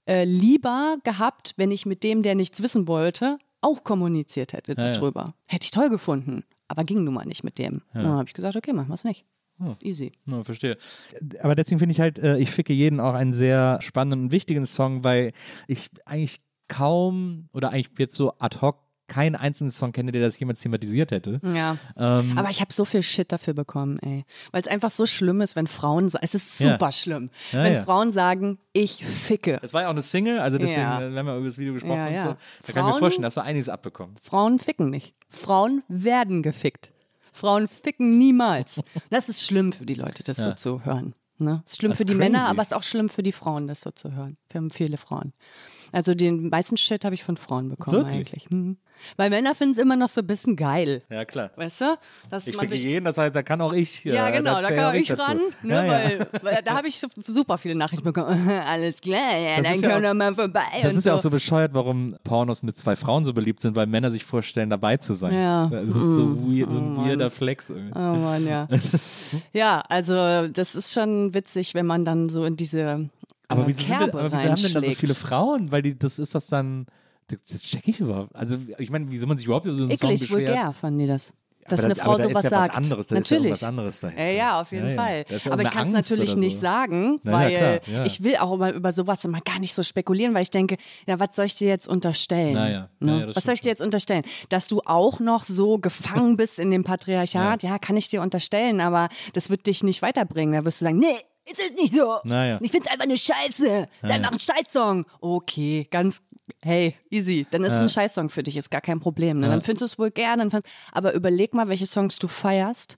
äh, 0.07 0.23
lieber 0.25 0.97
gehabt, 1.03 1.53
wenn 1.57 1.71
ich 1.71 1.85
mit 1.85 2.03
dem, 2.03 2.21
der 2.23 2.35
nichts 2.35 2.61
wissen 2.61 2.87
wollte, 2.87 3.37
auch 3.61 3.83
kommuniziert 3.83 4.53
hätte 4.53 4.75
Ja, 4.77 4.87
ja. 4.87 4.91
darüber. 4.93 5.33
Hätte 5.47 5.65
ich 5.65 5.71
toll 5.71 5.89
gefunden. 5.89 6.43
Aber 6.67 6.83
ging 6.83 7.03
nun 7.03 7.13
mal 7.13 7.25
nicht 7.25 7.43
mit 7.43 7.57
dem. 7.59 7.81
Dann 7.93 8.07
habe 8.07 8.27
ich 8.27 8.33
gesagt, 8.33 8.55
okay, 8.55 8.73
machen 8.73 8.87
wir 8.89 8.95
es 8.95 9.03
nicht. 9.03 9.25
Easy. 9.83 10.11
Ja, 10.25 10.43
verstehe. 10.43 10.77
Aber 11.41 11.55
deswegen 11.55 11.79
finde 11.79 11.93
ich 11.93 11.99
halt, 12.01 12.19
äh, 12.19 12.37
ich 12.37 12.51
ficke 12.51 12.73
jeden 12.73 12.99
auch 12.99 13.13
einen 13.13 13.33
sehr 13.33 13.79
spannenden 13.81 14.23
und 14.25 14.31
wichtigen 14.31 14.65
Song, 14.65 15.03
weil 15.03 15.31
ich 15.67 15.89
eigentlich 16.05 16.41
kaum 16.67 17.47
oder 17.53 17.69
eigentlich 17.69 17.97
jetzt 17.97 18.15
so 18.15 18.33
ad 18.39 18.57
hoc 18.61 18.79
keinen 19.07 19.35
einzelnen 19.35 19.71
Song 19.71 19.91
kenne, 19.91 20.11
der 20.11 20.21
das 20.21 20.37
jemals 20.39 20.59
thematisiert 20.61 21.11
hätte. 21.11 21.39
Ja. 21.43 21.77
Ähm, 21.97 22.37
Aber 22.37 22.49
ich 22.49 22.61
habe 22.61 22.73
so 22.73 22.85
viel 22.85 23.03
Shit 23.03 23.31
dafür 23.31 23.53
bekommen, 23.53 23.97
ey. 23.99 24.25
Weil 24.51 24.61
es 24.61 24.67
einfach 24.67 24.91
so 24.91 25.05
schlimm 25.05 25.41
ist, 25.41 25.55
wenn 25.55 25.67
Frauen 25.67 26.09
sagen, 26.09 26.23
es 26.23 26.33
ist 26.33 26.59
Ja. 26.59 26.71
super 26.73 26.91
schlimm, 26.91 27.29
Ja, 27.51 27.63
wenn 27.63 27.73
ja. 27.73 27.83
Frauen 27.83 28.11
sagen, 28.11 28.57
ich 28.73 29.05
ficke. 29.05 29.59
das 29.61 29.73
war 29.73 29.81
ja 29.83 29.87
auch 29.87 29.91
eine 29.91 30.01
Single, 30.01 30.39
also 30.39 30.57
deswegen, 30.57 30.81
Ja. 30.81 31.01
äh, 31.01 31.11
wir 31.11 31.19
haben 31.19 31.27
ja 31.27 31.37
über 31.37 31.45
das 31.45 31.57
Video 31.57 31.73
gesprochen 31.73 31.97
Ja, 31.97 32.07
und 32.07 32.13
ja. 32.13 32.19
so. 32.19 32.25
Da 32.25 32.33
kann 32.33 32.37
ich 32.67 32.75
mir 32.75 32.81
Frauen- 32.91 32.99
vorstellen, 32.99 33.23
dass 33.23 33.33
du 33.35 33.41
einiges 33.43 33.69
abbekommen. 33.69 34.15
Frauen 34.21 34.59
ficken 34.59 34.89
nicht. 34.89 35.13
Frauen 35.29 35.83
werden 35.87 36.41
gefickt. 36.43 36.91
Frauen 37.31 37.67
ficken 37.67 38.17
niemals. 38.17 38.81
Das 39.09 39.29
ist 39.29 39.43
schlimm 39.45 39.71
für 39.73 39.85
die 39.85 39.95
Leute, 39.95 40.23
das 40.23 40.37
so 40.37 40.49
Ja. 40.49 40.55
zu 40.55 40.83
hören. 40.85 41.13
Ne? 41.37 41.61
Es 41.65 41.73
ist 41.73 41.77
schlimm 41.79 41.91
Das 41.91 41.97
für 41.97 42.05
die 42.05 42.13
crazy. 42.13 42.31
Männer, 42.31 42.47
aber 42.47 42.61
es 42.61 42.69
ist 42.69 42.73
auch 42.73 42.81
schlimm 42.83 43.09
für 43.09 43.21
die 43.21 43.33
Frauen, 43.33 43.67
das 43.67 43.81
so 43.81 43.91
zu 43.91 44.13
hören. 44.13 44.37
Für 44.49 44.65
viele 44.71 44.95
Frauen. 44.97 45.33
Also 45.91 46.13
den 46.13 46.49
meisten 46.49 46.77
Shit 46.77 47.05
habe 47.05 47.15
ich 47.15 47.23
von 47.23 47.37
Frauen 47.37 47.69
bekommen 47.69 47.97
Wirklich? 47.97 48.15
eigentlich. 48.15 48.49
Mhm. 48.49 48.77
Weil 49.17 49.29
Männer 49.29 49.53
finden 49.53 49.73
es 49.73 49.77
immer 49.77 49.97
noch 49.97 50.07
so 50.07 50.21
ein 50.21 50.25
bisschen 50.27 50.55
geil. 50.55 51.03
Ja, 51.11 51.25
klar. 51.25 51.51
Weißt 51.57 51.81
du? 51.81 51.97
Dass 52.29 52.47
Ich 52.47 52.57
sich- 52.57 52.83
jeden, 52.83 53.05
das 53.05 53.17
heißt, 53.17 53.35
da 53.35 53.43
kann 53.43 53.61
auch 53.61 53.73
ich. 53.73 54.03
Ja, 54.05 54.29
äh, 54.29 54.31
genau, 54.31 54.59
da 54.61 54.69
kann 54.71 54.85
auch 54.85 54.93
ich 54.93 55.11
ran, 55.19 55.39
ne, 55.61 55.73
Ja, 55.75 55.83
ja. 55.85 55.91
Weil, 55.93 56.27
weil 56.41 56.61
da 56.63 56.75
habe 56.77 56.87
ich 56.87 56.97
so- 56.99 57.09
super 57.27 57.57
viele 57.57 57.75
Nachrichten 57.75 58.05
bekommen. 58.05 58.49
Alles 58.67 59.01
klar, 59.01 59.37
ja, 59.37 59.57
Das 59.57 59.67
dann 59.67 59.81
ja 59.81 59.89
können 59.89 60.03
wir 60.03 60.13
mal 60.13 60.33
vorbei. 60.33 60.61
Das 60.81 60.95
ist 60.95 61.05
ja 61.05 61.13
auch 61.13 61.19
so 61.19 61.29
bescheuert, 61.29 61.73
warum 61.73 62.15
Pornos 62.23 62.63
mit 62.63 62.77
zwei 62.77 62.95
Frauen 62.95 63.25
so 63.25 63.33
beliebt 63.33 63.59
sind, 63.61 63.75
weil 63.75 63.85
Männer 63.85 64.09
sich 64.11 64.23
vorstellen, 64.23 64.69
dabei 64.69 64.97
zu 64.97 65.13
sein. 65.13 65.33
Ja. 65.33 65.67
Das 65.67 65.87
ist 65.87 65.93
so, 65.93 66.37
weird, 66.47 66.71
so 66.71 66.77
ein 66.77 66.97
weirder 66.97 67.29
Flex 67.29 67.69
irgendwie. 67.69 67.91
Oh 67.93 67.99
Mann, 68.15 68.47
ja. 68.47 68.67
ja, 69.53 69.81
also 69.89 70.47
das 70.47 70.73
ist 70.73 70.93
schon 70.93 71.33
witzig, 71.33 71.75
wenn 71.75 71.85
man 71.85 72.05
dann 72.05 72.29
so 72.29 72.45
in 72.45 72.55
diese 72.55 73.09
Aber 73.47 73.67
wieso, 73.67 73.77
sind 73.79 73.87
Kerbe 73.87 74.05
denn, 74.11 74.19
aber 74.19 74.31
wieso 74.31 74.49
haben 74.49 74.61
denn 74.61 74.73
da 74.73 74.81
so 74.81 74.91
viele 74.93 75.13
Frauen? 75.15 75.71
Weil 75.71 75.81
die, 75.81 75.97
das 75.97 76.19
ist 76.19 76.35
das 76.35 76.47
dann. 76.47 76.85
Das, 77.27 77.39
das 77.51 77.61
check 77.61 77.87
ich 77.87 77.99
überhaupt. 77.99 78.35
Also, 78.35 78.57
ich 78.77 78.91
meine, 78.91 79.09
wieso 79.09 79.25
man 79.25 79.37
sich 79.37 79.47
überhaupt 79.47 79.65
über 79.65 79.75
so 79.75 79.83
einen 79.85 79.97
Song 79.97 80.09
Eklig, 80.09 80.21
beschwert. 80.21 80.47
vulgär 80.47 80.73
fanden 80.73 80.99
die 80.99 81.07
das. 81.07 81.33
Dass 81.67 81.79
Aber 81.79 81.85
eine 81.85 81.95
Frau 81.95 82.19
sowas 82.19 82.43
ist 82.43 82.43
ja 82.43 82.49
sagt. 82.51 82.69
was 82.69 82.77
anderes, 82.77 83.07
da 83.07 83.15
ist 83.17 83.29
ja 83.31 83.37
natürlich. 83.37 83.65
anderes 83.65 83.99
dahinter. 83.99 84.23
Ja, 84.23 84.31
ja, 84.31 84.61
auf 84.61 84.71
jeden 84.71 84.89
Ja. 84.89 84.95
Fall. 84.95 85.25
Ja 85.27 85.51
aber 85.51 85.63
ich 85.63 85.71
kann 85.71 85.87
es 85.87 85.93
natürlich 85.93 86.31
oder 86.33 86.39
nicht 86.39 86.55
so. 86.55 86.61
sagen, 86.61 87.19
weil 87.23 87.81
klar, 87.81 88.05
ich 88.05 88.23
will 88.23 88.35
auch 88.35 88.53
immer 88.53 88.71
über 88.71 88.91
sowas 88.91 89.25
immer 89.25 89.41
gar 89.41 89.57
nicht 89.57 89.73
so 89.73 89.81
spekulieren, 89.81 90.35
weil 90.35 90.43
ich 90.43 90.51
denke, 90.51 90.77
ja, 91.07 91.19
was 91.19 91.29
soll 91.35 91.45
ich 91.45 91.55
dir 91.55 91.67
jetzt 91.67 91.87
unterstellen? 91.87 92.87
Ne? 92.99 93.31
Was 93.33 93.45
soll 93.45 93.55
ich 93.55 93.61
dir 93.61 93.69
jetzt 93.69 93.81
unterstellen? 93.81 94.23
Dass 94.49 94.67
du 94.67 94.81
auch 94.85 95.19
noch 95.19 95.43
so 95.43 95.79
gefangen 95.79 96.37
bist 96.37 96.59
in 96.59 96.69
dem 96.69 96.83
Patriarchat, 96.83 97.63
ja. 97.63 97.79
kann 97.79 97.97
ich 97.97 98.09
dir 98.09 98.21
unterstellen, 98.21 98.79
aber 98.79 99.09
das 99.33 99.49
wird 99.49 99.65
dich 99.65 99.81
nicht 99.83 100.03
weiterbringen. 100.03 100.53
Da 100.53 100.65
wirst 100.65 100.81
du 100.81 100.85
sagen, 100.85 100.99
nee, 100.99 101.17
ist 101.45 101.59
es 101.59 101.71
nicht 101.73 101.93
so. 101.93 102.19
Na 102.23 102.47
ja. 102.47 102.59
Ich 102.61 102.71
finde 102.71 102.87
es 102.87 102.91
einfach 102.91 103.05
eine 103.05 103.17
Scheiße. 103.17 103.87
Es 104.01 104.09
ist 104.09 104.15
einfach 104.15 104.31
ein 104.31 104.39
Scheißsong. 104.39 105.05
Okay, 105.21 105.87
ganz, 105.89 106.21
hey, 106.61 106.95
easy. 107.09 107.45
Dann 107.49 107.63
ist 107.63 107.73
es 107.73 107.81
ein 107.81 107.89
Scheißsong 107.89 108.29
für 108.29 108.43
dich, 108.43 108.57
ist 108.57 108.71
gar 108.71 108.81
kein 108.81 108.99
Problem. 108.99 109.39
Ne? 109.39 109.47
Dann 109.47 109.61
findest 109.61 109.81
du 109.81 109.85
es 109.85 109.99
wohl 109.99 110.11
gern. 110.11 110.39
Findest, 110.39 110.67
aber 110.91 111.13
überleg 111.13 111.53
mal, 111.53 111.67
welche 111.67 111.85
Songs 111.85 112.19
du 112.19 112.27
feierst, 112.27 112.97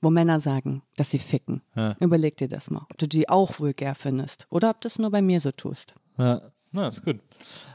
wo 0.00 0.10
Männer 0.10 0.40
sagen, 0.40 0.82
dass 0.96 1.10
sie 1.10 1.18
ficken. 1.18 1.62
Überleg 2.00 2.36
dir 2.36 2.48
das 2.48 2.70
mal, 2.70 2.86
ob 2.90 2.98
du 2.98 3.06
die 3.06 3.28
auch 3.28 3.60
vulgär 3.60 3.94
findest 3.94 4.46
oder 4.50 4.70
ob 4.70 4.80
du 4.80 4.88
es 4.88 4.98
nur 4.98 5.10
bei 5.10 5.22
mir 5.22 5.40
so 5.40 5.52
tust. 5.52 5.94
Ja, 6.18 6.42
na, 6.72 6.88
ist 6.88 7.04
gut. 7.04 7.20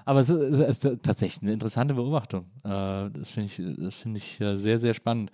Aber 0.06 0.22
es 0.22 0.30
ist, 0.30 0.40
es 0.40 0.84
ist 0.84 1.04
tatsächlich 1.04 1.44
eine 1.44 1.54
interessante 1.54 1.94
Beobachtung. 1.94 2.46
Äh, 2.64 3.10
das 3.12 3.30
finde 3.30 3.46
ich, 3.46 3.62
das 3.78 3.96
finde 3.96 4.18
ich 4.18 4.42
äh, 4.42 4.58
sehr, 4.58 4.80
sehr 4.80 4.96
spannend. 4.96 5.32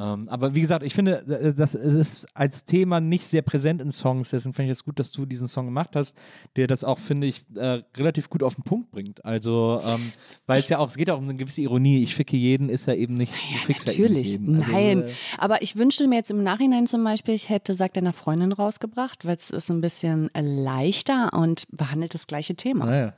Ähm, 0.00 0.28
aber 0.28 0.54
wie 0.54 0.62
gesagt, 0.62 0.82
ich 0.82 0.94
finde, 0.94 1.18
äh, 1.28 1.52
das 1.52 1.74
ist 1.74 2.26
als 2.32 2.64
Thema 2.64 3.00
nicht 3.00 3.26
sehr 3.26 3.42
präsent 3.42 3.82
in 3.82 3.92
Songs. 3.92 4.30
Deswegen 4.30 4.54
finde 4.54 4.72
ich 4.72 4.78
es 4.78 4.84
gut, 4.84 4.98
dass 4.98 5.12
du 5.12 5.26
diesen 5.26 5.46
Song 5.46 5.66
gemacht 5.66 5.94
hast, 5.94 6.16
der 6.56 6.66
das 6.66 6.84
auch, 6.84 6.98
finde 6.98 7.26
ich, 7.26 7.44
äh, 7.54 7.82
relativ 7.96 8.30
gut 8.30 8.42
auf 8.42 8.54
den 8.54 8.64
Punkt 8.64 8.90
bringt. 8.90 9.24
Also, 9.24 9.80
ähm, 9.86 10.12
weil 10.46 10.58
es 10.58 10.68
ja 10.68 10.78
auch, 10.78 10.88
es 10.88 10.96
geht 10.96 11.10
auch 11.10 11.18
um 11.18 11.24
eine 11.24 11.36
gewisse 11.36 11.60
Ironie. 11.60 12.02
Ich 12.02 12.14
ficke 12.14 12.36
jeden, 12.36 12.70
ist 12.70 12.86
ja 12.86 12.94
eben 12.94 13.14
nicht, 13.14 13.34
ja 13.34 13.68
eben 13.68 13.84
Natürlich. 13.84 14.38
Also, 14.38 14.72
nein. 14.72 15.02
äh, 15.02 15.12
Aber 15.36 15.62
ich 15.62 15.76
wünschte 15.76 16.06
mir 16.06 16.16
jetzt 16.16 16.30
im 16.30 16.42
Nachhinein 16.42 16.86
zum 16.86 17.04
Beispiel, 17.04 17.34
ich 17.34 17.48
hätte 17.48 17.74
Sagt 17.74 17.96
deiner 17.96 18.12
Freundin 18.12 18.52
rausgebracht, 18.52 19.26
weil 19.26 19.36
es 19.36 19.50
ist 19.50 19.70
ein 19.70 19.80
bisschen 19.80 20.30
leichter 20.34 21.32
und 21.32 21.66
behandelt 21.70 22.14
das 22.14 22.26
gleiche 22.26 22.54
Thema. 22.54 22.86
naja. 22.86 23.12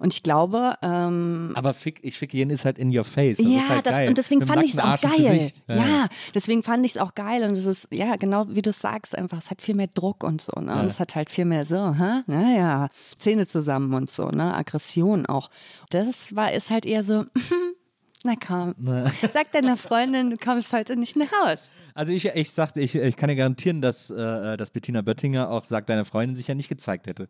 Und 0.00 0.12
ich 0.12 0.22
glaube, 0.22 0.74
ähm, 0.82 1.52
Aber 1.54 1.74
fick, 1.74 2.00
ich 2.02 2.18
ficke 2.18 2.36
jeden 2.36 2.50
ist 2.50 2.64
halt 2.64 2.78
in 2.78 2.96
your 2.96 3.04
face. 3.04 3.38
Das 3.38 3.46
ja, 3.46 3.68
halt 3.68 3.86
das, 3.86 4.08
und 4.08 4.18
deswegen 4.18 4.40
Mit 4.40 4.48
fand 4.48 4.64
ich 4.64 4.74
es 4.74 4.78
auch 4.78 5.00
geil. 5.00 5.38
Gesicht. 5.38 5.64
Ja, 5.68 6.08
deswegen 6.34 6.62
fand 6.62 6.84
ich 6.84 6.92
es 6.92 6.98
auch 6.98 7.14
geil. 7.14 7.42
Und 7.42 7.52
es 7.52 7.66
ist, 7.66 7.88
ja, 7.92 8.16
genau 8.16 8.46
wie 8.48 8.62
du 8.62 8.72
sagst, 8.72 9.16
einfach, 9.16 9.38
es 9.38 9.50
hat 9.50 9.62
viel 9.62 9.74
mehr 9.74 9.88
Druck 9.88 10.24
und 10.24 10.40
so. 10.40 10.58
Ne? 10.60 10.72
Und 10.80 10.86
es 10.86 11.00
hat 11.00 11.14
halt 11.14 11.30
viel 11.30 11.44
mehr 11.44 11.64
so, 11.64 11.94
hä? 11.94 12.22
naja, 12.26 12.88
Zähne 13.16 13.46
zusammen 13.46 13.94
und 13.94 14.10
so, 14.10 14.28
ne? 14.28 14.54
Aggression 14.54 15.26
auch. 15.26 15.50
Das 15.90 16.34
war, 16.34 16.52
ist 16.52 16.70
halt 16.70 16.86
eher 16.86 17.04
so, 17.04 17.24
na 18.24 18.34
komm, 18.36 18.74
sag 19.32 19.52
deiner 19.52 19.76
Freundin, 19.76 20.30
du 20.30 20.36
kommst 20.36 20.72
heute 20.72 20.96
nicht 20.96 21.16
nach 21.16 21.30
Haus. 21.44 21.60
Also 21.94 22.12
ich, 22.12 22.26
ich 22.26 22.50
sagte, 22.52 22.80
ich, 22.80 22.94
ich 22.94 23.16
kann 23.16 23.28
dir 23.28 23.34
garantieren, 23.34 23.80
dass, 23.80 24.08
äh, 24.10 24.56
dass 24.56 24.70
Bettina 24.70 25.02
Böttinger 25.02 25.50
auch 25.50 25.64
sagt, 25.64 25.88
deine 25.88 26.04
Freundin 26.04 26.36
sich 26.36 26.46
ja 26.46 26.54
nicht 26.54 26.68
gezeigt 26.68 27.08
hätte. 27.08 27.26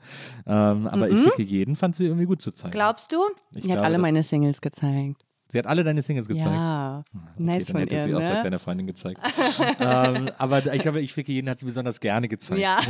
Ähm, 0.47 0.87
aber 0.87 1.09
ich 1.09 1.19
ficke 1.21 1.43
jeden, 1.43 1.75
fand 1.75 1.97
sie 1.97 2.05
irgendwie 2.05 2.27
gut 2.27 2.43
zu 2.43 2.51
zeigen. 2.51 2.73
Glaubst 2.73 3.11
du? 3.13 3.17
Ich 3.55 3.63
Die 3.63 3.71
hat 3.71 3.79
glaube, 3.79 3.85
alle 3.85 3.99
meine 3.99 4.23
Singles 4.23 4.61
gezeigt. 4.61 5.25
Sie 5.51 5.59
hat 5.59 5.67
alle 5.67 5.83
deine 5.83 6.03
Singles 6.03 6.29
gezeigt. 6.29 6.51
Ja, 6.51 7.03
Okay, 7.15 7.19
nice 7.39 7.65
dann 7.65 7.73
von 7.73 7.81
hätte 7.81 7.95
ihr, 7.95 8.03
sie 8.03 8.15
auch 8.15 8.21
sagt 8.21 8.35
ne? 8.35 8.43
deiner 8.43 8.59
Freundin 8.59 8.87
gezeigt. 8.87 9.19
ähm, 9.81 10.29
aber 10.37 10.75
ich 10.75 10.83
glaube, 10.83 11.01
ich 11.01 11.15
ficke 11.15 11.33
jeden 11.33 11.49
hat 11.49 11.59
sie 11.59 11.65
besonders 11.65 12.01
gerne 12.01 12.29
gezeigt. 12.29 12.61
Ja. 12.61 12.79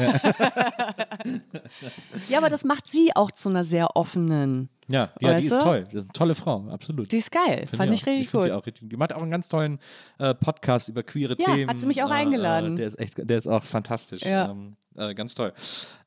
ja, 2.29 2.39
aber 2.39 2.49
das 2.49 2.65
macht 2.65 2.93
sie 2.93 3.15
auch 3.15 3.31
zu 3.31 3.49
einer 3.49 3.63
sehr 3.63 3.97
offenen. 3.97 4.69
Ja, 4.91 5.11
ja 5.21 5.35
die 5.35 5.47
ist 5.47 5.57
du? 5.57 5.61
toll. 5.63 5.85
Das 5.85 5.95
ist 5.95 6.05
eine 6.05 6.13
tolle 6.13 6.35
Frau, 6.35 6.67
absolut. 6.71 7.13
Die 7.13 7.19
ist 7.19 7.31
geil. 7.31 7.67
Finde 7.67 7.77
Fand 7.77 7.93
ich 7.93 8.03
auch. 8.03 8.07
richtig 8.07 8.31
find 8.31 8.43
gut. 8.43 8.51
Die, 8.51 8.53
auch 8.53 8.67
richtig, 8.67 8.89
die 8.89 8.97
macht 8.97 9.13
auch 9.15 9.21
einen 9.23 9.31
ganz 9.31 9.47
tollen 9.49 9.79
äh, 10.19 10.35
Podcast 10.35 10.89
über 10.89 11.03
queere 11.03 11.37
Ja, 11.39 11.55
Themen. 11.55 11.69
hat 11.71 11.81
sie 11.81 11.87
mich 11.87 12.03
auch 12.03 12.11
Äh, 12.11 12.15
eingeladen. 12.15 12.73
Äh, 12.75 12.77
der 12.77 12.87
ist 12.87 12.99
echt, 12.99 13.15
der 13.19 13.37
ist 13.39 13.47
auch 13.47 13.65
fantastisch. 13.65 14.23
Ja. 14.23 14.51
Ähm, 14.51 14.77
äh, 14.99 15.15
ganz 15.15 15.35
toll. 15.35 15.53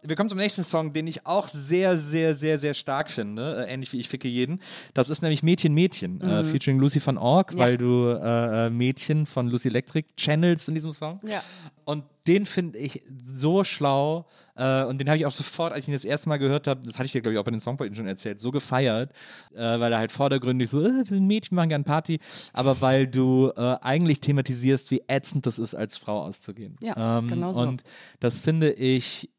Wir 0.03 0.15
kommen 0.15 0.29
zum 0.29 0.39
nächsten 0.39 0.63
Song, 0.63 0.93
den 0.93 1.05
ich 1.07 1.25
auch 1.27 1.47
sehr, 1.47 1.97
sehr, 1.97 2.33
sehr, 2.33 2.57
sehr 2.57 2.73
stark 2.73 3.09
finde. 3.11 3.65
Äh, 3.67 3.73
ähnlich 3.73 3.93
wie 3.93 3.99
ich 3.99 4.09
ficke 4.09 4.27
jeden. 4.27 4.59
Das 4.93 5.09
ist 5.09 5.21
nämlich 5.21 5.43
Mädchen, 5.43 5.73
Mädchen, 5.73 6.19
äh, 6.21 6.43
featuring 6.43 6.79
Lucy 6.79 6.99
van 7.05 7.17
Org, 7.17 7.53
Mhm. 7.53 7.59
Ja. 7.59 7.65
weil 7.65 7.77
du 7.77 8.07
äh, 8.09 8.67
äh, 8.67 8.69
Mädchen 8.69 9.25
von 9.25 9.47
Lucy 9.47 9.67
Electric 9.69 10.07
channels 10.17 10.67
in 10.67 10.73
diesem 10.75 10.91
Song. 10.91 11.19
Ja. 11.23 11.43
Und 11.85 12.03
den 12.27 12.45
finde 12.45 12.77
ich 12.77 13.01
so 13.19 13.63
schlau. 13.63 14.25
Äh, 14.55 14.83
und 14.83 14.99
den 14.99 15.07
habe 15.07 15.17
ich 15.17 15.25
auch 15.25 15.31
sofort, 15.31 15.71
als 15.73 15.85
ich 15.85 15.87
ihn 15.89 15.93
das 15.93 16.05
erste 16.05 16.29
Mal 16.29 16.37
gehört 16.37 16.67
habe, 16.67 16.81
das 16.85 16.95
hatte 16.95 17.05
ich 17.07 17.11
dir, 17.13 17.21
glaube 17.21 17.33
ich, 17.33 17.39
auch 17.39 17.43
bei 17.45 17.51
den 17.51 17.59
Songpoeten 17.59 17.95
schon 17.95 18.07
erzählt, 18.07 18.39
so 18.39 18.51
gefeiert, 18.51 19.11
äh, 19.55 19.59
weil 19.79 19.91
er 19.93 19.97
halt 19.99 20.11
vordergründig 20.11 20.69
so, 20.69 20.81
äh, 20.81 20.91
wir 20.97 21.05
sind 21.05 21.25
Mädchen, 21.25 21.55
machen 21.55 21.69
gerne 21.69 21.83
Party, 21.83 22.19
aber 22.53 22.79
weil 22.81 23.07
du 23.07 23.51
äh, 23.55 23.77
eigentlich 23.81 24.19
thematisierst, 24.19 24.91
wie 24.91 25.01
ätzend 25.07 25.45
das 25.47 25.57
ist, 25.57 25.73
als 25.73 25.97
Frau 25.97 26.21
auszugehen. 26.23 26.75
Ja, 26.81 27.19
ähm, 27.19 27.27
genau 27.29 27.53
so. 27.53 27.61
Und 27.61 27.83
das 28.19 28.41
finde 28.41 28.71
ich, 28.73 28.80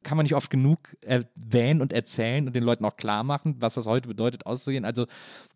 kann 0.04 0.16
man 0.16 0.24
nicht 0.24 0.36
oft 0.36 0.50
genug 0.50 0.96
erwähnen 1.00 1.80
und 1.80 1.92
erzählen 1.92 2.46
und 2.46 2.54
den 2.54 2.62
Leuten 2.62 2.84
auch 2.84 2.96
klar 2.96 3.24
machen, 3.24 3.56
was 3.58 3.74
das 3.74 3.86
heute 3.86 4.08
bedeutet, 4.08 4.46
auszugehen. 4.46 4.84
Also 4.84 5.06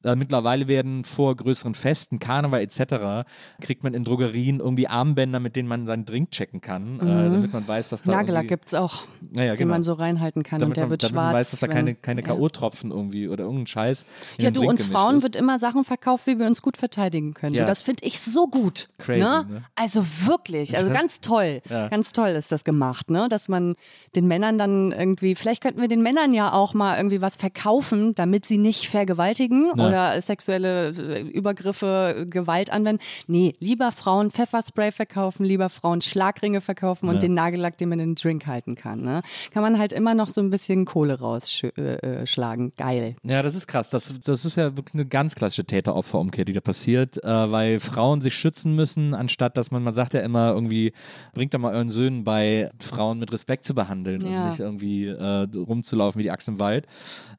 äh, 0.05 0.15
mittlerweile 0.17 0.69
werden 0.69 1.05
vor 1.05 1.35
größeren 1.37 1.75
Festen, 1.75 2.19
Karneval 2.19 2.61
etc., 2.61 3.27
kriegt 3.61 3.83
man 3.85 3.95
in 3.95 4.05
Drogerien 4.05 4.61
irgendwie 4.61 4.87
Armbänder, 4.89 5.41
mit 5.41 5.57
denen 5.57 5.69
man 5.69 5.85
seinen 5.87 6.05
Drink 6.05 6.31
checken 6.31 6.61
kann, 6.61 7.01
äh, 7.01 7.05
damit 7.31 7.53
man 7.53 7.67
weiß, 7.67 7.89
dass 7.89 8.03
da 8.05 8.13
Nagellack 8.13 8.49
gibt 8.49 8.67
es 8.69 8.75
auch, 8.75 9.03
Naja, 9.33 9.53
den 9.53 9.59
genau. 9.59 9.71
man 9.75 9.83
so 9.83 9.95
reinhalten 9.95 10.43
kann 10.43 10.61
damit 10.61 10.71
und 10.73 10.77
der 10.77 10.85
man, 10.85 10.91
wird 10.91 11.03
damit 11.03 11.13
schwarz. 11.15 11.25
man 11.27 11.35
weiß, 11.35 11.51
dass 11.51 11.61
da 11.61 11.69
keine, 11.69 11.95
keine 11.95 12.21
ja. 12.21 12.27
K.O.-Tropfen 12.29 12.91
irgendwie 12.91 13.29
oder 13.29 13.45
irgendein 13.45 13.67
Scheiß 13.67 14.07
Ja, 14.39 14.51
du, 14.51 14.61
Drink 14.61 14.71
uns 14.73 14.85
Frauen 14.87 15.17
ist. 15.19 15.23
wird 15.23 15.37
immer 15.37 15.59
Sachen 15.59 15.85
verkauft, 15.85 16.27
wie 16.27 16.39
wir 16.39 16.47
uns 16.47 16.63
gut 16.63 16.77
verteidigen 16.77 17.35
können. 17.35 17.55
Ja. 17.55 17.65
Das 17.65 17.83
finde 17.83 18.05
ich 18.05 18.21
so 18.21 18.47
gut. 18.49 18.89
Crazy, 18.99 19.21
ne? 19.23 19.47
ne? 19.49 19.65
Also 19.75 20.05
wirklich, 20.27 20.77
also 20.77 20.91
ganz 20.93 21.21
toll. 21.21 21.61
Ja. 21.69 21.89
Ganz 21.89 22.13
toll 22.13 22.29
ist 22.31 22.53
das 22.53 22.65
gemacht, 22.65 23.11
ne? 23.11 23.29
Dass 23.29 23.49
man 23.49 23.75
den 24.15 24.27
Männern 24.29 24.59
dann 24.59 24.93
irgendwie, 24.93 25.35
vielleicht 25.35 25.63
könnten 25.63 25.81
wir 25.81 25.89
den 25.89 26.03
Männern 26.03 26.33
ja 26.35 26.53
auch 26.53 26.75
mal 26.75 26.97
irgendwie 26.97 27.21
was 27.21 27.37
verkaufen, 27.37 28.15
damit 28.15 28.47
sie 28.47 28.59
nicht 28.59 28.89
vergewaltigen 28.89 29.71
Ja. 29.77 29.87
oder 29.87 29.96
sexuelle 30.21 30.91
äh, 30.91 31.21
Übergriffe, 31.23 32.15
äh, 32.19 32.27
Gewalt 32.27 32.73
anwenden. 32.73 33.03
Nee, 33.27 33.55
lieber 33.61 33.93
Frauen 33.93 34.31
Pfefferspray 34.31 34.93
verkaufen, 34.93 35.45
lieber 35.45 35.69
Frauen 35.71 36.01
Schlagringe 36.03 36.61
verkaufen 36.61 37.09
und 37.09 37.23
den 37.23 37.35
Nagellack, 37.35 37.79
den 37.79 37.89
man 37.89 37.99
in 38.01 38.11
den 38.11 38.15
Drink 38.15 38.47
halten 38.47 38.75
kann. 38.75 39.03
Ne? 39.03 39.23
Kann 39.53 39.63
man 39.63 39.79
halt 39.79 39.93
immer 39.93 40.15
noch 40.15 40.29
so 40.29 40.41
ein 40.41 40.51
bisschen 40.51 40.85
Kohle 40.85 41.19
rausschlagen. 41.19 42.73
Geil. 42.77 43.17
Ja, 43.23 43.43
das 43.43 43.55
ist 43.55 43.67
krass. 43.67 43.91
Das, 43.91 44.15
das 44.25 44.45
ist 44.45 44.57
ja 44.57 44.77
wirklich 44.77 44.95
eine 44.95 45.07
ganz 45.07 45.35
klassische 45.35 45.65
Täter-Opfer-Umkehr, 45.65 46.45
die 46.45 46.53
da 46.53 46.61
passiert, 46.61 47.23
äh, 47.23 47.51
weil 47.53 47.81
Frauen 47.81 48.21
sich 48.21 48.35
schützen 48.35 48.75
müssen, 48.75 49.15
anstatt 49.15 49.57
dass 49.57 49.71
man, 49.71 49.83
man 49.83 49.95
sagt 49.95 50.15
ja 50.15 50.21
immer 50.21 50.53
irgendwie, 50.53 50.93
bringt 51.35 51.55
doch 51.55 51.59
mal 51.59 51.75
euren 51.75 51.89
Söhnen 51.89 52.25
bei, 52.25 52.71
Frauen 52.79 53.19
mit 53.19 53.33
Respekt 53.33 53.65
zu 53.65 53.75
behandeln 53.75 54.21
Ja. 54.27 54.43
und 54.45 54.49
nicht 54.51 54.61
irgendwie 54.61 55.07
äh, 55.07 55.47
rumzulaufen 55.55 56.19
wie 56.19 56.25
die 56.25 56.31
Axt 56.31 56.49
im 56.49 56.59
Wald. 56.59 56.87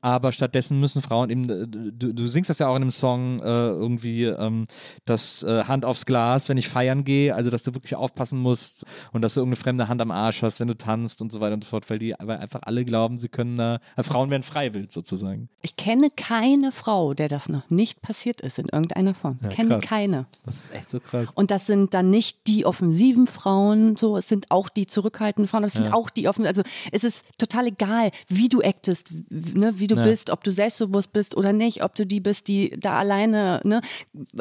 Aber 0.02 0.32
stattdessen 0.32 0.80
müssen 0.80 1.02
Frauen 1.02 1.30
eben, 1.30 1.50
äh, 1.50 1.68
du, 1.68 2.14
du 2.14 2.28
singst 2.38 2.52
das 2.52 2.60
ja 2.60 2.68
auch 2.68 2.76
in 2.76 2.84
einem 2.84 2.92
Song 2.92 3.40
äh, 3.40 3.44
irgendwie, 3.46 4.26
ähm, 4.26 4.68
das 5.06 5.42
äh, 5.42 5.64
Hand 5.64 5.86
aufs 5.86 6.06
Glas, 6.06 6.50
wenn 6.50 6.58
ich 6.58 6.68
feiern 6.70 7.04
gehe, 7.04 7.34
also 7.34 7.50
dass 7.50 7.64
du 7.64 7.74
wirklich 7.74 7.96
aufpassen 7.96 8.38
musst 8.38 8.86
und 9.12 9.24
dass 9.24 9.34
du 9.34 9.40
irgendeine 9.40 9.56
fremde 9.64 9.88
Hand 9.88 10.02
am 10.02 10.12
Arsch 10.12 10.44
hast, 10.44 10.60
wenn 10.60 10.68
du 10.68 10.78
tanzt 10.78 11.20
und 11.24 11.32
so 11.32 11.40
weiter 11.40 11.56
und 11.56 11.64
so 11.64 11.72
fort, 11.72 11.90
weil 11.90 11.98
die 11.98 12.20
aber 12.20 12.40
einfach 12.40 12.60
alle 12.64 12.86
glauben, 12.86 13.18
sie 13.18 13.28
können, 13.28 13.58
äh, 13.60 13.80
Frauen 14.04 14.30
werden 14.30 14.44
freiwillig 14.44 14.92
sozusagen. 14.92 15.50
Ich 15.64 15.78
kenne 15.78 16.10
keine 16.16 16.72
Frau, 16.72 17.16
der 17.16 17.28
das 17.28 17.50
noch 17.50 17.68
nicht 17.72 18.04
passiert 18.04 18.40
ist 18.42 18.60
in 18.60 18.68
irgendeiner 18.72 19.16
Form. 19.16 19.40
Ja, 19.42 19.50
kenne 19.50 19.80
krass. 19.80 19.86
keine. 19.86 20.26
Das 20.46 20.56
ist 20.66 20.74
echt 20.76 20.92
so 20.92 21.00
krass. 21.00 21.30
Und 21.34 21.50
das 21.50 21.66
sind 21.66 21.96
dann 21.96 22.12
nicht 22.12 22.46
die 22.46 22.68
offensiven 22.68 23.26
Frauen, 23.26 23.96
so, 23.96 24.16
es 24.16 24.30
sind 24.30 24.52
auch 24.52 24.70
die 24.70 24.86
zurückhaltenden 24.86 25.48
Frauen, 25.48 25.64
aber 25.64 25.68
es 25.68 25.74
sind 25.74 25.92
auch 25.92 26.12
die 26.12 26.28
offensiven, 26.28 26.56
also 26.56 26.62
es 26.92 27.04
ist 27.04 27.26
total 27.40 27.66
egal, 27.68 28.12
wie 28.28 28.48
du 28.48 28.62
actest, 28.62 29.08
ne, 29.32 29.74
wie 29.80 29.88
du 29.88 29.96
Ja. 29.96 30.04
bist, 30.04 30.30
ob 30.30 30.44
du 30.44 30.52
selbstbewusst 30.52 31.14
bist 31.14 31.36
oder 31.36 31.54
nicht, 31.54 31.84
ob 31.84 31.96
du 31.96 32.06
die 32.06 32.20
bist, 32.28 32.50
die 32.50 32.72
da 32.78 33.00
alleine, 33.00 33.62
ne, 33.64 33.80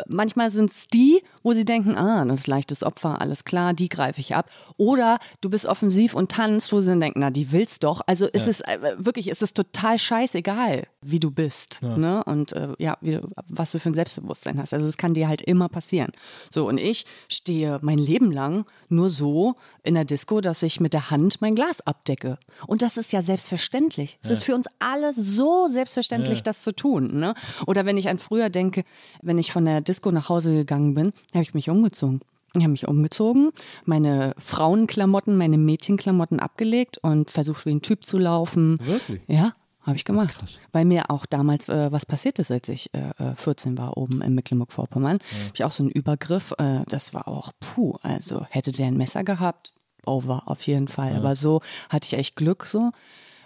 manchmal 0.08 0.50
sind 0.50 0.72
es 0.72 0.88
die, 0.88 1.22
wo 1.44 1.52
sie 1.52 1.64
denken, 1.64 1.96
ah, 1.96 2.24
das 2.24 2.40
ist 2.40 2.46
leichtes 2.48 2.82
Opfer, 2.82 3.20
alles 3.20 3.44
klar, 3.44 3.74
die 3.74 3.88
greife 3.88 4.20
ich 4.20 4.34
ab. 4.34 4.50
Oder 4.76 5.20
du 5.40 5.50
bist 5.50 5.66
offensiv 5.66 6.14
und 6.14 6.32
tanzt, 6.32 6.72
wo 6.72 6.80
sie 6.80 6.88
dann 6.88 7.00
denken, 7.00 7.20
na, 7.20 7.30
die 7.30 7.52
willst 7.52 7.84
doch. 7.84 8.00
Also 8.06 8.28
es 8.32 8.48
ist 8.48 8.66
äh, 8.66 8.96
wirklich, 8.98 9.28
es 9.28 9.40
ist 9.40 9.56
total 9.56 9.98
scheißegal, 9.98 10.88
wie 11.10 11.20
du 11.20 11.30
bist, 11.30 11.80
ne, 11.82 12.22
und 12.24 12.52
äh, 12.52 12.68
ja, 12.78 12.96
wie, 13.00 13.12
du- 13.12 13.28
was 13.48 13.72
du 13.72 13.78
für 13.78 13.90
ein 13.90 13.94
Selbstbewusstsein 13.94 14.58
hast. 14.58 14.74
Also 14.74 14.86
es 14.86 14.96
kann 14.96 15.14
dir 15.14 15.28
halt 15.28 15.40
immer 15.42 15.68
passieren. 15.68 16.12
So, 16.50 16.68
und 16.68 16.78
ich 16.78 17.06
stehe 17.28 17.78
mein 17.82 17.98
Leben 17.98 18.32
lang 18.32 18.64
nur 18.88 19.10
so 19.10 19.54
in 19.82 19.94
der 19.94 20.04
Disco, 20.04 20.40
dass 20.40 20.62
ich 20.62 20.80
mit 20.80 20.92
der 20.92 21.10
Hand 21.10 21.40
mein 21.40 21.54
Glas 21.54 21.80
abdecke. 21.86 22.38
Und 22.66 22.82
das 22.82 22.96
ist 22.96 23.12
ja 23.12 23.22
selbstverständlich. 23.22 24.18
Es 24.22 24.30
ist 24.30 24.44
für 24.44 24.54
uns 24.54 24.66
alle 24.78 25.14
so 25.14 25.68
selbstverständlich, 25.68 26.42
das 26.42 26.62
zu 26.62 26.72
tun. 26.74 27.18
Ne? 27.18 27.34
Oder 27.66 27.86
wenn 27.86 27.96
ich 27.96 28.08
an 28.08 28.18
früher 28.18 28.50
denke, 28.50 28.84
wenn 29.22 29.38
ich 29.38 29.52
von 29.52 29.64
der 29.64 29.80
Disco 29.80 30.10
nach 30.10 30.28
Hause 30.28 30.52
gegangen 30.52 30.94
bin, 30.94 31.12
habe 31.32 31.42
ich 31.42 31.54
mich 31.54 31.70
umgezogen. 31.70 32.20
Ich 32.54 32.62
habe 32.62 32.70
mich 32.72 32.88
umgezogen, 32.88 33.50
meine 33.84 34.32
Frauenklamotten, 34.38 35.36
meine 35.36 35.58
Mädchenklamotten 35.58 36.40
abgelegt 36.40 36.98
und 36.98 37.30
versucht 37.30 37.66
wie 37.66 37.70
ein 37.70 37.82
Typ 37.82 38.06
zu 38.06 38.18
laufen. 38.18 38.78
Wirklich? 38.82 39.20
Ja, 39.28 39.52
habe 39.86 39.96
ich 39.96 40.04
gemacht. 40.04 40.60
Weil 40.72 40.84
mir 40.84 41.10
auch 41.10 41.26
damals 41.26 41.68
äh, 41.68 41.92
was 41.92 42.04
passiert 42.04 42.38
ist, 42.38 42.50
als 42.50 42.68
ich 42.68 42.92
äh, 42.92 43.34
14 43.36 43.78
war, 43.78 43.96
oben 43.96 44.20
in 44.22 44.34
Mecklenburg-Vorpommern. 44.34 45.18
Ja. 45.18 45.44
Habe 45.44 45.54
ich 45.54 45.64
auch 45.64 45.70
so 45.70 45.82
einen 45.82 45.90
Übergriff. 45.90 46.52
Äh, 46.58 46.80
das 46.88 47.14
war 47.14 47.28
auch, 47.28 47.52
puh, 47.60 47.96
also 48.02 48.46
hätte 48.50 48.72
der 48.72 48.86
ein 48.86 48.96
Messer 48.96 49.24
gehabt, 49.24 49.74
over 50.04 50.42
auf 50.46 50.62
jeden 50.62 50.88
Fall. 50.88 51.12
Ja. 51.12 51.18
Aber 51.18 51.34
so 51.34 51.60
hatte 51.88 52.06
ich 52.06 52.14
echt 52.14 52.36
Glück 52.36 52.66
so. 52.66 52.90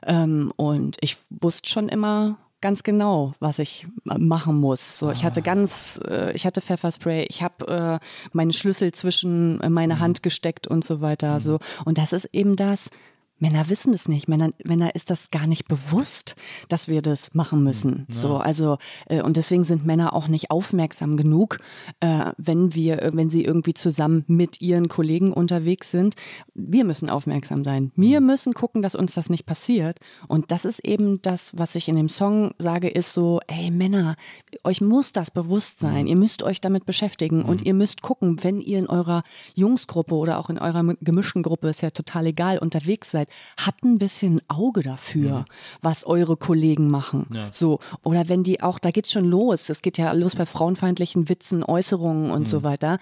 Ähm, 0.06 0.52
und 0.56 0.96
ich 1.00 1.18
wusste 1.28 1.68
schon 1.68 1.88
immer, 1.88 2.38
ganz 2.60 2.82
genau, 2.82 3.32
was 3.40 3.58
ich 3.58 3.86
äh, 4.08 4.18
machen 4.18 4.56
muss. 4.56 4.98
So, 4.98 5.10
ich 5.10 5.24
hatte 5.24 5.40
ah. 5.40 5.44
ganz, 5.44 6.00
äh, 6.06 6.32
ich 6.32 6.46
hatte 6.46 6.60
Pfefferspray, 6.60 7.26
ich 7.28 7.42
habe 7.42 8.00
äh, 8.00 8.06
meine 8.32 8.52
Schlüssel 8.52 8.92
zwischen 8.92 9.60
äh, 9.60 9.70
meine 9.70 9.96
mhm. 9.96 10.00
Hand 10.00 10.22
gesteckt 10.22 10.66
und 10.66 10.84
so 10.84 11.00
weiter. 11.00 11.34
Mhm. 11.34 11.40
So 11.40 11.58
und 11.84 11.98
das 11.98 12.12
ist 12.12 12.26
eben 12.32 12.56
das. 12.56 12.90
Männer 13.40 13.68
wissen 13.68 13.92
es 13.94 14.06
nicht. 14.06 14.28
Männer, 14.28 14.50
Männer 14.66 14.94
ist 14.94 15.10
das 15.10 15.30
gar 15.30 15.46
nicht 15.46 15.66
bewusst, 15.66 16.36
dass 16.68 16.88
wir 16.88 17.00
das 17.00 17.34
machen 17.34 17.64
müssen. 17.64 18.06
Ja. 18.08 18.14
So, 18.14 18.36
also 18.36 18.76
äh, 19.06 19.22
und 19.22 19.36
deswegen 19.36 19.64
sind 19.64 19.86
Männer 19.86 20.12
auch 20.12 20.28
nicht 20.28 20.50
aufmerksam 20.50 21.16
genug, 21.16 21.58
äh, 22.00 22.32
wenn 22.36 22.74
wir, 22.74 23.10
wenn 23.14 23.30
sie 23.30 23.44
irgendwie 23.44 23.74
zusammen 23.74 24.24
mit 24.26 24.60
ihren 24.60 24.88
Kollegen 24.88 25.32
unterwegs 25.32 25.90
sind. 25.90 26.14
Wir 26.54 26.84
müssen 26.84 27.08
aufmerksam 27.08 27.64
sein. 27.64 27.92
Wir 27.96 28.20
mhm. 28.20 28.26
müssen 28.26 28.52
gucken, 28.52 28.82
dass 28.82 28.94
uns 28.94 29.14
das 29.14 29.30
nicht 29.30 29.46
passiert. 29.46 29.98
Und 30.28 30.52
das 30.52 30.66
ist 30.66 30.84
eben 30.84 31.22
das, 31.22 31.56
was 31.56 31.74
ich 31.74 31.88
in 31.88 31.96
dem 31.96 32.10
Song 32.10 32.52
sage, 32.58 32.88
ist 32.88 33.14
so: 33.14 33.40
Ey 33.46 33.70
Männer, 33.70 34.16
euch 34.64 34.82
muss 34.82 35.12
das 35.12 35.30
bewusst 35.30 35.80
sein. 35.80 36.02
Mhm. 36.02 36.08
Ihr 36.08 36.16
müsst 36.16 36.42
euch 36.42 36.60
damit 36.60 36.84
beschäftigen 36.84 37.44
und 37.44 37.62
ihr 37.62 37.74
müsst 37.74 38.02
gucken, 38.02 38.44
wenn 38.44 38.60
ihr 38.60 38.78
in 38.78 38.86
eurer 38.86 39.22
Jungsgruppe 39.54 40.14
oder 40.14 40.38
auch 40.38 40.50
in 40.50 40.58
eurer 40.58 40.84
gemischten 41.00 41.42
Gruppe 41.42 41.68
ist 41.68 41.80
ja 41.80 41.90
total 41.90 42.26
egal 42.26 42.58
unterwegs 42.58 43.10
seid 43.10 43.29
habt 43.58 43.84
ein 43.84 43.98
bisschen 43.98 44.40
Auge 44.48 44.82
dafür, 44.82 45.40
mhm. 45.40 45.44
was 45.82 46.04
eure 46.04 46.36
Kollegen 46.36 46.90
machen. 46.90 47.26
Ja. 47.32 47.48
So. 47.52 47.78
Oder 48.02 48.28
wenn 48.28 48.42
die 48.42 48.62
auch, 48.62 48.78
da 48.78 48.90
geht's 48.90 49.12
schon 49.12 49.24
los. 49.24 49.68
Es 49.68 49.82
geht 49.82 49.98
ja 49.98 50.12
los 50.12 50.36
bei 50.36 50.46
frauenfeindlichen 50.46 51.28
Witzen, 51.28 51.64
Äußerungen 51.64 52.30
und 52.30 52.40
mhm. 52.40 52.46
so 52.46 52.62
weiter 52.62 52.98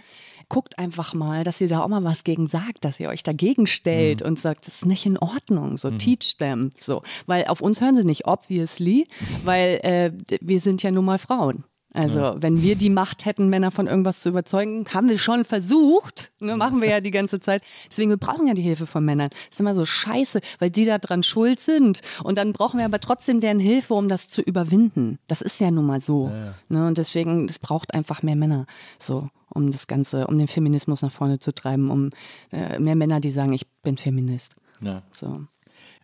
guckt 0.48 0.78
einfach 0.78 1.14
mal, 1.14 1.44
dass 1.44 1.60
ihr 1.60 1.68
da 1.68 1.82
auch 1.82 1.88
mal 1.88 2.04
was 2.04 2.24
gegen 2.24 2.48
sagt, 2.48 2.84
dass 2.84 2.98
ihr 3.00 3.08
euch 3.08 3.22
dagegen 3.22 3.66
stellt 3.66 4.20
mhm. 4.20 4.28
und 4.28 4.40
sagt, 4.40 4.66
das 4.66 4.76
ist 4.76 4.86
nicht 4.86 5.04
in 5.06 5.18
Ordnung. 5.18 5.76
So 5.76 5.90
mhm. 5.90 5.98
teach 5.98 6.36
them. 6.38 6.72
So, 6.80 7.02
weil 7.26 7.46
auf 7.46 7.60
uns 7.60 7.80
hören 7.80 7.96
sie 7.96 8.04
nicht 8.04 8.26
obviously, 8.26 9.06
weil 9.44 9.80
äh, 9.82 10.12
wir 10.40 10.60
sind 10.60 10.82
ja 10.82 10.90
nun 10.90 11.04
mal 11.04 11.18
Frauen. 11.18 11.64
Also, 11.98 12.18
ja. 12.18 12.42
wenn 12.42 12.62
wir 12.62 12.76
die 12.76 12.90
Macht 12.90 13.24
hätten, 13.24 13.48
Männer 13.48 13.70
von 13.70 13.86
irgendwas 13.86 14.22
zu 14.22 14.28
überzeugen, 14.28 14.84
haben 14.92 15.08
wir 15.08 15.18
schon 15.18 15.44
versucht. 15.44 16.30
Ne, 16.38 16.56
machen 16.56 16.80
wir 16.80 16.88
ja 16.88 17.00
die 17.00 17.10
ganze 17.10 17.40
Zeit. 17.40 17.62
Deswegen, 17.90 18.10
wir 18.10 18.16
brauchen 18.16 18.46
ja 18.46 18.54
die 18.54 18.62
Hilfe 18.62 18.86
von 18.86 19.04
Männern. 19.04 19.30
Das 19.30 19.56
ist 19.56 19.60
immer 19.60 19.74
so 19.74 19.84
scheiße, 19.84 20.40
weil 20.60 20.70
die 20.70 20.84
da 20.84 20.98
dran 20.98 21.22
schuld 21.22 21.58
sind. 21.58 22.02
Und 22.22 22.38
dann 22.38 22.52
brauchen 22.52 22.78
wir 22.78 22.84
aber 22.84 23.00
trotzdem 23.00 23.40
deren 23.40 23.58
Hilfe, 23.58 23.94
um 23.94 24.08
das 24.08 24.28
zu 24.28 24.42
überwinden. 24.42 25.18
Das 25.26 25.42
ist 25.42 25.60
ja 25.60 25.70
nun 25.70 25.86
mal 25.86 26.00
so. 26.00 26.28
Ja, 26.28 26.44
ja. 26.44 26.54
Ne, 26.68 26.86
und 26.86 26.98
deswegen, 26.98 27.46
es 27.46 27.58
braucht 27.58 27.94
einfach 27.94 28.22
mehr 28.22 28.36
Männer. 28.36 28.66
So, 28.98 29.28
um 29.48 29.72
das 29.72 29.86
Ganze, 29.86 30.26
um 30.28 30.38
den 30.38 30.48
Feminismus 30.48 31.02
nach 31.02 31.12
vorne 31.12 31.40
zu 31.40 31.52
treiben, 31.52 31.90
um 31.90 32.10
äh, 32.52 32.78
mehr 32.78 32.94
Männer, 32.94 33.20
die 33.20 33.30
sagen, 33.30 33.52
ich 33.52 33.66
bin 33.82 33.96
Feminist. 33.96 34.52
Ja. 34.80 35.02
So. 35.12 35.40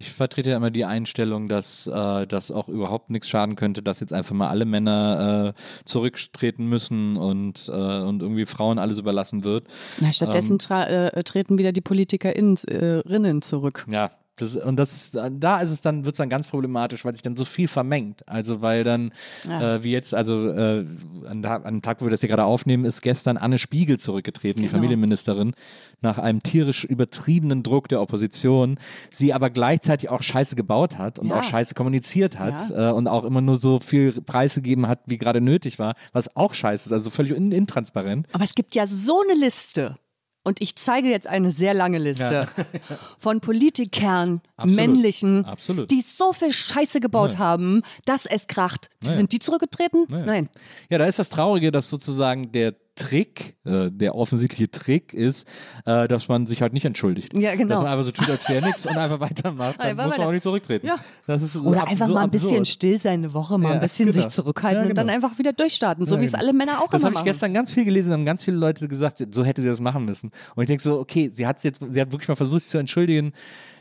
Ich 0.05 0.13
vertrete 0.13 0.51
ja 0.51 0.59
immer 0.59 0.71
die 0.71 0.85
Einstellung, 0.85 1.49
dass 1.49 1.87
äh, 1.87 2.27
das 2.27 2.51
auch 2.51 2.69
überhaupt 2.69 3.09
nichts 3.09 3.27
schaden 3.27 3.57
könnte, 3.57 3.83
dass 3.83 4.01
jetzt 4.01 4.13
einfach 4.13 4.35
mal 4.35 4.49
alle 4.49 4.67
Männer 4.67 5.55
äh, 5.57 5.89
zurücktreten 5.89 6.67
müssen 6.67 7.17
und, 7.17 7.69
äh, 7.69 7.73
und 7.73 8.21
irgendwie 8.21 8.45
Frauen 8.45 8.79
alles 8.79 8.99
überlassen 8.99 9.45
wird. 9.45 9.67
Na, 10.01 10.13
stattdessen 10.13 10.59
ähm, 10.71 11.11
äh, 11.15 11.23
treten 11.23 11.57
wieder 11.57 11.73
die 11.73 11.81
PolitikerInnen 11.81 13.41
zurück. 13.41 13.87
Ja, 13.91 14.11
das, 14.37 14.57
und 14.57 14.77
das 14.77 14.93
ist, 14.93 15.17
da 15.31 15.61
ist 15.61 15.71
es 15.71 15.81
dann, 15.81 16.05
wird 16.05 16.15
es 16.15 16.19
dann 16.19 16.29
ganz 16.29 16.49
problematisch, 16.49 17.05
weil 17.05 17.15
sich 17.15 17.23
dann 17.23 17.37
so 17.37 17.45
viel 17.45 17.69
vermengt. 17.69 18.27
Also 18.27 18.63
weil 18.63 18.83
dann, 18.83 19.13
ja. 19.49 19.77
äh, 19.77 19.85
wie 19.85 19.93
jetzt, 19.93 20.13
also 20.13 20.49
äh, 20.49 20.85
an, 21.27 21.45
an, 21.45 21.63
dem 21.65 21.83
Tag, 21.83 22.01
wo 22.01 22.07
wir 22.07 22.11
das 22.11 22.21
hier 22.21 22.29
gerade 22.29 22.45
aufnehmen, 22.45 22.85
ist 22.85 23.01
gestern 23.01 23.37
Anne 23.37 23.59
Spiegel 23.59 23.99
zurückgetreten, 23.99 24.63
genau. 24.63 24.73
die 24.73 24.75
Familienministerin, 24.75 25.53
nach 26.01 26.19
einem 26.19 26.43
tierisch 26.43 26.85
übertriebenen 26.85 27.63
Druck 27.63 27.89
der 27.89 28.01
Opposition, 28.01 28.79
sie 29.11 29.33
aber 29.33 29.51
gleichzeitig 29.51 30.11
auch 30.11 30.23
Scheiße 30.23 30.57
gebaut 30.57 30.99
hat 30.99 31.19
und 31.19 31.29
ja. 31.29 31.39
auch 31.39 31.45
Scheiße 31.45 31.75
kommuniziert 31.75 32.39
hat 32.39 32.71
ja. 32.71 32.91
äh, 32.91 32.93
und 32.93 33.07
auch 33.09 33.25
immer 33.25 33.41
nur 33.41 33.57
so 33.57 33.81
viel 33.81 34.21
Preis 34.21 34.55
gegeben 34.55 34.89
hat, 34.89 35.01
wie 35.07 35.19
gerade 35.19 35.41
nötig 35.41 35.79
war, 35.79 35.95
was 36.13 36.35
auch 36.37 36.55
scheiße 36.55 36.89
ist, 36.89 36.93
also 36.93 37.11
völlig 37.11 37.33
in, 37.33 37.53
intransparent. 37.53 38.27
Aber 38.33 38.45
es 38.45 38.55
gibt 38.55 38.75
ja 38.75 38.87
so 38.87 39.23
eine 39.23 39.39
Liste 39.39 39.97
und 40.45 40.61
ich 40.61 40.77
zeige 40.77 41.09
jetzt 41.09 41.27
eine 41.27 41.51
sehr 41.51 41.75
lange 41.75 41.99
Liste 41.99 42.47
ja. 42.57 42.65
von 43.19 43.41
Politikern, 43.41 44.43
Absolut. 44.57 44.77
männlichen, 44.77 45.45
Absolut. 45.45 45.91
die 45.91 46.03
so 46.03 46.33
viel 46.33 46.53
Scheiße 46.53 47.01
gebaut 47.01 47.33
ja. 47.33 47.39
haben, 47.39 47.83
dass 48.05 48.27
es 48.27 48.47
kracht. 48.47 48.91
Ja. 49.03 49.15
Sind 49.15 49.33
die 49.33 49.39
zurückgetreten? 49.39 50.07
Nein. 50.09 50.51
Ja, 50.91 50.99
da 50.99 51.07
ist 51.07 51.19
das 51.19 51.31
Traurige, 51.31 51.73
dass 51.73 51.89
sozusagen 51.89 52.53
der 52.53 52.75
Trick, 52.97 53.57
äh, 53.65 53.91
der 53.91 54.15
offensichtliche 54.15 54.71
Trick 54.71 55.13
ist, 55.13 55.49
äh, 55.85 56.07
dass 56.07 56.29
man 56.29 56.47
sich 56.47 56.63
halt 56.63 56.73
nicht 56.73 56.85
entschuldigt. 56.85 57.37
Ja, 57.37 57.57
genau. 57.57 57.71
Dass 57.71 57.81
man 57.81 57.93
einfach 57.93 58.05
so 58.05 58.13
tut, 58.13 58.31
als 58.31 58.49
wäre 58.49 58.65
nichts 58.65 58.87
und 58.87 58.97
einfach 58.97 59.21
weitermacht. 59.29 59.81
Dann 59.81 59.89
einfach 59.89 60.05
muss 60.07 60.19
man 60.19 60.29
auch 60.29 60.33
nicht 60.33 60.45
zurücktreten. 60.45 60.87
Ja. 60.87 60.99
Das 61.27 61.43
ist 61.43 61.57
Oder 61.57 61.89
einfach 61.89 62.07
so 62.07 62.15
mal 62.15 62.23
ein 62.25 62.31
bisschen 62.31 62.51
absurd. 62.51 62.69
still 62.69 62.99
sein 62.99 63.25
eine 63.25 63.35
Woche, 63.35 63.59
mal 63.59 63.71
ja, 63.71 63.75
ein 63.75 63.81
bisschen 63.81 64.07
genau. 64.07 64.23
sich 64.23 64.29
zurückhalten 64.29 64.83
ja, 64.83 64.89
genau. 64.89 64.91
und 64.91 65.09
dann 65.09 65.11
einfach 65.11 65.39
wieder 65.39 65.53
durchstarten, 65.53 66.07
so 66.07 66.21
wie 66.21 66.25
es 66.25 66.33
genau. 66.33 66.43
alle 66.43 66.53
Männer 66.53 66.81
auch 66.81 66.91
das 66.91 67.03
immer 67.03 67.11
machen. 67.11 67.15
Das 67.15 67.19
habe 67.21 67.29
ich 67.29 67.33
gestern 67.33 67.55
ganz 67.55 67.75
viel 67.75 67.85
gelesen, 67.85 68.13
haben 68.13 68.25
ganz 68.25 68.45
viele 68.45 68.57
Leute 68.57 68.87
gesagt, 68.87 69.25
so 69.35 69.45
hätte 69.45 69.63
sie 69.63 69.69
das 69.69 69.81
machen 69.81 70.05
müssen. 70.05 70.31
Und 70.55 70.63
ich 70.63 70.69
denke 70.69 70.83
so, 70.83 70.99
okay, 71.01 71.31
sie 71.33 71.47
hat 71.47 71.63
jetzt, 71.65 71.81
sie 71.91 72.01
hat 72.01 72.13
wirklich 72.13 72.29
mal 72.29 72.37
versucht, 72.37 72.63
sich 72.63 72.71
zu 72.71 72.79
entschuldigen 72.79 73.33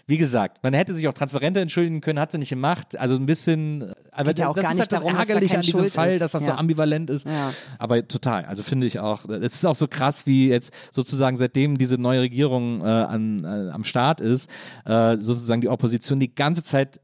wie 0.06 0.18
gesagt, 0.18 0.62
man 0.64 0.74
hätte 0.74 0.93
sich 0.93 1.08
auch 1.08 1.14
transparenter 1.14 1.62
entschuldigen 1.62 2.01
können, 2.01 2.20
hat 2.20 2.32
sie 2.32 2.38
nicht 2.38 2.49
gemacht. 2.49 2.99
Also 2.99 3.16
ein 3.16 3.26
bisschen, 3.26 3.93
aber 4.12 4.36
ja 4.36 4.49
auch 4.49 4.54
das 4.54 4.64
gar 4.64 4.72
ist 4.72 4.78
nicht 4.78 4.91
halt 4.91 5.01
darum, 5.01 5.16
das 5.16 5.30
Ärgerliche 5.30 5.54
da 5.54 5.60
an 5.60 5.62
diesem 5.62 5.80
Schuld 5.80 5.93
Fall, 5.93 6.10
ist. 6.10 6.22
dass 6.22 6.34
das 6.34 6.45
ja. 6.45 6.54
so 6.54 6.58
ambivalent 6.58 7.10
ist. 7.10 7.26
Ja. 7.26 7.54
Aber 7.80 8.06
total, 8.06 8.43
also 8.43 8.64
finde 8.64 8.86
ich 8.86 8.99
auch, 8.99 9.24
es 9.30 9.54
ist 9.54 9.66
auch 9.66 9.76
so 9.76 9.88
krass, 9.88 10.26
wie 10.28 10.49
jetzt 10.49 10.74
sozusagen 10.91 11.38
seitdem 11.38 11.78
diese 11.78 11.97
neue 11.97 12.20
Regierung 12.20 12.82
äh, 12.82 12.84
an, 12.84 13.45
äh, 13.45 13.72
am 13.72 13.86
Start 13.86 14.20
ist, 14.20 14.49
äh, 14.86 15.16
sozusagen 15.16 15.62
die 15.62 15.70
Opposition 15.70 16.20
die 16.20 16.36
ganze 16.36 16.64
Zeit, 16.64 16.99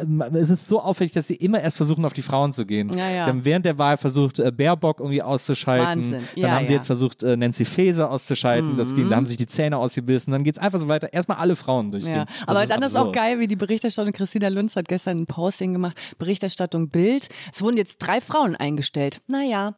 äh, 0.00 0.36
es 0.36 0.50
ist 0.50 0.66
so 0.66 0.80
auffällig, 0.80 1.12
dass 1.12 1.28
sie 1.28 1.36
immer 1.36 1.60
erst 1.60 1.76
versuchen, 1.76 2.04
auf 2.04 2.12
die 2.12 2.22
Frauen 2.22 2.52
zu 2.52 2.66
gehen. 2.66 2.90
Ja, 2.90 3.08
ja. 3.08 3.24
Sie 3.24 3.30
haben 3.30 3.44
während 3.44 3.66
der 3.66 3.78
Wahl 3.78 3.98
versucht, 3.98 4.40
äh, 4.40 4.50
Baerbock 4.50 4.98
irgendwie 4.98 5.22
auszuschalten. 5.22 6.12
Wahnsinn. 6.12 6.22
Dann 6.36 6.50
haben 6.50 6.66
sie 6.66 6.74
jetzt 6.74 6.86
versucht, 6.86 7.22
äh, 7.22 7.36
Nancy 7.36 7.64
Faeser 7.64 8.10
auszuschalten. 8.10 8.72
Mhm. 8.72 8.76
Das 8.76 8.96
ging, 8.96 9.08
da 9.08 9.14
haben 9.14 9.26
sich 9.26 9.36
die 9.36 9.46
Zähne 9.46 9.76
ausgebissen. 9.76 10.32
Dann 10.32 10.42
geht 10.42 10.56
es 10.56 10.60
einfach 10.60 10.80
so 10.80 10.88
weiter. 10.88 11.12
Erstmal 11.12 11.38
alle 11.38 11.54
Frauen 11.54 11.92
durchgehen. 11.92 12.26
Aber 12.46 12.62
ist 12.62 12.70
dann 12.70 12.82
absurd. 12.82 13.02
ist 13.02 13.08
auch 13.08 13.12
geil, 13.12 13.38
wie 13.38 13.46
die 13.46 13.56
Berichterstattung, 13.56 14.12
Christina 14.12 14.48
Lunz 14.48 14.76
hat 14.76 14.88
gestern 14.88 15.22
ein 15.22 15.26
Posting 15.26 15.72
gemacht, 15.72 15.96
Berichterstattung 16.18 16.88
Bild. 16.88 17.28
Es 17.52 17.62
wurden 17.62 17.76
jetzt 17.76 17.98
drei 17.98 18.20
Frauen 18.20 18.56
eingestellt. 18.56 19.20
Naja, 19.26 19.74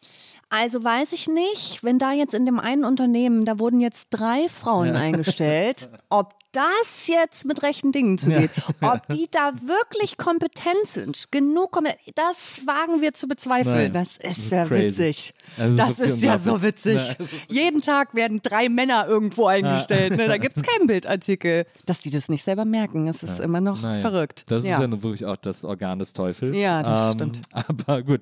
also 0.50 0.84
weiß 0.84 1.12
ich 1.12 1.26
nicht, 1.26 1.82
wenn 1.82 1.98
da 1.98 2.12
jetzt 2.12 2.34
in 2.34 2.46
dem 2.46 2.60
einen 2.60 2.84
Unternehmen, 2.84 3.44
da 3.44 3.58
wurden 3.58 3.80
jetzt 3.80 4.08
drei 4.10 4.48
Frauen 4.48 4.88
ja. 4.88 4.94
eingestellt, 4.94 5.88
ob 6.10 6.34
das 6.54 7.08
jetzt 7.08 7.44
mit 7.44 7.62
rechten 7.62 7.92
Dingen 7.92 8.16
zugeht, 8.16 8.50
ja. 8.80 8.92
ob 8.94 9.06
die 9.08 9.26
da 9.30 9.52
wirklich 9.66 10.16
kompetent 10.16 10.86
sind, 10.86 11.26
genug 11.30 11.72
kompetent, 11.72 12.00
das 12.14 12.66
wagen 12.66 13.00
wir 13.00 13.12
zu 13.12 13.26
bezweifeln. 13.26 13.92
Nein. 13.92 13.92
Das 13.92 14.16
ist 14.16 14.52
ja 14.52 14.68
witzig. 14.70 15.34
Also 15.58 15.76
das 15.76 15.98
ist 15.98 16.22
ja 16.22 16.38
so 16.38 16.62
witzig. 16.62 17.16
Nein, 17.18 17.28
Jeden 17.48 17.80
Tag 17.80 18.14
werden 18.14 18.40
drei 18.42 18.68
Männer 18.68 19.06
irgendwo 19.08 19.46
eingestellt. 19.46 20.12
Ja. 20.12 20.16
Ne? 20.16 20.28
Da 20.28 20.38
gibt 20.38 20.56
es 20.56 20.62
keinen 20.62 20.86
Bildartikel. 20.86 21.66
Dass 21.86 22.00
die 22.00 22.10
das 22.10 22.28
nicht 22.28 22.42
selber 22.42 22.64
merken, 22.64 23.06
das 23.06 23.22
ist 23.22 23.38
ja. 23.38 23.44
immer 23.44 23.60
noch 23.60 23.82
naja. 23.82 24.00
verrückt. 24.00 24.44
Das 24.46 24.62
ist 24.62 24.70
ja 24.70 24.86
nun 24.86 25.02
wirklich 25.02 25.26
auch 25.26 25.36
das 25.36 25.64
Organ 25.64 25.98
des 25.98 26.12
Teufels. 26.12 26.56
Ja, 26.56 26.82
das 26.82 27.12
ähm, 27.14 27.18
stimmt. 27.18 27.40
Aber 27.52 28.02
gut. 28.02 28.20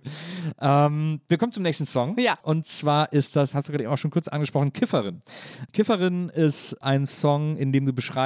Ähm, 0.60 1.20
wir 1.28 1.38
kommen 1.38 1.52
zum 1.52 1.62
nächsten 1.62 1.84
Song. 1.84 2.18
Ja. 2.18 2.38
Und 2.42 2.66
zwar 2.66 3.12
ist 3.12 3.36
das, 3.36 3.54
hast 3.54 3.68
du 3.68 3.72
gerade 3.72 3.90
auch 3.90 3.98
schon 3.98 4.10
kurz 4.10 4.28
angesprochen, 4.28 4.72
Kifferin. 4.72 5.22
Kifferin 5.72 6.28
ist 6.30 6.74
ein 6.82 7.06
Song, 7.06 7.56
in 7.56 7.72
dem 7.72 7.86
du 7.86 7.92
beschreibst, 7.92 8.21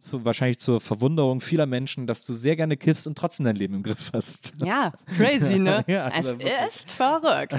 zu, 0.00 0.24
wahrscheinlich 0.24 0.58
zur 0.58 0.80
Verwunderung 0.80 1.40
vieler 1.40 1.66
Menschen, 1.66 2.06
dass 2.06 2.24
du 2.26 2.32
sehr 2.32 2.56
gerne 2.56 2.76
kiffst 2.76 3.06
und 3.06 3.16
trotzdem 3.16 3.44
dein 3.44 3.56
Leben 3.56 3.74
im 3.74 3.82
Griff 3.82 4.10
hast. 4.12 4.54
Ja, 4.64 4.92
crazy, 5.16 5.58
ne? 5.58 5.84
ja, 5.88 6.08
es 6.08 6.32
ist 6.32 6.90
verrückt. 6.90 7.56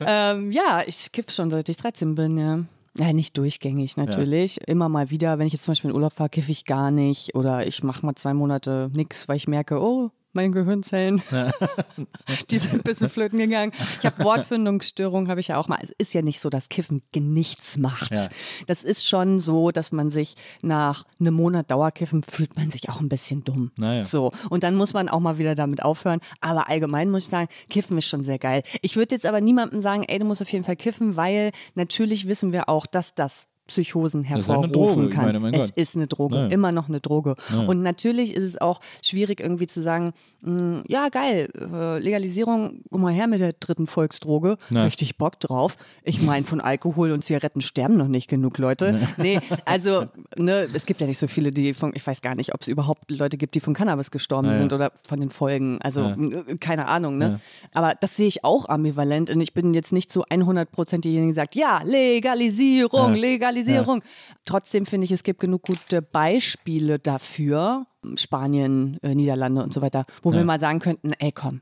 ähm, 0.00 0.50
ja, 0.50 0.82
ich 0.86 1.12
kiff 1.12 1.30
schon 1.30 1.50
seit 1.50 1.68
ich 1.68 1.76
13 1.76 2.14
bin, 2.14 2.38
ja. 2.38 2.64
Ja, 2.96 3.12
nicht 3.12 3.36
durchgängig 3.36 3.96
natürlich. 3.96 4.56
Ja. 4.56 4.62
Immer 4.68 4.88
mal 4.88 5.10
wieder, 5.10 5.38
wenn 5.38 5.48
ich 5.48 5.52
jetzt 5.52 5.64
zum 5.64 5.72
Beispiel 5.72 5.90
in 5.90 5.96
Urlaub 5.96 6.12
fahre, 6.12 6.30
kiffe 6.30 6.52
ich 6.52 6.64
gar 6.64 6.92
nicht. 6.92 7.34
Oder 7.34 7.66
ich 7.66 7.82
mache 7.82 8.06
mal 8.06 8.14
zwei 8.14 8.34
Monate 8.34 8.88
nichts, 8.94 9.28
weil 9.28 9.36
ich 9.36 9.48
merke, 9.48 9.82
oh, 9.82 10.10
meine 10.34 10.50
Gehirnzellen, 10.50 11.22
die 12.50 12.58
sind 12.58 12.74
ein 12.74 12.82
bisschen 12.82 13.08
flöten 13.08 13.38
gegangen. 13.38 13.72
Ich 14.00 14.06
habe 14.06 14.24
Wortfindungsstörungen, 14.24 15.28
habe 15.28 15.40
ich 15.40 15.48
ja 15.48 15.58
auch 15.58 15.68
mal. 15.68 15.78
Es 15.82 15.90
ist 15.90 16.14
ja 16.14 16.22
nicht 16.22 16.40
so, 16.40 16.50
dass 16.50 16.68
Kiffen 16.68 17.02
nichts 17.14 17.76
macht. 17.76 18.12
Ja. 18.12 18.28
Das 18.66 18.84
ist 18.84 19.08
schon 19.08 19.40
so, 19.40 19.70
dass 19.70 19.92
man 19.92 20.10
sich 20.10 20.34
nach 20.62 21.04
einem 21.20 21.34
Monat 21.34 21.70
Dauerkiffen 21.70 22.22
fühlt 22.22 22.56
man 22.56 22.70
sich 22.70 22.88
auch 22.88 23.00
ein 23.00 23.08
bisschen 23.08 23.44
dumm. 23.44 23.72
Naja. 23.76 24.04
So 24.04 24.32
und 24.50 24.62
dann 24.62 24.76
muss 24.76 24.92
man 24.92 25.08
auch 25.08 25.20
mal 25.20 25.38
wieder 25.38 25.54
damit 25.54 25.82
aufhören. 25.82 26.20
Aber 26.40 26.68
allgemein 26.68 27.10
muss 27.10 27.24
ich 27.24 27.30
sagen, 27.30 27.48
Kiffen 27.70 27.98
ist 27.98 28.08
schon 28.08 28.24
sehr 28.24 28.38
geil. 28.38 28.62
Ich 28.82 28.96
würde 28.96 29.14
jetzt 29.14 29.26
aber 29.26 29.40
niemandem 29.40 29.82
sagen, 29.82 30.04
ey, 30.04 30.18
du 30.18 30.24
musst 30.24 30.42
auf 30.42 30.50
jeden 30.50 30.64
Fall 30.64 30.76
kiffen, 30.76 31.16
weil 31.16 31.52
natürlich 31.74 32.28
wissen 32.28 32.52
wir 32.52 32.68
auch, 32.68 32.86
dass 32.86 33.14
das 33.14 33.48
Psychosen 33.66 34.24
ja 34.24 34.34
eine 34.34 34.42
hervorrufen 34.44 35.10
kann. 35.10 35.24
meine, 35.26 35.40
mein 35.40 35.54
es 35.54 35.70
ist 35.70 35.96
eine 35.96 36.06
Droge, 36.06 36.36
Ja. 36.36 36.46
immer 36.48 36.70
noch 36.72 36.88
eine 36.88 37.00
Droge. 37.00 37.34
Und 37.66 37.82
natürlich 37.82 38.34
ist 38.34 38.44
es 38.44 38.60
auch 38.60 38.80
schwierig 39.02 39.40
irgendwie 39.40 39.66
zu 39.66 39.80
sagen, 39.82 40.12
mh, 40.42 40.84
ja 40.88 41.08
geil, 41.08 41.48
äh, 41.58 41.98
Legalisierung, 41.98 42.82
guck 42.90 43.00
mal 43.00 43.12
her 43.12 43.26
mit 43.26 43.40
der 43.40 43.54
dritten 43.54 43.86
Volksdroge, 43.86 44.56
Ja. 44.70 44.84
richtig 44.84 45.16
Bock 45.16 45.40
drauf. 45.40 45.76
Ich 46.02 46.20
meine, 46.22 46.44
von 46.44 46.60
Alkohol 46.60 47.10
und 47.12 47.24
Zigaretten 47.24 47.62
sterben 47.62 47.96
noch 47.96 48.08
nicht 48.08 48.28
genug 48.28 48.58
Leute. 48.58 49.00
Nee, 49.16 49.38
also 49.64 50.04
ne, 50.36 50.68
es 50.74 50.84
gibt 50.86 51.00
ja 51.00 51.06
nicht 51.06 51.18
so 51.18 51.26
viele, 51.26 51.50
die 51.50 51.72
von, 51.74 51.92
ich 51.94 52.06
weiß 52.06 52.20
gar 52.22 52.34
nicht, 52.34 52.52
ob 52.54 52.60
es 52.60 52.68
überhaupt 52.68 53.10
Leute 53.10 53.36
gibt, 53.38 53.54
die 53.54 53.60
von 53.60 53.72
Cannabis 53.74 54.10
gestorben 54.10 54.48
Ja, 54.48 54.52
ja. 54.54 54.58
sind 54.58 54.72
oder 54.72 54.92
von 55.08 55.20
den 55.20 55.30
Folgen. 55.30 55.78
Also 55.82 56.00
Ja. 56.00 56.16
äh, 56.16 56.56
keine 56.58 56.86
Ahnung. 56.88 57.16
Ne? 57.18 57.40
Aber 57.72 57.94
das 57.98 58.16
sehe 58.16 58.28
ich 58.28 58.44
auch 58.44 58.68
ambivalent 58.68 59.30
und 59.30 59.40
ich 59.40 59.54
bin 59.54 59.72
jetzt 59.74 59.92
nicht 59.92 60.12
so 60.12 60.24
100 60.28 60.70
Prozent 60.70 61.04
diejenige, 61.04 61.32
die 61.32 61.34
sagt, 61.34 61.54
ja, 61.54 61.80
Legalisierung, 61.84 63.14
Ja. 63.54 63.62
Legalisierung. 63.62 64.02
Trotzdem 64.44 64.86
finde 64.86 65.04
ich, 65.06 65.12
es 65.12 65.22
gibt 65.22 65.40
genug 65.40 65.62
gute 65.62 66.02
Beispiele 66.02 66.98
dafür, 66.98 67.86
Spanien, 68.16 68.98
äh, 69.02 69.14
Niederlande 69.14 69.62
und 69.62 69.72
so 69.72 69.80
weiter, 69.82 70.04
wo 70.22 70.30
Ja. 70.32 70.38
wir 70.38 70.44
mal 70.44 70.60
sagen 70.60 70.78
könnten, 70.80 71.12
ey 71.18 71.32
komm, 71.32 71.60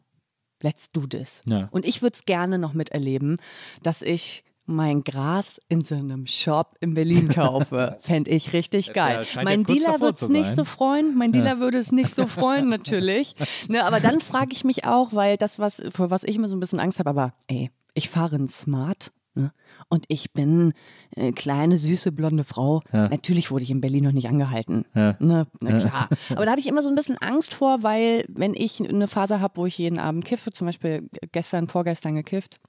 let's 0.62 0.90
do 0.92 1.06
this. 1.06 1.42
Ja. 1.46 1.68
Und 1.70 1.84
ich 1.84 2.02
würde 2.02 2.14
es 2.14 2.24
gerne 2.24 2.58
noch 2.58 2.72
miterleben, 2.72 3.38
dass 3.82 4.02
ich 4.02 4.44
mein 4.64 5.02
Gras 5.02 5.60
in 5.68 5.80
so 5.80 5.96
einem 5.96 6.28
Shop 6.28 6.76
in 6.80 6.94
Berlin 6.94 7.28
kaufe. 7.28 7.96
Fände 8.00 8.30
ich 8.30 8.52
richtig 8.52 8.86
ja- 8.88 8.92
geil. 8.92 9.26
ja 9.34 9.42
mein 9.42 9.64
kurz 9.64 9.76
Dealer 9.78 10.00
wird 10.00 10.22
es 10.22 10.28
nicht 10.28 10.52
so 10.52 10.64
freuen. 10.64 11.16
Mein 11.18 11.32
Dealer 11.32 11.58
würde 11.58 11.78
es 11.78 11.90
nicht 11.90 12.14
so 12.14 12.28
freuen, 12.28 12.68
natürlich. 12.70 13.34
Ne, 13.68 13.84
aber 13.84 13.98
dann 13.98 14.20
frage 14.20 14.52
ich 14.52 14.62
mich 14.64 14.84
auch, 14.84 15.12
weil 15.12 15.36
das, 15.36 15.58
was, 15.58 15.82
vor 15.90 16.10
was 16.10 16.22
ich 16.22 16.36
immer 16.36 16.48
so 16.48 16.56
ein 16.56 16.60
bisschen 16.60 16.78
Angst 16.78 17.00
habe, 17.00 17.10
aber 17.10 17.34
ey, 17.48 17.70
ich 17.94 18.08
fahre 18.08 18.36
ein 18.36 18.48
Smart. 18.48 19.10
Ne? 19.34 19.52
Und 19.88 20.04
ich 20.08 20.32
bin 20.32 20.74
äh, 21.16 21.32
kleine, 21.32 21.76
süße, 21.78 22.12
blonde 22.12 22.44
Frau. 22.44 22.82
Ja. 22.92 23.08
Natürlich 23.08 23.50
wurde 23.50 23.64
ich 23.64 23.70
in 23.70 23.80
Berlin 23.80 24.04
noch 24.04 24.12
nicht 24.12 24.28
angehalten. 24.28 24.84
Ja. 24.94 25.16
Ne? 25.20 25.46
Na 25.60 25.78
klar. 25.78 26.08
Aber 26.30 26.44
da 26.44 26.50
habe 26.50 26.60
ich 26.60 26.66
immer 26.66 26.82
so 26.82 26.88
ein 26.88 26.94
bisschen 26.94 27.16
Angst 27.18 27.54
vor, 27.54 27.82
weil 27.82 28.24
wenn 28.28 28.54
ich 28.54 28.80
eine 28.86 29.08
Phase 29.08 29.40
habe, 29.40 29.56
wo 29.56 29.66
ich 29.66 29.78
jeden 29.78 29.98
Abend 29.98 30.24
kiffe, 30.24 30.52
zum 30.52 30.66
Beispiel 30.66 31.08
gestern, 31.32 31.68
vorgestern 31.68 32.14
gekifft 32.14 32.60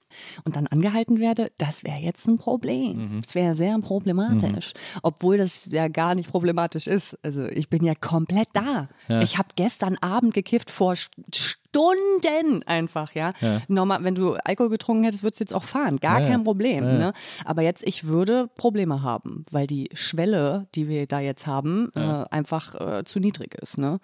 und 0.46 0.56
dann 0.56 0.68
angehalten 0.68 1.20
werde, 1.20 1.52
das 1.58 1.84
wäre 1.84 2.00
jetzt 2.00 2.28
ein 2.28 2.38
Problem. 2.38 3.16
Mhm. 3.16 3.22
Das 3.22 3.36
wäre 3.36 3.56
sehr 3.56 3.78
problematisch. 3.80 4.74
Obwohl 5.02 5.38
das 5.38 5.66
ja 5.72 5.88
gar 5.90 6.16
nicht 6.16 6.30
problematisch 6.30 6.88
ist. 6.88 7.18
Also 7.24 7.46
ich 7.48 7.70
bin 7.70 7.84
ja 7.84 7.94
komplett 7.96 8.48
da. 8.54 8.88
Ich 9.22 9.38
habe 9.38 9.50
gestern 9.56 9.98
Abend 9.98 10.34
gekifft 10.34 10.70
vor 10.72 10.94
St- 10.94 11.58
Stunden 11.74 12.62
einfach, 12.64 13.14
ja. 13.14 13.34
Ja. 13.42 13.62
Normal, 13.68 14.04
wenn 14.04 14.14
du 14.14 14.34
Alkohol 14.36 14.70
getrunken 14.70 15.04
hättest, 15.06 15.24
würdest 15.24 15.40
du 15.40 15.44
jetzt 15.46 15.54
auch 15.54 15.64
fahren. 15.64 15.98
Gar 15.98 16.22
Ja, 16.22 16.28
kein 16.28 16.44
Problem. 16.44 16.84
Ja. 16.84 16.94
Ne? 16.94 17.14
Aber 17.46 17.64
jetzt, 17.64 17.84
ich 17.86 18.08
würde 18.08 18.48
Probleme 18.58 19.02
haben, 19.02 19.46
weil 19.50 19.66
die 19.66 19.90
Schwelle, 19.94 20.68
die 20.76 20.88
wir 20.88 21.08
da 21.08 21.20
jetzt 21.20 21.48
haben, 21.48 21.92
äh, 21.96 22.26
einfach 22.30 22.76
äh, 23.00 23.04
zu 23.06 23.20
niedrig 23.20 23.56
ist. 23.56 23.80
Ne? 23.80 24.00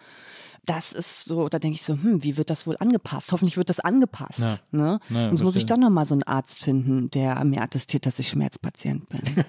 Das 0.70 0.92
ist 0.92 1.26
so, 1.26 1.50
da 1.50 1.58
denke 1.58 1.78
ich 1.78 1.82
so, 1.82 1.94
hm, 1.94 2.24
wie 2.24 2.38
wird 2.38 2.52
das 2.52 2.68
wohl 2.68 2.78
angepasst? 2.78 3.32
Hoffentlich 3.32 3.58
wird 3.58 3.72
das 3.72 3.80
angepasst. 3.80 4.40
Ja. 4.40 4.60
Ne? 4.70 5.00
Ja, 5.10 5.30
Und 5.30 5.42
muss 5.42 5.56
ich 5.56 5.66
doch 5.66 5.78
nochmal 5.78 6.06
so 6.06 6.14
einen 6.14 6.22
Arzt 6.22 6.62
finden, 6.62 7.10
der 7.10 7.44
mir 7.44 7.64
attestiert, 7.64 8.06
dass 8.06 8.20
ich 8.20 8.28
Schmerzpatient 8.28 9.10
bin. 9.10 9.22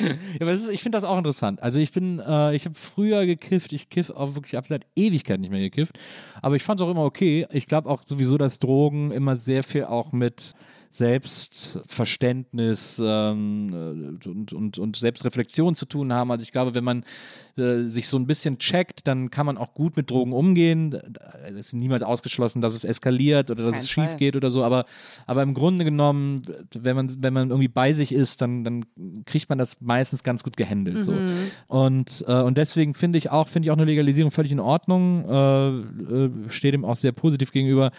Ja, 0.00 0.40
aber 0.40 0.50
ist, 0.50 0.68
ich 0.68 0.82
finde 0.82 0.96
das 0.96 1.04
auch 1.04 1.16
interessant. 1.16 1.62
Also 1.62 1.78
ich 1.78 1.92
bin, 1.92 2.18
äh, 2.18 2.54
ich 2.56 2.64
habe 2.64 2.74
früher 2.74 3.24
gekifft, 3.24 3.72
ich 3.72 3.88
kiff 3.88 4.10
auch 4.10 4.34
wirklich 4.34 4.56
ab 4.56 4.66
seit 4.66 4.84
Ewigkeit 4.96 5.38
nicht 5.38 5.50
mehr 5.50 5.60
gekifft. 5.60 5.96
Aber 6.42 6.56
ich 6.56 6.64
fand 6.64 6.80
es 6.80 6.86
auch 6.86 6.90
immer 6.90 7.04
okay. 7.04 7.46
Ich 7.52 7.66
glaube 7.66 7.88
auch 7.88 8.02
sowieso, 8.04 8.36
dass 8.36 8.58
Drogen 8.58 9.12
immer 9.12 9.36
sehr 9.36 9.62
viel 9.62 9.84
auch 9.84 10.10
mit 10.12 10.54
Selbstverständnis 10.90 13.00
ähm, 13.02 14.20
äh, 14.24 14.28
und, 14.28 14.52
und, 14.52 14.78
und 14.78 14.96
Selbstreflexion 14.96 15.74
zu 15.74 15.86
tun 15.86 16.12
haben. 16.12 16.30
Also 16.30 16.42
ich 16.42 16.52
glaube, 16.52 16.74
wenn 16.74 16.84
man 16.84 17.04
äh, 17.58 17.88
sich 17.88 18.08
so 18.08 18.16
ein 18.16 18.26
bisschen 18.26 18.58
checkt, 18.58 19.06
dann 19.06 19.30
kann 19.30 19.44
man 19.44 19.58
auch 19.58 19.74
gut 19.74 19.96
mit 19.96 20.10
Drogen 20.10 20.32
umgehen. 20.32 20.98
Es 21.44 21.54
ist 21.54 21.74
niemals 21.74 22.02
ausgeschlossen, 22.02 22.60
dass 22.60 22.74
es 22.74 22.84
eskaliert 22.84 23.50
oder 23.50 23.64
dass 23.64 23.72
Kein 23.72 23.82
es 23.82 23.90
schief 23.90 24.04
Fall. 24.04 24.16
geht 24.16 24.36
oder 24.36 24.50
so, 24.50 24.64
aber, 24.64 24.86
aber 25.26 25.42
im 25.42 25.54
Grunde 25.54 25.84
genommen, 25.84 26.42
wenn 26.72 26.96
man, 26.96 27.22
wenn 27.22 27.34
man 27.34 27.50
irgendwie 27.50 27.68
bei 27.68 27.92
sich 27.92 28.12
ist, 28.12 28.40
dann, 28.40 28.64
dann 28.64 28.84
kriegt 29.26 29.48
man 29.48 29.58
das 29.58 29.80
meistens 29.80 30.22
ganz 30.22 30.42
gut 30.42 30.56
gehandelt. 30.56 31.04
So. 31.04 31.14
Und, 31.66 32.24
äh, 32.26 32.42
und 32.42 32.56
deswegen 32.56 32.94
finde 32.94 33.18
ich 33.18 33.30
auch, 33.30 33.48
finde 33.48 33.66
ich 33.66 33.70
auch 33.70 33.76
eine 33.76 33.84
Legalisierung 33.84 34.30
völlig 34.30 34.52
in 34.52 34.60
Ordnung, 34.60 35.28
äh, 35.28 35.68
äh, 35.68 36.30
stehe 36.48 36.72
dem 36.72 36.84
auch 36.84 36.96
sehr 36.96 37.12
positiv 37.12 37.52
gegenüber. 37.52 37.90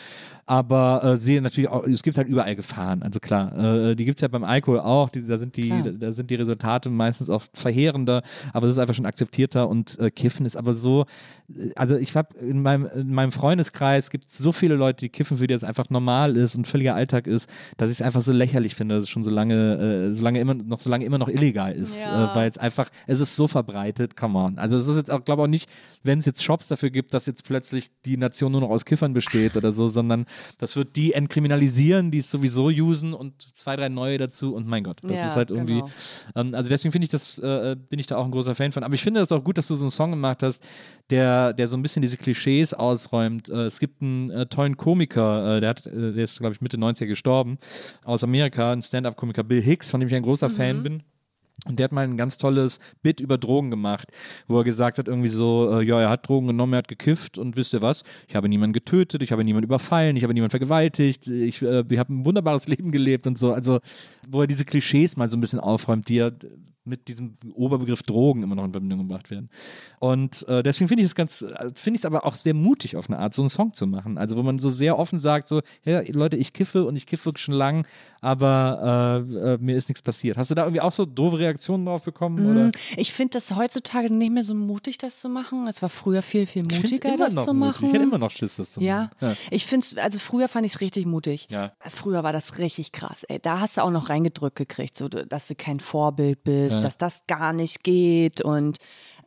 Aber 0.49 1.03
äh, 1.03 1.17
sehe 1.17 1.43
natürlich 1.43 1.69
auch, 1.69 1.85
es 1.85 2.01
gibt 2.01 2.17
halt 2.17 2.27
überall 2.27 2.55
Gefahren. 2.55 3.03
Also 3.03 3.19
klar, 3.19 3.55
äh, 3.91 3.95
die 3.95 4.03
gibt 4.03 4.17
es 4.17 4.21
ja 4.21 4.27
beim 4.29 4.43
Alkohol 4.43 4.79
auch, 4.79 5.09
die, 5.09 5.23
da, 5.23 5.37
sind 5.37 5.55
die, 5.57 5.67
Klar. 5.67 5.83
da 5.91 6.11
sind 6.11 6.31
die 6.31 6.35
Resultate 6.35 6.89
meistens 6.89 7.29
auch 7.29 7.43
verheerender, 7.53 8.23
aber 8.51 8.65
das 8.65 8.75
ist 8.75 8.79
einfach 8.79 8.95
schon 8.95 9.05
akzeptierter 9.05 9.69
und 9.69 9.99
äh, 9.99 10.09
Kiffen 10.09 10.47
ist 10.47 10.55
aber 10.55 10.73
so, 10.73 11.05
äh, 11.55 11.69
also 11.75 11.97
ich 11.97 12.15
habe 12.15 12.35
in 12.39 12.63
meinem, 12.63 12.87
in 12.95 13.13
meinem 13.13 13.31
Freundeskreis 13.31 14.09
gibt 14.09 14.25
es 14.25 14.39
so 14.39 14.51
viele 14.51 14.73
Leute, 14.75 15.01
die 15.05 15.09
kiffen, 15.09 15.37
für 15.37 15.45
die 15.45 15.53
das 15.53 15.63
einfach 15.63 15.91
normal 15.91 16.35
ist 16.35 16.55
und 16.55 16.65
völliger 16.67 16.95
Alltag 16.95 17.27
ist, 17.27 17.47
dass 17.77 17.91
ich 17.91 17.97
es 17.97 18.01
einfach 18.01 18.23
so 18.23 18.31
lächerlich 18.31 18.73
finde, 18.73 18.95
dass 18.95 19.03
es 19.03 19.09
schon 19.11 19.23
so 19.23 19.29
lange, 19.29 20.07
äh, 20.09 20.13
so 20.13 20.23
lange 20.23 20.39
immer 20.39 20.55
noch, 20.55 20.79
so 20.79 20.89
lange 20.89 21.05
immer 21.05 21.19
noch 21.19 21.29
illegal 21.29 21.73
ist, 21.73 21.95
Ja. 22.01 22.31
äh, 22.31 22.35
weil 22.35 22.49
es 22.49 22.57
einfach, 22.57 22.89
es 23.05 23.19
ist 23.19 23.35
so 23.35 23.47
verbreitet, 23.47 24.17
come 24.17 24.39
on. 24.39 24.57
Also 24.57 24.77
es 24.77 24.87
ist 24.87 24.95
jetzt 24.97 25.11
auch, 25.11 25.23
glaube 25.23 25.43
ich, 25.43 25.45
auch 25.45 25.47
nicht, 25.47 25.69
wenn 26.03 26.19
es 26.19 26.25
jetzt 26.25 26.43
Shops 26.43 26.67
dafür 26.69 26.89
gibt, 26.89 27.13
dass 27.13 27.25
jetzt 27.25 27.43
plötzlich 27.43 27.89
die 28.05 28.17
Nation 28.17 28.51
nur 28.51 28.61
noch 28.61 28.69
aus 28.69 28.85
Kiffern 28.85 29.13
besteht 29.13 29.57
oder 29.57 29.71
so, 29.71 29.87
sondern 29.87 30.25
das 30.57 30.75
wird 30.75 30.95
die 30.95 31.13
entkriminalisieren, 31.13 32.11
die 32.11 32.19
es 32.19 32.31
sowieso 32.31 32.67
usen 32.67 33.13
und 33.13 33.41
zwei, 33.55 33.75
drei 33.75 33.89
neue 33.89 34.17
dazu 34.17 34.53
und 34.55 34.67
mein 34.67 34.83
Gott, 34.83 34.99
das 35.03 35.19
Ja, 35.19 35.27
ist 35.27 35.35
halt 35.35 35.51
irgendwie, 35.51 35.79
genau. 35.79 35.89
ähm, 36.35 36.55
also 36.55 36.69
deswegen 36.69 36.91
finde 36.91 37.05
ich 37.05 37.11
das, 37.11 37.37
äh, 37.39 37.75
bin 37.89 37.99
ich 37.99 38.07
da 38.07 38.17
auch 38.17 38.25
ein 38.25 38.31
großer 38.31 38.55
Fan 38.55 38.71
von. 38.71 38.83
Aber 38.83 38.93
ich 38.93 39.03
finde 39.03 39.19
das 39.19 39.31
auch 39.31 39.43
gut, 39.43 39.57
dass 39.57 39.67
du 39.67 39.75
so 39.75 39.83
einen 39.83 39.91
Song 39.91 40.11
gemacht 40.11 40.41
hast, 40.43 40.63
der, 41.09 41.53
der 41.53 41.67
so 41.67 41.75
ein 41.75 41.81
bisschen 41.81 42.01
diese 42.01 42.17
Klischees 42.17 42.73
ausräumt. 42.73 43.49
Äh, 43.49 43.65
es 43.65 43.79
gibt 43.79 44.01
einen 44.01 44.29
äh, 44.29 44.45
tollen 44.45 44.77
Komiker, 44.77 45.57
äh, 45.57 45.59
der, 45.59 45.69
hat, 45.69 45.85
äh, 45.85 46.13
der 46.13 46.23
ist, 46.23 46.39
glaube 46.39 46.53
ich, 46.53 46.61
Mitte 46.61 46.77
90er 46.77 47.07
gestorben, 47.07 47.57
aus 48.03 48.23
Amerika, 48.23 48.71
ein 48.71 48.81
Stand-Up-Komiker, 48.81 49.43
Bill 49.43 49.61
Hicks, 49.61 49.89
von 49.89 49.99
dem 49.99 50.07
ich 50.07 50.15
ein 50.15 50.23
großer 50.23 50.49
Fan 50.49 50.83
bin. 50.83 51.03
Und 51.65 51.79
der 51.79 51.85
hat 51.85 51.91
mal 51.91 52.03
ein 52.03 52.17
ganz 52.17 52.37
tolles 52.37 52.79
Bit 53.01 53.19
über 53.19 53.37
Drogen 53.37 53.69
gemacht, 53.69 54.09
wo 54.47 54.57
er 54.57 54.63
gesagt 54.63 54.97
hat, 54.97 55.07
irgendwie 55.07 55.29
so, 55.29 55.79
äh, 55.79 55.83
ja, 55.83 55.99
er 55.99 56.09
hat 56.09 56.27
Drogen 56.27 56.47
genommen, 56.47 56.73
er 56.73 56.79
hat 56.79 56.87
gekifft 56.87 57.37
und 57.37 57.55
wisst 57.55 57.73
ihr 57.73 57.81
was? 57.81 58.03
Ich 58.27 58.35
habe 58.35 58.49
niemanden 58.49 58.73
getötet, 58.73 59.21
ich 59.21 59.31
habe 59.31 59.43
niemanden 59.43 59.65
überfallen, 59.65 60.15
ich 60.15 60.23
habe 60.23 60.33
niemanden 60.33 60.51
vergewaltigt, 60.51 61.27
ich, 61.27 61.61
äh, 61.61 61.83
ich 61.89 61.99
habe 61.99 62.13
ein 62.13 62.25
wunderbares 62.25 62.67
Leben 62.69 62.91
gelebt 62.91 63.27
und 63.27 63.37
so. 63.37 63.53
Also, 63.53 63.79
wo 64.27 64.41
er 64.41 64.47
diese 64.47 64.65
Klischees 64.65 65.17
mal 65.17 65.29
so 65.29 65.37
ein 65.37 65.41
bisschen 65.41 65.59
aufräumt, 65.59 66.07
die 66.09 66.15
ja 66.15 66.31
mit 66.85 67.07
diesem 67.07 67.37
Oberbegriff 67.53 68.03
Drogen 68.03 68.41
immer 68.43 68.55
noch 68.55 68.65
in 68.65 68.71
Verbindung 68.71 68.99
gebracht 69.07 69.29
werden. 69.29 69.49
Und 69.99 70.47
äh, 70.47 70.63
deswegen 70.63 70.87
finde 70.87 71.03
ich 71.03 71.09
es 71.09 71.15
ganz, 71.15 71.41
äh, 71.41 71.71
finde 71.75 71.95
ich 71.97 72.01
es 72.01 72.05
aber 72.05 72.25
auch 72.25 72.35
sehr 72.35 72.53
mutig 72.53 72.95
auf 72.97 73.09
eine 73.09 73.19
Art, 73.19 73.33
so 73.33 73.41
einen 73.41 73.49
Song 73.49 73.73
zu 73.73 73.85
machen. 73.85 74.17
Also 74.17 74.37
wo 74.37 74.43
man 74.43 74.57
so 74.57 74.69
sehr 74.69 74.97
offen 74.97 75.19
sagt, 75.19 75.47
so, 75.47 75.61
ja, 75.83 76.01
Leute, 76.07 76.37
ich 76.37 76.53
kiffe 76.53 76.85
und 76.85 76.95
ich 76.95 77.05
kiffe 77.05 77.25
wirklich 77.25 77.43
schon 77.45 77.55
lang, 77.55 77.85
aber 78.21 79.23
äh, 79.29 79.53
äh, 79.53 79.57
mir 79.59 79.75
ist 79.77 79.89
nichts 79.89 80.01
passiert. 80.01 80.37
Hast 80.37 80.51
du 80.51 80.55
da 80.55 80.63
irgendwie 80.63 80.81
auch 80.81 80.91
so 80.91 81.05
doofe 81.05 81.39
Reaktionen 81.39 81.85
drauf 81.85 82.03
bekommen? 82.03 82.43
Mm, 82.43 82.49
Oder? 82.51 82.71
Ich 82.97 83.13
finde 83.13 83.31
das 83.31 83.55
heutzutage 83.55 84.13
nicht 84.13 84.31
mehr 84.31 84.43
so 84.43 84.53
mutig, 84.55 84.97
das 84.97 85.19
zu 85.19 85.29
machen. 85.29 85.67
Es 85.67 85.81
war 85.81 85.89
früher 85.89 86.21
viel, 86.21 86.45
viel 86.45 86.63
mutiger, 86.63 87.15
das 87.17 87.33
zu 87.35 87.53
mutig. 87.53 87.59
machen. 87.59 87.85
Ich 87.87 87.93
hätte 87.93 88.03
immer 88.03 88.17
noch 88.17 88.31
Schiss, 88.31 88.55
das 88.57 88.71
zu 88.73 88.81
Ja, 88.81 89.09
machen. 89.21 89.37
ich 89.51 89.65
finde 89.65 89.85
es, 89.85 89.97
also 89.97 90.19
früher 90.19 90.47
fand 90.47 90.65
ich 90.65 90.73
es 90.73 90.81
richtig 90.81 91.05
mutig. 91.05 91.47
Ja. 91.49 91.71
Früher 91.81 92.23
war 92.23 92.33
das 92.33 92.57
richtig 92.57 92.91
krass. 92.91 93.23
Ey, 93.25 93.39
da 93.39 93.59
hast 93.59 93.77
du 93.77 93.81
auch 93.83 93.91
noch 93.91 94.09
reingedrückt 94.09 94.55
gekriegt, 94.57 94.97
so, 94.97 95.07
dass 95.07 95.47
du 95.47 95.55
kein 95.55 95.79
Vorbild 95.79 96.43
bist, 96.43 96.78
dass 96.83 96.97
das 96.97 97.27
gar 97.27 97.53
nicht 97.53 97.83
geht. 97.83 98.41
Und 98.41 98.77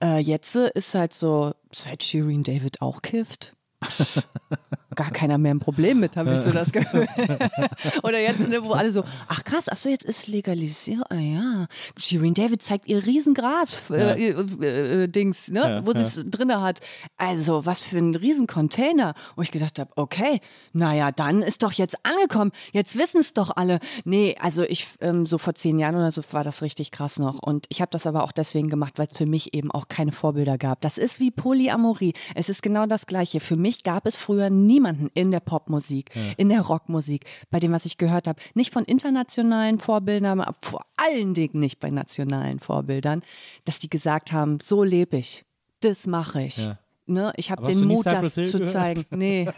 äh, 0.03 0.19
jetzt 0.19 0.55
ist 0.55 0.95
halt 0.95 1.15
so, 1.15 1.53
seit 1.73 2.03
Shirin 2.03 2.43
David 2.43 2.81
auch 2.83 3.03
kifft. 3.03 3.55
Gar 4.95 5.11
keiner 5.11 5.39
mehr 5.39 5.55
ein 5.55 5.61
Problem 5.61 6.01
mit, 6.01 6.17
habe 6.17 6.35
ich 6.35 6.41
so 6.41 6.51
das 6.51 6.71
Gefühl. 6.71 7.09
Oder 8.03 8.21
jetzt, 8.21 8.47
ne, 8.47 8.63
wo 8.63 8.73
alle 8.73 8.91
so, 8.91 9.05
ach 9.27 9.43
krass, 9.43 9.69
ach 9.71 9.77
so, 9.77 9.89
jetzt 9.89 10.05
ist 10.05 10.29
legalisiert, 10.29 11.03
ah 11.09 11.15
ja. 11.15 11.67
Shirin 11.97 12.35
David 12.35 12.63
zeigt 12.63 12.89
ihr 12.89 13.05
Riesengras, 13.05 13.91
äh, 13.91 14.33
äh, 14.33 15.05
äh, 15.05 15.09
Dings, 15.09 15.49
ne, 15.49 15.81
wo 15.85 15.93
sie 15.93 16.03
es 16.03 16.23
drinne 16.27 16.61
hat. 16.61 16.81
Also, 17.17 17.65
was 17.65 17.81
für 17.81 17.99
ein 17.99 18.15
Riesencontainer. 18.15 19.15
Wo 19.37 19.43
ich 19.43 19.51
gedacht 19.51 19.79
habe, 19.79 19.91
okay, 19.97 20.41
naja, 20.73 21.11
dann 21.11 21.43
ist 21.43 21.63
doch 21.63 21.73
jetzt 21.73 21.97
angekommen. 22.05 22.53
Jetzt 22.73 22.99
wissen 22.99 23.21
es 23.21 23.33
doch 23.33 23.57
alle. 23.57 23.79
Nee, 24.05 24.37
also 24.41 24.63
ich, 24.63 24.89
ähm, 25.01 25.25
so 25.25 25.39
vor 25.39 25.55
zehn 25.55 25.79
Jahren 25.79 25.97
oder 25.97 26.13
so 26.13 26.23
war 26.33 26.45
das 26.45 26.61
richtig 26.61 26.91
krass 26.91 27.19
noch. 27.19 27.39
Und 27.39 27.65
ich 27.71 27.81
habe 27.81 27.91
das 27.91 28.07
aber 28.07 28.25
auch 28.25 28.33
deswegen 28.33 28.69
gemacht, 28.69 28.95
weil 28.99 29.09
es 29.11 29.17
für 29.17 29.27
mich 29.27 29.55
eben 29.55 29.71
auch 29.71 29.89
keine 29.89 30.13
Vorbilder 30.13 30.59
gab. 30.59 30.83
Das 30.83 30.99
ist 30.99 31.19
wie 31.19 31.31
Polyamorie. 31.31 32.13
Es 32.35 32.51
ist 32.51 32.63
genau 32.63 32.87
das 32.87 33.07
Gleiche. 33.07 33.41
Für 33.41 33.57
mich 33.57 33.85
gab 33.85 34.07
es 34.07 34.17
früher 34.17 34.51
niemanden 34.51 34.82
in 35.15 35.31
der 35.31 35.41
Popmusik, 35.41 36.11
in 36.37 36.49
der 36.49 36.61
Rockmusik, 36.63 37.25
bei 37.51 37.61
dem, 37.61 37.73
was 37.73 37.85
ich 37.87 37.99
gehört 37.99 38.27
habe. 38.29 38.41
Nicht 38.55 38.73
von 38.73 38.85
internationalen 38.85 39.79
Vorbildern, 39.79 40.41
aber 40.41 40.55
vor 40.61 40.85
allen 40.97 41.35
Dingen 41.35 41.61
nicht 41.61 41.81
bei 41.81 41.91
nationalen 41.91 42.59
Vorbildern, 42.61 43.23
dass 43.65 43.79
die 43.79 43.91
gesagt 43.91 44.33
haben, 44.33 44.59
so 44.63 44.83
lebe 44.85 45.17
ich. 45.17 45.45
Das 45.81 46.07
mache 46.07 46.43
ich. 46.43 46.59
Ja. 46.59 46.79
ne, 47.07 47.33
ich 47.37 47.51
habe 47.51 47.67
den 47.67 47.85
Mut, 47.85 48.07
das 48.07 48.35
zu 48.35 48.43
gehört? 48.43 48.69
zeigen. 48.71 49.05
Nee. 49.11 49.49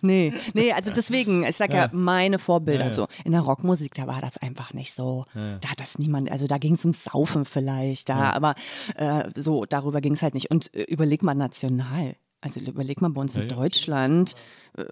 Nee, 0.00 0.32
nee, 0.52 0.72
also 0.72 0.90
deswegen, 0.90 1.44
ich 1.44 1.56
sag 1.56 1.70
ja, 1.72 1.84
Ja. 1.84 1.90
meine 1.92 2.38
Vorbilder. 2.38 2.80
Ja, 2.80 2.86
ja. 2.88 2.92
So 2.92 3.06
in 3.24 3.32
der 3.32 3.40
Rockmusik, 3.40 3.94
da 3.94 4.06
war 4.06 4.20
das 4.20 4.36
einfach 4.38 4.74
nicht 4.74 4.92
so. 4.94 5.24
Da 5.34 5.70
hat 5.70 5.80
das 5.80 5.98
niemand, 5.98 6.30
also 6.30 6.46
da 6.46 6.58
ging 6.58 6.74
es 6.74 6.84
ums 6.84 7.04
Saufen 7.04 7.44
vielleicht, 7.44 8.08
da, 8.10 8.32
aber 8.32 8.54
äh, 8.96 9.30
so, 9.34 9.64
darüber 9.64 10.00
ging 10.02 10.12
es 10.14 10.22
halt 10.22 10.34
nicht. 10.34 10.50
Und 10.50 10.74
äh, 10.74 10.82
überleg 10.82 11.22
mal 11.22 11.34
national. 11.34 12.16
Also 12.44 12.60
überleg 12.60 13.00
mal 13.00 13.10
bei 13.10 13.22
uns 13.22 13.34
in 13.36 13.48
Deutschland, 13.48 14.34
äh, 14.76 14.84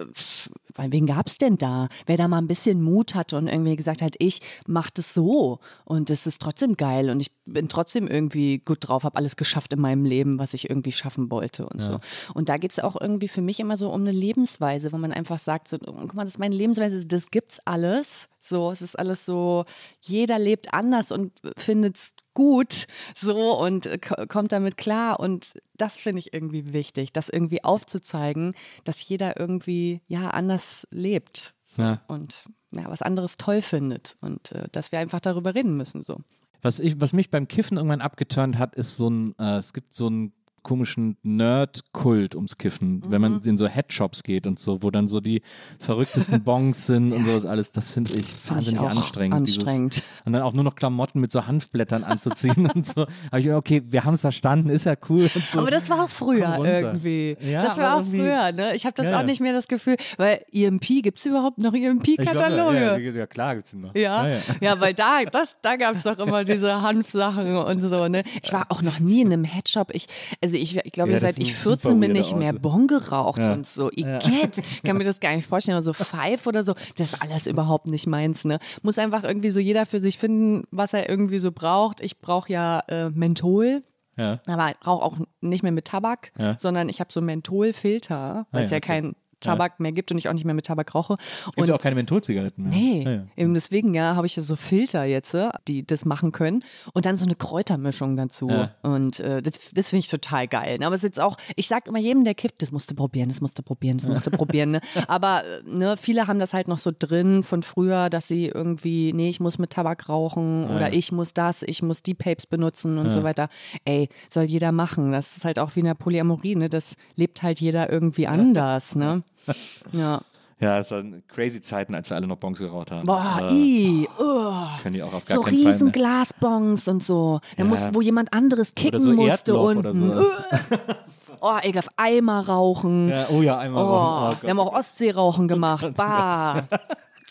wen 0.76 1.06
gab 1.06 1.26
es 1.26 1.36
denn 1.36 1.58
da? 1.58 1.88
Wer 2.06 2.16
da 2.16 2.26
mal 2.26 2.38
ein 2.38 2.46
bisschen 2.48 2.80
Mut 2.80 3.14
hatte 3.14 3.36
und 3.36 3.46
irgendwie 3.46 3.76
gesagt 3.76 4.00
hat, 4.00 4.14
ich 4.18 4.40
mach 4.66 4.88
das 4.90 5.12
so 5.12 5.58
und 5.84 6.08
es 6.08 6.26
ist 6.26 6.40
trotzdem 6.40 6.78
geil 6.78 7.10
und 7.10 7.20
ich 7.20 7.30
bin 7.44 7.68
trotzdem 7.68 8.08
irgendwie 8.08 8.58
gut 8.58 8.78
drauf, 8.80 9.04
habe 9.04 9.16
alles 9.16 9.36
geschafft 9.36 9.74
in 9.74 9.80
meinem 9.80 10.06
Leben, 10.06 10.38
was 10.38 10.54
ich 10.54 10.70
irgendwie 10.70 10.92
schaffen 10.92 11.30
wollte 11.30 11.66
und 11.66 11.82
so. 11.82 11.98
Und 12.32 12.48
da 12.48 12.56
geht 12.56 12.72
es 12.72 12.78
auch 12.78 12.98
irgendwie 12.98 13.28
für 13.28 13.42
mich 13.42 13.60
immer 13.60 13.76
so 13.76 13.92
um 13.92 14.00
eine 14.00 14.12
Lebensweise, 14.12 14.90
wo 14.92 14.96
man 14.96 15.12
einfach 15.12 15.38
sagt, 15.38 15.68
so, 15.68 15.76
oh, 15.86 15.92
guck 15.92 16.14
mal, 16.14 16.24
das 16.24 16.34
ist 16.34 16.38
meine 16.38 16.54
Lebensweise, 16.54 17.04
das 17.06 17.30
gibt's 17.30 17.60
alles. 17.66 18.28
So, 18.44 18.72
es 18.72 18.82
ist 18.82 18.98
alles 18.98 19.24
so, 19.24 19.64
jeder 20.00 20.36
lebt 20.38 20.74
anders 20.74 21.12
und 21.12 21.32
findet's 21.56 22.12
gut 22.34 22.88
so 23.14 23.56
und 23.56 23.86
äh, 23.86 23.98
ko- 23.98 24.26
kommt 24.26 24.50
damit 24.50 24.76
klar. 24.76 25.20
Und 25.20 25.52
das 25.76 25.96
finde 25.96 26.18
ich 26.18 26.34
irgendwie 26.34 26.72
wichtig, 26.72 27.12
das 27.12 27.28
irgendwie 27.28 27.62
aufzuzeigen, 27.62 28.54
dass 28.82 29.06
jeder 29.08 29.38
irgendwie 29.38 30.00
ja 30.08 30.30
anders 30.30 30.88
lebt 30.90 31.54
Ja. 31.76 32.02
und 32.08 32.46
ja, 32.72 32.88
was 32.90 33.00
anderes 33.02 33.36
toll 33.36 33.62
findet 33.62 34.16
und 34.20 34.50
äh, 34.52 34.66
dass 34.72 34.90
wir 34.90 34.98
einfach 34.98 35.20
darüber 35.20 35.54
reden 35.54 35.76
müssen. 35.76 36.02
So. 36.02 36.16
Was, 36.62 36.80
ich, 36.80 37.00
was 37.00 37.12
mich 37.12 37.30
beim 37.30 37.46
Kiffen 37.46 37.76
irgendwann 37.76 38.00
abgeturnt 38.00 38.58
hat, 38.58 38.74
ist 38.74 38.96
so 38.96 39.08
ein, 39.08 39.34
äh, 39.38 39.58
es 39.58 39.72
gibt 39.72 39.94
so 39.94 40.06
einen 40.08 40.32
komischen 40.62 41.16
Nerd-Kult 41.22 42.34
ums 42.34 42.58
Kiffen, 42.58 43.02
wenn 43.08 43.20
man 43.20 43.40
in 43.42 43.56
so 43.56 43.66
Headshops 43.66 44.22
geht 44.22 44.46
und 44.46 44.58
so, 44.58 44.82
wo 44.82 44.90
dann 44.90 45.06
so 45.06 45.20
die 45.20 45.42
verrücktesten 45.78 46.42
Bongs 46.44 46.86
sind 46.86 47.12
und 47.12 47.24
sowas 47.24 47.44
alles. 47.44 47.72
Das 47.72 47.92
finde 47.92 48.12
ich 48.14 48.24
wahnsinnig 48.48 48.80
auch 48.80 48.90
anstrengend. 48.90 49.34
anstrengend. 49.34 49.96
Dieses, 49.96 50.24
und 50.24 50.32
dann 50.32 50.42
auch 50.42 50.52
nur 50.52 50.64
noch 50.64 50.74
Klamotten 50.74 51.20
mit 51.20 51.32
so 51.32 51.46
Hanfblättern 51.46 52.04
anzuziehen 52.04 52.70
und 52.70 52.86
so. 52.86 53.06
Aber 53.30 53.38
ich, 53.38 53.50
okay, 53.50 53.82
wir 53.86 54.04
haben 54.04 54.14
es 54.14 54.20
verstanden, 54.20 54.68
ist 54.68 54.84
ja 54.84 54.94
cool 55.08 55.28
so. 55.28 55.60
Aber 55.60 55.70
das 55.70 55.88
war 55.90 56.04
auch 56.04 56.10
früher 56.10 56.58
irgendwie. 56.64 57.36
Ja, 57.40 57.62
das 57.62 57.78
war 57.78 57.96
auch 57.96 58.04
früher, 58.04 58.52
ne? 58.52 58.74
Ich 58.74 58.84
habe 58.86 58.94
das 58.96 59.06
Ja, 59.06 59.20
auch 59.20 59.24
nicht 59.24 59.40
mehr 59.40 59.52
das 59.52 59.68
Gefühl, 59.68 59.96
weil 60.16 60.44
EMP, 60.52 61.02
gibt 61.02 61.18
es 61.18 61.26
überhaupt 61.26 61.58
noch 61.58 61.74
Ich 61.74 61.84
EMP-Kataloge? 61.84 62.78
Ja, 62.78 62.96
ja, 62.96 63.26
klar 63.26 63.56
gibt's 63.56 63.72
ihn 63.72 63.80
noch. 63.82 63.94
Ja, 63.94 64.26
ja. 64.26 64.38
ja, 64.60 64.80
weil 64.80 64.94
da, 64.94 65.24
das, 65.24 65.56
da 65.62 65.76
gab 65.76 65.94
es 65.94 66.02
doch 66.02 66.18
immer 66.18 66.44
diese 66.52 66.82
Hanfsachen 66.82 67.56
und 67.56 67.80
so, 67.80 68.08
ne? 68.08 68.22
Ich 68.42 68.52
war 68.52 68.66
auch 68.68 68.82
noch 68.82 68.98
nie 68.98 69.22
in 69.22 69.32
einem 69.32 69.44
Headshop. 69.44 69.94
Ich, 69.94 70.06
also 70.42 70.51
ich, 70.56 70.76
ich 70.76 70.92
glaube, 70.92 71.12
Ja, 71.12 71.18
seit 71.18 71.38
ich 71.38 71.56
super 71.58 71.76
14 71.80 72.00
bin 72.00 72.16
ich 72.16 72.34
mehr. 72.34 72.52
Bon 72.52 72.86
geraucht 72.86 73.38
Ja. 73.46 73.52
und 73.52 73.66
so. 73.66 73.90
Igitt, 73.90 74.62
kann 74.84 74.96
mir 74.96 75.04
das 75.04 75.20
gar 75.20 75.34
nicht 75.34 75.46
vorstellen. 75.46 75.80
So 75.82 75.92
Five 75.92 76.46
oder 76.46 76.64
so, 76.64 76.74
das 76.96 77.12
ist 77.12 77.22
alles 77.22 77.46
überhaupt 77.46 77.86
nicht 77.86 78.06
meins, 78.06 78.44
ne? 78.44 78.58
Muss 78.82 78.98
einfach 78.98 79.24
irgendwie 79.24 79.50
so 79.50 79.60
jeder 79.60 79.86
für 79.86 80.00
sich 80.00 80.18
finden, 80.18 80.64
was 80.70 80.92
er 80.94 81.08
irgendwie 81.08 81.38
so 81.38 81.52
braucht. 81.52 82.00
Ich 82.00 82.20
brauche 82.20 82.52
ja 82.52 82.80
äh, 82.88 83.10
Menthol. 83.10 83.82
Ja. 84.16 84.40
Aber 84.46 84.68
ich 84.68 84.86
rauche 84.86 85.02
auch 85.04 85.16
nicht 85.40 85.62
mehr 85.62 85.72
mit 85.72 85.86
Tabak, 85.86 86.32
Ja. 86.38 86.56
sondern 86.58 86.88
ich 86.90 87.00
habe 87.00 87.10
so 87.10 87.22
Mentholfilter, 87.22 88.46
weil 88.50 88.64
es 88.64 88.70
ja, 88.70 88.76
ja, 88.76 88.78
okay. 88.78 88.86
kein 88.86 89.16
Tabak 89.42 89.80
mehr 89.80 89.92
gibt 89.92 90.10
und 90.10 90.18
ich 90.18 90.28
auch 90.28 90.32
nicht 90.32 90.44
mehr 90.44 90.54
mit 90.54 90.66
Tabak 90.66 90.94
rauche. 90.94 91.16
Gibt 91.46 91.58
Und 91.58 91.68
ja 91.68 91.74
auch 91.74 91.80
keine 91.80 91.96
Mentholzigaretten 91.96 92.64
mehr. 92.64 92.72
Nee, 92.72 93.02
Ja, 93.04 93.10
ja. 93.10 93.22
eben 93.36 93.54
deswegen 93.54 93.94
ja, 93.94 94.16
habe 94.16 94.26
ich 94.26 94.36
ja 94.36 94.42
so 94.42 94.56
Filter 94.56 95.04
jetzt, 95.04 95.36
die 95.68 95.86
das 95.86 96.04
machen 96.04 96.32
können 96.32 96.60
und 96.94 97.04
dann 97.06 97.16
so 97.16 97.24
eine 97.24 97.34
Kräutermischung 97.34 98.16
dazu 98.16 98.48
Ja. 98.48 98.74
und 98.82 99.20
äh, 99.20 99.42
das, 99.42 99.54
das 99.74 99.90
finde 99.90 100.00
ich 100.04 100.10
total 100.10 100.48
geil. 100.48 100.78
Ne? 100.78 100.86
Aber 100.86 100.94
es 100.94 101.02
ist 101.04 101.10
jetzt 101.16 101.20
auch, 101.20 101.36
ich 101.56 101.68
sag 101.68 101.86
immer 101.88 101.98
jedem, 101.98 102.24
der 102.24 102.34
kippt, 102.34 102.62
das 102.62 102.72
musst 102.72 102.90
du 102.90 102.94
probieren, 102.94 103.28
das 103.28 103.40
musst 103.40 103.58
du 103.58 103.62
probieren, 103.62 103.98
das 103.98 104.08
musst 104.08 104.26
du 104.26 104.30
probieren. 104.30 104.72
Ne? 104.72 104.80
Aber 105.08 105.44
äh, 105.44 105.62
ne, 105.66 105.96
viele 105.96 106.26
haben 106.26 106.38
das 106.38 106.54
halt 106.54 106.68
noch 106.68 106.78
so 106.78 106.90
drin 106.96 107.42
von 107.42 107.62
früher, 107.62 108.10
dass 108.10 108.28
sie 108.28 108.46
irgendwie, 108.46 109.12
nee, 109.12 109.28
ich 109.28 109.40
muss 109.40 109.58
mit 109.58 109.70
Tabak 109.70 110.08
rauchen 110.08 110.64
oder 110.70 110.92
ich 110.92 111.12
muss 111.12 111.34
das, 111.34 111.62
ich 111.62 111.82
muss 111.82 112.02
die 112.02 112.14
Papes 112.14 112.46
benutzen 112.46 112.98
und 112.98 113.10
so 113.10 113.22
weiter. 113.22 113.48
Ey, 113.84 114.08
soll 114.30 114.44
jeder 114.44 114.72
machen. 114.72 115.12
Das 115.12 115.36
ist 115.36 115.44
halt 115.44 115.58
auch 115.58 115.74
wie 115.76 115.80
in 115.80 115.86
der 115.86 115.94
Polyamorie, 115.94 116.56
ne? 116.56 116.68
Das 116.68 116.94
lebt 117.16 117.42
halt 117.42 117.60
jeder 117.60 117.90
irgendwie 117.90 118.26
anders, 118.26 118.94
ne? 118.96 119.22
Ja. 119.92 120.20
Ja, 120.60 120.78
es 120.78 120.92
waren 120.92 121.24
crazy 121.26 121.60
Zeiten, 121.60 121.92
als 121.92 122.08
wir 122.08 122.16
alle 122.16 122.28
noch 122.28 122.36
Bons 122.36 122.56
geraucht 122.60 122.92
haben. 122.92 123.04
Boah, 123.04 123.48
Äh, 123.50 123.52
i, 123.52 124.08
oh. 124.16 124.52
können 124.80 124.94
die 124.94 125.02
auch 125.02 125.12
auf 125.12 125.24
gar 125.24 125.34
so 125.38 125.40
riesen 125.42 125.86
mehr. 125.86 125.92
Glasbons 125.92 126.86
und 126.86 127.02
so. 127.02 127.40
Da 127.56 127.64
Ja. 127.64 127.68
muss, 127.68 127.80
wo 127.92 128.00
jemand 128.00 128.32
anderes 128.32 128.70
Oder 128.72 128.80
kicken 128.82 129.02
so 129.02 129.10
musste 129.12 129.30
Erdloch 129.52 129.64
unten. 129.64 130.10
oder 130.10 130.22
sowas. 130.22 130.26
Oh, 131.44 131.56
ekelhaft. 131.60 131.88
Eimer 131.96 132.46
rauchen. 132.46 133.08
Ja, 133.08 133.26
oh 133.28 133.42
ja, 133.42 133.58
einmal. 133.58 133.82
oh, 133.82 133.88
rauchen. 133.88 134.36
Oh 134.38 134.42
wir 134.42 134.50
haben 134.50 134.60
auch 134.60 134.72
Ostseerauchen 134.74 135.48
gemacht. 135.48 135.84
Bah. 135.96 136.68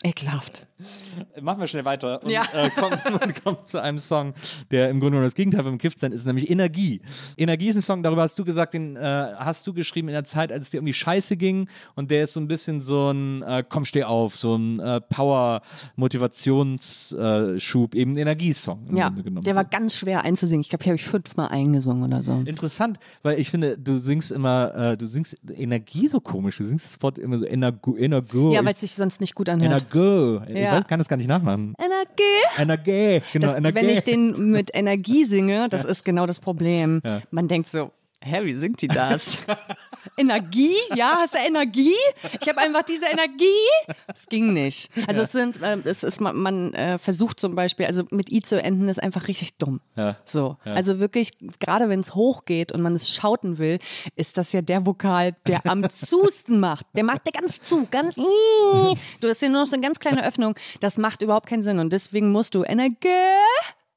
Ekelhaft. 0.04 0.66
Machen 1.40 1.60
wir 1.60 1.66
schnell 1.66 1.84
weiter 1.84 2.22
und 2.22 2.30
Ja. 2.30 2.42
äh, 2.54 2.70
kommen, 2.70 2.98
kommen 3.44 3.56
zu 3.64 3.80
einem 3.82 3.98
Song, 3.98 4.34
der 4.70 4.90
im 4.90 5.00
Grunde 5.00 5.12
genommen 5.12 5.26
das 5.26 5.34
Gegenteil 5.34 5.62
vom 5.64 5.78
Giftsein 5.78 6.12
ist, 6.12 6.26
nämlich 6.26 6.50
Energie. 6.50 7.00
Energie 7.36 7.68
ist 7.68 7.76
ein 7.76 7.82
Song, 7.82 8.02
darüber 8.02 8.22
hast 8.22 8.38
du 8.38 8.44
gesagt, 8.44 8.74
den 8.74 8.96
äh, 8.96 9.00
hast 9.36 9.66
du 9.66 9.72
geschrieben 9.72 10.08
in 10.08 10.14
der 10.14 10.24
Zeit, 10.24 10.52
als 10.52 10.64
es 10.64 10.70
dir 10.70 10.80
um 10.80 10.86
die 10.86 10.92
Scheiße 10.92 11.36
ging 11.36 11.68
und 11.94 12.10
der 12.10 12.24
ist 12.24 12.34
so 12.34 12.40
ein 12.40 12.48
bisschen 12.48 12.80
so 12.80 13.10
ein 13.10 13.42
äh, 13.42 13.64
Komm, 13.68 13.84
steh 13.84 14.04
auf, 14.04 14.36
so 14.36 14.54
ein 14.56 14.80
äh, 14.80 15.00
Power-Motivationsschub, 15.00 17.94
eben 17.94 18.12
ein 18.12 18.16
Energiesong 18.18 18.86
im 18.88 18.96
Ja, 18.96 19.08
Grunde 19.08 19.22
genommen. 19.22 19.44
der 19.44 19.54
war 19.54 19.64
ganz 19.64 19.96
schwer 19.96 20.24
einzusingen. 20.24 20.60
Ich 20.62 20.68
glaube, 20.68 20.84
hier 20.84 20.90
habe 20.92 20.96
ich 20.96 21.04
fünfmal 21.04 21.48
eingesungen 21.48 22.04
oder 22.04 22.22
so. 22.22 22.42
Interessant, 22.44 22.98
weil 23.22 23.38
ich 23.38 23.50
finde, 23.50 23.78
du 23.78 23.98
singst 23.98 24.32
immer, 24.32 24.74
äh, 24.92 24.96
du 24.96 25.06
singst 25.06 25.36
Energie 25.54 26.08
so 26.08 26.20
komisch, 26.20 26.58
du 26.58 26.64
singst 26.64 26.86
das 26.86 27.02
Wort 27.02 27.18
immer 27.18 27.38
so 27.38 27.46
Energo, 27.46 27.96
Energo. 27.96 28.52
Ja, 28.52 28.64
weil 28.64 28.74
es 28.74 28.80
sich 28.80 28.92
sonst 28.92 29.20
nicht 29.20 29.34
gut 29.34 29.48
anhört. 29.48 29.86
Energo. 29.92 30.42
Ich 30.48 30.58
Ja. 30.58 30.72
weiß, 30.72 30.86
kann 30.86 30.98
das 31.02 31.08
gar 31.08 31.16
nicht 31.16 31.28
nachmachen. 31.28 31.74
Energie. 31.78 32.22
Energie, 32.58 33.22
genau, 33.32 33.46
Das, 33.48 33.56
Energie. 33.56 33.76
wenn 33.76 33.88
ich 33.88 34.02
den 34.02 34.50
mit 34.50 34.70
Energie 34.74 35.24
singe, 35.24 35.68
das 35.68 35.84
ist 35.84 36.04
genau 36.04 36.26
das 36.26 36.40
Problem. 36.40 37.00
Man 37.30 37.48
denkt 37.48 37.68
so, 37.68 37.90
hä, 38.22 38.44
wie 38.44 38.54
singt 38.54 38.80
die 38.82 38.88
das? 38.88 39.38
Energie? 40.16 40.74
Ja, 40.94 41.16
hast 41.18 41.34
du 41.34 41.38
Energie? 41.38 41.94
Ich 42.40 42.48
habe 42.48 42.58
einfach 42.58 42.82
diese 42.82 43.06
Energie. 43.06 43.44
Das 44.06 44.26
ging 44.26 44.52
nicht. 44.52 44.90
Also 45.06 45.22
es 45.22 45.32
sind, 45.32 45.60
äh, 45.62 45.78
es 45.84 46.02
ist, 46.02 46.20
man, 46.20 46.36
man 46.36 46.74
äh, 46.74 46.98
versucht 46.98 47.40
zum 47.40 47.54
Beispiel, 47.54 47.86
also 47.86 48.04
mit 48.10 48.32
I 48.32 48.42
zu 48.42 48.62
enden 48.62 48.88
ist 48.88 49.02
einfach 49.02 49.28
richtig 49.28 49.56
dumm. 49.58 49.80
Ja. 49.96 50.16
So. 50.24 50.56
Also 50.64 50.98
wirklich, 50.98 51.32
gerade 51.60 51.88
wenn 51.88 52.00
es 52.00 52.14
hochgeht 52.14 52.72
und 52.72 52.82
man 52.82 52.94
es 52.94 53.08
schauten 53.10 53.58
will, 53.58 53.78
ist 54.16 54.38
das 54.38 54.52
ja 54.52 54.62
der 54.62 54.86
Vokal, 54.86 55.34
der 55.46 55.64
am 55.66 55.88
zusten 55.92 56.60
macht. 56.60 56.86
Der 56.94 57.04
macht 57.04 57.26
der 57.26 57.40
ganz 57.40 57.60
zu, 57.60 57.86
ganz. 57.90 58.16
Du 59.20 59.28
hast 59.28 59.40
hier 59.40 59.48
nur 59.48 59.62
noch 59.62 59.66
so 59.66 59.74
eine 59.74 59.82
ganz 59.82 59.98
kleine 59.98 60.26
Öffnung. 60.26 60.54
Das 60.80 60.98
macht 60.98 61.22
überhaupt 61.22 61.46
keinen 61.46 61.62
Sinn. 61.62 61.78
Und 61.78 61.92
deswegen 61.92 62.30
musst 62.30 62.54
du 62.54 62.64
Energie 62.64 63.08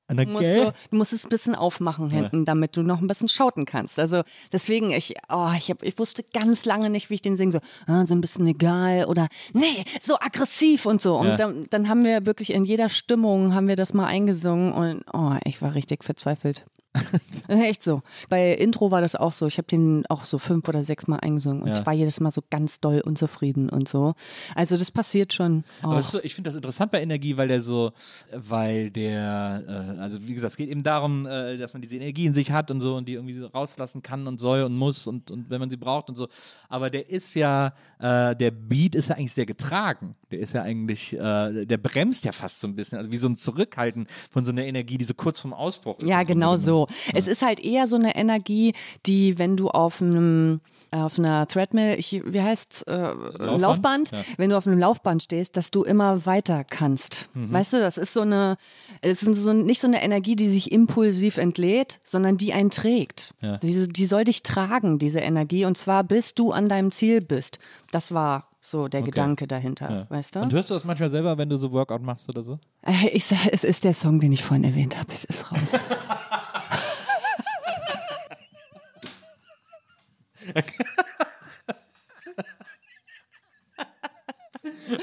Energie. 0.08 0.32
musst 0.32 0.56
du, 0.56 0.74
du 0.92 0.98
musst 0.98 1.14
es 1.14 1.26
ein 1.26 1.30
bisschen 1.30 1.56
aufmachen 1.56 2.10
hinten, 2.10 2.46
damit 2.46 2.78
du 2.78 2.84
noch 2.84 3.02
ein 3.02 3.08
bisschen 3.08 3.28
schauten 3.28 3.66
kannst. 3.66 4.00
Also 4.00 4.22
deswegen, 4.52 4.92
ich, 4.92 5.16
oh, 5.30 5.50
ich, 5.58 5.70
hab, 5.72 5.82
ich 5.84 5.98
wusste 5.98 6.24
ganz 6.34 6.66
lange 6.66 6.90
nicht, 6.90 7.10
wie 7.10 7.16
ich 7.16 7.22
den 7.22 7.38
singe. 7.38 7.54
So, 7.54 7.60
ah, 7.88 8.06
so 8.06 8.14
ein 8.14 8.22
bisschen 8.22 8.46
egal 8.48 9.06
oder 9.06 9.28
nee, 9.54 9.84
so 10.02 10.16
aggressiv 10.20 10.86
und 10.86 11.02
so. 11.02 11.18
Und 11.18 11.28
Ja. 11.28 11.36
dann, 11.36 11.66
dann 11.70 11.90
haben 11.90 12.04
wir 12.04 12.26
wirklich 12.26 12.54
in 12.54 12.66
jeder 12.66 12.90
Stimmung 12.90 13.54
haben 13.56 13.68
wir 13.68 13.76
das 13.76 13.94
mal 13.94 14.06
eingesungen 14.06 14.74
und 14.74 15.04
oh, 15.14 15.34
ich 15.46 15.62
war 15.62 15.74
richtig 15.76 16.04
verzweifelt. 16.04 16.66
Echt 17.48 17.84
so. 17.84 18.02
Bei 18.30 18.54
Intro 18.54 18.92
war 18.92 19.02
das 19.02 19.16
auch 19.16 19.32
so. 19.32 19.48
Ich 19.48 19.58
habe 19.58 19.68
den 19.68 20.06
auch 20.08 20.26
so 20.26 20.38
fünf 20.38 20.68
oder 20.68 20.84
sechs 20.84 21.08
Mal 21.08 21.18
eingesungen 21.20 21.62
und 21.64 21.70
Ja. 21.78 21.86
war 21.86 21.94
jedes 21.94 22.20
Mal 22.20 22.32
so 22.32 22.42
ganz 22.50 22.80
doll 22.80 23.02
unzufrieden 23.02 23.70
und 23.70 23.88
so. 23.88 24.14
Also 24.56 24.78
das 24.78 24.92
passiert 24.92 25.34
schon. 25.34 25.64
Aber 25.82 25.96
Oh. 25.96 25.98
es 26.00 26.06
ist 26.06 26.12
so, 26.12 26.20
ich 26.24 26.34
finde 26.36 26.50
das 26.50 26.56
interessant 26.56 26.92
bei 26.92 27.02
Energie, 27.02 27.38
weil 27.38 27.48
der 27.48 27.62
so, 27.62 27.92
weil 28.34 28.90
der, 28.92 29.64
äh, 29.98 30.02
also 30.02 30.18
wie 30.28 30.34
gesagt, 30.34 30.52
es 30.52 30.58
geht 30.58 30.70
eben 30.70 30.84
darum, 30.84 31.26
äh, 31.26 31.58
dass 31.58 31.74
man 31.74 31.82
diese 31.82 31.96
Energie 31.96 32.26
in 32.26 32.34
sich 32.34 32.52
hat 32.52 32.72
und 32.72 32.80
so 32.80 32.96
und 32.96 33.08
die 33.08 33.14
irgendwie 33.14 33.34
so 33.34 33.46
rauslassen 33.48 34.02
kann 34.02 34.28
und 34.28 34.40
soll 34.40 34.64
und 34.64 34.76
muss 34.78 35.08
und, 35.08 35.32
und 35.32 35.50
wenn 35.50 35.60
man 35.60 35.70
sie 35.70 35.78
braucht 35.78 36.10
und 36.10 36.16
so. 36.16 36.28
Aber 36.70 36.90
der 36.90 37.10
ist 37.10 37.34
ja, 37.36 37.74
äh, 38.00 38.36
der 38.36 38.52
Beat 38.52 38.96
ist 38.96 39.10
ja 39.10 39.16
eigentlich 39.16 39.34
sehr 39.34 39.46
getragen. 39.46 40.16
Der 40.32 40.40
ist 40.40 40.54
ja 40.54 40.64
eigentlich, 40.64 41.14
äh, 41.14 41.66
der 41.66 41.78
bremst 41.78 42.26
ja 42.26 42.32
fast 42.32 42.60
so 42.62 42.68
ein 42.68 42.76
bisschen, 42.76 42.98
also 42.98 43.12
wie 43.12 43.18
so 43.18 43.28
ein 43.28 43.38
Zurückhalten 43.38 44.08
von 44.32 44.44
so 44.46 44.52
einer 44.52 44.66
Energie, 44.66 44.98
die 44.98 45.06
so 45.06 45.14
kurz 45.14 45.40
vorm 45.42 45.54
Ausbruch 45.54 45.98
ist. 46.00 46.10
Ja, 46.10 46.24
genau 46.24 46.56
genommen. 46.56 46.85
So. 46.88 47.14
Es 47.14 47.28
ist 47.28 47.42
halt 47.42 47.60
eher 47.60 47.88
so 47.88 47.96
eine 47.96 48.16
Energie, 48.16 48.74
die, 49.06 49.38
wenn 49.40 49.58
du 49.58 49.70
auf 49.70 50.02
einem 50.02 50.62
auf 50.92 51.20
einer 51.20 51.46
Threadmill, 51.48 51.98
wie 51.98 52.42
heißt's, 52.42 52.84
äh, 52.84 53.10
Laufband, 53.40 54.12
Ja. 54.12 54.24
wenn 54.38 54.50
du 54.50 54.56
auf 54.58 54.66
einem 54.66 54.80
Laufband 54.80 55.24
stehst, 55.24 55.58
dass 55.58 55.70
du 55.70 55.84
immer 55.84 56.26
weiter 56.26 56.64
kannst. 56.64 57.28
Mhm. 57.34 57.52
Weißt 57.52 57.74
du, 57.74 57.80
das 57.80 57.98
ist 57.98 58.14
so 58.14 58.22
eine, 58.22 58.56
es 59.02 59.22
ist 59.24 59.44
so, 59.44 59.52
nicht 59.52 59.82
so 59.82 59.88
eine 59.88 60.02
Energie, 60.02 60.38
die 60.38 60.48
sich 60.48 60.72
impulsiv 60.72 61.38
entlädt, 61.38 62.00
sondern 62.06 62.38
die 62.38 62.54
einen 62.54 62.70
trägt. 62.70 63.34
Ja. 63.42 63.58
Diese, 63.58 63.90
die 63.90 64.06
soll 64.06 64.24
dich 64.24 64.42
tragen, 64.44 64.98
diese 64.98 65.20
Energie, 65.20 65.66
und 65.66 65.78
zwar 65.78 66.04
bis 66.06 66.34
du 66.34 66.54
an 66.54 66.70
deinem 66.70 66.92
Ziel 66.92 67.20
bist. 67.20 67.60
Das 67.92 68.14
war 68.14 68.48
so 68.72 68.88
der 68.88 69.02
Gedanke 69.02 69.48
dahinter, 69.48 69.90
Ja. 69.92 70.06
weißt 70.10 70.36
du? 70.36 70.40
Und 70.40 70.54
hörst 70.54 70.70
du 70.70 70.74
das 70.74 70.84
manchmal 70.86 71.10
selber, 71.10 71.38
wenn 71.38 71.50
du 71.50 71.58
so 71.58 71.72
Workout 71.72 72.02
machst 72.02 72.28
oder 72.30 72.42
so? 72.42 72.60
Äh, 72.82 73.10
Ich 73.14 73.26
sag, 73.26 73.48
es 73.52 73.64
ist 73.64 73.84
der 73.84 73.94
Song, 73.94 74.20
den 74.20 74.32
ich 74.32 74.44
vorhin 74.44 74.64
erwähnt 74.64 74.98
habe. 74.98 75.14
Es 75.14 75.24
ist 75.26 75.52
raus. 75.52 75.80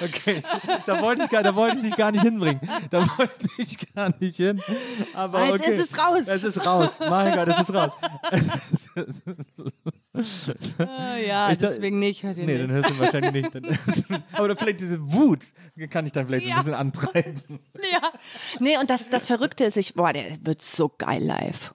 Okay, 0.03 0.39
ich, 0.39 0.85
da, 0.87 1.01
wollte 1.01 1.23
ich 1.25 1.29
gar, 1.31 1.43
da 1.43 1.55
wollte 1.55 1.77
ich 1.77 1.83
dich 1.83 1.97
gar 1.97 2.11
nicht 2.11 2.23
hinbringen. 2.23 2.61
Da 2.91 3.01
wollte 3.17 3.49
ich 3.59 3.95
gar 3.95 4.13
nicht 4.19 4.37
hin. 4.37 4.61
Aber 5.15 5.45
Jetzt 5.47 5.61
okay. 5.61 5.75
ist 5.75 5.93
es 5.93 5.99
raus. 5.99 6.27
Es 6.27 6.45
ist 6.45 6.67
raus. 6.67 6.99
Mein 7.09 7.35
Gott, 7.35 7.49
es 7.49 7.59
ist 7.59 7.75
raus. 7.75 7.93
Ah, 10.15 11.17
ja, 11.17 11.51
Ich 11.53 11.59
da- 11.59 11.67
deswegen 11.69 11.99
nicht. 11.99 12.23
Hört 12.23 12.37
Nee, 12.37 12.45
nicht. 12.45 12.61
dann 12.63 12.71
hörst 12.71 12.91
du 12.91 12.99
wahrscheinlich 12.99 13.33
nicht. 13.33 13.55
Dann, 13.55 13.65
aber 14.33 14.55
vielleicht 14.57 14.81
diese 14.81 15.01
Wut 15.13 15.45
kann 15.91 16.05
ich 16.05 16.13
dann 16.13 16.27
vielleicht 16.27 16.45
so 16.45 16.51
Ja. 16.51 16.57
ein 16.57 16.61
bisschen 16.61 16.75
antreiben. 16.75 17.41
Ja. 17.93 18.11
Nee, 18.61 18.79
und 18.79 18.91
das, 18.91 19.09
das 19.11 19.27
Verrückte 19.27 19.65
ist, 19.65 19.77
ich, 19.77 19.95
boah, 19.95 20.13
der 20.13 20.25
wird 20.43 20.63
so 20.63 20.89
geil 20.97 21.23
live. 21.23 21.75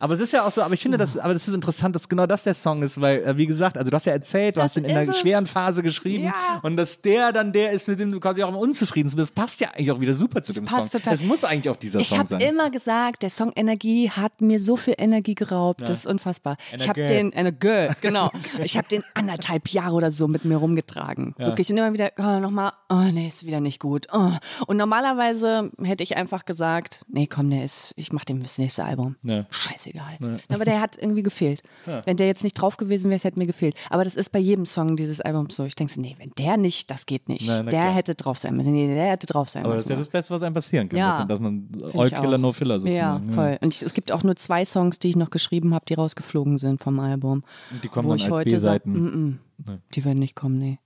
Aber 0.00 0.14
es 0.14 0.20
ist 0.20 0.32
ja 0.32 0.44
auch 0.46 0.50
so, 0.50 0.62
aber 0.62 0.74
ich 0.74 0.80
finde, 0.80 0.98
das, 0.98 1.16
aber 1.16 1.32
das 1.32 1.48
ist 1.48 1.54
interessant, 1.54 1.94
dass 1.94 2.08
genau 2.08 2.26
das 2.26 2.42
der 2.44 2.54
Song 2.54 2.82
ist, 2.82 3.00
weil, 3.00 3.22
äh, 3.24 3.36
wie 3.36 3.46
gesagt, 3.46 3.78
also 3.78 3.90
du 3.90 3.94
hast 3.94 4.06
ja 4.06 4.12
erzählt, 4.12 4.56
du 4.56 4.60
Das 4.60 4.70
hast 4.72 4.76
ihn 4.76 4.84
in 4.84 4.96
einer 4.96 5.10
es. 5.10 5.18
schweren 5.18 5.46
Phase 5.46 5.82
geschrieben 5.82 6.24
Ja. 6.24 6.60
und 6.62 6.76
dass 6.76 7.00
der 7.00 7.32
dann 7.32 7.52
der 7.52 7.72
ist, 7.72 7.88
mit 7.88 7.98
dem 8.00 8.12
du 8.12 8.20
quasi 8.20 8.42
auch 8.42 8.48
am 8.48 8.56
unzufriedensten 8.56 9.16
bist, 9.18 9.34
passt 9.34 9.60
ja 9.60 9.68
eigentlich 9.70 9.90
auch 9.90 10.00
wieder 10.00 10.14
super 10.14 10.42
zu 10.42 10.52
dem 10.52 10.64
passt 10.64 10.92
Song. 10.92 11.00
total. 11.00 11.14
Es 11.14 11.22
muss 11.22 11.44
eigentlich 11.44 11.70
auch 11.70 11.76
dieser 11.76 12.00
Ich 12.00 12.08
Song 12.08 12.18
habe 12.18 12.28
sein. 12.28 12.40
immer 12.40 12.70
gesagt, 12.70 13.22
der 13.22 13.30
Song 13.30 13.52
Energie 13.56 14.10
hat 14.10 14.40
mir 14.40 14.60
so 14.60 14.76
viel 14.76 14.94
Energie 14.98 15.34
geraubt. 15.34 15.80
Das 15.88 15.98
ist 16.00 16.06
unfassbar. 16.06 16.56
Ich 16.76 16.88
habe 16.88 17.00
Energie. 17.00 17.14
den, 17.14 17.32
Energie, 17.32 17.94
genau. 18.00 18.30
Ich 18.62 18.76
habe 18.76 18.88
den 18.88 19.02
anderthalb 19.14 19.68
Jahre 19.70 19.94
oder 19.94 20.10
so 20.10 20.28
mit 20.28 20.44
mir 20.44 20.56
rumgetragen. 20.56 21.34
Wirklich. 21.38 21.70
Und 21.70 21.78
immer 21.78 21.92
wieder, 21.92 22.10
oh, 22.18 22.40
nochmal, 22.40 22.72
oh, 22.90 22.96
nee, 23.12 23.28
ist 23.28 23.46
wieder 23.46 23.60
nicht 23.60 23.80
gut. 23.80 24.06
Oh. 24.12 24.30
Und 24.66 24.76
normalerweise 24.76 25.70
hätte 25.82 26.02
ich 26.02 26.16
einfach 26.16 26.44
gesagt, 26.44 27.04
nee, 27.08 27.26
komm, 27.26 27.50
der 27.50 27.64
ist, 27.64 27.92
ich 27.96 28.12
mach 28.12 28.24
dem 28.24 28.42
das 28.42 28.58
nächste 28.58 28.84
Album. 28.84 29.16
Ja. 29.22 29.37
Scheißegal. 29.50 30.18
Aber 30.48 30.64
der 30.64 30.80
hat 30.80 30.96
irgendwie 30.98 31.22
gefehlt. 31.22 31.62
Wenn 32.04 32.16
der 32.16 32.26
jetzt 32.26 32.42
nicht 32.44 32.54
drauf 32.54 32.76
gewesen 32.76 33.10
wäre, 33.10 33.16
es 33.16 33.24
hätte 33.24 33.38
mir 33.38 33.46
gefehlt. 33.46 33.74
Aber 33.90 34.04
das 34.04 34.14
ist 34.14 34.32
bei 34.32 34.38
jedem 34.38 34.66
Song 34.66 34.96
dieses 34.96 35.20
Albums 35.20 35.54
so. 35.56 35.64
Ich 35.64 35.74
denke 35.74 35.92
so, 35.92 36.00
nee, 36.00 36.14
wenn 36.18 36.30
der 36.38 36.56
nicht, 36.56 36.90
das 36.90 37.06
geht 37.06 37.28
nicht. 37.28 37.46
Na 37.46 37.62
der 37.62 37.70
klar. 37.70 37.92
hätte 37.94 38.14
drauf 38.14 38.38
sein 38.38 38.56
müssen. 38.56 38.72
Nee, 38.72 38.86
der 38.94 39.10
hätte 39.10 39.26
drauf 39.26 39.48
sein 39.48 39.64
aber 39.64 39.74
das 39.74 39.84
müssen. 39.84 39.92
ist 39.92 39.96
ja 39.98 40.02
das 40.04 40.08
Beste, 40.08 40.34
was 40.34 40.42
einem 40.42 40.54
passieren 40.54 40.88
kann, 40.88 40.98
Ja. 40.98 41.24
dass 41.24 41.40
man, 41.40 41.68
dass 41.70 41.94
man 41.94 42.02
All 42.02 42.10
Killer. 42.10 42.38
No 42.38 42.52
Filler 42.52 42.74
Ja, 42.76 42.80
sozusagen. 42.80 43.32
voll. 43.32 43.58
Und 43.60 43.74
ich, 43.74 43.82
es 43.82 43.94
gibt 43.94 44.12
auch 44.12 44.22
nur 44.22 44.36
zwei 44.36 44.64
Songs, 44.64 44.98
die 44.98 45.08
ich 45.10 45.16
noch 45.16 45.30
geschrieben 45.30 45.74
habe, 45.74 45.84
die 45.88 45.94
rausgeflogen 45.94 46.58
sind 46.58 46.82
vom 46.82 46.98
Album. 47.00 47.42
Und 47.70 47.84
die 47.84 47.88
kommen 47.88 48.06
wo 48.06 48.10
dann 48.10 48.18
ich 48.18 48.24
als 48.24 48.32
heute 48.32 48.50
B-Seiten. 48.50 48.92
mm, 48.92 49.38
mm, 49.70 49.78
die 49.94 50.04
werden 50.04 50.18
nicht 50.18 50.34
kommen, 50.36 50.58
nee. 50.58 50.78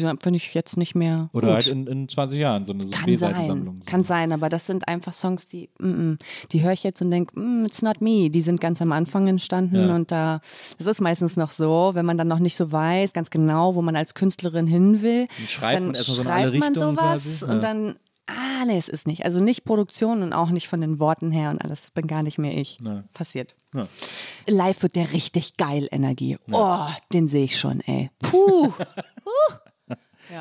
Finde 0.00 0.36
ich 0.36 0.54
jetzt 0.54 0.76
nicht 0.76 0.94
mehr. 0.94 1.30
Oder 1.32 1.48
gut. 1.48 1.54
halt 1.54 1.68
in, 1.68 1.86
in 1.86 2.08
20 2.08 2.38
Jahren, 2.40 2.64
so 2.64 2.72
eine 2.72 2.88
kann 2.88 3.16
sein, 3.16 3.80
kann 3.86 4.04
sein, 4.04 4.32
aber 4.32 4.48
das 4.48 4.66
sind 4.66 4.88
einfach 4.88 5.14
Songs, 5.14 5.48
die, 5.48 5.70
mm, 5.78 5.86
mm, 6.12 6.18
die 6.52 6.62
höre 6.62 6.72
ich 6.72 6.82
jetzt 6.82 7.00
und 7.02 7.10
denke, 7.10 7.38
mm, 7.38 7.64
it's 7.66 7.82
not 7.82 8.00
me. 8.00 8.30
Die 8.30 8.40
sind 8.40 8.60
ganz 8.60 8.80
am 8.82 8.92
Anfang 8.92 9.28
entstanden 9.28 9.88
Ja. 9.88 9.94
und 9.94 10.10
da, 10.10 10.40
das 10.78 10.86
ist 10.86 11.00
meistens 11.00 11.36
noch 11.36 11.50
so, 11.50 11.90
wenn 11.94 12.06
man 12.06 12.18
dann 12.18 12.28
noch 12.28 12.38
nicht 12.40 12.56
so 12.56 12.72
weiß, 12.72 13.12
ganz 13.12 13.30
genau, 13.30 13.74
wo 13.74 13.82
man 13.82 13.96
als 13.96 14.14
Künstlerin 14.14 14.66
hin 14.66 15.02
will, 15.02 15.26
Dann 15.26 15.46
schreibt 15.48 15.74
dann 15.76 15.86
man 15.86 15.94
erstmal 15.94 16.16
so 16.16 16.22
schreibt 16.22 16.42
man 16.42 16.50
Richtungen 16.50 16.74
sowas 16.74 17.22
quasi, 17.22 17.46
ja. 17.46 17.52
und 17.52 17.62
dann, 17.62 17.96
ah, 18.26 18.64
nee, 18.66 18.76
es 18.78 18.88
ist 18.88 19.06
nicht. 19.06 19.24
Also 19.24 19.40
nicht 19.40 19.64
Produktion 19.64 20.22
und 20.22 20.32
auch 20.32 20.50
nicht 20.50 20.68
von 20.68 20.80
den 20.80 20.98
Worten 20.98 21.30
her 21.32 21.50
und 21.50 21.62
alles, 21.64 21.90
bin 21.90 22.06
gar 22.06 22.22
nicht 22.22 22.38
mehr 22.38 22.56
ich. 22.56 22.78
Ja. 22.82 23.04
Passiert. 23.12 23.54
Ja. 23.74 23.86
Live 24.46 24.82
wird 24.82 24.96
der 24.96 25.12
richtig 25.12 25.56
geil 25.56 25.88
Energie. 25.90 26.36
Oh, 26.50 26.86
den 27.12 27.28
sehe 27.28 27.44
ich 27.44 27.58
schon, 27.58 27.80
ey. 27.80 28.10
Puh. 28.20 28.72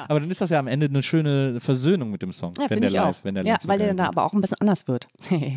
Aber 0.07 0.19
dann 0.19 0.29
ist 0.31 0.41
das 0.41 0.49
ja 0.49 0.59
am 0.59 0.67
Ende 0.67 0.87
eine 0.87 1.03
schöne 1.03 1.59
Versöhnung 1.59 2.11
mit 2.11 2.21
dem 2.21 2.31
Song, 2.33 2.53
Ja, 2.59 2.69
wenn 2.69 2.81
der 2.81 2.89
live, 2.89 3.17
wenn 3.23 3.35
der 3.35 3.43
ja, 3.45 3.53
live 3.53 3.61
so 3.63 3.67
weil 3.69 3.77
der 3.79 3.87
dann 3.89 3.97
wird. 3.97 4.07
aber 4.09 4.25
auch 4.25 4.33
ein 4.33 4.41
bisschen 4.41 4.57
anders 4.59 4.87
wird. 4.87 5.07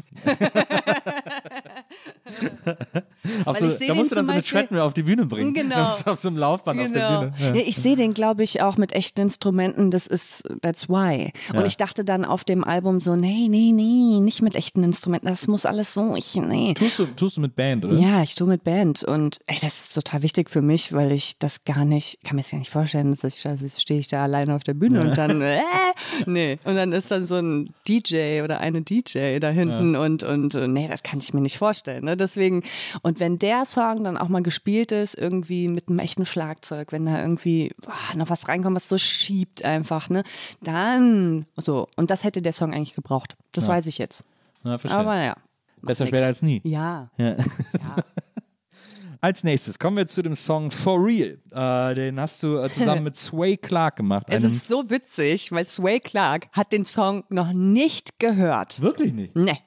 So, 3.24 3.68
da 3.86 3.94
musst 3.94 4.10
du 4.10 4.14
dann 4.16 4.26
so 4.26 4.32
eine 4.32 4.42
Treadmill 4.42 4.80
auf 4.80 4.94
die 4.94 5.02
Bühne 5.02 5.26
bringen. 5.26 5.54
Genau. 5.54 5.90
Auf 6.04 6.18
so 6.20 6.28
einem 6.28 6.36
Laufband 6.36 6.80
auf 6.80 6.92
der 6.92 7.20
Bühne. 7.20 7.34
Ja. 7.38 7.54
Ja, 7.54 7.62
ich 7.66 7.76
sehe 7.76 7.96
den, 7.96 8.12
glaube 8.12 8.42
ich, 8.42 8.60
auch 8.62 8.76
mit 8.76 8.92
echten 8.92 9.20
Instrumenten. 9.22 9.90
Das 9.90 10.06
ist, 10.06 10.44
that's 10.62 10.88
why. 10.88 11.32
Und 11.50 11.60
Ja. 11.60 11.66
ich 11.66 11.76
dachte 11.76 12.04
dann 12.04 12.24
auf 12.24 12.44
dem 12.44 12.64
Album 12.64 13.00
so, 13.00 13.16
nee, 13.16 13.46
nee, 13.48 13.72
nee, 13.72 14.20
nicht 14.20 14.42
mit 14.42 14.56
echten 14.56 14.82
Instrumenten. 14.82 15.28
Das 15.28 15.46
muss 15.48 15.64
alles 15.66 15.94
so, 15.94 16.14
ich, 16.16 16.34
nee. 16.36 16.74
Tust, 16.74 16.98
du, 16.98 17.06
tust 17.06 17.36
du 17.36 17.40
mit 17.40 17.56
Band, 17.56 17.84
oder? 17.84 17.96
Ja, 17.96 18.22
ich 18.22 18.34
tue 18.34 18.46
mit 18.48 18.64
Band 18.64 19.04
und 19.04 19.38
ey, 19.46 19.56
das 19.60 19.84
ist 19.84 19.94
total 19.94 20.22
wichtig 20.22 20.50
für 20.50 20.62
mich, 20.62 20.92
weil 20.92 21.12
ich 21.12 21.38
das 21.38 21.64
gar 21.64 21.84
nicht, 21.84 22.18
kann 22.24 22.36
mir 22.36 22.42
das 22.42 22.50
gar 22.50 22.58
nicht 22.58 22.70
vorstellen, 22.70 23.10
dass 23.10 23.24
ich, 23.24 23.46
also 23.46 23.66
stehe 23.68 24.00
ich 24.00 24.08
da 24.08 24.23
alleine 24.24 24.54
auf 24.54 24.64
der 24.64 24.74
Bühne 24.74 25.00
und 25.00 25.16
dann, 25.16 25.40
äh, 25.40 25.60
nee, 26.26 26.58
und 26.64 26.74
dann 26.76 26.92
ist 26.92 27.10
dann 27.10 27.24
so 27.24 27.36
ein 27.36 27.70
DJ 27.88 28.42
oder 28.42 28.58
eine 28.60 28.82
DJ 28.82 29.38
da 29.38 29.48
hinten 29.50 29.96
und, 29.96 30.22
und, 30.22 30.54
äh, 30.54 30.66
nee, 30.68 30.88
das 30.90 31.02
kann 31.02 31.20
ich 31.20 31.32
mir 31.32 31.40
nicht 31.40 31.56
vorstellen, 31.58 32.04
ne? 32.04 32.16
deswegen, 32.16 32.62
und 33.02 33.20
wenn 33.20 33.38
der 33.38 33.66
Song 33.66 34.04
dann 34.04 34.16
auch 34.16 34.28
mal 34.28 34.42
gespielt 34.42 34.92
ist, 34.92 35.14
irgendwie 35.16 35.68
mit 35.68 35.88
einem 35.88 35.98
echten 36.00 36.26
Schlagzeug, 36.26 36.92
wenn 36.92 37.06
da 37.06 37.20
irgendwie 37.20 37.72
ah, 37.86 38.16
noch 38.16 38.30
was 38.30 38.48
reinkommt, 38.48 38.76
was 38.76 38.88
so 38.88 38.98
schiebt 38.98 39.64
einfach, 39.64 40.08
ne, 40.10 40.24
dann, 40.62 41.46
so, 41.56 41.88
und 41.96 42.10
das 42.10 42.24
hätte 42.24 42.42
der 42.42 42.52
Song 42.52 42.74
eigentlich 42.74 42.94
gebraucht, 42.94 43.36
das 43.52 43.68
weiß 43.68 43.86
ich 43.86 43.98
jetzt, 43.98 44.24
Ja, 44.64 44.78
verstehe. 44.78 44.98
aber 44.98 45.16
ja. 45.16 45.34
macht 45.76 45.86
Besser 45.86 46.06
später 46.06 46.26
als 46.26 46.42
nie. 46.42 46.60
Ja. 46.64 47.10
Ja. 47.16 47.36
Als 49.24 49.42
nächstes 49.42 49.78
kommen 49.78 49.96
wir 49.96 50.06
zu 50.06 50.20
dem 50.20 50.34
Song 50.34 50.70
For 50.70 51.02
Real. 51.02 51.38
Äh, 51.50 51.94
den 51.94 52.20
hast 52.20 52.42
du 52.42 52.58
äh, 52.58 52.68
zusammen 52.70 53.04
mit 53.04 53.16
Sway 53.16 53.56
Clark 53.56 53.96
gemacht. 53.96 54.26
Es 54.28 54.44
ist 54.44 54.68
so 54.68 54.90
witzig, 54.90 55.50
weil 55.50 55.64
Sway 55.64 55.98
Clark 55.98 56.48
hat 56.52 56.72
den 56.72 56.84
Song 56.84 57.24
noch 57.30 57.54
nicht 57.54 58.18
gehört. 58.18 58.82
Wirklich 58.82 59.14
nicht. 59.14 59.34
Nee. 59.34 59.60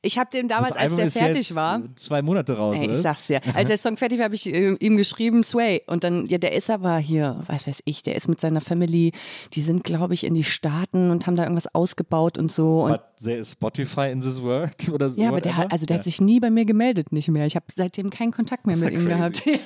Ich 0.00 0.16
habe 0.16 0.30
den 0.30 0.48
damals, 0.48 0.74
als 0.74 0.94
der 0.94 1.10
fertig 1.10 1.54
war. 1.54 1.82
zwei 1.96 2.22
Monate 2.22 2.56
raus, 2.56 2.78
oder? 2.78 2.92
ich 2.92 2.96
sag's 2.96 3.26
dir. 3.26 3.42
Als 3.52 3.68
der 3.68 3.76
Song 3.76 3.98
fertig 3.98 4.20
war, 4.20 4.24
habe 4.24 4.36
ich 4.36 4.46
äh, 4.46 4.72
ihm 4.80 4.96
geschrieben, 4.96 5.44
Sway. 5.44 5.82
Und 5.86 6.02
dann, 6.02 6.24
ja, 6.24 6.38
der 6.38 6.52
ist 6.52 6.70
aber 6.70 6.96
hier, 6.96 7.42
was 7.46 7.66
weiß 7.66 7.82
ich, 7.84 8.02
der 8.04 8.16
ist 8.16 8.26
mit 8.26 8.40
seiner 8.40 8.62
Family, 8.62 9.12
die 9.52 9.60
sind, 9.60 9.84
glaube 9.84 10.14
ich, 10.14 10.24
in 10.24 10.32
die 10.32 10.44
Staaten 10.44 11.10
und 11.10 11.26
haben 11.26 11.36
da 11.36 11.42
irgendwas 11.42 11.74
ausgebaut 11.74 12.38
und 12.38 12.50
so. 12.50 12.84
Und 12.84 12.92
But 12.92 13.02
there 13.24 13.38
is 13.38 13.52
Spotify 13.52 14.10
in 14.12 14.20
this 14.20 14.40
world? 14.40 14.74
Oder 14.92 15.10
ja, 15.16 15.28
aber 15.28 15.40
der 15.40 15.56
hat, 15.56 15.72
also 15.72 15.86
der 15.86 15.96
hat 15.98 16.04
sich 16.04 16.20
nie 16.20 16.38
bei 16.40 16.50
mir 16.50 16.64
gemeldet, 16.64 17.10
nicht 17.12 17.28
mehr. 17.28 17.46
Ich 17.46 17.56
habe 17.56 17.66
seitdem 17.74 18.10
keinen 18.10 18.32
Kontakt 18.32 18.66
mehr 18.66 18.76
mit 18.76 18.92
ihm 18.92 19.06
gehabt. 19.06 19.42
crazy. 19.42 19.60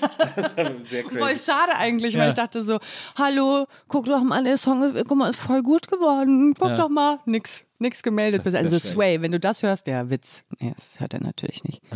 Sehr 0.89 1.05
Voll 1.05 1.37
schade 1.37 1.77
eigentlich, 1.77 2.15
Ja. 2.15 2.21
weil 2.21 2.29
ich 2.29 2.35
dachte 2.35 2.63
so, 2.63 2.79
hallo, 3.17 3.67
guck 3.89 4.07
doch 4.07 4.23
mal, 4.23 4.43
der 4.45 4.57
Song, 4.57 4.83
ist- 4.83 5.05
guck 5.07 5.19
mal, 5.19 5.31
ist 5.31 5.41
voll 5.41 5.63
gut 5.63 5.89
geworden. 5.89 6.55
Guck 6.59 6.71
Ja. 6.71 6.77
doch 6.77 6.89
mal, 6.89 7.19
nix, 7.27 7.65
nix 7.79 8.03
gemeldet. 8.03 8.43
Das 8.45 8.55
ist 8.55 8.61
Also 8.61 8.79
Sway, 8.79 9.21
wenn 9.21 9.33
du 9.33 9.41
das 9.41 9.63
hörst, 9.63 9.87
der 9.87 10.11
Witz. 10.11 10.45
Nee, 10.61 10.73
das 10.77 11.01
hört 11.01 11.15
er 11.15 11.21
natürlich 11.21 11.65
nicht. 11.65 11.83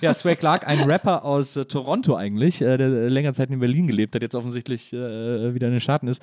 Ja, 0.00 0.14
Sway 0.14 0.36
Clark, 0.36 0.66
ein 0.66 0.80
Rapper 0.80 1.24
aus 1.24 1.56
äh, 1.56 1.64
Toronto 1.64 2.14
eigentlich, 2.14 2.62
äh, 2.62 2.76
der 2.76 2.88
länger 3.10 3.32
Zeit 3.32 3.50
in 3.50 3.58
Berlin 3.58 3.86
gelebt 3.86 4.14
hat, 4.14 4.22
jetzt 4.22 4.34
offensichtlich 4.34 4.92
äh, 4.92 5.54
wieder 5.54 5.66
in 5.66 5.74
den 5.74 5.80
Staaten 5.80 6.08
ist. 6.08 6.22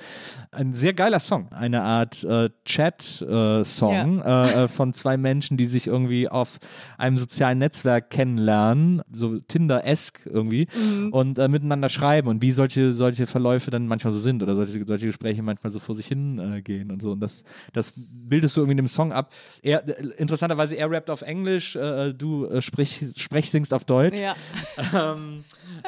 Ein 0.50 0.74
sehr 0.74 0.92
geiler 0.92 1.20
Song. 1.20 1.52
Eine 1.52 1.82
Art 1.82 2.24
äh, 2.24 2.50
Chat-Song 2.64 4.22
äh, 4.22 4.64
äh, 4.64 4.68
von 4.68 4.92
zwei 4.92 5.16
Menschen, 5.16 5.56
die 5.56 5.66
sich 5.66 5.86
irgendwie 5.86 6.28
auf 6.28 6.58
einem 6.98 7.16
sozialen 7.16 7.58
Netzwerk 7.58 8.10
kennenlernen, 8.10 9.02
so 9.12 9.38
Tinder-esque 9.38 10.26
irgendwie, 10.26 10.68
und 11.10 11.38
äh, 11.38 11.48
miteinander 11.48 11.88
schreiben 11.88 12.28
und 12.28 12.42
wie 12.42 12.52
solche, 12.52 12.92
solche 12.92 13.26
Verläufe 13.26 13.70
dann 13.70 13.86
manchmal 13.86 14.12
so 14.12 14.20
sind 14.20 14.42
oder 14.42 14.56
solche, 14.56 14.84
solche 14.84 15.06
Gespräche 15.06 15.42
manchmal 15.42 15.72
so 15.72 15.78
vor 15.80 15.94
sich 15.94 16.06
hin 16.06 16.38
äh, 16.38 16.62
gehen 16.62 16.90
und 16.90 17.02
so. 17.02 17.12
Und 17.12 17.20
das, 17.20 17.44
das 17.72 17.92
bildest 17.96 18.56
du 18.56 18.59
irgendwie 18.60 18.72
in 18.72 18.78
dem 18.78 18.88
Song 18.88 19.12
ab. 19.12 19.32
Er, 19.62 19.86
äh, 19.88 20.06
interessanterweise, 20.16 20.76
er 20.76 20.90
rappt 20.90 21.10
auf 21.10 21.22
Englisch, 21.22 21.76
äh, 21.76 22.12
du 22.12 22.46
äh, 22.46 22.62
sprich, 22.62 23.04
sprech, 23.16 23.50
singst 23.50 23.74
auf 23.74 23.84
Deutsch. 23.84 24.16
Ja. 24.16 24.36
Ähm, 24.92 25.44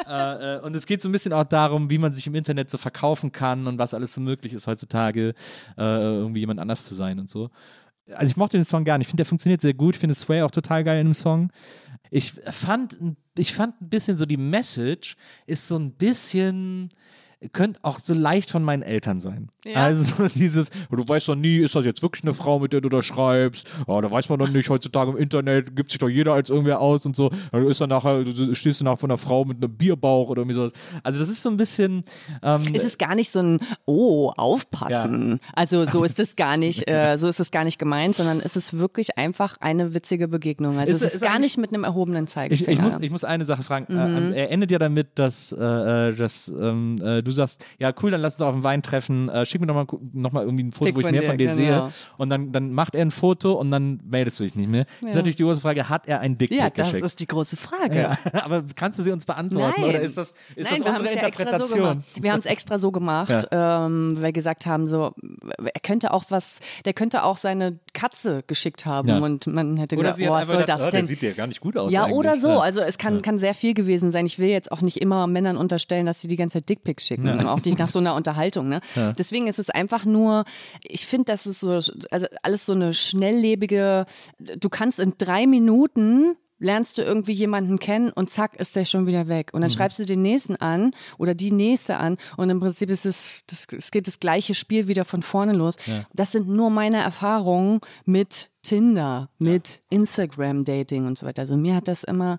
äh, 0.06 0.56
äh, 0.56 0.60
und 0.60 0.76
es 0.76 0.86
geht 0.86 1.02
so 1.02 1.08
ein 1.08 1.12
bisschen 1.12 1.32
auch 1.32 1.44
darum, 1.44 1.90
wie 1.90 1.98
man 1.98 2.14
sich 2.14 2.26
im 2.26 2.34
Internet 2.34 2.70
so 2.70 2.78
verkaufen 2.78 3.32
kann 3.32 3.66
und 3.66 3.78
was 3.78 3.94
alles 3.94 4.14
so 4.14 4.20
möglich 4.20 4.52
ist 4.52 4.66
heutzutage, 4.66 5.34
äh, 5.76 5.82
irgendwie 5.82 6.40
jemand 6.40 6.60
anders 6.60 6.84
zu 6.84 6.94
sein 6.94 7.18
und 7.18 7.28
so. 7.28 7.50
Also 8.14 8.30
ich 8.30 8.36
mochte 8.36 8.56
den 8.56 8.64
Song 8.64 8.84
gar 8.84 8.98
nicht. 8.98 9.06
Ich 9.06 9.10
finde, 9.10 9.22
der 9.22 9.26
funktioniert 9.26 9.60
sehr 9.60 9.74
gut. 9.74 9.94
Ich 9.94 10.00
finde 10.00 10.14
Sway 10.14 10.42
auch 10.42 10.50
total 10.50 10.84
geil 10.84 11.00
in 11.00 11.08
dem 11.08 11.14
Song. 11.14 11.50
Ich 12.10 12.32
fand, 12.32 12.98
ich 13.36 13.54
fand 13.54 13.80
ein 13.80 13.88
bisschen 13.88 14.18
so 14.18 14.26
die 14.26 14.36
Message 14.36 15.16
ist 15.46 15.66
so 15.66 15.76
ein 15.76 15.92
bisschen 15.92 16.92
könnte 17.52 17.80
auch 17.82 17.98
so 18.00 18.14
leicht 18.14 18.50
von 18.50 18.62
meinen 18.62 18.82
Eltern 18.82 19.20
sein. 19.20 19.48
Ja. 19.64 19.74
Also 19.84 20.28
dieses, 20.34 20.70
du 20.90 21.08
weißt 21.08 21.28
doch 21.28 21.34
nie, 21.36 21.58
ist 21.58 21.74
das 21.74 21.84
jetzt 21.84 22.02
wirklich 22.02 22.24
eine 22.24 22.34
Frau, 22.34 22.58
mit 22.58 22.72
der 22.72 22.80
du 22.80 22.88
da 22.88 23.02
schreibst? 23.02 23.66
Ja, 23.88 24.00
da 24.00 24.10
weiß 24.10 24.28
man 24.28 24.38
doch 24.38 24.48
nicht, 24.48 24.68
heutzutage 24.70 25.10
im 25.12 25.16
Internet 25.16 25.74
gibt 25.76 25.90
sich 25.90 25.98
doch 25.98 26.08
jeder 26.08 26.32
als 26.34 26.50
irgendwer 26.50 26.80
aus 26.80 27.06
und 27.06 27.16
so. 27.16 27.30
Dann 27.50 27.66
ist 27.66 27.80
dann 27.80 27.88
nachher, 27.90 28.24
du 28.24 28.54
stehst 28.54 28.80
du 28.80 28.84
nachher 28.84 28.96
von 28.98 29.10
einer 29.10 29.18
Frau 29.18 29.44
mit 29.44 29.56
einem 29.62 29.76
Bierbauch 29.76 30.28
oder 30.28 30.42
irgendwie 30.42 30.56
sowas. 30.56 30.72
Also 31.02 31.18
das 31.18 31.28
ist 31.28 31.42
so 31.42 31.50
ein 31.50 31.56
bisschen, 31.56 32.04
ähm, 32.42 32.62
Es 32.72 32.84
ist 32.84 32.98
gar 32.98 33.14
nicht 33.14 33.30
so 33.30 33.40
ein 33.40 33.60
Oh, 33.86 34.30
aufpassen. 34.36 35.40
Also 35.54 35.84
so 35.86 36.04
ist 36.04 36.18
es 36.18 36.36
gar 36.36 36.56
nicht, 36.56 36.88
äh, 36.88 37.16
so 37.18 37.28
ist 37.28 37.40
es 37.40 37.50
gar 37.50 37.64
nicht 37.64 37.78
gemeint, 37.78 38.14
sondern 38.14 38.40
es 38.40 38.56
ist 38.56 38.78
wirklich 38.78 39.18
einfach 39.18 39.56
eine 39.60 39.94
witzige 39.94 40.28
Begegnung. 40.28 40.78
Also 40.78 40.90
Ist- 40.92 41.02
es 41.02 41.08
ist, 41.14 41.22
ist 41.22 41.28
gar 41.28 41.38
nicht 41.38 41.58
mit 41.58 41.72
einem 41.72 41.84
erhobenen 41.84 42.24
Ich, 42.24 42.30
Zeigefinger. 42.30 42.72
ich, 42.72 42.80
muss, 42.80 43.02
ich 43.02 43.10
muss 43.10 43.24
eine 43.24 43.44
Sache 43.44 43.62
fragen. 43.62 43.86
Äh, 43.92 44.32
er 44.42 44.50
endet 44.50 44.70
ja 44.70 44.78
damit, 44.78 45.08
dass, 45.18 45.52
äh, 45.52 45.56
äh, 46.10 46.14
dass 46.14 46.48
ähm, 46.48 47.00
äh, 47.02 47.22
du 47.22 47.30
sagst, 47.32 47.64
ja 47.78 47.92
cool, 48.02 48.10
dann 48.10 48.20
lass 48.20 48.34
uns 48.34 48.42
auf 48.42 48.54
den 48.54 48.64
Wein 48.64 48.82
treffen, 48.82 49.28
äh, 49.28 49.44
schick 49.46 49.60
mir 49.60 49.66
nochmal 49.66 49.86
noch 50.12 50.32
mal 50.32 50.44
irgendwie 50.44 50.64
ein 50.64 50.72
Foto, 50.72 50.86
Schick 50.86 50.96
wo 50.96 51.00
ich 51.00 51.10
mehr 51.10 51.20
dir, 51.20 51.26
von 51.26 51.38
dir 51.38 51.46
genau. 51.48 51.56
sehe. 51.56 51.92
Und 52.18 52.30
dann, 52.30 52.52
dann 52.52 52.72
macht 52.72 52.94
er 52.94 53.02
ein 53.02 53.10
Foto 53.10 53.54
und 53.54 53.70
dann 53.70 54.00
meldest 54.04 54.38
du 54.40 54.44
dich 54.44 54.54
nicht 54.54 54.68
mehr. 54.68 54.84
Das 54.84 54.92
ist 54.94 55.08
Ja. 55.10 55.14
natürlich 55.16 55.36
die 55.36 55.42
große 55.44 55.60
Frage, 55.60 55.88
hat 55.88 56.06
er 56.06 56.20
ein 56.20 56.38
Dickpick 56.38 56.58
Ja, 56.58 56.70
das 56.70 56.88
geschickt? 56.88 57.04
ist 57.04 57.20
die 57.20 57.26
große 57.26 57.56
Frage. 57.56 57.96
ja. 57.96 58.18
Aber 58.44 58.64
kannst 58.74 58.98
du 58.98 59.02
sie 59.02 59.10
uns 59.10 59.24
beantworten 59.26 59.80
Nein. 59.80 59.90
oder 59.90 60.00
ist 60.00 60.16
das, 60.18 60.34
ist 60.56 60.70
Nein, 60.70 60.80
das 60.80 60.84
wir 60.84 60.90
unsere 61.00 61.06
ja 61.06 61.12
so 61.12 61.26
Interpretation? 61.26 61.78
gemacht. 61.78 62.04
Wir 62.20 62.32
haben 62.32 62.40
es 62.40 62.46
extra 62.46 62.78
so 62.78 62.92
gemacht, 62.92 63.48
ähm, 63.50 64.12
weil 64.16 64.22
wir 64.24 64.32
gesagt 64.32 64.66
haben, 64.66 64.86
so, 64.86 65.12
er 65.62 65.80
könnte 65.82 66.12
auch 66.12 66.24
was, 66.28 66.58
der 66.84 66.92
könnte 66.94 67.22
auch 67.24 67.36
seine 67.36 67.78
Katze 67.92 68.40
geschickt 68.46 68.86
haben 68.86 69.08
Ja. 69.08 69.18
und 69.18 69.46
man 69.46 69.76
hätte 69.76 69.96
oder 69.96 70.12
gedacht, 70.12 70.26
boah, 70.28 70.38
was 70.40 70.46
soll 70.48 70.56
gedacht, 70.58 70.80
das 70.80 70.86
oh, 70.86 70.90
der 70.90 71.00
denn? 71.00 71.06
sieht 71.06 71.22
ja 71.22 71.32
gar 71.32 71.46
nicht 71.46 71.60
gut 71.60 71.76
aus 71.76 71.92
Ja, 71.92 72.04
eigentlich. 72.04 72.16
oder 72.16 72.36
so. 72.38 72.48
Ja. 72.48 72.58
Also 72.60 72.80
es 72.80 72.98
kann, 72.98 73.20
kann 73.22 73.38
sehr 73.38 73.54
viel 73.54 73.74
gewesen 73.74 74.10
sein. 74.10 74.26
Ich 74.26 74.38
will 74.38 74.48
jetzt 74.48 74.72
auch 74.72 74.80
nicht 74.80 74.96
immer 74.98 75.26
Männern 75.26 75.56
unterstellen, 75.56 76.06
dass 76.06 76.20
sie 76.20 76.28
die 76.28 76.36
ganze 76.36 76.58
Zeit 76.58 76.68
Dickpics 76.68 77.06
schicken. 77.06 77.21
Auch 77.46 77.64
nicht 77.64 77.78
nach 77.78 77.88
so 77.88 77.98
einer 77.98 78.14
Unterhaltung. 78.14 78.68
Ne? 78.68 78.80
Deswegen 79.18 79.46
ist 79.46 79.58
es 79.58 79.70
einfach 79.70 80.04
nur, 80.04 80.44
ich 80.84 81.06
finde, 81.06 81.32
das 81.32 81.46
ist 81.46 81.60
so, 81.60 81.72
also 82.10 82.26
alles 82.42 82.66
so 82.66 82.72
eine 82.72 82.94
schnelllebige, 82.94 84.06
du 84.38 84.68
kannst 84.68 85.00
in 85.00 85.14
drei 85.18 85.46
Minuten 85.46 86.36
lernst 86.62 86.96
du 86.96 87.02
irgendwie 87.02 87.32
jemanden 87.32 87.78
kennen 87.78 88.12
und 88.12 88.30
zack 88.30 88.56
ist 88.56 88.76
der 88.76 88.84
schon 88.84 89.06
wieder 89.06 89.26
weg. 89.28 89.50
Und 89.52 89.62
dann 89.62 89.70
schreibst 89.70 89.98
du 89.98 90.04
den 90.04 90.22
nächsten 90.22 90.56
an 90.56 90.92
oder 91.18 91.34
die 91.34 91.50
nächste 91.50 91.96
an 91.96 92.16
und 92.36 92.48
im 92.50 92.60
Prinzip 92.60 92.88
ist 92.88 93.04
es, 93.04 93.42
das, 93.48 93.66
es 93.76 93.90
geht 93.90 94.06
das 94.06 94.20
gleiche 94.20 94.54
Spiel 94.54 94.88
wieder 94.88 95.04
von 95.04 95.22
vorne 95.22 95.52
los. 95.52 95.76
Das 96.14 96.32
sind 96.32 96.48
nur 96.48 96.70
meine 96.70 97.02
Erfahrungen 97.02 97.80
mit 98.04 98.50
Tinder, 98.62 99.28
mit 99.38 99.82
Instagram-Dating 99.90 101.04
und 101.06 101.18
so 101.18 101.26
weiter. 101.26 101.42
Also 101.42 101.56
mir 101.56 101.74
hat 101.74 101.88
das 101.88 102.04
immer 102.04 102.38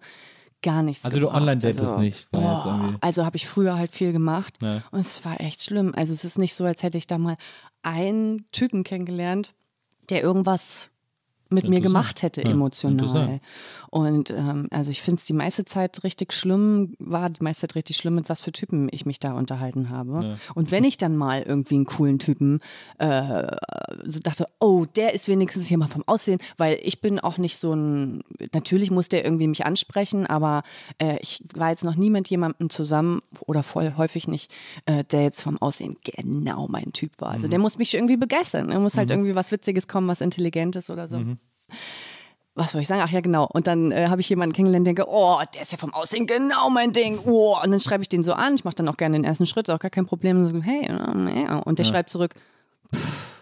gar 0.64 0.82
nichts 0.82 1.06
Also 1.06 1.20
du 1.20 1.26
gebracht. 1.28 1.42
online-datest 1.42 1.80
also, 1.82 1.98
nicht, 2.00 2.28
Boah, 2.32 2.96
also 3.02 3.26
habe 3.26 3.36
ich 3.38 3.48
früher 3.48 3.78
halt 3.78 3.92
viel 3.92 4.12
gemacht 4.12 4.56
Ja. 4.62 4.82
und 4.92 5.00
es 5.02 5.24
war 5.24 5.40
echt 5.40 5.62
schlimm. 5.64 5.94
Also 5.96 6.14
es 6.14 6.24
ist 6.26 6.40
nicht 6.40 6.56
so, 6.56 6.66
als 6.66 6.82
hätte 6.82 6.98
ich 6.98 7.06
da 7.06 7.18
mal 7.20 7.38
einen 7.84 8.46
Typen 8.52 8.84
kennengelernt, 8.84 9.54
der 10.10 10.24
irgendwas 10.24 10.90
mit 11.54 11.70
mir 11.70 11.82
gemacht 11.82 12.22
hätte 12.22 12.42
Ja, 12.42 12.52
emotional. 12.52 13.40
Und 13.90 14.32
ähm, 14.32 14.68
also 14.72 14.90
ich 14.90 15.02
finde 15.02 15.20
es 15.20 15.26
die 15.26 15.34
meiste 15.34 15.66
Zeit 15.66 16.04
richtig 16.04 16.34
schlimm, 16.34 16.96
war 16.98 17.30
die 17.30 17.44
meiste 17.44 17.62
Zeit 17.62 17.76
richtig 17.76 17.98
schlimm, 17.98 18.16
mit 18.16 18.28
was 18.30 18.42
für 18.42 18.52
Typen 18.52 18.90
ich 18.92 19.06
mich 19.06 19.20
da 19.20 19.34
unterhalten 19.34 19.90
habe. 19.90 20.38
Und 20.56 20.72
wenn 20.72 20.84
ich 20.84 20.98
dann 20.98 21.16
mal 21.16 21.44
irgendwie 21.44 21.76
einen 21.76 21.86
coolen 21.86 22.20
Typen 22.20 22.60
äh, 22.98 23.56
so 24.06 24.20
dachte, 24.20 24.46
oh, 24.60 24.86
der 24.96 25.14
ist 25.14 25.28
wenigstens 25.28 25.68
hier 25.68 25.78
mal 25.78 25.88
vom 25.88 26.04
Aussehen, 26.08 26.40
weil 26.58 26.80
ich 26.82 27.02
bin 27.02 27.20
auch 27.20 27.38
nicht 27.38 27.58
so 27.58 27.74
ein, 27.74 28.24
natürlich 28.52 28.90
muss 28.90 29.10
der 29.10 29.24
irgendwie 29.24 29.48
mich 29.48 29.66
ansprechen, 29.66 30.26
aber 30.26 30.64
äh, 30.98 31.18
ich 31.22 31.44
war 31.54 31.70
jetzt 31.70 31.84
noch 31.84 31.96
nie 31.96 32.10
mit 32.10 32.28
jemandem 32.30 32.70
zusammen 32.70 33.22
oder 33.42 33.64
voll 33.64 33.94
häufig 33.98 34.28
nicht, 34.28 34.52
äh, 34.86 35.04
der 35.04 35.24
jetzt 35.24 35.44
vom 35.44 35.62
Aussehen 35.62 35.98
genau 36.04 36.68
mein 36.68 36.94
Typ 36.94 37.12
war. 37.20 37.30
Also 37.30 37.48
der 37.48 37.60
muss 37.60 37.78
mich 37.78 37.94
irgendwie 37.94 38.18
begeistern. 38.18 38.70
Er 38.70 38.80
muss 38.80 38.98
halt 38.98 39.12
irgendwie 39.12 39.36
was 39.36 39.52
Witziges 39.52 39.88
kommen, 39.88 40.08
was 40.08 40.22
Intelligentes 40.22 40.90
oder 40.90 41.08
so 41.08 41.18
was 42.56 42.72
soll 42.72 42.82
ich 42.82 42.88
sagen? 42.88 43.02
Ach 43.04 43.10
ja, 43.10 43.22
genau. 43.22 43.48
Und 43.52 43.66
dann 43.68 43.92
äh, 43.92 44.08
habe 44.10 44.22
ich 44.22 44.30
jemanden 44.30 44.54
kennengelernt, 44.54 44.86
denke, 44.86 45.06
oh, 45.08 45.40
der 45.54 45.62
ist 45.64 45.72
ja 45.72 45.78
vom 45.78 45.94
Aussehen 45.94 46.28
genau 46.28 46.70
mein 46.70 46.92
Ding. 46.92 47.20
Oh. 47.26 47.58
Und 47.64 47.72
dann 47.72 47.80
schreibe 47.80 48.04
ich 48.04 48.10
den 48.10 48.24
so 48.24 48.34
an. 48.34 48.56
Ich 48.56 48.64
mache 48.64 48.76
dann 48.76 48.88
auch 48.90 48.98
gerne 48.98 49.18
den 49.18 49.24
ersten 49.24 49.46
Schritt, 49.46 49.68
ist 49.68 49.74
auch 49.74 49.80
gar 49.80 49.90
kein 49.90 50.06
Problem. 50.06 50.38
Und, 50.38 50.50
so, 50.50 50.62
hey, 50.62 50.86
äh, 50.86 51.44
ja. 51.44 51.58
und 51.60 51.80
der 51.80 51.84
schreibt 51.84 52.12
zurück, 52.12 52.36
pff, 52.94 53.34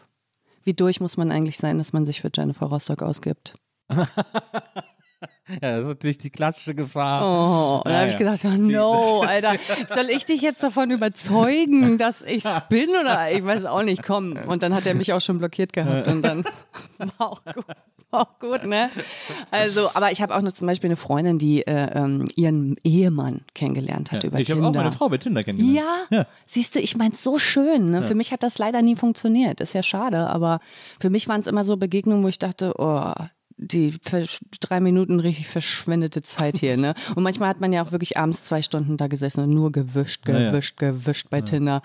wie 0.63 0.73
durch 0.73 1.01
muss 1.01 1.17
man 1.17 1.31
eigentlich 1.31 1.57
sein, 1.57 1.77
dass 1.77 1.91
man 1.91 2.05
sich 2.05 2.21
für 2.21 2.29
Jennifer 2.33 2.67
Rostock 2.67 3.01
ausgibt? 3.01 3.55
Ja, 5.61 5.75
das 5.75 5.81
ist 5.81 5.87
natürlich 5.87 6.17
die 6.17 6.29
klassische 6.29 6.73
Gefahr. 6.73 7.21
Oh, 7.21 7.77
und 7.77 7.85
dann 7.85 7.99
habe 7.99 8.07
ich 8.07 8.13
ja. 8.13 8.19
gedacht, 8.19 8.45
oh 8.45 8.57
no, 8.57 9.21
Alter, 9.27 9.55
soll 9.93 10.09
ich 10.09 10.25
dich 10.25 10.41
jetzt 10.41 10.63
davon 10.63 10.89
überzeugen, 10.91 11.97
dass 11.97 12.21
ich's 12.21 12.61
bin 12.69 12.89
oder 12.89 13.31
ich 13.31 13.43
weiß 13.43 13.65
auch 13.65 13.83
nicht, 13.83 14.01
komm. 14.01 14.37
Und 14.47 14.63
dann 14.63 14.73
hat 14.73 14.87
er 14.87 14.95
mich 14.95 15.13
auch 15.13 15.21
schon 15.21 15.37
blockiert 15.37 15.73
gehabt 15.73 16.07
und 16.07 16.21
dann 16.21 16.43
war 16.97 17.31
auch 17.31 17.43
gut. 17.43 17.65
Auch 18.13 18.39
gut, 18.39 18.65
ne? 18.65 18.89
Also, 19.51 19.89
aber 19.93 20.11
ich 20.11 20.21
habe 20.21 20.35
auch 20.35 20.41
noch 20.41 20.51
zum 20.51 20.67
Beispiel 20.67 20.89
eine 20.89 20.97
Freundin, 20.97 21.39
die 21.39 21.65
äh, 21.65 21.89
ähm, 21.97 22.25
ihren 22.35 22.75
Ehemann 22.83 23.41
kennengelernt 23.53 24.11
hat 24.11 24.23
über 24.25 24.39
ich 24.39 24.49
habe 24.51 24.59
Tinder. 24.61 24.69
auch 24.69 24.73
meine 24.83 24.91
Frau 24.91 25.07
bei 25.09 25.17
Tinder 25.17 25.43
kennengelernt. 25.43 25.88
Ja, 26.09 26.17
Ja. 26.17 26.27
siehst 26.45 26.75
du, 26.75 26.79
ich 26.79 26.97
mein's 26.97 27.23
so 27.23 27.39
schön. 27.39 27.89
Ne? 27.91 28.03
Für 28.03 28.15
mich 28.15 28.31
hat 28.33 28.43
das 28.43 28.57
leider 28.57 28.81
nie 28.81 28.95
funktioniert. 28.95 29.61
Ist 29.61 29.73
ja 29.73 29.81
schade, 29.83 30.27
aber 30.27 30.59
für 30.99 31.09
mich 31.09 31.27
waren 31.29 31.41
es 31.41 31.47
immer 31.47 31.63
so 31.63 31.77
Begegnungen, 31.77 32.23
wo 32.23 32.27
ich 32.27 32.39
dachte, 32.39 32.73
oh, 32.77 33.13
die 33.57 33.93
drei 34.59 34.79
Minuten 34.79 35.19
richtig 35.19 35.47
verschwendete 35.47 36.21
Zeit 36.21 36.57
hier. 36.57 36.77
Ne? 36.77 36.95
Und 37.15 37.23
manchmal 37.23 37.47
hat 37.49 37.61
man 37.61 37.71
ja 37.71 37.83
auch 37.83 37.91
wirklich 37.91 38.17
abends 38.17 38.43
zwei 38.43 38.61
Stunden 38.61 38.97
da 38.97 39.07
gesessen 39.07 39.43
und 39.43 39.51
nur 39.51 39.71
gewischt, 39.71 40.27
Ja, 40.27 40.38
ja. 40.39 40.51
gewischt, 40.51 40.77
gewischt 40.77 41.27
bei 41.29 41.41
Tinder. 41.41 41.81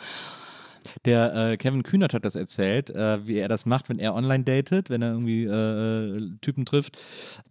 Der 1.04 1.34
äh, 1.34 1.56
Kevin 1.56 1.82
Kühnert 1.82 2.14
hat 2.14 2.24
das 2.24 2.34
erzählt, 2.34 2.90
äh, 2.90 3.26
wie 3.26 3.38
er 3.38 3.48
das 3.48 3.66
macht, 3.66 3.88
wenn 3.88 3.98
er 3.98 4.14
online 4.14 4.44
datet, 4.44 4.90
wenn 4.90 5.02
er 5.02 5.12
irgendwie 5.12 5.44
äh, 5.44 5.50
äh, 5.50 6.30
Typen 6.40 6.64
trifft, 6.64 6.98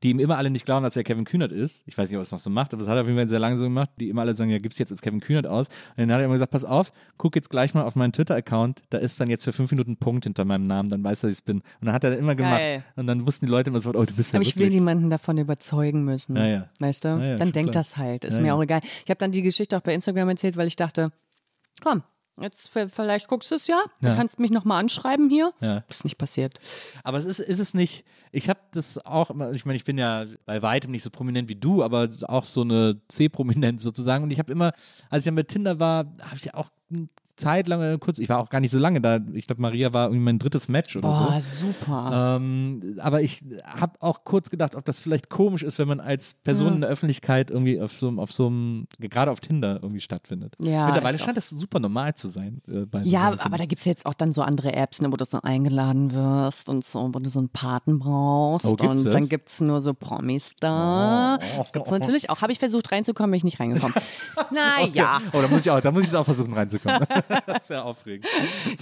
die 0.03 0.09
ihm 0.09 0.19
immer 0.19 0.37
alle 0.37 0.49
nicht 0.49 0.65
glauben, 0.65 0.83
dass 0.83 0.95
er 0.95 1.03
Kevin 1.03 1.25
Kühnert 1.25 1.51
ist. 1.51 1.83
Ich 1.85 1.97
weiß 1.97 2.09
nicht, 2.09 2.17
ob 2.17 2.21
er 2.21 2.23
es 2.23 2.31
noch 2.31 2.39
so 2.39 2.49
macht, 2.49 2.73
aber 2.73 2.81
das 2.81 2.89
hat 2.89 2.97
er 2.97 3.01
auf 3.01 3.07
jeden 3.07 3.17
Fall 3.17 3.27
sehr 3.27 3.39
lange 3.39 3.57
so 3.57 3.63
gemacht. 3.63 3.89
Die 3.99 4.09
immer 4.09 4.21
alle 4.21 4.33
sagen, 4.33 4.49
ja, 4.49 4.59
gib's 4.59 4.77
jetzt 4.77 4.91
als 4.91 5.01
Kevin 5.01 5.19
Kühnert 5.19 5.47
aus. 5.47 5.67
Und 5.67 5.97
dann 5.97 6.11
hat 6.11 6.19
er 6.19 6.25
immer 6.25 6.33
gesagt, 6.35 6.51
pass 6.51 6.65
auf, 6.65 6.91
guck 7.17 7.35
jetzt 7.35 7.49
gleich 7.49 7.73
mal 7.73 7.83
auf 7.83 7.95
meinen 7.95 8.13
Twitter-Account, 8.13 8.83
da 8.89 8.97
ist 8.97 9.19
dann 9.19 9.29
jetzt 9.29 9.43
für 9.43 9.53
fünf 9.53 9.71
Minuten 9.71 9.91
ein 9.91 9.97
Punkt 9.97 10.23
hinter 10.23 10.45
meinem 10.45 10.63
Namen, 10.63 10.89
dann 10.89 11.03
weiß 11.03 11.23
er, 11.23 11.29
dass 11.29 11.37
ich 11.37 11.39
es 11.39 11.45
bin. 11.45 11.57
Und 11.57 11.85
dann 11.87 11.93
hat 11.93 12.03
er 12.03 12.11
das 12.11 12.19
immer 12.19 12.35
gemacht. 12.35 12.59
Geil. 12.59 12.83
Und 12.95 13.07
dann 13.07 13.25
wussten 13.25 13.45
die 13.45 13.51
Leute 13.51 13.69
immer 13.69 13.79
so, 13.79 13.89
oh, 13.89 14.05
du 14.05 14.13
bist 14.13 14.33
ja 14.33 14.37
Aber 14.37 14.41
ich 14.47 14.55
will 14.55 14.63
wirklich. 14.63 14.75
niemanden 14.75 15.09
davon 15.09 15.37
überzeugen 15.37 16.03
müssen. 16.03 16.35
Ja, 16.35 16.47
ja. 16.47 16.69
Weißt 16.79 17.05
du? 17.05 17.09
Ja, 17.09 17.35
dann 17.37 17.51
denkt 17.51 17.71
klar. 17.71 17.81
das 17.81 17.97
halt. 17.97 18.25
Ist 18.25 18.41
mir 18.41 18.55
auch 18.55 18.61
egal. 18.61 18.81
Ich 19.03 19.09
habe 19.09 19.17
dann 19.17 19.31
die 19.31 19.41
Geschichte 19.41 19.77
auch 19.77 19.81
bei 19.81 19.93
Instagram 19.93 20.29
erzählt, 20.29 20.57
weil 20.57 20.67
ich 20.67 20.75
dachte, 20.75 21.11
komm, 21.81 22.03
jetzt 22.39 22.69
vielleicht 22.69 23.27
guckst 23.27 23.51
du 23.51 23.55
es 23.55 23.67
ja. 23.67 23.81
Du 24.01 24.07
Ja. 24.07 24.15
kannst 24.15 24.39
mich 24.39 24.51
nochmal 24.51 24.79
anschreiben 24.79 25.29
hier. 25.29 25.53
Ja. 25.61 25.83
Ist 25.89 26.03
nicht 26.03 26.17
passiert. 26.17 26.59
Aber 27.03 27.17
es 27.19 27.25
ist, 27.25 27.39
ist 27.39 27.59
es 27.59 27.73
nicht, 27.73 28.05
ich 28.31 28.49
habe 28.49 28.59
das 28.71 28.97
auch, 29.05 29.29
immer- 29.29 29.51
ich 29.51 29.65
meine, 29.65 29.75
ich 29.77 29.83
bin 29.85 29.97
ja 29.97 30.25
bei 30.45 30.61
weitem 30.61 30.91
nicht 30.91 31.03
so 31.03 31.09
prominent 31.09 31.47
wie 31.49 31.55
du, 31.55 31.83
aber 31.83 32.09
auch 32.27 32.43
so 32.43 32.61
eine 32.61 32.99
C-Prominenz 33.07 33.83
sozusagen. 33.83 34.23
Und 34.23 34.31
ich 34.31 34.39
habe 34.39 34.51
immer, 34.51 34.73
als 35.09 35.21
ich 35.23 35.25
ja 35.27 35.31
mit 35.31 35.47
Tinder 35.47 35.79
war, 35.79 36.05
habe 36.21 36.35
ich 36.35 36.45
ja 36.45 36.53
auch 36.55 36.69
Zeit 37.37 37.67
lang, 37.67 37.81
äh, 37.81 37.97
kurz, 37.99 38.17
ich 38.19 38.29
war 38.29 38.39
auch 38.39 38.49
gar 38.49 38.59
nicht 38.59 38.71
so 38.71 38.79
lange 38.79 39.01
da. 39.01 39.19
Ich 39.33 39.47
glaube, 39.47 39.61
Maria 39.61 39.93
war 39.93 40.05
irgendwie 40.05 40.23
mein 40.23 40.39
drittes 40.39 40.67
Match 40.67 40.95
oder 40.95 41.09
Boah, 41.09 41.41
so. 41.41 41.67
super. 41.67 42.35
Ähm, 42.37 42.97
aber 42.99 43.21
ich 43.21 43.43
habe 43.65 43.93
auch 44.01 44.23
kurz 44.23 44.49
gedacht, 44.49 44.75
ob 44.75 44.85
das 44.85 45.01
vielleicht 45.01 45.29
komisch 45.29 45.63
ist, 45.63 45.77
wenn 45.79 45.87
man 45.87 45.99
als 45.99 46.33
Person 46.35 46.75
in 46.75 46.81
der 46.81 46.89
Öffentlichkeit 46.89 47.51
irgendwie 47.51 47.81
auf 47.81 47.91
so, 47.93 48.07
einem- 48.07 48.19
auf 48.19 48.31
so 48.31 48.47
einem, 48.47 48.87
gerade 48.99 49.31
auf 49.31 49.39
Tinder 49.41 49.79
irgendwie 49.81 49.99
stattfindet. 50.01 50.53
Ja, 50.59 50.85
Mittlerweile 50.87 51.19
scheint 51.19 51.35
das 51.37 51.49
super 51.49 51.79
normal 51.79 52.15
zu 52.15 52.29
sein. 52.29 52.61
Äh, 52.67 52.85
bei 52.85 53.03
so 53.03 53.09
Ja, 53.09 53.31
Sachen, 53.31 53.39
aber 53.41 53.57
da 53.57 53.65
gibt 53.65 53.79
es 53.79 53.85
jetzt 53.85 54.05
auch 54.05 54.13
dann 54.13 54.31
so 54.31 54.41
andere 54.41 54.73
Apps, 54.73 55.01
ne, 55.01 55.11
wo 55.11 55.17
du 55.17 55.25
so 55.25 55.41
eingeladen 55.41 56.13
wirst 56.13 56.69
und 56.69 56.85
so, 56.85 57.09
wo 57.13 57.19
du 57.19 57.29
so 57.29 57.39
einen 57.39 57.49
Paten 57.49 57.99
brauchst. 57.99 58.65
Oh, 58.65 58.71
und 58.71 59.05
das? 59.05 59.13
dann 59.13 59.27
gibt 59.29 59.49
es 59.49 59.61
nur 59.61 59.81
so 59.81 59.93
Promis 59.93 60.53
da. 60.59 61.37
Das 61.57 61.73
gibt 61.73 61.85
es 61.85 61.91
natürlich 61.91 62.29
auch. 62.29 62.41
Habe 62.41 62.51
ich 62.51 62.59
versucht 62.59 62.91
reinzukommen, 62.91 63.31
bin 63.31 63.37
ich 63.39 63.43
nicht 63.43 63.59
reingekommen. 63.59 63.95
naja. 64.51 65.19
Oh, 65.33 65.41
da 65.41 65.47
muss 65.47 65.61
ich 65.61 65.71
auch, 65.71 65.81
da 65.81 65.91
muss 65.91 66.03
ich 66.03 66.07
jetzt 66.07 66.15
auch 66.15 66.23
versuchen 66.25 66.53
reinzukommen. 66.53 67.01
das 67.45 67.61
ist 67.63 67.69
ja 67.69 67.83
aufregend. 67.83 68.25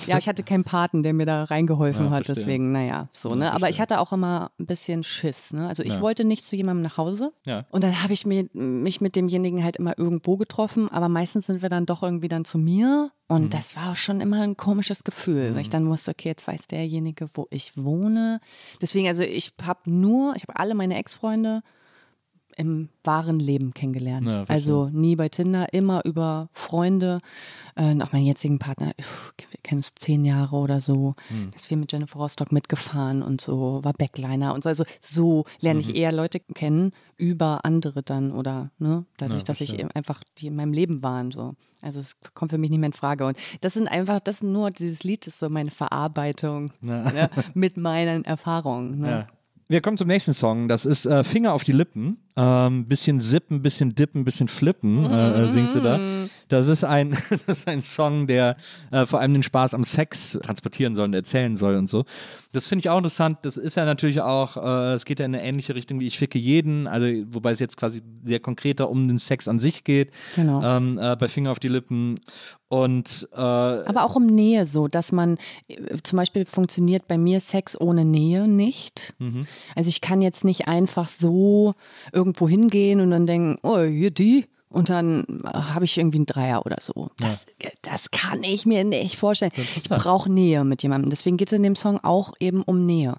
Ja, 0.07 0.18
ich 0.18 0.28
hatte 0.28 0.44
keinen 0.44 0.64
Paten, 0.64 1.03
der 1.03 1.14
mir 1.14 1.26
da 1.26 1.44
reingeholfen 1.45 2.06
Ja, 2.06 2.11
hat, 2.11 2.26
verstehe. 2.26 2.45
deswegen, 2.45 2.72
naja, 2.72 3.10
so, 3.11 3.36
ne? 3.36 3.52
Aber 3.53 3.70
ich 3.70 3.80
hatte 3.80 3.99
auch 3.99 4.11
immer 4.14 4.52
ein 4.60 4.65
bisschen 4.65 5.03
Schiss, 5.03 5.53
ne? 5.53 5.68
Also 5.68 5.84
ich 5.84 5.94
Ja. 5.94 6.02
wollte 6.02 6.24
nicht 6.26 6.44
zu 6.45 6.56
jemandem 6.56 6.84
nach 6.84 6.98
Hause. 6.98 7.32
Ja. 7.45 7.65
Und 7.72 7.84
dann 7.84 8.02
habe 8.03 8.14
ich 8.14 8.26
mir, 8.26 8.48
mich 8.53 9.02
mit 9.02 9.15
demjenigen 9.15 9.64
halt 9.64 9.78
immer 9.78 9.98
irgendwo 9.98 10.38
getroffen, 10.38 10.90
aber 10.90 11.10
meistens 11.10 11.45
sind 11.48 11.61
wir 11.61 11.70
dann 11.70 11.86
doch 11.86 12.03
irgendwie 12.03 12.28
dann 12.28 12.45
zu 12.45 12.57
mir. 12.57 13.11
Und 13.28 13.44
Mhm. 13.45 13.49
das 13.49 13.76
war 13.76 13.95
schon 13.95 14.22
immer 14.22 14.41
ein 14.41 14.57
komisches 14.57 15.03
Gefühl, 15.03 15.53
weil 15.56 15.61
ich 15.61 15.70
dann 15.70 15.88
wusste, 15.90 16.11
okay, 16.11 16.30
jetzt 16.30 16.48
weiß 16.48 16.68
derjenige, 16.68 17.28
wo 17.34 17.48
ich 17.49 17.72
wohne. 17.78 18.40
Deswegen, 18.82 19.07
also 19.07 19.22
ich 19.24 19.53
habe 19.65 19.80
nur, 19.90 20.36
ich 20.36 20.44
habe 20.44 20.60
alle 20.60 20.76
meine 20.76 20.95
Ex-Freunde 20.98 21.61
im 22.58 22.90
wahren 23.04 23.40
Leben 23.40 23.74
kennengelernt. 23.74 24.28
Ja, 24.28 24.44
also 24.48 24.90
nie 24.92 25.16
bei 25.16 25.30
Tinder, 25.30 25.74
immer 25.74 26.04
über 26.06 26.48
Freunde. 26.52 27.20
Äh, 27.76 28.00
auch 28.02 28.12
meinen 28.12 28.26
jetzigen 28.26 28.60
Partner, 28.60 28.94
wir 28.98 29.60
kennen 29.64 29.80
uns 29.80 29.92
zehn 29.96 30.24
Jahre 30.26 30.56
oder 30.56 30.80
so. 30.80 31.14
Hm. 31.30 31.52
Ist 31.56 31.66
viel 31.66 31.78
mit 31.78 31.92
Jennifer 31.92 32.20
Rostock 32.20 32.52
mitgefahren 32.52 33.24
und 33.24 33.42
so, 33.42 33.84
war 33.84 33.94
Backliner 33.94 34.54
und 34.54 34.64
so. 34.64 34.70
Also 34.70 34.84
so 35.02 35.46
lerne 35.60 35.80
Mhm. 35.82 35.90
ich 35.90 35.96
eher 35.96 36.12
Leute 36.12 36.40
kennen 36.40 36.92
über 37.18 37.66
andere 37.66 38.04
dann 38.04 38.32
oder 38.32 38.68
ne, 38.78 39.06
dadurch, 39.18 39.42
Ja, 39.42 39.46
dass 39.46 39.62
ich 39.62 39.78
eben 39.78 39.90
einfach 39.92 40.22
die 40.38 40.48
in 40.48 40.56
meinem 40.56 40.74
Leben 40.74 41.02
waren. 41.04 41.32
So. 41.32 41.56
Also 41.82 42.00
es 42.00 42.18
kommt 42.34 42.52
für 42.52 42.58
mich 42.58 42.70
nicht 42.70 42.80
mehr 42.80 42.88
in 42.88 42.94
Frage. 42.94 43.26
Und 43.26 43.38
das 43.62 43.74
sind 43.74 43.88
einfach, 43.88 44.20
das 44.20 44.40
sind 44.40 44.52
nur, 44.52 44.70
dieses 44.70 45.04
Lied 45.04 45.26
ist 45.28 45.40
so 45.40 45.50
meine 45.50 45.72
Verarbeitung 45.72 46.72
ne, 46.82 47.30
mit 47.56 47.78
meinen 47.78 48.24
Erfahrungen. 48.26 49.00
Ne? 49.00 49.28
Wir 49.68 49.81
kommen 49.81 49.98
zum 49.98 50.07
nächsten 50.07 50.34
Song. 50.34 50.68
Das 50.68 50.85
ist 50.85 51.06
äh, 51.06 51.23
Finger 51.23 51.53
auf 51.53 51.64
die 51.64 51.72
Lippen. 51.72 52.18
Ähm, 52.35 52.85
bisschen 52.88 53.19
sippen, 53.22 53.61
bisschen 53.61 53.95
dippen, 53.95 54.26
bisschen 54.26 54.48
flippen, 54.48 55.06
äh, 55.06 55.44
äh, 55.44 55.52
singst 55.52 55.76
du 55.76 55.80
da. 55.80 55.99
Das 56.48 56.68
ist 56.68 56.84
ein, 56.84 57.11
das 57.30 57.44
ist 57.48 57.68
ein 57.68 57.82
Song, 57.82 58.28
der 58.28 58.57
äh, 58.91 59.06
vor 59.06 59.20
allem 59.20 59.34
den 59.34 59.44
Spaß 59.44 59.74
am 59.74 59.84
Sex 59.84 60.40
transportieren 60.44 60.95
soll 60.95 61.06
und 61.06 61.14
erzählen 61.14 61.56
soll 61.56 61.76
und 61.76 61.88
so. 61.88 62.06
Das 62.52 62.68
finde 62.68 62.82
ich 62.82 62.90
auch 62.90 62.98
interessant. 62.98 63.40
Das 63.44 63.57
ist 63.57 63.76
ja 63.76 63.86
natürlich 63.86 64.22
auch, 64.22 64.57
äh, 64.57 64.94
es 64.94 65.06
geht 65.06 65.20
ja 65.20 65.26
in 65.26 65.34
eine 65.36 65.44
ähnliche 65.44 65.76
Richtung 65.76 65.99
wie 65.99 66.07
Ich 66.07 66.18
ficke 66.18 66.38
jeden, 66.38 66.88
also 66.88 67.07
wobei 67.28 67.52
es 67.52 67.60
jetzt 67.60 67.78
quasi 67.78 68.02
sehr 68.24 68.40
konkreter 68.40 68.90
um 68.90 69.07
den 69.07 69.20
Sex 69.20 69.48
an 69.48 69.60
sich 69.60 69.84
geht. 69.84 70.11
Genau. 70.36 70.61
Ähm, 70.64 70.98
äh, 70.98 71.15
bei 71.15 71.28
Finger 71.28 71.52
auf 71.52 71.60
die 71.60 71.68
Lippen. 71.68 72.20
Und 72.70 73.30
äh, 73.34 73.40
Aber 73.40 74.03
auch 74.03 74.15
um 74.15 74.26
Nähe 74.26 74.65
so, 74.65 74.88
dass 74.88 75.11
man 75.11 75.38
äh, 75.68 75.98
zum 76.02 76.18
Beispiel 76.18 76.45
funktioniert 76.45 77.07
bei 77.07 77.18
mir 77.20 77.40
Sex 77.40 77.80
ohne 77.80 78.03
Nähe 78.03 78.48
nicht. 78.48 79.14
Mhm. 79.20 79.45
Also 79.76 79.90
ich 79.90 80.02
kann 80.02 80.22
jetzt 80.22 80.44
nicht 80.44 80.68
einfach 80.68 81.07
so 81.07 81.74
irgendwo 82.11 82.49
hingehen 82.49 82.99
und 82.99 83.11
dann 83.11 83.28
denken, 83.28 83.60
oh, 83.61 83.80
hier 83.80 84.11
die. 84.11 84.45
Und 84.74 84.90
dann 84.90 85.44
habe 85.45 85.86
ich 85.86 85.98
irgendwie 85.98 86.18
einen 86.18 86.26
Dreier 86.26 86.66
oder 86.66 86.78
so. 86.82 87.10
Das, 87.20 87.45
das 87.84 88.12
kann 88.12 88.44
ich 88.44 88.66
mir 88.66 88.84
nicht 88.84 89.18
vorstellen. 89.18 89.52
Ich 89.76 89.88
brauche 89.88 90.32
Nähe 90.32 90.64
mit 90.64 90.82
jemandem. 90.84 91.10
Deswegen 91.10 91.38
geht 91.38 91.50
es 91.50 91.54
in 91.54 91.64
dem 91.64 91.76
Song 91.76 92.00
auch 92.04 92.34
eben 92.40 92.64
um 92.64 92.86
Nähe. 92.86 93.16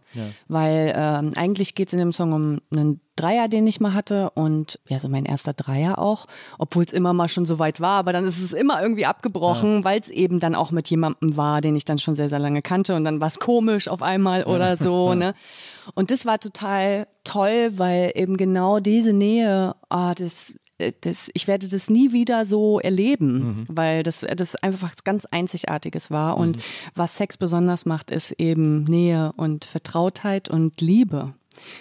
Weil 0.49 0.93
ähm, 0.97 1.33
eigentlich 1.37 1.75
geht 1.75 1.89
es 1.89 1.93
in 1.95 2.01
dem 2.01 2.13
Song 2.13 2.33
um 2.33 2.61
einen 2.71 3.01
Dreier, 3.17 3.47
den 3.47 3.67
ich 3.67 3.81
mal 3.81 3.95
hatte 3.95 4.31
und 4.31 4.81
ja, 4.89 4.99
so 4.99 5.09
mein 5.09 5.25
erster 5.25 5.53
Dreier 5.53 6.01
auch, 6.01 6.27
obwohl 6.59 6.85
es 6.85 6.93
immer 6.93 7.13
mal 7.13 7.29
schon 7.29 7.47
so 7.47 7.61
weit 7.61 7.81
war, 7.81 7.99
aber 7.99 8.13
dann 8.13 8.27
ist 8.27 8.43
es 8.43 8.53
immer 8.53 8.83
irgendwie 8.83 9.07
abgebrochen, 9.07 9.85
weil 9.85 10.01
es 10.01 10.11
eben 10.11 10.41
dann 10.41 10.57
auch 10.57 10.73
mit 10.73 10.91
jemandem 10.91 11.37
war, 11.37 11.61
den 11.61 11.77
ich 11.77 11.85
dann 11.85 11.99
schon 11.99 12.17
sehr, 12.17 12.29
sehr 12.29 12.41
lange 12.41 12.61
kannte 12.61 12.97
und 12.97 13.05
dann 13.05 13.21
war 13.21 13.29
es 13.29 13.39
komisch 13.39 13.87
auf 13.87 14.03
einmal 14.03 14.45
oder 14.45 14.77
so, 14.77 15.15
ne? 15.15 15.35
Und 15.95 16.11
das 16.11 16.27
war 16.27 16.41
total 16.41 17.07
toll, 17.23 17.73
weil 17.77 18.11
eben 18.17 18.37
genau 18.37 18.81
diese 18.81 19.13
Nähe, 19.13 19.77
ah, 19.91 20.15
das, 20.15 20.51
äh, 20.51 20.55
das, 21.01 21.31
ich 21.35 21.47
werde 21.47 21.69
das 21.69 21.91
nie 21.91 22.13
wieder 22.13 22.47
so 22.47 22.81
erleben, 22.81 23.67
weil 23.69 24.03
das, 24.03 24.25
das 24.37 24.57
einfach 24.57 24.91
was 24.91 25.05
ganz 25.05 25.25
Einzigartiges 25.27 26.11
war. 26.11 26.37
Und 26.37 26.63
was 26.95 27.17
Sex 27.17 27.37
besonders 27.37 27.87
macht, 27.87 28.11
ist 28.11 28.33
eben 28.33 28.85
Nähe 28.85 29.33
und 29.37 29.65
Vertrautheit 29.65 30.49
und 30.49 30.81
Liebe. 30.81 31.35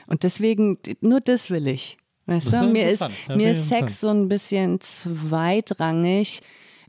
Und 0.08 0.24
deswegen, 0.24 0.78
nur 1.02 1.22
das 1.22 1.50
will 1.50 1.68
ich. 1.68 1.98
Weißt 2.26 2.54
du? 2.54 2.64
Mir 2.64 2.88
ist. 2.90 3.02
Ja, 3.02 3.36
mir 3.36 3.52
ist 3.52 3.68
Sex 3.68 4.00
so 4.00 4.10
ein 4.10 4.30
bisschen 4.30 4.80
zweitrangig. 4.82 6.42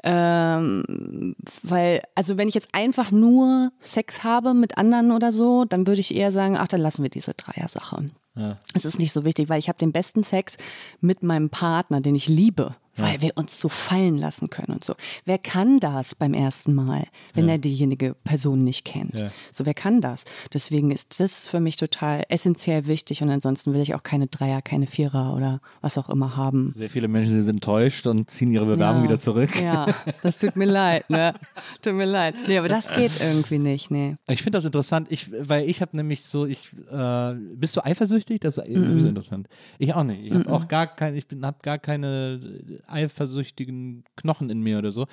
Ähm, 0.07 1.35
weil, 1.62 2.03
also 2.15 2.36
wenn 2.36 2.47
ich 2.47 2.55
jetzt 2.55 2.69
einfach 2.73 3.11
nur 3.11 3.73
Sex 3.78 4.23
habe 4.23 4.53
mit 4.53 4.77
anderen 4.77 5.12
oder 5.12 5.32
so, 5.32 5.65
dann 5.65 5.86
würde 5.86 6.01
ich 6.01 6.15
eher 6.15 6.31
sagen, 6.31 6.59
ach, 6.59 6.69
dann 6.69 6.82
lassen 6.82 7.03
wir 7.03 7.09
diese 7.09 7.32
Dreier-Sache. 7.32 8.11
Es 8.73 8.85
ist 8.85 8.98
nicht 8.98 9.12
so 9.12 9.24
wichtig, 9.24 9.48
weil 9.48 9.59
ich 9.59 9.69
habe 9.69 9.78
den 9.78 9.93
besten 9.93 10.24
Sex 10.24 10.56
mit 11.01 11.23
meinem 11.23 11.51
Partner, 11.51 12.01
den 12.01 12.15
ich 12.15 12.28
liebe, 12.28 12.74
weil 12.97 13.23
wir 13.23 13.33
uns 13.37 13.59
so 13.59 13.69
fallen 13.69 14.19
lassen 14.19 14.51
können 14.51 14.73
und 14.73 14.85
so. 14.85 14.95
Wer 15.25 15.39
kann 15.39 15.81
das 15.81 16.15
beim 16.15 16.35
ersten 16.35 16.75
Mal, 16.75 17.05
wenn 17.35 17.49
er 17.49 17.59
diejenige 17.59 18.15
Person 18.25 18.65
nicht 18.65 18.85
kennt? 18.85 19.19
Ja. 19.21 19.31
So, 19.53 19.66
wer 19.66 19.75
kann 19.75 20.01
das? 20.01 20.25
Deswegen 20.53 20.91
ist 20.91 21.21
das 21.21 21.49
für 21.49 21.61
mich 21.61 21.77
total 21.77 22.23
essentiell 22.29 22.87
wichtig 22.87 23.23
und 23.23 23.31
ansonsten 23.31 23.75
will 23.75 23.81
ich 23.81 23.95
auch 23.95 24.03
keine 24.03 24.27
Dreier, 24.27 24.62
keine 24.62 24.87
Vierer 24.87 25.35
oder 25.35 25.61
was 25.81 25.99
auch 25.99 26.09
immer 26.09 26.37
haben. 26.37 26.73
sehr 26.77 26.91
viele 26.91 27.09
Menschen 27.09 27.41
sind 27.43 27.57
enttäuscht 27.57 28.07
und 28.07 28.31
ziehen 28.31 28.51
ihre 28.53 28.66
Bewerbung 28.66 29.03
Ja. 29.03 29.09
wieder 29.09 29.19
zurück. 29.19 29.51
Ja, 29.61 29.87
das 30.23 30.39
tut 30.39 30.57
mir 30.57 30.66
leid, 30.66 31.09
ne? 31.11 31.35
Tut 31.83 31.95
mir 31.95 32.05
leid. 32.07 32.35
Nee, 32.47 32.59
aber 32.59 32.69
das 32.69 32.89
geht 32.93 33.12
irgendwie 33.21 33.59
nicht, 33.59 33.91
nee. 33.91 34.16
Ich 34.29 34.43
finde 34.43 34.57
das 34.59 34.65
interessant, 34.65 35.09
ich, 35.11 35.31
weil 35.39 35.69
ich 35.69 35.81
habe 35.81 35.97
nämlich 35.97 36.23
so, 36.25 36.47
ich, 36.47 36.71
äh, 36.91 37.35
bist 37.35 37.77
du 37.77 37.85
eifersüchtig? 37.85 38.41
Das 38.41 38.59
ist 38.59 38.66
irgendwie 38.69 39.01
so 39.03 39.09
interessant. 39.09 39.49
Ich 39.79 39.95
auch 39.95 40.05
nicht. 40.05 40.23
Ich 40.25 40.33
habe 40.33 40.51
auch 40.53 40.69
gar 40.69 40.87
keine, 40.87 41.16
ich 41.16 41.27
habe 41.43 41.59
gar 41.62 41.79
keine 41.79 42.41
eifersüchtigen 42.89 44.05
Knochen 44.16 44.51
in 44.51 44.61
mir 44.61 44.78
oder 44.78 44.93
so. 44.93 45.06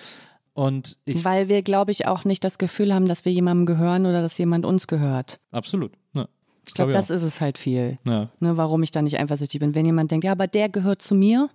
Und 0.54 0.98
ich, 1.06 1.24
Weil 1.24 1.48
wir, 1.48 1.62
glaube 1.62 1.92
ich, 1.92 2.08
auch 2.08 2.26
nicht 2.26 2.44
das 2.44 2.58
Gefühl 2.58 2.94
haben, 2.94 3.08
dass 3.08 3.24
wir 3.26 3.32
jemandem 3.32 3.66
gehören 3.66 4.06
oder 4.06 4.22
dass 4.22 4.38
jemand 4.38 4.66
uns 4.66 4.88
gehört. 4.88 5.40
absolut. 5.52 5.94
Ja, 6.14 6.28
Ich 6.68 6.74
glaube, 6.74 6.92
glaub 6.92 7.02
das 7.02 7.10
ist 7.10 7.22
es 7.24 7.40
halt 7.40 7.58
viel. 7.58 7.96
Ja. 8.06 8.30
Ne, 8.40 8.58
warum 8.58 8.84
ich 8.84 8.92
da 8.92 9.02
nicht 9.02 9.20
eifersüchtig 9.20 9.60
bin. 9.62 9.76
Wenn 9.76 9.86
jemand 9.86 10.12
denkt, 10.12 10.26
ja, 10.26 10.34
aber 10.34 10.48
der 10.48 10.68
gehört 10.68 11.02
zu 11.02 11.16
mir, 11.16 11.50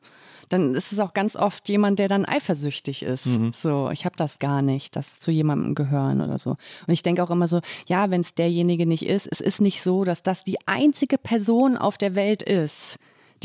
dann 0.48 0.74
ist 0.74 0.92
es 0.92 0.98
auch 1.00 1.12
ganz 1.12 1.36
oft 1.36 1.68
jemand, 1.68 1.98
der 1.98 2.08
dann 2.08 2.24
eifersüchtig 2.24 3.02
ist. 3.02 3.26
Mhm. 3.26 3.52
So, 3.52 3.90
ich 3.90 4.04
habe 4.04 4.16
das 4.16 4.38
gar 4.38 4.62
nicht, 4.62 4.96
das 4.96 5.18
zu 5.18 5.30
jemandem 5.30 5.74
gehören 5.74 6.22
oder 6.22 6.38
so. 6.38 6.50
Und 6.50 6.92
ich 6.94 7.02
denke 7.02 7.22
auch 7.22 7.30
immer 7.30 7.48
so, 7.48 7.60
ja, 7.88 8.10
wenn 8.10 8.20
es 8.22 8.34
derjenige 8.34 8.86
nicht 8.86 9.04
ist, 9.04 9.28
es 9.30 9.40
ist 9.40 9.60
nicht 9.60 9.82
so, 9.82 10.04
dass 10.04 10.22
das 10.22 10.44
die 10.44 10.56
einzige 10.66 11.18
Person 11.18 11.76
auf 11.76 11.98
der 11.98 12.14
Welt 12.14 12.42
ist, 12.42 12.96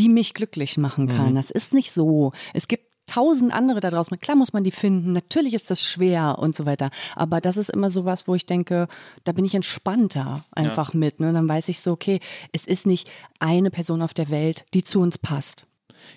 die 0.02 0.10
mich 0.10 0.34
glücklich 0.34 0.78
machen 0.78 1.08
kann. 1.08 1.32
Mhm. 1.32 1.36
Das 1.36 1.52
ist 1.52 1.74
nicht 1.76 1.92
so. 1.92 2.32
Es 2.54 2.68
gibt 2.68 2.86
tausend 3.06 3.54
andere 3.54 3.82
da 3.82 3.92
draußen. 3.92 4.20
Klar 4.20 4.36
muss 4.36 4.54
man 4.54 4.64
die 4.64 4.72
finden. 4.72 5.14
Natürlich 5.14 5.54
ist 5.54 5.70
das 5.70 5.84
schwer 5.84 6.40
und 6.40 6.56
so 6.56 6.66
weiter. 6.66 6.90
Aber 7.16 7.40
das 7.40 7.58
ist 7.58 7.70
immer 7.70 7.92
so 7.92 8.06
was, 8.06 8.28
wo 8.28 8.34
ich 8.34 8.46
denke, 8.48 8.88
da 9.26 9.32
bin 9.32 9.46
ich 9.46 9.54
entspannter 9.54 10.46
einfach 10.52 10.94
mit. 10.94 11.20
Ne? 11.20 11.34
Dann 11.34 11.48
weiß 11.48 11.70
ich 11.70 11.82
so, 11.82 11.92
okay, 11.92 12.20
es 12.52 12.66
ist 12.66 12.88
nicht 12.88 13.12
eine 13.40 13.70
Person 13.70 14.02
auf 14.02 14.14
der 14.14 14.30
Welt, 14.30 14.66
die 14.74 14.84
zu 14.84 15.02
uns 15.02 15.18
passt. 15.18 15.68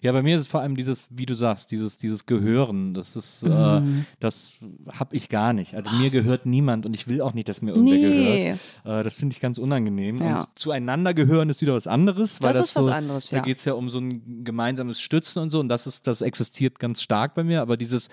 Ja, 0.03 0.13
bei 0.13 0.23
mir 0.23 0.37
ist 0.37 0.43
es 0.43 0.47
vor 0.49 0.61
allem 0.61 0.77
dieses, 0.77 1.05
wie 1.11 1.27
du 1.27 1.35
sagst, 1.35 1.71
dieses, 1.71 1.97
dieses 1.97 2.27
Gehören. 2.27 2.95
Das 2.95 3.17
ist, 3.17 3.43
Mhm. 3.45 4.01
äh, 4.01 4.05
das 4.21 4.55
habe 4.93 5.17
ich 5.17 5.29
gar 5.29 5.53
nicht. 5.53 5.75
Also 5.75 5.91
mir 5.97 6.11
gehört 6.11 6.47
niemand 6.47 6.87
und 6.87 6.95
ich 6.95 7.07
will 7.09 7.21
auch 7.21 7.35
nicht, 7.35 7.49
dass 7.49 7.63
mir 7.63 7.73
irgendwer 7.75 7.97
Nee. 7.99 8.43
gehört. 8.85 9.01
Äh, 9.01 9.05
das 9.05 9.17
finde 9.17 9.33
ich 9.35 9.41
ganz 9.41 9.59
unangenehm. 9.59 10.19
Ja. 10.19 10.41
Und 10.41 10.49
zueinander 10.55 11.15
gehören 11.15 11.49
ist 11.51 11.61
wieder 11.61 11.75
was 11.75 11.87
anderes, 11.87 12.41
weil 12.43 12.53
Das 12.53 12.61
das, 12.63 12.71
ist 12.71 12.77
was 12.77 12.85
so, 12.87 12.91
anderes, 12.91 13.29
da 13.31 13.37
ja. 13.37 13.43
geht 13.43 13.59
es 13.59 13.65
ja 13.65 13.73
um 13.75 13.91
so 13.91 13.99
ein 13.99 14.45
gemeinsames 14.45 15.01
Stützen 15.01 15.41
und 15.43 15.51
so 15.51 15.61
und 15.61 15.69
das 15.69 15.87
ist, 15.87 16.07
das 16.07 16.21
existiert 16.23 16.79
ganz 16.79 17.03
stark 17.03 17.35
bei 17.35 17.45
mir. 17.45 17.61
Aber 17.63 17.77
dieses, 17.77 18.09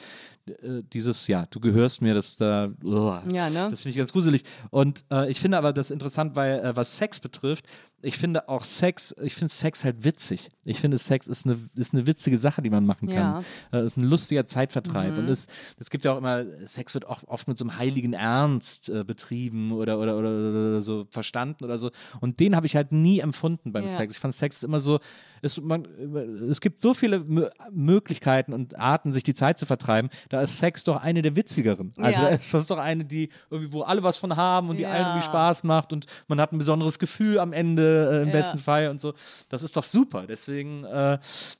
äh, 0.47 0.81
dieses, 0.93 1.27
ja, 1.27 1.45
du 1.49 1.59
gehörst 1.59 2.01
mir, 2.01 2.13
das 2.13 2.35
da, 2.37 2.69
uah, 2.83 3.23
Ja, 3.31 3.49
ne? 3.49 3.67
das 3.71 3.81
finde 3.81 3.91
ich 3.91 3.97
ganz 3.97 4.11
gruselig. 4.11 4.43
Und 4.69 5.03
äh, 5.11 5.29
ich 5.29 5.39
finde 5.39 5.57
aber 5.57 5.71
das 5.73 5.91
interessant, 5.91 6.35
weil 6.35 6.59
äh, 6.59 6.75
was 6.75 6.97
Sex 6.97 7.19
betrifft, 7.19 7.65
ich 8.03 8.17
finde 8.17 8.49
auch 8.49 8.63
Sex, 8.65 9.15
ich 9.21 9.33
finde 9.35 9.53
Sex 9.53 9.83
halt 9.83 10.03
witzig. 10.03 10.49
Ich 10.63 10.79
finde 10.79 10.97
Sex 10.97 11.27
ist 11.27 11.45
eine, 11.45 11.57
ist 11.75 11.93
eine 11.93 12.07
witzige 12.07 12.37
Sache, 12.37 12.61
die 12.61 12.69
man 12.69 12.85
machen 12.85 13.07
kann. 13.07 13.43
Äh, 13.71 13.85
ist 13.85 13.97
ein 13.97 14.03
lustiger 14.03 14.45
Zeitvertreib. 14.45 15.17
Und 15.17 15.27
es, 15.29 15.47
es 15.79 15.89
gibt 15.89 16.05
ja 16.05 16.13
auch 16.13 16.17
immer, 16.17 16.43
Sex 16.65 16.93
wird 16.93 17.07
auch 17.07 17.21
oft 17.27 17.47
mit 17.47 17.57
so 17.57 17.65
einem 17.65 17.77
heiligen 17.77 18.13
Ernst 18.13 18.89
äh, 18.89 19.03
betrieben 19.03 19.71
oder, 19.71 19.99
oder, 19.99 20.17
oder, 20.17 20.29
oder 20.29 20.81
so 20.81 21.05
verstanden 21.09 21.63
oder 21.63 21.77
so. 21.77 21.91
Und 22.19 22.39
den 22.39 22.55
habe 22.55 22.65
ich 22.65 22.75
halt 22.75 22.91
nie 22.91 23.19
empfunden 23.19 23.71
beim 23.71 23.83
Ja. 23.83 23.89
Sex. 23.89 24.15
Ich 24.15 24.19
fand 24.19 24.33
Sex 24.35 24.63
immer 24.63 24.79
so, 24.79 24.99
es, 25.43 25.59
man, 25.59 25.85
es 26.51 26.61
gibt 26.61 26.79
so 26.79 26.93
viele 26.93 27.19
Mö 27.21 27.49
Möglichkeiten 27.71 28.53
und 28.53 28.77
Arten, 28.77 29.11
sich 29.11 29.23
die 29.23 29.33
Zeit 29.33 29.57
zu 29.57 29.65
vertreiben. 29.65 30.09
Da 30.29 30.41
ist 30.41 30.59
Sex 30.59 30.83
doch 30.83 31.01
eine 31.01 31.21
der 31.23 31.35
witzigeren. 31.35 31.93
Also 31.97 32.21
Ja. 32.21 32.29
da 32.29 32.35
ist 32.35 32.53
das 32.53 32.67
doch 32.67 32.77
eine, 32.77 33.05
die 33.05 33.29
irgendwie, 33.49 33.73
wo 33.73 33.81
alle 33.81 34.03
was 34.03 34.19
von 34.19 34.35
haben 34.35 34.69
und 34.69 34.77
die 34.77 34.85
allen 34.85 35.01
Ja. 35.01 35.07
irgendwie 35.09 35.25
Spaß 35.25 35.63
macht 35.63 35.93
und 35.93 36.05
man 36.27 36.39
hat 36.39 36.51
ein 36.53 36.59
besonderes 36.59 36.99
Gefühl 36.99 37.39
am 37.39 37.53
Ende 37.53 37.90
äh, 37.91 38.21
im 38.23 38.27
Ja. 38.27 38.31
besten 38.33 38.57
Fall 38.57 38.87
und 38.89 38.99
so. 39.01 39.13
Das 39.49 39.63
ist 39.63 39.75
doch 39.77 39.83
super. 39.85 40.25
Deswegen, 40.27 40.83
äh, 40.85 41.17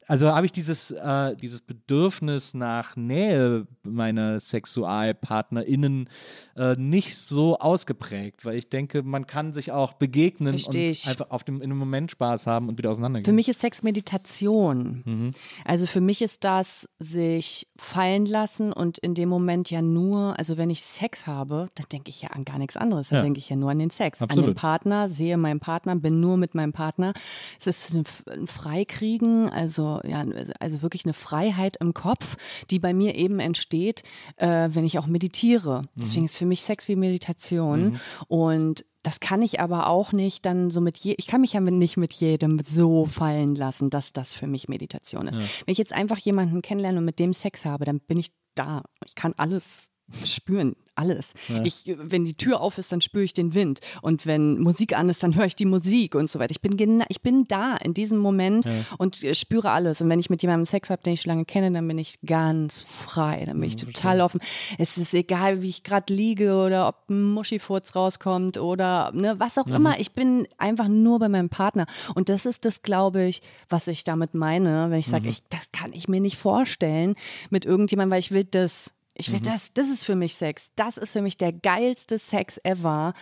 also 0.07 0.27
habe 0.27 0.45
ich 0.45 0.51
dieses, 0.51 0.91
äh, 0.91 1.35
dieses 1.35 1.61
Bedürfnis 1.61 2.53
nach 2.53 2.95
Nähe 2.95 3.67
meiner 3.83 4.39
SexualpartnerInnen 4.39 6.09
äh, 6.55 6.75
nicht 6.77 7.17
so 7.17 7.57
ausgeprägt, 7.59 8.45
weil 8.45 8.55
ich 8.55 8.69
denke, 8.69 9.03
man 9.03 9.27
kann 9.27 9.53
sich 9.53 9.71
auch 9.71 9.93
begegnen 9.93 10.53
Versteh 10.53 10.85
und 10.87 10.91
ich. 10.91 11.07
einfach 11.07 11.29
auf 11.31 11.43
dem, 11.43 11.57
in 11.57 11.71
einem 11.71 11.77
Moment 11.77 12.11
Spaß 12.11 12.47
haben 12.47 12.69
und 12.69 12.77
wieder 12.77 12.91
auseinandergehen. 12.91 13.25
Für 13.25 13.33
mich 13.35 13.49
ist 13.49 13.59
Sex 13.59 13.83
Meditation. 13.83 15.03
Mhm. 15.05 15.31
Also 15.65 15.85
für 15.85 16.01
mich 16.01 16.21
ist 16.21 16.43
das 16.43 16.87
sich 16.99 17.67
fallen 17.77 18.25
lassen 18.25 18.71
und 18.73 18.97
in 18.99 19.13
dem 19.15 19.29
Moment 19.29 19.69
ja 19.71 19.81
nur, 19.81 20.37
also 20.37 20.57
wenn 20.57 20.69
ich 20.69 20.83
Sex 20.83 21.27
habe, 21.27 21.67
dann 21.75 21.85
denke 21.91 22.09
ich 22.09 22.21
ja 22.21 22.29
an 22.29 22.45
gar 22.45 22.57
nichts 22.57 22.77
anderes. 22.77 23.09
Dann 23.09 23.17
Ja. 23.17 23.23
denke 23.23 23.39
ich 23.39 23.49
ja 23.49 23.55
nur 23.55 23.71
an 23.71 23.79
den 23.79 23.89
Sex, 23.89 24.21
an 24.21 24.29
Absolut. 24.29 24.49
den 24.51 24.55
Partner, 24.55 25.09
sehe 25.09 25.37
meinen 25.37 25.59
Partner, 25.59 25.95
bin 25.95 26.19
nur 26.21 26.37
mit 26.37 26.55
meinem 26.55 26.71
Partner. 26.71 27.13
Es 27.59 27.67
ist 27.67 27.93
ein, 27.93 28.05
Freikriegen, 28.47 29.49
also 29.49 29.99
ja, 30.03 30.23
also 30.59 30.81
wirklich 30.81 31.05
eine 31.05 31.13
Freiheit 31.13 31.77
im 31.81 31.93
Kopf, 31.93 32.37
die 32.69 32.79
bei 32.79 32.93
mir 32.93 33.15
eben 33.15 33.39
entsteht, 33.39 34.03
äh, 34.37 34.69
wenn 34.71 34.85
ich 34.85 34.97
auch 34.99 35.07
meditiere. 35.07 35.83
Deswegen 35.95 36.25
ist 36.25 36.37
für 36.37 36.45
mich 36.45 36.63
Sex 36.63 36.87
wie 36.87 36.95
Meditation 36.95 37.99
und 38.27 38.85
das 39.03 39.19
kann 39.19 39.41
ich 39.41 39.59
aber 39.59 39.87
auch 39.87 40.11
nicht 40.11 40.45
dann 40.45 40.69
so 40.69 40.79
mit 40.79 40.97
je, 40.97 41.15
ich 41.17 41.25
kann 41.25 41.41
mich 41.41 41.53
ja 41.53 41.59
nicht 41.59 41.97
mit 41.97 42.13
jedem 42.13 42.59
so 42.63 43.05
fallen 43.05 43.55
lassen, 43.55 43.89
dass 43.89 44.13
das 44.13 44.33
für 44.33 44.47
mich 44.47 44.69
Meditation 44.69 45.27
ist. 45.27 45.39
Wenn 45.39 45.71
ich 45.71 45.79
jetzt 45.79 45.93
einfach 45.93 46.19
jemanden 46.19 46.61
kennenlerne 46.61 46.99
und 46.99 47.05
mit 47.05 47.19
dem 47.19 47.33
Sex 47.33 47.65
habe, 47.65 47.85
dann 47.85 47.99
bin 47.99 48.19
ich 48.19 48.31
da. 48.53 48.83
Ich 49.05 49.15
kann 49.15 49.33
alles 49.37 49.89
spüren, 50.23 50.75
alles. 51.01 51.33
Ich, 51.63 51.95
wenn 51.97 52.25
die 52.25 52.35
Tür 52.35 52.61
auf 52.61 52.77
ist, 52.77 52.91
dann 52.91 53.01
spüre 53.01 53.23
ich 53.23 53.33
den 53.33 53.53
Wind. 53.53 53.79
Und 54.01 54.25
wenn 54.25 54.59
Musik 54.59 54.97
an 54.97 55.09
ist, 55.09 55.23
dann 55.23 55.35
höre 55.35 55.45
ich 55.45 55.55
die 55.55 55.65
Musik 55.65 56.15
und 56.15 56.29
so 56.29 56.39
weiter. 56.39 56.51
Ich 56.51 56.61
bin, 56.61 57.03
ich 57.09 57.21
bin 57.21 57.47
da 57.47 57.75
in 57.77 57.93
diesem 57.93 58.19
Moment 58.19 58.65
und 58.97 59.23
äh, 59.23 59.33
spüre 59.35 59.71
alles. 59.71 60.01
Und 60.01 60.09
wenn 60.09 60.19
ich 60.19 60.29
mit 60.29 60.41
jemandem 60.41 60.65
Sex 60.65 60.89
habe, 60.89 61.01
den 61.01 61.13
ich 61.13 61.21
schon 61.21 61.31
lange 61.31 61.45
kenne, 61.45 61.71
dann 61.71 61.87
bin 61.87 61.97
ich 61.97 62.19
ganz 62.25 62.83
frei. 62.83 63.43
Dann 63.45 63.59
bin 63.59 63.67
ich 63.67 63.75
total 63.77 64.21
offen. 64.21 64.39
Es 64.77 64.97
ist 64.97 65.13
egal, 65.13 65.61
wie 65.61 65.69
ich 65.69 65.83
gerade 65.83 66.13
liege 66.13 66.53
oder 66.53 66.87
ob 66.87 67.09
ein 67.09 67.23
Muschifurz 67.31 67.95
rauskommt 67.95 68.57
oder 68.57 69.11
ne, 69.13 69.35
was 69.39 69.57
auch 69.57 69.67
immer. 69.67 69.99
Ich 69.99 70.11
bin 70.11 70.47
einfach 70.57 70.87
nur 70.87 71.19
bei 71.19 71.29
meinem 71.29 71.49
Partner. 71.49 71.85
Und 72.15 72.29
das 72.29 72.45
ist 72.45 72.65
das, 72.65 72.83
glaube 72.83 73.23
ich, 73.23 73.41
was 73.69 73.87
ich 73.87 74.03
damit 74.03 74.33
meine, 74.33 74.89
wenn 74.91 74.99
ich 74.99 75.07
sage, 75.07 75.29
ich, 75.29 75.43
das 75.49 75.71
kann 75.71 75.93
ich 75.93 76.07
mir 76.07 76.21
nicht 76.21 76.37
vorstellen 76.37 77.15
mit 77.49 77.65
irgendjemandem, 77.65 78.11
weil 78.11 78.19
ich 78.19 78.31
will 78.31 78.43
das. 78.43 78.91
Ich 79.27 79.31
will 79.31 79.39
das, 79.39 79.73
das 79.73 79.89
ist 79.89 80.05
für 80.05 80.15
mich 80.15 80.35
Sex. 80.35 80.69
Das 80.75 80.97
ist 80.97 81.13
für 81.13 81.21
mich 81.21 81.37
der 81.37 81.53
geilste 81.53 82.17
Sex 82.19 82.59
ever. 82.63 83.13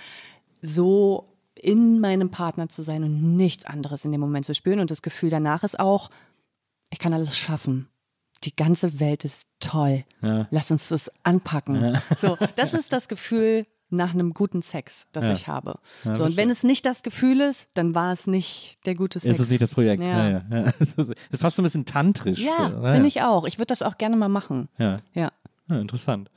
So 0.61 1.26
in 1.55 1.99
meinem 1.99 2.31
Partner 2.31 2.69
zu 2.69 2.84
sein 2.84 3.03
und 3.03 3.35
nichts 3.35 3.65
anderes 3.65 4.05
in 4.05 4.11
dem 4.11 4.21
Moment 4.21 4.45
zu 4.45 4.55
spüren. 4.55 4.80
Und 4.80 4.91
das 4.91 5.01
Gefühl 5.01 5.30
danach 5.30 5.63
ist 5.63 5.80
auch, 5.80 6.09
ich 6.89 6.99
kann 6.99 7.13
alles 7.13 7.38
schaffen. 7.38 7.89
Die 8.45 8.55
ganze 8.55 8.99
Welt 9.01 9.26
ist 9.26 9.43
toll. 9.59 10.05
Lass 10.21 10.71
uns 10.71 10.88
das 10.89 11.11
anpacken. 11.23 11.99
So, 12.17 12.38
das 12.55 12.73
ist 12.73 12.93
das 12.93 13.09
Gefühl 13.09 13.65
nach 13.89 14.13
einem 14.13 14.34
guten 14.34 14.61
Sex, 14.61 15.07
das 15.11 15.26
ich 15.39 15.47
habe. 15.47 15.80
so, 16.03 16.23
und 16.23 16.38
wenn 16.38 16.49
es 16.49 16.63
nicht 16.63 16.85
das 16.85 17.01
Gefühl 17.03 17.41
ist, 17.41 17.69
dann 17.73 17.95
war 17.95 18.13
es 18.13 18.27
nicht 18.27 18.77
der 18.85 18.95
gute 18.95 19.19
Sex. 19.19 19.38
Ist 19.38 19.45
es 19.45 19.49
nicht 19.49 19.61
das 19.61 19.71
Projekt? 19.71 20.01
Ja, 20.01 20.30
ja. 20.30 20.45
ja. 20.49 20.73
Es 20.80 20.93
ist 20.93 21.13
fast 21.38 21.55
so 21.55 21.61
ein 21.61 21.63
bisschen 21.63 21.85
tantrisch. 21.85 22.39
ja, 22.39 22.69
Ja, 22.69 22.91
finde 22.93 23.07
ich 23.07 23.21
auch. 23.21 23.45
Ich 23.45 23.57
würde 23.57 23.67
das 23.67 23.81
auch 23.81 23.97
gerne 23.97 24.15
mal 24.15 24.30
machen. 24.30 24.69
Ja. 24.77 24.97
Ja. 25.13 25.31
Ja, 25.70 25.80
interessant. 25.80 26.30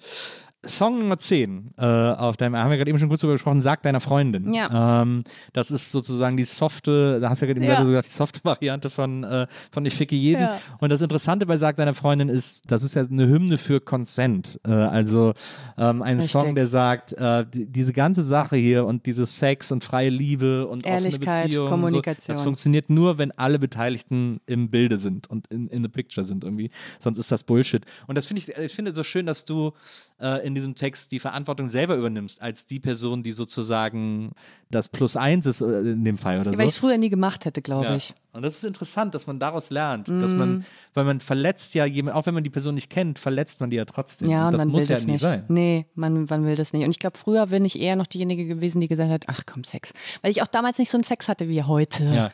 Song 0.64 1.01
Nummer 1.01 1.18
10, 1.18 1.74
äh, 1.76 1.84
auf 1.84 2.36
deinem, 2.36 2.56
haben 2.56 2.70
wir 2.70 2.76
gerade 2.76 2.89
eben 2.89 2.98
schon 2.98 3.09
kurz 3.09 3.20
drüber 3.20 3.32
gesprochen, 3.32 3.60
Sag 3.62 3.82
deiner 3.82 4.01
Freundin. 4.01 4.55
Ja. 4.55 5.02
Ähm, 5.02 5.24
das 5.52 5.70
ist 5.72 5.90
sozusagen 5.90 6.36
die 6.36 6.44
softe, 6.44 7.18
da 7.20 7.30
hast 7.30 7.43
du 7.43 7.47
ja 7.47 7.52
gerade 7.52 7.64
eben 7.64 7.72
Ja. 7.72 7.80
so 7.82 7.89
gesagt, 7.89 8.06
die 8.09 8.12
softe 8.12 8.40
Variante 8.44 8.89
von, 8.89 9.24
äh, 9.24 9.47
von 9.72 9.84
Ich 9.86 9.94
ficke 9.94 10.14
jeden. 10.14 10.43
Ja. 10.43 10.60
Und 10.78 10.90
das 10.90 11.01
Interessante 11.02 11.47
bei 11.47 11.56
Sag 11.56 11.76
deiner 11.76 11.94
Freundin 11.94 12.28
ist, 12.28 12.62
das 12.66 12.84
ist 12.84 12.94
ja 12.94 13.02
eine 13.02 13.26
Hymne 13.28 13.59
für 13.59 13.80
Consent. 13.80 14.60
Äh, 14.64 14.70
also 14.70 15.32
ähm, 15.76 16.01
ein 16.02 16.16
Richtig. 16.18 16.30
Song, 16.30 16.55
der 16.55 16.68
sagt, 16.68 17.12
äh, 17.14 17.44
die, 17.52 17.66
diese 17.66 17.93
ganze 17.93 18.22
Sache 18.22 18.56
hier 18.56 18.86
und 18.86 19.06
dieses 19.06 19.36
Sex 19.36 19.72
und 19.72 19.82
freie 19.82 20.10
Liebe 20.10 20.68
und 20.68 20.84
offene 20.84 20.94
Ehrlichkeit, 20.94 21.47
Beziehung. 21.47 21.68
Kommunikation. 21.68 22.22
So, 22.24 22.32
das 22.34 22.43
funktioniert 22.43 22.89
nur, 22.89 23.18
wenn 23.18 23.32
alle 23.32 23.59
Beteiligten 23.59 24.40
im 24.47 24.70
Bilde 24.70 24.97
sind 24.97 25.28
und 25.28 25.48
in, 25.48 25.66
in 25.68 25.82
the 25.82 25.89
picture 25.89 26.24
sind 26.24 26.44
irgendwie. 26.44 26.70
Sonst 27.01 27.18
ist 27.18 27.32
das 27.32 27.43
Bullshit. 27.43 27.84
Und 28.06 28.16
das 28.16 28.26
finde 28.28 28.43
ich, 28.43 28.56
ich 28.56 28.72
finde 28.72 28.94
so 28.94 29.02
schön, 29.02 29.26
dass 29.26 29.44
du 29.44 29.72
äh, 30.20 30.47
in 30.53 30.55
diesem 30.55 30.74
Text 30.74 31.11
die 31.12 31.19
Verantwortung 31.19 31.69
selber 31.69 31.97
übernimmst, 31.97 32.41
als 32.41 32.66
die 32.66 32.79
Person, 32.81 33.23
die 33.23 33.33
sozusagen 33.33 34.33
das 34.70 34.89
Plus 34.89 35.16
eins 35.16 35.47
ist 35.47 35.61
äh, 35.61 35.81
in 35.81 36.05
dem 36.05 36.19
Fall 36.19 36.41
oder 36.41 36.51
Weil 36.53 36.57
so. 36.59 36.62
ich 36.62 36.69
es 36.69 36.79
früher 36.79 36.97
nie 36.99 37.11
gemacht 37.11 37.45
hätte, 37.45 37.61
glaube 37.62 37.87
Ja. 37.87 37.97
ich. 37.97 38.15
Und 38.33 38.43
das 38.43 38.57
ist 38.57 38.65
interessant, 38.65 39.15
dass 39.15 39.27
man 39.27 39.39
daraus 39.39 39.69
lernt, 39.70 40.09
dass 40.09 40.33
Mhm. 40.33 40.39
man, 40.39 40.65
weil 40.95 41.05
man 41.05 41.20
verletzt 41.20 41.74
ja 41.74 41.85
jemand, 41.85 42.16
auch 42.16 42.24
wenn 42.27 42.33
man 42.35 42.45
die 42.45 42.51
Person 42.51 42.74
nicht 42.74 42.89
kennt, 42.89 43.19
verletzt 43.19 43.61
man 43.61 43.69
die 43.70 43.77
ja 43.77 43.85
trotzdem. 43.85 44.31
Ja, 44.31 44.47
und 44.47 44.53
das 44.53 44.59
man 44.61 44.69
muss 44.69 44.83
will 44.83 44.89
ja 44.89 44.95
das 44.95 45.07
nicht. 45.07 45.20
sein. 45.20 45.45
Nee, 45.49 45.87
man, 45.95 46.24
man 46.29 46.47
will 46.47 46.55
das 46.57 46.73
nicht. 46.73 46.85
Und 46.85 46.91
ich 46.91 46.99
glaube, 46.99 47.19
früher 47.19 47.47
bin 47.49 47.65
ich 47.65 47.79
eher 47.79 47.97
noch 47.97 48.07
diejenige 48.07 48.47
gewesen, 48.47 48.81
die 48.81 48.89
gesagt 48.89 49.11
hat, 49.11 49.24
ach 49.29 49.43
komm, 49.45 49.65
Sex. 49.65 49.93
Weil 50.23 50.31
ich 50.31 50.41
auch 50.43 50.47
damals 50.47 50.79
nicht 50.79 50.91
so 50.91 50.97
einen 50.97 51.05
Sex 51.05 51.29
hatte 51.29 51.49
wie 51.49 51.62
heute. 51.62 52.05
Ja. 52.05 52.31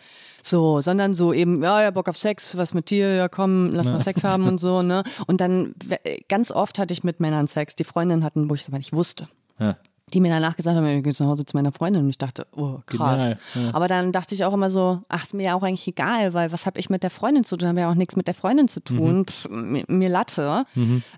So, 0.48 0.80
sondern 0.80 1.14
so 1.14 1.32
eben, 1.32 1.62
ja, 1.62 1.82
ja, 1.82 1.90
Bock 1.90 2.08
auf 2.08 2.16
Sex, 2.16 2.56
was 2.56 2.72
mit 2.74 2.90
dir, 2.90 3.14
ja 3.14 3.28
komm, 3.28 3.70
lass 3.72 3.86
mal 3.88 4.00
Sex 4.00 4.24
haben 4.24 4.46
und 4.48 4.58
so, 4.58 4.82
ne? 4.82 5.02
Und 5.26 5.40
dann, 5.40 5.74
we- 5.84 5.98
ganz 6.28 6.50
oft 6.50 6.78
hatte 6.78 6.92
ich 6.92 7.04
mit 7.04 7.20
Männern 7.20 7.48
Sex, 7.48 7.76
die 7.76 7.84
Freundinnen 7.84 8.24
hatten, 8.24 8.48
wo 8.48 8.54
ich 8.54 8.62
es 8.62 8.68
aber 8.68 8.78
nicht 8.78 8.92
wusste. 8.92 9.28
Ja. 9.58 9.76
Die 10.12 10.20
mir 10.20 10.30
danach 10.30 10.56
gesagt 10.56 10.76
haben, 10.76 10.86
ich 10.86 11.02
gehe 11.02 11.14
zu 11.14 11.26
Hause 11.26 11.44
zu 11.44 11.56
meiner 11.56 11.72
Freundin 11.72 12.04
und 12.04 12.08
ich 12.08 12.18
dachte, 12.18 12.46
oh 12.56 12.78
krass. 12.86 13.36
Genial, 13.54 13.74
Aber 13.74 13.88
dann 13.88 14.12
dachte 14.12 14.34
ich 14.34 14.44
auch 14.44 14.52
immer 14.52 14.70
so, 14.70 15.02
ach, 15.08 15.24
ist 15.24 15.34
mir 15.34 15.44
ja 15.44 15.54
auch 15.54 15.62
eigentlich 15.62 15.86
egal, 15.86 16.34
weil 16.34 16.52
was 16.52 16.66
habe 16.66 16.78
ich 16.80 16.90
mit 16.90 17.02
der 17.02 17.10
Freundin 17.10 17.44
zu 17.44 17.56
tun? 17.56 17.68
Habe 17.68 17.80
ja 17.80 17.90
auch 17.90 17.94
nichts 17.94 18.16
mit 18.16 18.26
der 18.26 18.34
Freundin 18.34 18.68
zu 18.68 18.80
tun. 18.80 19.26
Pff, 19.26 19.48
mir, 19.50 19.84
mir 19.88 20.08
Latte. 20.08 20.64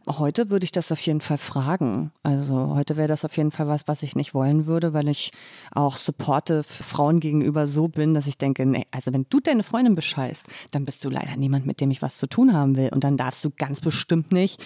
Heute 0.08 0.50
würde 0.50 0.64
ich 0.64 0.72
das 0.72 0.90
auf 0.92 1.00
jeden 1.00 1.20
Fall 1.20 1.38
fragen. 1.38 2.12
Also 2.22 2.74
heute 2.74 2.96
wäre 2.96 3.08
das 3.08 3.24
auf 3.24 3.36
jeden 3.36 3.50
Fall 3.50 3.68
was, 3.68 3.88
was 3.88 4.02
ich 4.02 4.16
nicht 4.16 4.34
wollen 4.34 4.66
würde, 4.66 4.92
weil 4.92 5.08
ich 5.08 5.30
auch 5.72 5.96
supportive 5.96 6.64
Frauen 6.64 7.20
gegenüber 7.20 7.66
so 7.66 7.88
bin, 7.88 8.14
dass 8.14 8.26
ich 8.26 8.38
denke, 8.38 8.66
nee, 8.66 8.86
also 8.90 9.12
wenn 9.12 9.26
du 9.30 9.40
deine 9.40 9.62
Freundin 9.62 9.94
bescheißt, 9.94 10.46
dann 10.70 10.84
bist 10.84 11.04
du 11.04 11.10
leider 11.10 11.36
niemand, 11.36 11.66
mit 11.66 11.80
dem 11.80 11.90
ich 11.90 12.02
was 12.02 12.18
zu 12.18 12.26
tun 12.26 12.52
haben 12.52 12.76
will. 12.76 12.90
Und 12.92 13.04
dann 13.04 13.16
darfst 13.16 13.44
du 13.44 13.50
ganz 13.56 13.80
bestimmt 13.80 14.32
nicht 14.32 14.62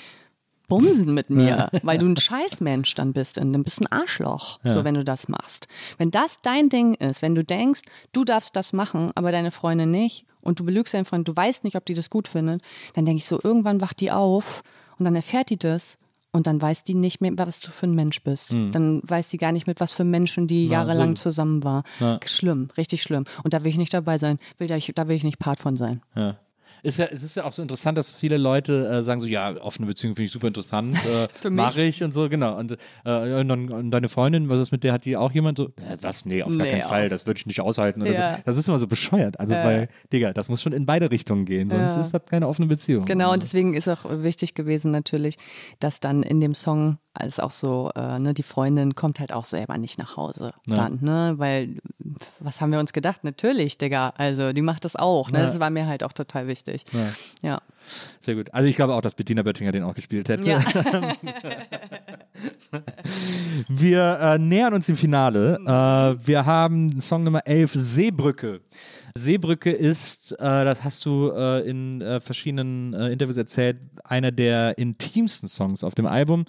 bumsen 0.69 1.13
mit 1.13 1.31
mir, 1.31 1.69
weil 1.83 1.99
du 1.99 2.07
ein 2.07 2.17
Scheißmensch 2.17 2.95
dann 2.95 3.13
bist 3.13 3.39
und 3.39 3.53
dann 3.53 3.65
bist 3.65 3.81
ein 3.81 3.87
Arschloch, 3.93 4.61
so 4.65 4.85
wenn 4.85 4.95
du 4.95 5.05
das 5.05 5.29
machst. 5.29 5.69
Wenn 5.99 6.11
das 6.11 6.39
dein 6.43 6.69
Ding 6.69 6.95
ist, 6.95 7.23
wenn 7.23 7.35
du 7.35 7.45
denkst, 7.45 7.83
du 8.13 8.25
darfst 8.25 8.57
das 8.57 8.73
machen, 8.73 9.13
aber 9.15 9.33
deine 9.33 9.51
Freundin 9.51 9.91
nicht 9.91 10.25
und 10.41 10.61
du 10.61 10.65
belügst 10.65 10.95
deinen 10.95 11.05
Freund, 11.05 11.29
du 11.29 11.37
weißt 11.37 11.65
nicht, 11.65 11.77
ob 11.77 11.85
die 11.85 11.95
das 11.95 12.11
gut 12.11 12.29
findet, 12.29 12.63
dann 12.95 13.05
denke 13.05 13.19
ich 13.19 13.27
so, 13.27 13.41
irgendwann 13.43 13.81
wacht 13.81 14.01
die 14.01 14.11
auf 14.11 14.63
und 14.99 15.05
dann 15.05 15.17
erfährt 15.17 15.51
die 15.51 15.59
das 15.59 15.99
und 16.33 16.49
dann 16.49 16.61
weiß 16.61 16.83
die 16.83 16.95
nicht 16.95 17.21
mehr, 17.21 17.33
was 17.37 17.61
du 17.61 17.71
für 17.71 17.87
ein 17.87 17.95
Mensch 17.95 18.23
bist. 18.23 18.53
Dann 18.73 19.03
weiß 19.05 19.29
die 19.29 19.37
gar 19.37 19.53
nicht 19.53 19.69
mit 19.69 19.79
was 19.81 19.93
für 19.93 20.03
Menschen 20.05 20.49
die 20.49 20.67
jahrelang 20.67 21.11
Wahnsinn. 21.11 21.17
zusammen 21.17 21.63
war. 21.63 21.85
Schlimm, 22.27 22.71
richtig 22.77 23.03
schlimm. 23.03 23.25
Und 23.45 23.55
da 23.55 23.63
will 23.63 23.71
ich 23.71 23.79
nicht 23.79 23.95
dabei 23.95 24.19
sein. 24.19 24.39
Will 24.59 24.67
da, 24.67 24.77
ich, 24.77 24.91
da 24.95 25.07
will 25.07 25.15
ich 25.15 25.23
nicht 25.23 25.39
Part 25.39 25.61
von 25.61 25.77
sein. 25.77 26.03
Ja. 26.17 26.37
Ist 26.85 26.99
ja, 26.99 27.07
es 27.07 27.23
ist 27.23 27.35
ja 27.37 27.45
auch 27.45 27.53
so 27.53 27.63
interessant, 27.63 27.97
dass 27.99 28.15
viele 28.15 28.37
Leute 28.37 28.87
äh, 28.87 29.03
sagen 29.03 29.21
so, 29.21 29.27
ja, 29.27 29.57
offene 29.61 29.87
Beziehung 29.87 30.15
finde 30.15 30.27
ich 30.27 30.33
super 30.33 30.49
interessant, 30.49 30.95
äh, 31.07 31.29
Für 31.41 31.51
mich. 31.51 31.57
mache 31.65 31.81
ich 31.83 32.03
und 32.05 32.13
so, 32.13 32.29
genau. 32.29 32.57
Und, 32.59 32.73
äh, 33.05 33.41
und, 33.41 33.49
dann, 33.49 33.71
und 33.71 33.91
deine 33.91 34.09
Freundin, 34.11 34.49
was 34.51 34.61
ist 34.61 34.71
mit 34.71 34.85
der, 34.85 34.93
hat 34.93 35.05
die 35.07 35.17
auch 35.17 35.33
jemand 35.33 35.57
so, 35.59 35.69
äh, 35.69 35.97
was, 36.03 36.27
nee, 36.27 36.43
auf 36.43 36.51
gar 36.51 36.59
Nee, 36.59 36.71
keinen 36.71 36.83
auch. 36.83 36.89
Fall, 36.91 37.09
das 37.09 37.27
würde 37.27 37.39
ich 37.39 37.47
nicht 37.47 37.61
aushalten 37.61 38.03
oder 38.03 38.13
Ja. 38.13 38.37
so. 38.37 38.43
Das 38.45 38.57
ist 38.59 38.69
immer 38.69 38.79
so 38.79 38.87
bescheuert, 38.87 39.41
also 39.41 39.55
weil, 39.55 39.89
Digga, 40.13 40.33
das 40.35 40.49
muss 40.51 40.61
schon 40.61 40.73
in 40.75 40.85
beide 40.85 41.11
Richtungen 41.11 41.47
gehen, 41.47 41.69
sonst 41.71 41.97
Ja. 41.97 42.03
ist 42.03 42.13
das 42.13 42.27
keine 42.27 42.47
offene 42.49 42.69
Beziehung. 42.69 43.07
Genau, 43.07 43.33
und 43.33 43.43
deswegen 43.43 43.75
ist 43.75 43.89
auch 43.89 44.05
wichtig 44.09 44.55
gewesen 44.55 44.91
natürlich, 44.91 45.37
dass 45.81 46.01
dann 46.01 46.23
in 46.23 46.41
dem 46.41 46.55
Song 46.55 46.99
als 47.17 47.39
auch 47.39 47.53
so, 47.53 47.93
äh, 47.95 48.19
ne, 48.19 48.35
die 48.35 48.43
Freundin 48.43 48.97
kommt 48.97 49.21
halt 49.21 49.33
auch 49.33 49.45
selber 49.45 49.79
nicht 49.79 49.99
nach 49.99 50.17
Hause 50.17 50.53
dann, 50.67 50.99
ne, 51.01 51.35
weil 51.37 51.77
was 52.41 52.61
haben 52.61 52.73
wir 52.73 52.81
uns 52.81 52.93
gedacht? 52.93 53.23
Natürlich, 53.23 53.79
Digga, 53.79 54.13
also 54.19 54.53
die 54.53 54.63
macht 54.63 54.85
das 54.85 54.97
auch, 54.97 55.31
ne, 55.31 55.39
Ja. 55.39 55.47
das 55.47 55.61
war 55.61 55.71
mir 55.71 55.87
halt 55.87 56.03
auch 56.03 56.13
total 56.13 56.49
wichtig. 56.49 56.74
Ja. 57.43 57.61
Sehr 58.21 58.35
gut. 58.35 58.53
Also 58.53 58.69
ich 58.69 58.77
glaube 58.77 58.95
auch, 58.95 59.01
dass 59.03 59.15
Bettina 59.15 59.43
Böttinger 59.43 59.73
den 59.73 59.83
auch 59.83 59.95
gespielt 59.95 60.29
hätte. 60.29 60.49
Ja. 60.49 60.63
Wir 63.69 64.19
äh, 64.21 64.39
nähern 64.39 64.75
uns 64.75 64.87
dem 64.87 64.97
Finale. 64.97 65.59
Äh, 65.65 66.27
wir 66.27 66.47
haben 66.47 67.01
Song 67.01 67.25
Nummer 67.25 67.47
11, 67.47 67.73
Seebrücke. 67.75 68.61
Seebrücke 69.17 69.71
ist, 69.71 70.33
äh, 70.33 70.37
das 70.39 70.83
hast 70.83 71.05
du 71.07 71.31
äh, 71.31 71.69
in 71.69 72.01
äh, 72.01 72.21
verschiedenen 72.21 72.93
äh, 72.95 73.13
Interviews 73.13 73.37
erzählt, 73.37 73.77
einer 74.03 74.33
der 74.33 74.77
intimsten 74.77 75.49
Songs 75.49 75.85
auf 75.85 75.95
dem 75.95 76.07
Album. 76.07 76.47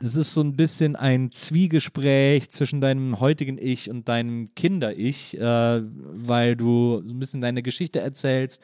Es 0.00 0.14
ist 0.16 0.32
so 0.32 0.40
ein 0.40 0.56
bisschen 0.56 0.96
ein 0.96 1.30
Zwiegespräch 1.32 2.50
zwischen 2.50 2.80
deinem 2.80 3.20
heutigen 3.20 3.58
Ich 3.58 3.90
und 3.90 4.08
deinem 4.08 4.54
Kinder-Ich, 4.54 5.38
weil 5.40 6.56
du 6.56 7.02
so 7.06 7.14
ein 7.14 7.18
bisschen 7.18 7.40
deine 7.40 7.62
Geschichte 7.62 8.00
erzählst 8.00 8.62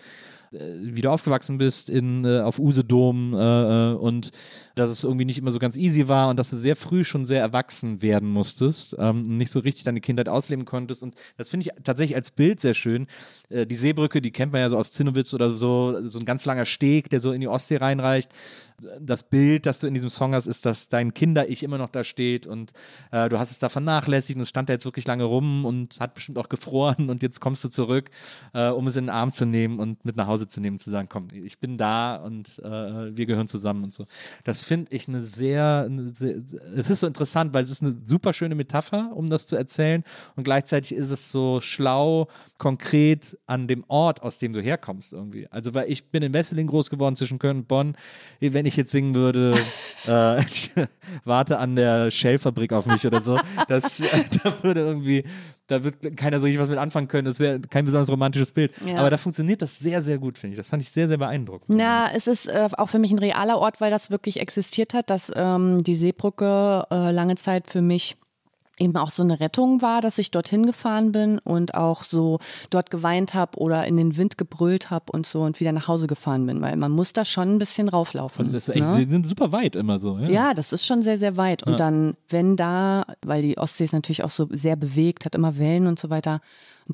wie 0.52 1.00
du 1.00 1.10
aufgewachsen 1.10 1.58
bist 1.58 1.88
in, 1.88 2.24
äh, 2.24 2.40
auf 2.40 2.58
Usedom 2.58 3.34
äh, 3.34 3.92
äh, 3.92 3.94
und 3.94 4.30
dass 4.74 4.90
es 4.90 5.04
irgendwie 5.04 5.24
nicht 5.24 5.38
immer 5.38 5.50
so 5.50 5.58
ganz 5.58 5.76
easy 5.76 6.08
war 6.08 6.28
und 6.28 6.38
dass 6.38 6.50
du 6.50 6.56
sehr 6.56 6.76
früh 6.76 7.04
schon 7.04 7.24
sehr 7.24 7.40
erwachsen 7.40 8.02
werden 8.02 8.28
musstest, 8.28 8.96
ähm, 8.98 9.36
nicht 9.36 9.50
so 9.50 9.60
richtig 9.60 9.84
deine 9.84 10.00
Kindheit 10.00 10.28
ausleben 10.28 10.64
konntest. 10.64 11.02
Und 11.02 11.14
das 11.36 11.50
finde 11.50 11.66
ich 11.66 11.84
tatsächlich 11.84 12.16
als 12.16 12.30
Bild 12.30 12.60
sehr 12.60 12.74
schön. 12.74 13.06
Äh, 13.48 13.66
die 13.66 13.76
Seebrücke, 13.76 14.20
die 14.20 14.30
kennt 14.30 14.52
man 14.52 14.60
ja 14.60 14.68
so 14.68 14.76
aus 14.76 14.92
Zinnowitz 14.92 15.32
oder 15.34 15.56
so, 15.56 16.06
so 16.06 16.18
ein 16.18 16.24
ganz 16.24 16.44
langer 16.44 16.64
Steg, 16.64 17.10
der 17.10 17.20
so 17.20 17.32
in 17.32 17.40
die 17.40 17.48
Ostsee 17.48 17.76
reinreicht. 17.76 18.30
Das 19.00 19.22
Bild, 19.22 19.66
das 19.66 19.78
du 19.78 19.86
in 19.86 19.94
diesem 19.94 20.08
Song 20.08 20.34
hast, 20.34 20.46
ist, 20.46 20.66
dass 20.66 20.88
dein 20.88 21.14
Kinder-Ich 21.14 21.62
immer 21.62 21.78
noch 21.78 21.90
da 21.90 22.04
steht 22.04 22.46
und 22.46 22.72
äh, 23.10 23.28
du 23.28 23.38
hast 23.38 23.50
es 23.50 23.58
da 23.58 23.68
vernachlässigt 23.68 24.36
und 24.36 24.42
es 24.42 24.48
stand 24.48 24.68
da 24.68 24.72
jetzt 24.72 24.84
wirklich 24.84 25.06
lange 25.06 25.24
rum 25.24 25.64
und 25.64 26.00
hat 26.00 26.14
bestimmt 26.14 26.38
auch 26.38 26.48
gefroren 26.48 27.10
und 27.10 27.22
jetzt 27.22 27.40
kommst 27.40 27.64
du 27.64 27.68
zurück, 27.68 28.10
äh, 28.54 28.68
um 28.68 28.86
es 28.86 28.96
in 28.96 29.04
den 29.04 29.10
Arm 29.10 29.32
zu 29.32 29.44
nehmen 29.44 29.78
und 29.78 30.04
mit 30.04 30.16
nach 30.16 30.26
Hause 30.26 30.48
zu 30.48 30.60
nehmen, 30.60 30.78
zu 30.78 30.90
sagen, 30.90 31.08
komm, 31.10 31.28
ich 31.32 31.58
bin 31.58 31.76
da 31.76 32.16
und 32.16 32.58
äh, 32.60 33.16
wir 33.16 33.26
gehören 33.26 33.48
zusammen 33.48 33.84
und 33.84 33.94
so. 33.94 34.06
Das 34.44 34.64
finde 34.64 34.94
ich 34.94 35.08
eine 35.08 35.22
sehr, 35.22 35.86
eine 35.86 36.10
sehr, 36.10 36.36
es 36.76 36.90
ist 36.90 37.00
so 37.00 37.06
interessant, 37.06 37.54
weil 37.54 37.64
es 37.64 37.70
ist 37.70 37.82
eine 37.82 37.96
super 38.04 38.32
schöne 38.32 38.54
Metapher, 38.54 39.10
um 39.14 39.28
das 39.28 39.46
zu 39.46 39.56
erzählen 39.56 40.04
und 40.36 40.44
gleichzeitig 40.44 40.94
ist 40.94 41.10
es 41.10 41.30
so 41.30 41.60
schlau, 41.60 42.28
konkret 42.62 43.36
an 43.46 43.66
dem 43.66 43.84
Ort, 43.88 44.22
aus 44.22 44.38
dem 44.38 44.52
du 44.52 44.62
herkommst 44.62 45.12
irgendwie. 45.12 45.48
Also, 45.50 45.74
weil 45.74 45.90
ich 45.90 46.10
bin 46.10 46.22
in 46.22 46.32
Wesseling 46.32 46.68
groß 46.68 46.90
geworden 46.90 47.16
zwischen 47.16 47.40
Köln 47.40 47.58
und 47.58 47.68
Bonn. 47.68 47.96
Wenn 48.38 48.66
ich 48.66 48.71
jetzt 48.76 48.92
singen 48.92 49.14
würde, 49.14 49.56
äh, 50.06 50.42
ich 50.42 50.70
warte 51.24 51.58
an 51.58 51.76
der 51.76 52.10
Shell-Fabrik 52.10 52.72
auf 52.72 52.86
mich 52.86 53.06
oder 53.06 53.20
so, 53.20 53.38
das, 53.68 54.02
da 54.42 54.54
würde 54.62 54.80
irgendwie, 54.80 55.24
da 55.66 55.84
wird 55.84 56.16
keiner 56.16 56.40
so 56.40 56.44
richtig 56.44 56.60
was 56.60 56.68
mit 56.68 56.78
anfangen 56.78 57.08
können. 57.08 57.24
Das 57.24 57.40
wäre 57.40 57.60
kein 57.60 57.84
besonders 57.84 58.10
romantisches 58.10 58.52
Bild. 58.52 58.72
Ja. 58.84 58.98
Aber 58.98 59.10
da 59.10 59.16
funktioniert 59.16 59.62
das 59.62 59.78
sehr, 59.78 60.02
sehr 60.02 60.18
gut, 60.18 60.38
finde 60.38 60.54
ich. 60.54 60.58
Das 60.58 60.68
fand 60.68 60.82
ich 60.82 60.90
sehr, 60.90 61.08
sehr 61.08 61.18
beeindruckend. 61.18 61.76
Na, 61.76 62.10
es 62.12 62.26
ist 62.26 62.46
äh, 62.46 62.68
auch 62.76 62.88
für 62.88 62.98
mich 62.98 63.12
ein 63.12 63.18
realer 63.18 63.58
Ort, 63.58 63.80
weil 63.80 63.90
das 63.90 64.10
wirklich 64.10 64.40
existiert 64.40 64.92
hat, 64.94 65.10
dass 65.10 65.32
ähm, 65.34 65.82
die 65.82 65.94
Seebrücke 65.94 66.86
äh, 66.90 67.10
lange 67.10 67.36
Zeit 67.36 67.68
für 67.68 67.82
mich 67.82 68.16
eben 68.82 68.96
auch 68.96 69.10
so 69.10 69.22
eine 69.22 69.40
Rettung 69.40 69.80
war, 69.82 70.00
dass 70.00 70.18
ich 70.18 70.30
dorthin 70.30 70.66
gefahren 70.66 71.12
bin 71.12 71.38
und 71.38 71.74
auch 71.74 72.02
so 72.02 72.38
dort 72.70 72.90
geweint 72.90 73.34
habe 73.34 73.58
oder 73.58 73.86
in 73.86 73.96
den 73.96 74.16
Wind 74.16 74.36
gebrüllt 74.36 74.90
habe 74.90 75.12
und 75.12 75.26
so 75.26 75.42
und 75.42 75.60
wieder 75.60 75.72
nach 75.72 75.88
Hause 75.88 76.06
gefahren 76.06 76.46
bin, 76.46 76.60
weil 76.60 76.76
man 76.76 76.90
muss 76.90 77.12
da 77.12 77.24
schon 77.24 77.54
ein 77.54 77.58
bisschen 77.58 77.88
rauflaufen. 77.88 78.46
Und 78.46 78.52
das 78.52 78.68
ist 78.68 78.76
echt, 78.76 78.86
ne? 78.86 78.94
sie 78.94 79.06
sind 79.06 79.26
super 79.26 79.52
weit 79.52 79.76
immer 79.76 79.98
so. 79.98 80.18
Ja. 80.18 80.28
Ja, 80.28 80.54
das 80.54 80.72
ist 80.72 80.86
schon 80.86 81.02
sehr, 81.02 81.16
sehr 81.16 81.36
weit. 81.36 81.62
Und 81.62 81.80
dann, 81.80 82.16
wenn 82.28 82.56
da, 82.56 83.06
weil 83.24 83.42
die 83.42 83.58
Ostsee 83.58 83.84
ist 83.84 83.92
natürlich 83.92 84.24
auch 84.24 84.30
so 84.30 84.48
sehr 84.50 84.76
bewegt, 84.76 85.24
hat 85.24 85.34
immer 85.34 85.58
Wellen 85.58 85.86
und 85.86 85.98
so 85.98 86.10
weiter. 86.10 86.40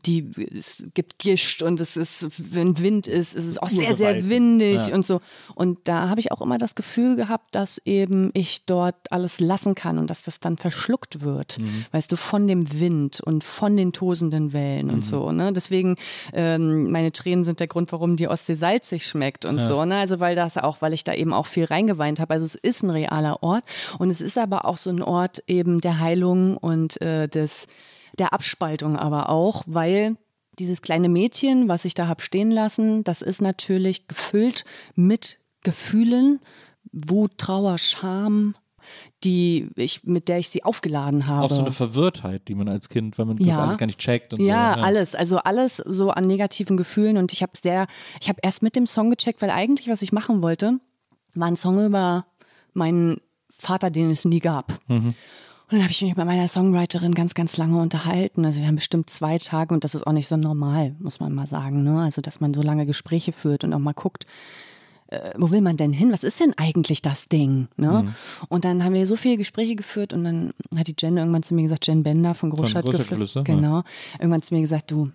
Die, 0.05 0.31
es 0.57 0.85
gibt 0.95 1.19
Gischt 1.19 1.63
und 1.63 1.81
es 1.81 1.97
ist, 1.97 2.27
wenn 2.55 2.79
Wind 2.79 3.07
ist, 3.07 3.35
es 3.35 3.47
ist 3.47 3.63
auch 3.63 3.69
sehr, 3.71 3.97
sehr 3.97 4.29
windig 4.29 4.89
Ja. 4.89 4.95
und 4.95 5.07
so. 5.07 5.21
Und 5.55 5.79
da 5.85 6.09
habe 6.09 6.21
ich 6.21 6.31
auch 6.31 6.41
immer 6.43 6.59
das 6.59 6.75
Gefühl 6.75 7.17
gehabt, 7.17 7.55
dass 7.55 7.81
eben 7.85 8.31
ich 8.35 8.65
dort 8.67 8.97
alles 9.11 9.41
lassen 9.41 9.75
kann 9.75 9.99
und 9.99 10.11
dass 10.11 10.23
das 10.23 10.41
dann 10.41 10.57
verschluckt 10.59 11.23
wird, 11.23 11.59
Mhm. 11.59 11.85
weißt 11.93 12.13
du, 12.13 12.17
von 12.17 12.47
dem 12.47 12.79
Wind 12.79 13.21
und 13.21 13.45
von 13.45 13.77
den 13.77 13.93
tosenden 13.93 14.53
Wellen 14.53 14.89
Mhm. 14.89 14.93
und 14.95 15.05
so. 15.05 15.33
Ne? 15.33 15.53
Deswegen, 15.53 15.97
ähm, 16.33 16.91
meine 16.91 17.11
Tränen 17.13 17.45
sind 17.45 17.61
der 17.61 17.67
Grund, 17.67 17.91
warum 17.93 18.17
die 18.17 18.29
Ostsee 18.29 18.55
salzig 18.55 19.07
schmeckt 19.07 19.45
und 19.45 19.61
so. 19.61 19.85
Ne? 19.85 19.97
Also 19.99 20.21
weil 20.21 20.37
das 20.37 20.57
auch, 20.59 20.83
weil 20.83 20.93
ich 20.93 21.05
da 21.05 21.15
eben 21.15 21.33
auch 21.33 21.47
viel 21.47 21.65
reingeweint 21.65 22.21
habe. 22.21 22.35
Also 22.35 22.47
es 22.47 22.55
ist 22.55 22.83
ein 22.83 22.91
realer 22.91 23.43
Ort 23.43 23.65
und 23.99 24.11
es 24.11 24.21
ist 24.21 24.37
aber 24.39 24.65
auch 24.67 24.77
so 24.77 24.91
ein 24.91 25.03
Ort 25.03 25.43
eben 25.47 25.81
der 25.81 25.99
Heilung 25.99 26.57
und 26.57 27.01
äh, 27.01 27.27
des, 27.29 27.67
der 28.19 28.33
Abspaltung 28.33 28.97
aber 28.97 29.29
auch, 29.29 29.63
weil 29.67 30.17
dieses 30.59 30.83
kleine 30.83 31.09
Mädchen, 31.09 31.69
was 31.69 31.85
ich 31.85 31.95
da 31.95 32.09
habe 32.09 32.21
stehen 32.23 32.51
lassen, 32.51 33.05
das 33.05 33.23
ist 33.23 33.41
natürlich 33.41 34.09
gefüllt 34.09 34.65
mit 34.95 35.39
Gefühlen, 35.63 36.41
Wut, 36.93 37.39
Trauer, 37.39 37.79
Scham, 37.79 38.55
die 39.23 39.69
ich, 39.77 40.05
mit 40.05 40.29
der 40.29 40.39
ich 40.39 40.49
sie 40.49 40.65
aufgeladen 40.65 41.27
habe. 41.27 41.45
Auch 41.45 41.51
so 41.51 41.61
eine 41.61 41.73
Verwirrtheit, 41.73 42.49
die 42.49 42.55
man 42.55 42.69
als 42.69 42.89
Kind, 42.89 43.19
weil 43.19 43.27
man 43.27 43.37
das 43.37 43.47
Ja. 43.47 43.59
alles 43.59 43.77
gar 43.77 43.87
nicht 43.87 43.99
checkt 44.01 44.33
und 44.33 44.41
Ja, 44.41 44.75
so. 44.77 44.81
alles. 44.81 45.15
Also 45.15 45.39
alles 45.39 45.77
so 45.77 46.11
an 46.11 46.27
negativen 46.27 46.77
Gefühlen. 46.77 47.19
Und 47.19 47.33
ich 47.33 47.43
habe 47.43 47.53
sehr, 47.61 47.87
ich 48.21 48.29
habe 48.29 48.39
erst 48.43 48.63
mit 48.63 48.77
dem 48.77 48.87
Song 48.87 49.11
gecheckt, 49.11 49.43
weil 49.43 49.51
eigentlich, 49.51 49.89
was 49.89 50.03
ich 50.03 50.13
machen 50.13 50.43
wollte, 50.43 50.79
war 51.35 51.49
ein 51.49 51.57
Song 51.57 51.85
über 51.85 52.27
meinen 52.73 53.21
Vater, 53.51 53.91
den 53.91 54.11
es 54.11 54.25
nie 54.25 54.41
gab. 54.41 54.79
Mhm. 54.89 55.15
Und 55.71 55.75
dann 55.75 55.83
habe 55.83 55.91
ich 55.91 56.01
mich 56.01 56.17
mit 56.17 56.27
meiner 56.27 56.49
Songwriterin 56.49 57.15
ganz, 57.15 57.35
ganz 57.35 57.59
lange 57.59 57.81
unterhalten. 57.81 58.47
Also 58.47 58.61
wir 58.61 58.67
haben 58.67 58.77
bestimmt 58.77 59.11
zwei 59.11 59.37
Tage 59.37 59.75
und 59.75 59.85
das 59.85 59.95
ist 59.95 60.07
auch 60.07 60.13
nicht 60.13 60.27
so 60.27 60.39
normal, 60.39 60.97
muss 60.99 61.21
man 61.21 61.35
mal 61.35 61.47
sagen. 61.47 61.83
Ne? 61.83 62.01
Also 62.01 62.23
dass 62.23 62.41
man 62.41 62.55
so 62.55 62.63
lange 62.63 62.87
Gespräche 62.87 63.33
führt 63.33 63.65
und 63.65 63.75
auch 63.75 63.79
mal 63.79 63.93
guckt, 63.93 64.25
äh, 65.09 65.33
wo 65.37 65.51
will 65.51 65.61
man 65.61 65.77
denn 65.77 65.93
hin? 65.93 66.11
Was 66.11 66.25
ist 66.25 66.41
denn 66.41 66.55
eigentlich 66.57 67.03
das 67.03 67.29
Ding? 67.29 67.69
Ne? 67.77 68.05
Mhm. 68.05 68.15
Und 68.49 68.65
dann 68.65 68.83
haben 68.83 68.95
wir 68.95 69.07
so 69.07 69.17
viele 69.17 69.37
Gespräche 69.37 69.77
geführt 69.77 70.15
und 70.15 70.25
dann 70.25 70.55
hat 70.75 70.89
die 70.89 70.95
Jen 70.99 71.19
irgendwann 71.19 71.43
zu 71.43 71.55
mir 71.55 71.63
gesagt, 71.63 71.87
Jen 71.87 72.03
Bender 72.03 72.33
von 72.33 72.49
Großstadtgeflüster, 72.49 73.17
Großstadtgeflüster, 73.17 73.41
ja. 73.41 73.55
genau, 73.55 73.83
irgendwann 74.19 74.43
zu 74.43 74.55
mir 74.55 74.63
gesagt, 74.63 74.91
du, 74.91 75.11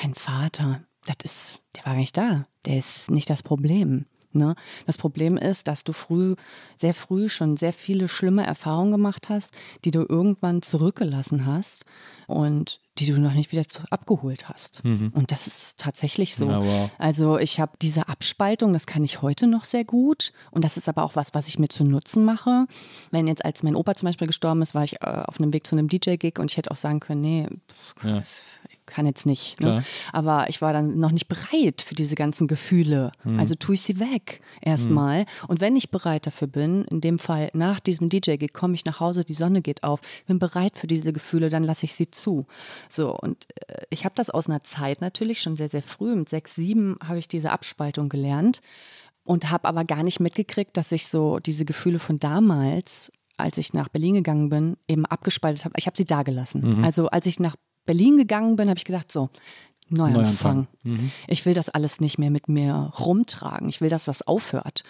dein 0.00 0.14
Vater, 0.14 0.82
das 1.06 1.16
ist, 1.24 1.60
der 1.74 1.84
war 1.84 1.94
gar 1.94 2.00
nicht 2.00 2.16
da. 2.16 2.44
Der 2.64 2.78
ist 2.78 3.10
nicht 3.10 3.28
das 3.28 3.42
Problem. 3.42 4.04
Ne? 4.34 4.54
Das 4.86 4.98
Problem 4.98 5.36
ist, 5.36 5.68
dass 5.68 5.84
du 5.84 5.92
früh, 5.92 6.34
sehr 6.76 6.94
früh 6.94 7.28
schon 7.28 7.56
sehr 7.56 7.72
viele 7.72 8.08
schlimme 8.08 8.46
Erfahrungen 8.46 8.92
gemacht 8.92 9.28
hast, 9.28 9.54
die 9.84 9.90
du 9.90 10.04
irgendwann 10.08 10.62
zurückgelassen 10.62 11.46
hast 11.46 11.84
und 12.26 12.80
die 12.98 13.06
du 13.06 13.18
noch 13.18 13.34
nicht 13.34 13.50
wieder 13.50 13.64
abgeholt 13.90 14.48
hast. 14.48 14.82
Und 14.84 15.32
das 15.32 15.46
ist 15.48 15.78
tatsächlich 15.78 16.36
so. 16.36 16.48
Ja, 16.48 16.62
wow. 16.62 16.90
Also 16.98 17.38
ich 17.38 17.58
habe 17.58 17.72
diese 17.82 18.08
Abspaltung, 18.08 18.72
das 18.72 18.86
kann 18.86 19.02
ich 19.02 19.20
heute 19.20 19.46
noch 19.48 19.64
sehr 19.64 19.84
gut. 19.84 20.32
Und 20.52 20.64
das 20.64 20.76
ist 20.76 20.88
aber 20.88 21.02
auch 21.02 21.16
was, 21.16 21.34
was 21.34 21.48
ich 21.48 21.58
mir 21.58 21.68
zu 21.68 21.84
Nutzen 21.84 22.24
mache. 22.24 22.66
Wenn 23.10 23.26
jetzt, 23.26 23.44
als 23.44 23.62
mein 23.64 23.74
Opa 23.74 23.94
zum 23.96 24.06
Beispiel 24.06 24.28
gestorben 24.28 24.62
ist, 24.62 24.74
war 24.74 24.84
ich 24.84 25.02
äh, 25.02 25.22
auf 25.26 25.40
einem 25.40 25.52
Weg 25.52 25.66
zu 25.66 25.74
einem 25.74 25.88
DJ-Gig 25.88 26.38
und 26.38 26.50
ich 26.50 26.56
hätte 26.56 26.70
auch 26.70 26.76
sagen 26.76 27.00
können, 27.00 27.20
nee, 27.20 27.48
pff, 27.68 28.04
Ja. 28.04 28.22
Kann 28.94 29.06
jetzt 29.06 29.26
nicht. 29.26 29.60
Ne? 29.60 29.84
Aber 30.12 30.48
ich 30.48 30.62
war 30.62 30.72
dann 30.72 30.98
noch 30.98 31.10
nicht 31.10 31.28
bereit 31.28 31.82
für 31.82 31.94
diese 31.94 32.14
ganzen 32.14 32.46
Gefühle. 32.46 33.10
Hm. 33.22 33.38
Also 33.38 33.54
tue 33.54 33.74
ich 33.74 33.82
sie 33.82 33.98
weg 33.98 34.40
erstmal. 34.60 35.26
Und 35.48 35.60
wenn 35.60 35.74
ich 35.74 35.90
bereit 35.90 36.26
dafür 36.26 36.48
bin, 36.48 36.84
in 36.84 37.00
dem 37.00 37.18
Fall 37.18 37.50
nach 37.54 37.80
diesem 37.80 38.08
DJ-Gig 38.08 38.52
komme 38.52 38.74
ich 38.74 38.84
nach 38.84 39.00
Hause, 39.00 39.24
die 39.24 39.34
Sonne 39.34 39.62
geht 39.62 39.82
auf, 39.82 40.00
bin 40.26 40.38
bereit 40.38 40.78
für 40.78 40.86
diese 40.86 41.12
Gefühle, 41.12 41.50
dann 41.50 41.64
lasse 41.64 41.86
ich 41.86 41.94
sie 41.94 42.10
zu. 42.10 42.46
So, 42.88 43.16
und 43.16 43.46
äh, 43.68 43.82
ich 43.90 44.04
habe 44.04 44.14
das 44.14 44.30
aus 44.30 44.48
einer 44.48 44.62
Zeit 44.62 45.00
natürlich 45.00 45.42
schon 45.42 45.56
sehr, 45.56 45.68
sehr 45.68 45.82
früh, 45.82 46.14
mit 46.14 46.28
sechs, 46.28 46.54
sieben 46.54 46.96
habe 47.06 47.18
ich 47.18 47.26
diese 47.26 47.50
Abspaltung 47.50 48.08
gelernt 48.08 48.60
und 49.24 49.50
habe 49.50 49.66
aber 49.66 49.84
gar 49.84 50.02
nicht 50.02 50.20
mitgekriegt, 50.20 50.76
dass 50.76 50.92
ich 50.92 51.08
so 51.08 51.38
diese 51.40 51.64
Gefühle 51.64 51.98
von 51.98 52.18
damals, 52.18 53.10
als 53.36 53.58
ich 53.58 53.72
nach 53.72 53.88
Berlin 53.88 54.14
gegangen 54.14 54.50
bin, 54.50 54.76
eben 54.86 55.06
abgespaltet 55.06 55.64
habe. 55.64 55.74
Ich 55.78 55.86
habe 55.86 55.96
sie 55.96 56.04
da 56.04 56.22
gelassen. 56.22 56.78
Mhm. 56.78 56.84
Also 56.84 57.08
als 57.08 57.26
ich 57.26 57.40
nach 57.40 57.56
Berlin 57.86 58.16
gegangen 58.16 58.56
bin, 58.56 58.68
habe 58.68 58.78
ich 58.78 58.84
gedacht, 58.84 59.10
so, 59.10 59.30
Neuanfang. 59.88 60.66
Neuanfang. 60.82 61.10
Ich 61.28 61.44
will 61.44 61.54
das 61.54 61.68
alles 61.68 62.00
nicht 62.00 62.18
mehr 62.18 62.30
mit 62.30 62.48
mir 62.48 62.92
rumtragen. 62.98 63.68
Ich 63.68 63.80
will, 63.80 63.90
dass 63.90 64.06
das 64.06 64.22
aufhört. 64.22 64.82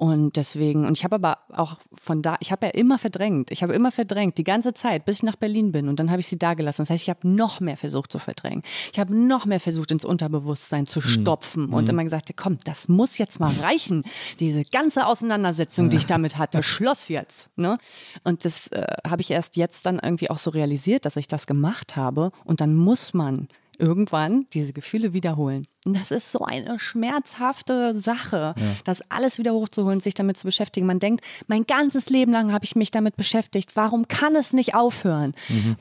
Und 0.00 0.36
deswegen, 0.36 0.86
und 0.86 0.96
ich 0.96 1.04
habe 1.04 1.16
aber 1.16 1.40
auch 1.52 1.76
von 2.02 2.22
da, 2.22 2.38
ich 2.40 2.50
habe 2.52 2.64
ja 2.64 2.72
immer 2.72 2.96
verdrängt. 2.96 3.50
Ich 3.50 3.62
habe 3.62 3.74
immer 3.74 3.92
verdrängt, 3.92 4.38
die 4.38 4.44
ganze 4.44 4.72
Zeit, 4.72 5.04
bis 5.04 5.16
ich 5.16 5.22
nach 5.24 5.36
Berlin 5.36 5.72
bin. 5.72 5.90
Und 5.90 6.00
dann 6.00 6.10
habe 6.10 6.20
ich 6.20 6.26
sie 6.26 6.38
da 6.38 6.54
gelassen. 6.54 6.80
Das 6.80 6.88
heißt, 6.88 7.02
ich 7.02 7.10
habe 7.10 7.28
noch 7.28 7.60
mehr 7.60 7.76
versucht 7.76 8.10
zu 8.10 8.18
verdrängen. 8.18 8.62
Ich 8.94 8.98
habe 8.98 9.14
noch 9.14 9.44
mehr 9.44 9.60
versucht, 9.60 9.90
ins 9.90 10.06
Unterbewusstsein 10.06 10.86
zu 10.86 11.02
stopfen 11.02 11.68
und 11.68 11.86
immer 11.90 12.02
gesagt, 12.02 12.30
komm, 12.34 12.56
das 12.64 12.88
muss 12.88 13.18
jetzt 13.18 13.40
mal 13.40 13.52
reichen. 13.60 14.04
Diese 14.38 14.64
ganze 14.64 15.04
Auseinandersetzung, 15.04 15.90
die 15.90 15.98
ich 15.98 16.06
damit 16.06 16.38
hatte, 16.38 16.62
Schloss 16.62 17.08
jetzt. 17.08 17.50
Ne? 17.58 17.76
Und 18.24 18.46
das 18.46 18.68
äh, 18.68 18.86
habe 19.06 19.20
ich 19.20 19.30
erst 19.30 19.56
jetzt 19.56 19.84
dann 19.84 19.98
irgendwie 19.98 20.30
auch 20.30 20.38
so 20.38 20.48
realisiert, 20.48 21.04
dass 21.04 21.16
ich 21.16 21.28
das 21.28 21.46
gemacht 21.46 21.96
habe. 21.96 22.30
Und 22.44 22.62
dann 22.62 22.74
muss 22.74 23.12
man 23.12 23.48
irgendwann 23.80 24.46
diese 24.52 24.72
Gefühle 24.72 25.12
wiederholen. 25.12 25.66
Und 25.86 25.96
das 25.96 26.10
ist 26.10 26.30
so 26.30 26.40
eine 26.40 26.78
schmerzhafte 26.78 27.98
Sache, 27.98 28.54
das 28.84 29.02
alles 29.10 29.38
wieder 29.38 29.52
hochzuholen, 29.52 30.00
sich 30.00 30.14
damit 30.14 30.36
zu 30.36 30.44
beschäftigen. 30.44 30.86
Man 30.86 30.98
denkt, 30.98 31.24
mein 31.46 31.66
ganzes 31.66 32.10
Leben 32.10 32.32
lang 32.32 32.52
habe 32.52 32.64
ich 32.64 32.76
mich 32.76 32.90
damit 32.90 33.16
beschäftigt. 33.16 33.76
Warum 33.76 34.06
kann 34.06 34.36
es 34.36 34.52
nicht 34.52 34.74
aufhören? 34.74 35.34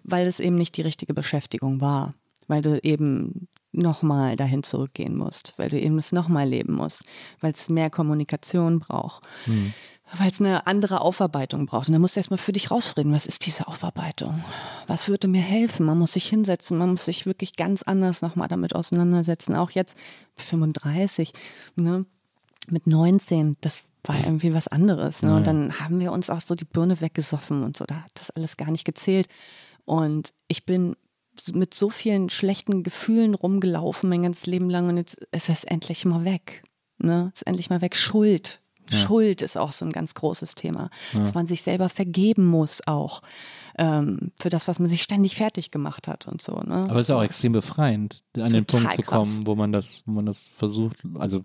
Weil 0.04 0.26
es 0.26 0.40
eben 0.40 0.56
nicht 0.56 0.78
die 0.78 0.82
richtige 0.82 1.14
Beschäftigung 1.14 1.82
war. 1.82 2.14
Weil 2.48 2.62
du 2.62 2.80
eben 2.82 3.48
nochmal 3.72 4.36
dahin 4.36 4.64
zurückgehen 4.64 5.16
musst, 5.16 5.54
weil 5.58 5.70
du 5.70 5.80
eben 5.80 6.00
es 6.00 6.12
nochmal 6.12 6.48
leben 6.50 6.74
musst, 6.74 7.04
weil 7.40 7.52
es 7.52 7.70
mehr 7.70 7.92
Kommunikation 7.92 8.80
braucht. 8.80 9.24
Weil 10.18 10.32
es 10.32 10.40
eine 10.40 10.66
andere 10.66 11.02
Aufarbeitung 11.02 11.68
braucht. 11.68 11.88
Und 11.88 11.94
da 11.94 12.00
musst 12.00 12.16
du 12.16 12.20
erstmal 12.20 12.40
für 12.40 12.52
dich 12.52 12.72
rausfinden, 12.72 13.14
was 13.14 13.28
ist 13.28 13.46
diese 13.46 13.68
Aufarbeitung? 13.68 14.44
Was 14.88 15.08
würde 15.08 15.28
mir 15.28 15.42
helfen? 15.42 15.86
Man 15.86 16.00
muss 16.00 16.14
sich 16.14 16.28
hinsetzen, 16.28 16.78
man 16.78 16.92
muss 16.92 17.06
sich 17.06 17.28
wirklich 17.28 17.56
ganz 17.56 17.84
anders 17.84 18.22
nochmal 18.22 18.48
damit 18.48 18.76
auseinandersetzen. 18.76 19.56
Auch 19.56 19.70
jetzt 19.72 19.96
35, 20.38 21.34
ne? 21.76 22.06
mit 22.70 22.88
19, 22.88 23.58
das 23.62 23.82
war 24.04 24.16
irgendwie 24.24 24.54
was 24.54 24.68
anderes. 24.68 25.22
Ne? 25.22 25.36
Und 25.36 25.46
dann 25.46 25.80
haben 25.80 26.00
wir 26.00 26.12
uns 26.12 26.30
auch 26.30 26.42
so 26.42 26.56
die 26.56 26.66
Birne 26.66 27.02
weggesoffen 27.02 27.64
und 27.64 27.78
so. 27.78 27.86
Da 27.86 27.96
hat 27.96 28.12
das 28.16 28.32
alles 28.32 28.58
gar 28.58 28.72
nicht 28.72 28.86
gezählt. 28.86 29.28
Und 29.86 30.34
ich 30.48 30.66
bin 30.66 30.96
mit 31.54 31.74
so 31.74 31.90
vielen 31.90 32.30
schlechten 32.30 32.84
Gefühlen 32.84 33.34
rumgelaufen 33.34 34.10
mein 34.10 34.24
ganzes 34.24 34.46
Leben 34.46 34.70
lang 34.70 34.90
und 34.90 34.98
jetzt 34.98 35.16
ist 35.32 35.50
es 35.50 35.64
endlich 35.64 36.06
mal 36.06 36.26
weg. 36.26 36.64
Ne? 36.98 37.32
Ist 37.34 37.48
endlich 37.48 37.70
mal 37.70 37.82
weg. 37.82 37.96
Schuld. 37.96 38.62
Schuld 38.92 39.42
ist 39.42 39.58
auch 39.58 39.72
so 39.72 39.86
ein 39.86 39.92
ganz 39.92 40.14
großes 40.14 40.56
Thema. 40.56 40.90
Dass 41.14 41.34
man 41.34 41.48
sich 41.48 41.62
selber 41.62 41.90
vergeben 41.90 42.46
muss 42.46 42.86
auch 42.88 43.22
ähm, 43.78 44.32
für 44.38 44.50
das, 44.50 44.68
was 44.68 44.80
man 44.80 44.90
sich 44.90 45.02
ständig 45.02 45.36
fertig 45.36 45.72
gemacht 45.72 46.08
hat 46.08 46.28
und 46.28 46.42
so. 46.42 46.60
Ne? 46.60 46.86
Aber 46.90 47.00
es 47.00 47.10
ist 47.10 47.16
auch 47.16 47.24
extrem 47.24 47.54
befreiend, 47.54 48.24
an 48.38 48.52
den 48.52 48.66
Punkt 48.66 48.92
zu 48.92 49.02
kommen, 49.04 49.24
krass. 49.24 49.42
wo 49.46 49.56
man 49.56 49.72
das, 49.72 50.04
wo 50.06 50.12
man 50.12 50.26
das 50.26 50.50
versucht, 50.54 50.98
also 51.18 51.44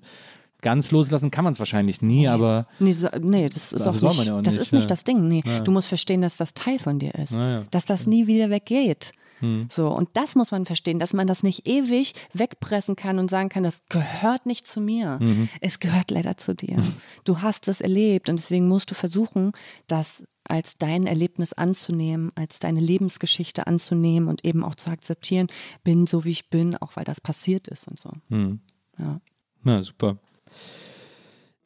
ganz 0.60 0.90
loslassen 0.90 1.30
kann 1.30 1.44
man 1.44 1.52
es 1.52 1.58
wahrscheinlich 1.58 2.02
nie, 2.02 2.26
aber 2.26 2.66
Nee, 2.80 2.92
so, 2.92 3.08
nee, 3.20 3.48
das 3.48 3.72
ist 3.72 3.86
Also 3.86 4.08
auch 4.08 4.16
nicht, 4.16 4.26
ja 4.26 4.38
auch 4.38 4.42
das 4.42 4.54
nicht, 4.54 4.62
ist 4.62 4.72
nicht 4.72 4.82
ja. 4.82 4.86
das 4.88 5.04
Ding. 5.04 5.28
Nee. 5.28 5.44
Du 5.62 5.70
musst 5.70 5.88
verstehen, 5.88 6.22
dass 6.22 6.36
das 6.36 6.54
Teil 6.54 6.78
von 6.78 6.98
dir 6.98 7.14
ist. 7.14 7.32
Ja, 7.32 7.50
ja. 7.50 7.64
Dass 7.70 7.84
das 7.84 8.06
nie 8.06 8.26
wieder 8.26 8.50
weggeht. 8.50 9.12
Hm. 9.40 9.68
So, 9.70 9.88
und 9.88 10.08
das 10.14 10.34
muss 10.34 10.50
man 10.50 10.66
verstehen, 10.66 10.98
dass 10.98 11.12
man 11.12 11.26
das 11.26 11.42
nicht 11.42 11.66
ewig 11.66 12.14
wegpressen 12.32 12.96
kann 12.96 13.18
und 13.18 13.30
sagen 13.30 13.48
kann, 13.48 13.62
das 13.62 13.82
gehört 13.88 14.46
nicht 14.46 14.66
zu 14.66 14.80
mir. 14.80 15.18
Mhm. 15.20 15.48
Es 15.60 15.80
gehört 15.80 16.10
leider 16.10 16.36
zu 16.36 16.54
dir. 16.54 16.82
Du 17.24 17.42
hast 17.42 17.68
es 17.68 17.80
erlebt 17.80 18.28
und 18.28 18.36
deswegen 18.36 18.68
musst 18.68 18.90
du 18.90 18.94
versuchen, 18.94 19.52
das 19.86 20.24
als 20.46 20.76
dein 20.76 21.06
Erlebnis 21.06 21.52
anzunehmen, 21.52 22.30
als 22.34 22.58
deine 22.58 22.80
Lebensgeschichte 22.80 23.66
anzunehmen 23.66 24.28
und 24.28 24.44
eben 24.44 24.62
auch 24.62 24.74
zu 24.74 24.90
akzeptieren, 24.90 25.48
bin 25.84 26.06
so 26.06 26.24
wie 26.24 26.30
ich 26.30 26.50
bin, 26.50 26.76
auch 26.76 26.96
weil 26.96 27.04
das 27.04 27.20
passiert 27.20 27.68
ist 27.68 27.88
und 27.88 27.98
so. 27.98 28.10
hm. 28.28 28.60
Ja. 28.98 29.20
na 29.62 29.82
super. 29.82 30.18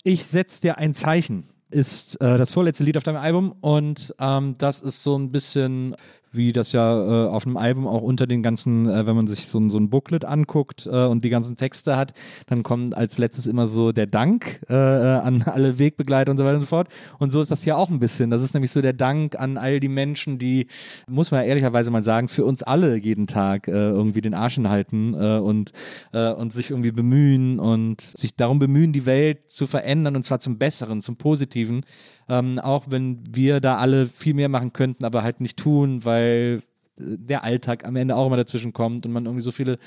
Ich 0.03 0.25
setze 0.25 0.63
dir 0.63 0.79
ein 0.79 0.95
Zeichen. 0.95 1.45
Ist 1.71 2.19
äh, 2.23 2.39
das 2.39 2.55
vorletzte 2.55 2.85
Lied 2.85 2.97
auf 2.97 3.03
deinem 3.03 3.19
Album 3.19 3.53
und 3.61 4.15
ähm, 4.19 4.55
das 4.57 4.81
ist 4.81 5.03
so 5.03 5.19
ein 5.19 5.31
bisschen 5.31 5.95
wie 6.33 6.53
das 6.53 6.73
ja 6.73 7.27
äh, 7.27 7.29
auf 7.29 7.45
dem 7.45 7.57
Album 7.57 7.87
auch 7.87 8.03
unter 8.03 8.27
den 8.27 8.43
ganzen, 8.43 8.89
äh, 8.89 9.07
wenn 9.07 9.17
man 9.17 9.27
sich 9.27 9.47
so, 9.47 9.67
so 9.69 9.79
ein 9.79 9.91
Booklet 9.91 10.25
anguckt 10.25 10.87
äh, 10.87 11.05
und 11.07 11.25
die 11.25 11.31
ganzen 11.31 11.57
Texte 11.57 11.97
hat, 11.97 12.13
dann 12.47 12.63
kommt 12.63 12.97
als 12.97 13.19
letztes 13.19 13.47
immer 13.47 13.67
so 13.67 13.93
der 13.93 14.07
Dank 14.07 14.61
äh, 14.69 14.75
äh, 14.75 15.21
an 15.21 15.43
alle 15.43 15.79
Wegbegleiter 15.79 16.31
und 16.31 16.39
so 16.39 16.45
weiter 16.45 16.57
und 16.57 16.63
so 16.63 16.67
fort. 16.67 16.89
Und 17.19 17.31
so 17.31 17.41
ist 17.41 17.51
das 17.51 17.63
hier 17.63 17.77
auch 17.77 17.89
ein 17.89 17.99
bisschen. 17.99 18.31
Das 18.31 18.43
ist 18.43 18.55
nämlich 18.55 18.71
so 18.71 18.81
der 18.83 18.93
Dank 18.93 19.39
an 19.39 19.57
all 19.57 19.81
die 19.81 19.89
Menschen, 19.89 20.39
die, 20.39 20.67
muss 21.07 21.31
man 21.31 21.45
ehrlicherweise 21.45 21.91
mal 21.91 22.03
sagen, 22.03 22.29
für 22.29 22.45
uns 22.45 22.63
alle 22.63 22.97
jeden 22.97 23.27
Tag 23.27 23.69
äh, 23.69 23.73
irgendwie 23.73 24.21
den 24.21 24.35
Arsch 24.35 24.55
hinhalten 24.55 25.15
äh, 25.15 25.39
und, 25.39 25.73
äh, 26.13 26.33
und 26.33 26.53
sich 26.53 26.71
irgendwie 26.71 26.93
bemühen 26.93 27.59
und 27.59 28.01
sich 28.01 28.37
darum 28.37 28.59
bemühen, 28.59 28.93
die 28.93 29.07
Welt 29.07 29.51
zu 29.51 29.67
verändern 29.67 30.17
und 30.17 30.25
zwar 30.25 30.41
zum 30.41 30.59
Besseren, 30.59 31.03
zum 31.03 31.17
Positiven. 31.17 31.85
Ähm, 32.29 32.59
auch 32.59 32.85
wenn 32.89 33.23
wir 33.31 33.61
da 33.61 33.77
alle 33.79 34.07
viel 34.07 34.35
mehr 34.35 34.49
machen 34.49 34.73
könnten, 34.73 35.05
aber 35.05 35.23
halt 35.23 35.41
nicht 35.41 35.59
tun, 35.59 36.05
weil 36.05 36.63
der 36.99 37.45
Alltag 37.45 37.87
am 37.87 37.97
Ende 37.97 38.17
auch 38.17 38.27
immer 38.27 38.37
dazwischen 38.37 38.73
kommt 38.73 39.07
und 39.07 39.13
man 39.13 39.25
irgendwie 39.25 39.43
so 39.43 39.51
viele 39.51 39.79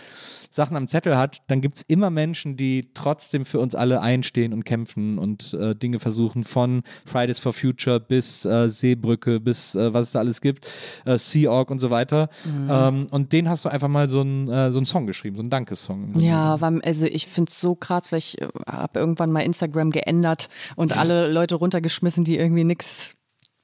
Sachen 0.50 0.76
am 0.76 0.88
Zettel 0.88 1.18
hat, 1.18 1.38
dann 1.48 1.62
gibt 1.62 1.78
es 1.78 1.82
immer 1.84 2.10
Menschen, 2.10 2.58
die 2.58 2.90
trotzdem 2.94 3.46
für 3.46 3.60
uns 3.60 3.74
alle 3.74 4.02
einstehen 4.02 4.54
und 4.54 4.66
kämpfen 4.66 5.18
und 5.18 5.54
äh, 5.54 5.76
Dinge 5.76 6.00
versuchen, 6.00 6.44
von 6.44 6.84
Fridays 7.06 7.40
for 7.40 7.54
Future 7.54 8.00
bis 8.00 8.46
äh, 8.46 8.70
Seebrücke, 8.70 9.40
bis 9.40 9.76
äh, 9.76 9.94
was 9.94 10.08
es 10.08 10.12
da 10.12 10.20
alles 10.20 10.42
gibt, 10.42 10.68
äh, 11.06 11.18
Sea 11.18 11.50
Org 11.50 11.72
und 11.72 11.80
so 11.80 11.90
weiter. 11.90 12.30
Mhm. 12.44 12.70
Ähm, 12.70 13.08
und 13.12 13.34
den 13.34 13.50
hast 13.50 13.66
du 13.66 13.70
einfach 13.70 13.88
mal 13.88 14.10
so 14.10 14.22
einen 14.22 14.50
äh, 14.50 14.72
so 14.72 14.84
Song 14.84 15.08
geschrieben, 15.08 15.36
so 15.36 15.42
einen 15.42 15.50
Dankessong. 15.50 16.20
Ja, 16.20 16.56
also 16.56 17.06
ich 17.06 17.28
finde 17.28 17.52
es 17.52 17.62
so 17.62 17.76
krass, 17.76 18.12
weil 18.12 18.20
ich 18.20 18.42
äh, 18.42 18.48
habe 18.68 19.00
irgendwann 19.00 19.32
mal 19.32 19.42
Instagram 19.42 19.92
geändert 19.92 20.50
und 20.76 20.98
alle 20.98 21.32
Leute 21.32 21.56
runtergeschmissen, 21.56 22.24
die 22.24 22.38
irgendwie 22.38 22.64
nichts 22.64 23.16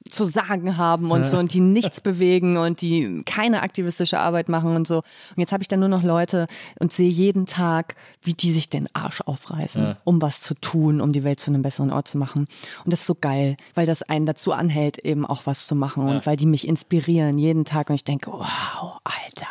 zu 0.08 0.24
sagen 0.24 0.76
haben 0.76 1.10
und 1.10 1.26
so 1.26 1.38
und 1.38 1.52
die 1.52 1.60
nichts 1.60 2.00
bewegen 2.02 2.56
und 2.56 2.80
die 2.80 3.22
keine 3.24 3.62
aktivistische 3.62 4.18
Arbeit 4.18 4.48
machen 4.48 4.76
und 4.76 4.86
so. 4.86 4.98
Und 4.98 5.38
jetzt 5.38 5.52
habe 5.52 5.62
ich 5.62 5.68
dann 5.68 5.80
nur 5.80 5.88
noch 5.88 6.02
Leute 6.02 6.46
und 6.78 6.92
sehe 6.92 7.10
jeden 7.10 7.46
Tag, 7.46 7.96
wie 8.22 8.34
die 8.34 8.52
sich 8.52 8.68
den 8.68 8.88
Arsch 8.94 9.20
aufreißen, 9.20 9.82
ja. 9.82 9.96
um 10.04 10.20
was 10.22 10.40
zu 10.40 10.54
tun, 10.54 11.00
um 11.00 11.12
die 11.12 11.24
Welt 11.24 11.40
zu 11.40 11.50
einem 11.50 11.62
besseren 11.62 11.90
Ort 11.90 12.08
zu 12.08 12.18
machen. 12.18 12.48
Und 12.84 12.92
das 12.92 13.00
ist 13.00 13.06
so 13.06 13.14
geil, 13.14 13.56
weil 13.74 13.86
das 13.86 14.02
einen 14.02 14.26
dazu 14.26 14.52
anhält, 14.52 14.98
eben 14.98 15.26
auch 15.26 15.46
was 15.46 15.66
zu 15.66 15.74
machen 15.74 16.08
ja. 16.08 16.14
und 16.14 16.26
weil 16.26 16.36
die 16.36 16.46
mich 16.46 16.66
inspirieren 16.66 17.38
jeden 17.38 17.64
Tag 17.64 17.90
und 17.90 17.96
ich 17.96 18.04
denke, 18.04 18.30
wow, 18.30 18.98
Alter, 19.04 19.46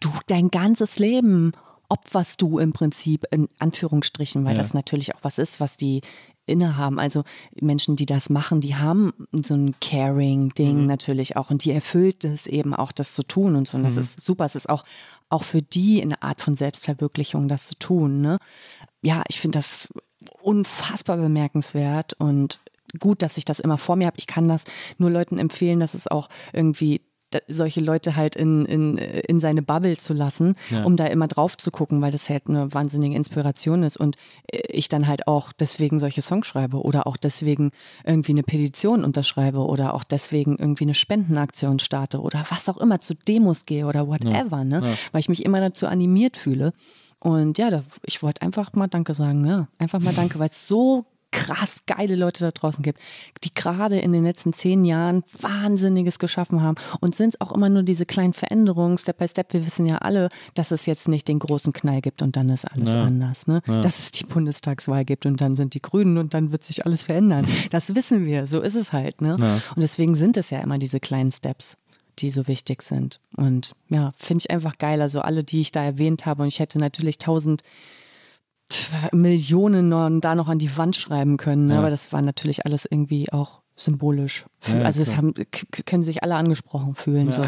du 0.00 0.10
dein 0.26 0.50
ganzes 0.50 0.98
Leben 0.98 1.52
opferst 1.88 2.42
du 2.42 2.58
im 2.58 2.72
Prinzip 2.72 3.24
in 3.30 3.48
Anführungsstrichen, 3.58 4.44
weil 4.44 4.52
ja. 4.52 4.58
das 4.58 4.74
natürlich 4.74 5.14
auch 5.14 5.20
was 5.22 5.38
ist, 5.38 5.60
was 5.60 5.76
die 5.76 6.02
innehaben. 6.48 6.98
Also 6.98 7.24
Menschen, 7.60 7.96
die 7.96 8.06
das 8.06 8.30
machen, 8.30 8.60
die 8.60 8.76
haben 8.76 9.12
so 9.32 9.54
ein 9.54 9.74
Caring-Ding 9.80 10.82
mhm. 10.82 10.86
natürlich 10.86 11.36
auch 11.36 11.50
und 11.50 11.64
die 11.64 11.72
erfüllt 11.72 12.24
es 12.24 12.46
eben 12.46 12.74
auch, 12.74 12.92
das 12.92 13.14
zu 13.14 13.22
tun 13.22 13.56
und 13.56 13.68
so. 13.68 13.76
Und 13.76 13.84
das 13.84 13.94
mhm. 13.94 14.00
ist 14.00 14.20
super. 14.20 14.44
Es 14.44 14.54
ist 14.54 14.68
auch, 14.68 14.84
auch 15.28 15.44
für 15.44 15.62
die 15.62 16.02
eine 16.02 16.22
Art 16.22 16.40
von 16.40 16.56
Selbstverwirklichung, 16.56 17.48
das 17.48 17.68
zu 17.68 17.78
tun. 17.78 18.20
Ne? 18.20 18.38
Ja, 19.02 19.22
ich 19.28 19.40
finde 19.40 19.58
das 19.58 19.88
unfassbar 20.40 21.16
bemerkenswert 21.16 22.14
und 22.14 22.60
gut, 22.98 23.22
dass 23.22 23.36
ich 23.36 23.44
das 23.44 23.60
immer 23.60 23.78
vor 23.78 23.96
mir 23.96 24.06
habe. 24.06 24.18
Ich 24.18 24.26
kann 24.26 24.48
das 24.48 24.64
nur 24.96 25.10
Leuten 25.10 25.38
empfehlen, 25.38 25.80
dass 25.80 25.94
es 25.94 26.06
auch 26.06 26.28
irgendwie 26.52 27.02
solche 27.46 27.80
Leute 27.80 28.16
halt 28.16 28.36
in, 28.36 28.64
in, 28.64 28.96
in 28.96 29.40
seine 29.40 29.62
Bubble 29.62 29.96
zu 29.96 30.14
lassen, 30.14 30.56
ja. 30.70 30.84
um 30.84 30.96
da 30.96 31.06
immer 31.06 31.28
drauf 31.28 31.56
zu 31.56 31.70
gucken, 31.70 32.00
weil 32.00 32.10
das 32.10 32.28
halt 32.30 32.48
eine 32.48 32.72
wahnsinnige 32.72 33.16
Inspiration 33.16 33.82
ist 33.82 33.96
und 33.98 34.16
ich 34.50 34.88
dann 34.88 35.06
halt 35.06 35.26
auch 35.26 35.52
deswegen 35.52 35.98
solche 35.98 36.22
Songs 36.22 36.46
schreibe 36.46 36.82
oder 36.82 37.06
auch 37.06 37.16
deswegen 37.16 37.70
irgendwie 38.04 38.32
eine 38.32 38.42
Petition 38.42 39.04
unterschreibe 39.04 39.58
oder 39.58 39.94
auch 39.94 40.04
deswegen 40.04 40.56
irgendwie 40.56 40.84
eine 40.84 40.94
Spendenaktion 40.94 41.78
starte 41.78 42.20
oder 42.20 42.44
was 42.50 42.68
auch 42.68 42.78
immer 42.78 43.00
zu 43.00 43.14
Demos 43.14 43.66
gehe 43.66 43.86
oder 43.86 44.08
whatever, 44.08 44.58
ja. 44.58 44.64
ne? 44.64 44.80
Ja. 44.84 44.94
Weil 45.12 45.20
ich 45.20 45.28
mich 45.28 45.44
immer 45.44 45.60
dazu 45.60 45.86
animiert 45.86 46.36
fühle. 46.36 46.72
Und 47.20 47.58
ja, 47.58 47.70
da, 47.70 47.82
ich 48.04 48.22
wollte 48.22 48.42
einfach 48.42 48.72
mal 48.74 48.86
Danke 48.86 49.14
sagen, 49.14 49.44
ja. 49.44 49.68
Einfach 49.78 50.00
mal 50.00 50.14
Danke, 50.14 50.38
weil 50.38 50.48
es 50.48 50.68
so 50.68 51.04
krass 51.30 51.80
geile 51.86 52.16
Leute 52.16 52.44
da 52.44 52.50
draußen 52.50 52.82
gibt, 52.82 53.00
die 53.44 53.52
gerade 53.52 53.98
in 53.98 54.12
den 54.12 54.24
letzten 54.24 54.52
zehn 54.52 54.84
Jahren 54.84 55.24
Wahnsinniges 55.40 56.18
geschaffen 56.18 56.62
haben 56.62 56.76
und 57.00 57.14
sind 57.14 57.40
auch 57.40 57.52
immer 57.52 57.68
nur 57.68 57.82
diese 57.82 58.06
kleinen 58.06 58.32
Veränderungen, 58.32 58.98
Step 58.98 59.18
by 59.18 59.28
Step. 59.28 59.52
Wir 59.52 59.66
wissen 59.66 59.86
ja 59.86 59.98
alle, 59.98 60.28
dass 60.54 60.70
es 60.70 60.86
jetzt 60.86 61.08
nicht 61.08 61.28
den 61.28 61.38
großen 61.38 61.72
Knall 61.72 62.00
gibt 62.00 62.22
und 62.22 62.36
dann 62.36 62.48
ist 62.48 62.64
alles 62.64 62.88
ja. 62.88 63.04
anders. 63.04 63.46
Ne? 63.46 63.62
Ja. 63.66 63.80
Dass 63.80 63.98
es 63.98 64.12
die 64.12 64.24
Bundestagswahl 64.24 65.04
gibt 65.04 65.26
und 65.26 65.40
dann 65.40 65.56
sind 65.56 65.74
die 65.74 65.82
Grünen 65.82 66.18
und 66.18 66.34
dann 66.34 66.52
wird 66.52 66.64
sich 66.64 66.86
alles 66.86 67.04
verändern. 67.04 67.46
Das 67.70 67.94
wissen 67.94 68.24
wir, 68.24 68.46
so 68.46 68.60
ist 68.60 68.74
es 68.74 68.92
halt. 68.92 69.20
Ne? 69.20 69.36
Ja. 69.38 69.60
Und 69.74 69.82
deswegen 69.82 70.14
sind 70.14 70.36
es 70.36 70.50
ja 70.50 70.60
immer 70.60 70.78
diese 70.78 71.00
kleinen 71.00 71.32
Steps 71.32 71.76
die 72.18 72.30
so 72.30 72.48
wichtig 72.48 72.82
sind. 72.82 73.20
Und 73.36 73.74
ja, 73.88 74.12
finde 74.16 74.42
ich 74.42 74.50
einfach 74.50 74.78
geil. 74.78 75.00
Also 75.00 75.20
alle, 75.20 75.44
die 75.44 75.60
ich 75.60 75.70
da 75.70 75.84
erwähnt 75.84 76.26
habe, 76.26 76.42
und 76.42 76.48
ich 76.48 76.58
hätte 76.58 76.78
natürlich 76.78 77.18
tausend 77.18 77.62
Millionen 79.12 80.20
da 80.20 80.34
noch 80.34 80.48
an 80.48 80.58
die 80.58 80.76
Wand 80.76 80.96
schreiben 80.96 81.36
können. 81.36 81.66
Ne? 81.66 81.74
Ja. 81.74 81.78
Aber 81.80 81.90
das 81.90 82.12
war 82.12 82.22
natürlich 82.22 82.66
alles 82.66 82.86
irgendwie 82.90 83.32
auch 83.32 83.60
symbolisch. 83.76 84.44
Ja, 84.66 84.82
also 84.82 85.02
es 85.02 85.16
haben, 85.16 85.32
können 85.86 86.02
sich 86.02 86.22
alle 86.22 86.34
angesprochen 86.34 86.94
fühlen, 86.94 87.30
ja. 87.30 87.32
so, 87.32 87.44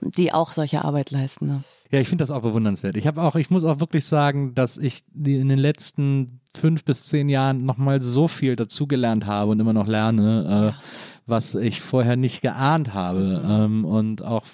die 0.00 0.32
auch 0.32 0.52
solche 0.52 0.84
Arbeit 0.84 1.10
leisten. 1.10 1.46
Ne? 1.46 1.62
Ja, 1.90 2.00
ich 2.00 2.08
finde 2.08 2.22
das 2.22 2.30
auch 2.30 2.42
bewundernswert. 2.42 2.96
Ich 2.96 3.06
habe 3.06 3.22
auch, 3.22 3.36
ich 3.36 3.50
muss 3.50 3.64
auch 3.64 3.80
wirklich 3.80 4.04
sagen, 4.04 4.54
dass 4.54 4.78
ich 4.78 5.02
in 5.14 5.48
den 5.48 5.58
letzten 5.58 6.40
fünf 6.56 6.84
bis 6.84 7.04
zehn 7.04 7.28
Jahren 7.28 7.64
nochmal 7.64 8.00
so 8.00 8.28
viel 8.28 8.56
dazugelernt 8.56 9.26
habe 9.26 9.52
und 9.52 9.60
immer 9.60 9.72
noch 9.72 9.86
lerne. 9.86 10.74
Äh, 10.76 11.10
was 11.30 11.54
ich 11.54 11.80
vorher 11.80 12.16
nicht 12.16 12.42
geahnt 12.42 12.92
habe. 12.92 13.40
Mhm. 13.42 13.50
Ähm, 13.50 13.84
und 13.84 14.22
auch, 14.22 14.44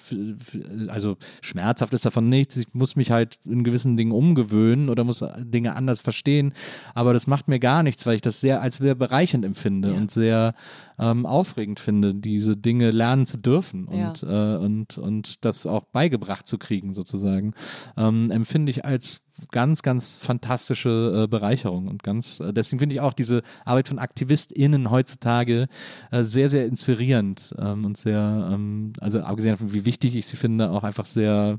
also 0.88 1.16
schmerzhaft 1.40 1.92
ist 1.94 2.04
davon 2.04 2.28
nichts. 2.28 2.56
Ich 2.56 2.74
muss 2.74 2.94
mich 2.94 3.10
halt 3.10 3.38
in 3.44 3.64
gewissen 3.64 3.96
Dingen 3.96 4.12
umgewöhnen 4.12 4.88
oder 4.88 5.02
muss 5.02 5.24
Dinge 5.38 5.74
anders 5.74 6.00
verstehen. 6.00 6.52
Aber 6.94 7.12
das 7.12 7.26
macht 7.26 7.48
mir 7.48 7.58
gar 7.58 7.82
nichts, 7.82 8.06
weil 8.06 8.16
ich 8.16 8.22
das 8.22 8.40
sehr 8.40 8.60
als 8.60 8.76
sehr 8.76 8.94
bereichernd 8.94 9.44
empfinde 9.44 9.90
ja. 9.90 9.96
und 9.96 10.10
sehr 10.10 10.54
ähm, 10.98 11.26
aufregend 11.26 11.80
finde, 11.80 12.14
diese 12.14 12.56
Dinge 12.56 12.90
lernen 12.90 13.26
zu 13.26 13.38
dürfen 13.38 13.86
und, 13.86 14.22
ja. 14.22 14.54
äh, 14.54 14.58
und, 14.58 14.98
und 14.98 15.44
das 15.44 15.66
auch 15.66 15.84
beigebracht 15.84 16.46
zu 16.46 16.58
kriegen, 16.58 16.94
sozusagen, 16.94 17.54
ähm, 17.96 18.30
empfinde 18.30 18.70
ich 18.70 18.84
als 18.84 19.22
ganz, 19.50 19.82
ganz 19.82 20.16
fantastische 20.16 21.24
äh, 21.24 21.26
Bereicherung 21.28 21.88
und 21.88 22.02
ganz, 22.02 22.40
äh, 22.40 22.52
deswegen 22.52 22.78
finde 22.78 22.94
ich 22.94 23.00
auch 23.00 23.12
diese 23.12 23.42
Arbeit 23.64 23.88
von 23.88 23.98
AktivistInnen 23.98 24.90
heutzutage 24.90 25.68
äh, 26.10 26.24
sehr, 26.24 26.48
sehr 26.48 26.66
inspirierend 26.66 27.54
ähm, 27.58 27.84
und 27.84 27.96
sehr, 27.96 28.50
ähm, 28.52 28.92
also 29.00 29.20
abgesehen 29.20 29.52
davon, 29.52 29.72
wie 29.72 29.84
wichtig 29.84 30.14
ich 30.16 30.26
sie 30.26 30.36
finde, 30.36 30.70
auch 30.70 30.84
einfach 30.84 31.06
sehr 31.06 31.58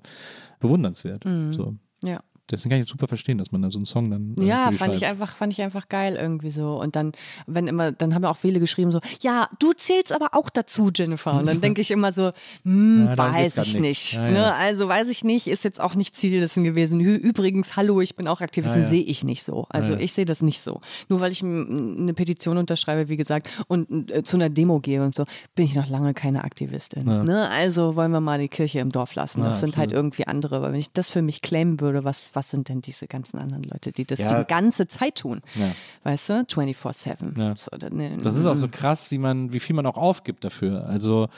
bewundernswert. 0.60 1.26
Mhm. 1.26 1.54
So. 1.54 1.76
Ja. 2.04 2.22
Deswegen 2.50 2.70
kann 2.72 2.82
ich 2.82 2.88
super 2.88 3.08
verstehen, 3.08 3.38
dass 3.38 3.52
man 3.52 3.62
da 3.62 3.70
so 3.70 3.78
einen 3.78 3.86
Song 3.86 4.10
dann. 4.10 4.36
Äh, 4.40 4.46
ja, 4.46 4.72
fand 4.72 4.96
ich 4.96 5.06
einfach, 5.06 5.36
fand 5.36 5.52
ich 5.52 5.62
einfach 5.62 5.90
geil 5.90 6.16
irgendwie 6.16 6.50
so. 6.50 6.80
Und 6.80 6.96
dann, 6.96 7.12
wenn 7.46 7.68
immer, 7.68 7.92
dann 7.92 8.16
haben 8.16 8.24
ja 8.24 8.30
auch 8.30 8.38
viele 8.38 8.60
geschrieben 8.60 8.92
so, 8.92 9.02
ja, 9.22 9.50
du 9.60 9.74
zählst 9.74 10.14
aber 10.14 10.30
auch 10.34 10.50
dazu, 10.50 10.90
Jennifer. 10.94 11.34
Und 11.34 11.48
dann 11.48 11.60
denke 11.62 11.82
ich 11.82 11.92
immer 11.92 12.12
so, 12.12 12.32
hm, 12.64 13.08
ja, 13.08 13.18
weiß 13.18 13.58
ich 13.58 13.80
nicht. 13.80 14.14
Ja, 14.14 14.32
ne? 14.32 14.56
Also 14.56 14.88
weiß 14.88 15.10
ich 15.10 15.24
nicht, 15.24 15.48
ist 15.48 15.66
jetzt 15.66 15.82
auch 15.82 15.96
nicht 15.96 16.16
Ziel 16.16 16.40
dessen 16.40 16.64
gewesen. 16.64 17.02
Übrigens, 17.02 17.76
hallo, 17.76 18.00
ich 18.00 18.16
bin 18.16 18.28
auch 18.28 18.40
Aktivistin, 18.40 18.86
sehe 18.86 19.04
ich 19.04 19.24
nicht 19.24 19.44
so. 19.44 19.66
Also 19.70 19.94
ich 19.96 20.14
sehe 20.14 20.26
das 20.26 20.42
nicht 20.42 20.62
so. 20.62 20.82
Nur 21.10 21.20
weil 21.20 21.32
ich 21.32 21.44
eine 21.44 22.14
Petition 22.14 22.58
unterschreibe, 22.58 23.10
wie 23.10 23.18
gesagt, 23.18 23.50
und 23.68 24.12
äh, 24.12 24.24
zu 24.24 24.38
einer 24.38 24.50
Demo 24.50 24.80
gehe 24.80 25.04
und 25.04 25.16
so, 25.16 25.26
bin 25.56 25.66
ich 25.66 25.76
noch 25.76 25.90
lange 25.90 26.14
keine 26.14 26.44
Aktivistin. 26.44 27.04
Ne? 27.06 27.50
Also 27.50 27.96
wollen 27.96 28.12
wir 28.12 28.22
mal 28.22 28.40
die 28.40 28.48
Kirche 28.48 28.80
im 28.80 28.92
Dorf 28.92 29.16
lassen. 29.16 29.42
Das 29.42 29.60
sind 29.60 29.76
halt 29.76 29.92
irgendwie 29.92 30.28
andere. 30.28 30.62
Weil 30.62 30.72
wenn 30.72 30.80
ich 30.80 30.92
das 30.92 31.10
für 31.10 31.22
mich 31.22 31.42
claimen 31.42 31.80
würde, 31.82 32.04
was 32.04 32.22
was 32.38 32.52
sind 32.52 32.70
denn 32.70 32.82
diese 32.82 33.08
ganzen 33.08 33.40
anderen 33.40 33.64
Leute, 33.64 33.92
die 33.92 34.06
das 34.06 34.20
ja. 34.20 34.44
die 34.44 34.48
ganze 34.48 34.88
Zeit 34.88 35.16
tun? 35.16 35.42
Ja. 35.56 35.72
Weißt 36.04 36.30
du, 36.30 36.34
24-7. 36.34 37.36
Ja. 37.36 37.56
So, 37.56 37.72
ne, 37.90 38.16
das 38.22 38.36
ist 38.36 38.46
auch 38.46 38.56
so 38.56 38.68
krass, 38.68 39.10
wie 39.10 39.18
man, 39.18 39.52
wie 39.54 39.60
viel 39.60 39.76
man 39.76 39.88
auch 39.88 39.98
aufgibt 39.98 40.44
dafür. 40.44 40.86
Also 40.86 41.30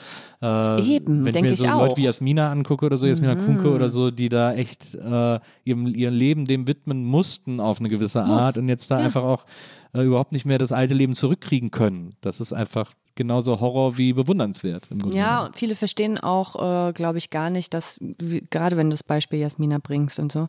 äh, 0.42 0.82
Eben, 0.82 1.24
wenn 1.24 1.34
ich 1.34 1.42
mir 1.42 1.56
so 1.56 1.64
ich 1.64 1.70
Leute 1.70 1.96
wie 1.96 2.04
Jasmina 2.04 2.52
angucke 2.52 2.84
oder 2.84 2.98
so, 2.98 3.06
Jasmina 3.06 3.34
mhm. 3.34 3.46
Kunke 3.46 3.72
oder 3.72 3.88
so, 3.88 4.10
die 4.10 4.28
da 4.28 4.52
echt 4.52 4.94
äh, 4.94 5.40
ihrem, 5.64 5.86
ihr 5.86 6.10
Leben 6.10 6.44
dem 6.44 6.66
widmen 6.66 7.02
mussten 7.02 7.60
auf 7.60 7.80
eine 7.80 7.88
gewisse 7.88 8.22
Art 8.22 8.56
Muss. 8.56 8.58
und 8.58 8.68
jetzt 8.68 8.90
da 8.90 8.98
einfach 8.98 9.22
auch 9.22 9.46
äh, 9.92 10.02
überhaupt 10.02 10.32
nicht 10.32 10.44
mehr 10.44 10.58
das 10.58 10.72
alte 10.72 10.94
Leben 10.94 11.14
zurückkriegen 11.14 11.70
können. 11.70 12.14
Das 12.20 12.40
ist 12.40 12.52
einfach 12.52 12.92
genauso 13.14 13.60
Horror 13.60 13.98
wie 13.98 14.12
bewundernswert. 14.12 14.88
ja, 15.12 15.50
viele 15.54 15.74
verstehen 15.74 16.18
auch, 16.18 16.88
äh, 16.88 16.92
glaube 16.92 17.18
ich, 17.18 17.30
gar 17.30 17.50
nicht, 17.50 17.74
dass, 17.74 17.98
wie, 18.00 18.46
gerade 18.50 18.76
wenn 18.76 18.88
du 18.88 18.94
das 18.94 19.02
Beispiel 19.02 19.40
Jasmina 19.40 19.78
bringst 19.78 20.18
und 20.18 20.32
so, 20.32 20.46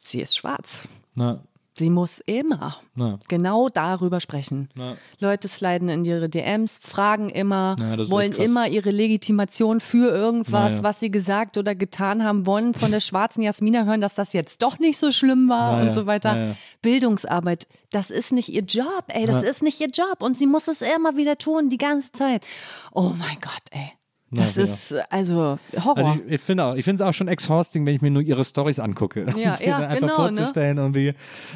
sie 0.00 0.20
ist 0.20 0.36
schwarz. 0.36 0.86
Na. 1.14 1.42
Sie 1.78 1.90
muss 1.90 2.20
immer 2.26 2.76
Na. 2.94 3.18
genau 3.28 3.68
darüber 3.68 4.20
sprechen. 4.20 4.68
Na. 4.74 4.96
Leute 5.20 5.48
sliden 5.48 5.88
in 5.88 6.04
ihre 6.04 6.28
DMs, 6.28 6.78
fragen 6.80 7.30
immer, 7.30 7.76
ja, 7.78 8.10
wollen 8.10 8.32
immer 8.32 8.68
ihre 8.68 8.90
Legitimation 8.90 9.80
für 9.80 10.10
irgendwas, 10.10 10.78
ja. 10.78 10.82
was 10.82 11.00
sie 11.00 11.10
gesagt 11.10 11.56
oder 11.56 11.74
getan 11.74 12.24
haben, 12.24 12.46
wollen 12.46 12.74
von 12.74 12.90
der 12.90 13.00
schwarzen 13.00 13.42
Jasmina 13.42 13.84
hören, 13.84 14.00
dass 14.00 14.14
das 14.14 14.32
jetzt 14.32 14.62
doch 14.62 14.78
nicht 14.78 14.98
so 14.98 15.12
schlimm 15.12 15.48
war 15.48 15.76
Na, 15.76 15.82
und 15.82 15.92
so 15.92 16.06
weiter. 16.06 16.56
Bildungsarbeit, 16.82 17.66
das 17.90 18.10
ist 18.10 18.32
nicht 18.32 18.48
ihr 18.48 18.62
Job, 18.62 19.04
ey, 19.08 19.26
das 19.26 19.42
ist 19.42 19.62
nicht 19.62 19.80
ihr 19.80 19.88
Job 19.88 20.20
und 20.20 20.36
sie 20.36 20.46
muss 20.46 20.68
es 20.68 20.82
immer 20.82 21.16
wieder 21.16 21.38
tun, 21.38 21.68
die 21.68 21.78
ganze 21.78 22.12
Zeit. 22.12 22.44
Oh 22.92 23.12
mein 23.18 23.38
Gott, 23.40 23.62
ey. 23.70 23.97
Das 24.30 24.56
Ja, 24.56 24.64
ist 24.64 24.92
äh, 24.92 25.02
also 25.08 25.58
Horror. 25.82 25.96
Also 25.96 26.20
ich, 26.26 26.34
ich 26.34 26.40
finde 26.40 26.64
auch, 26.64 26.74
ich 26.74 26.84
finde 26.84 27.02
es 27.02 27.08
auch 27.08 27.14
schon 27.14 27.28
exhausting, 27.28 27.86
wenn 27.86 27.94
ich 27.94 28.02
mir 28.02 28.10
nur 28.10 28.20
ihre 28.20 28.44
Stories 28.44 28.78
angucke. 28.78 29.26
Ja, 29.36 29.58
ja, 29.64 29.78
Einfach 29.78 30.00
genau, 30.00 30.16
vorzustellen, 30.16 30.76
irgendwie 30.76 31.14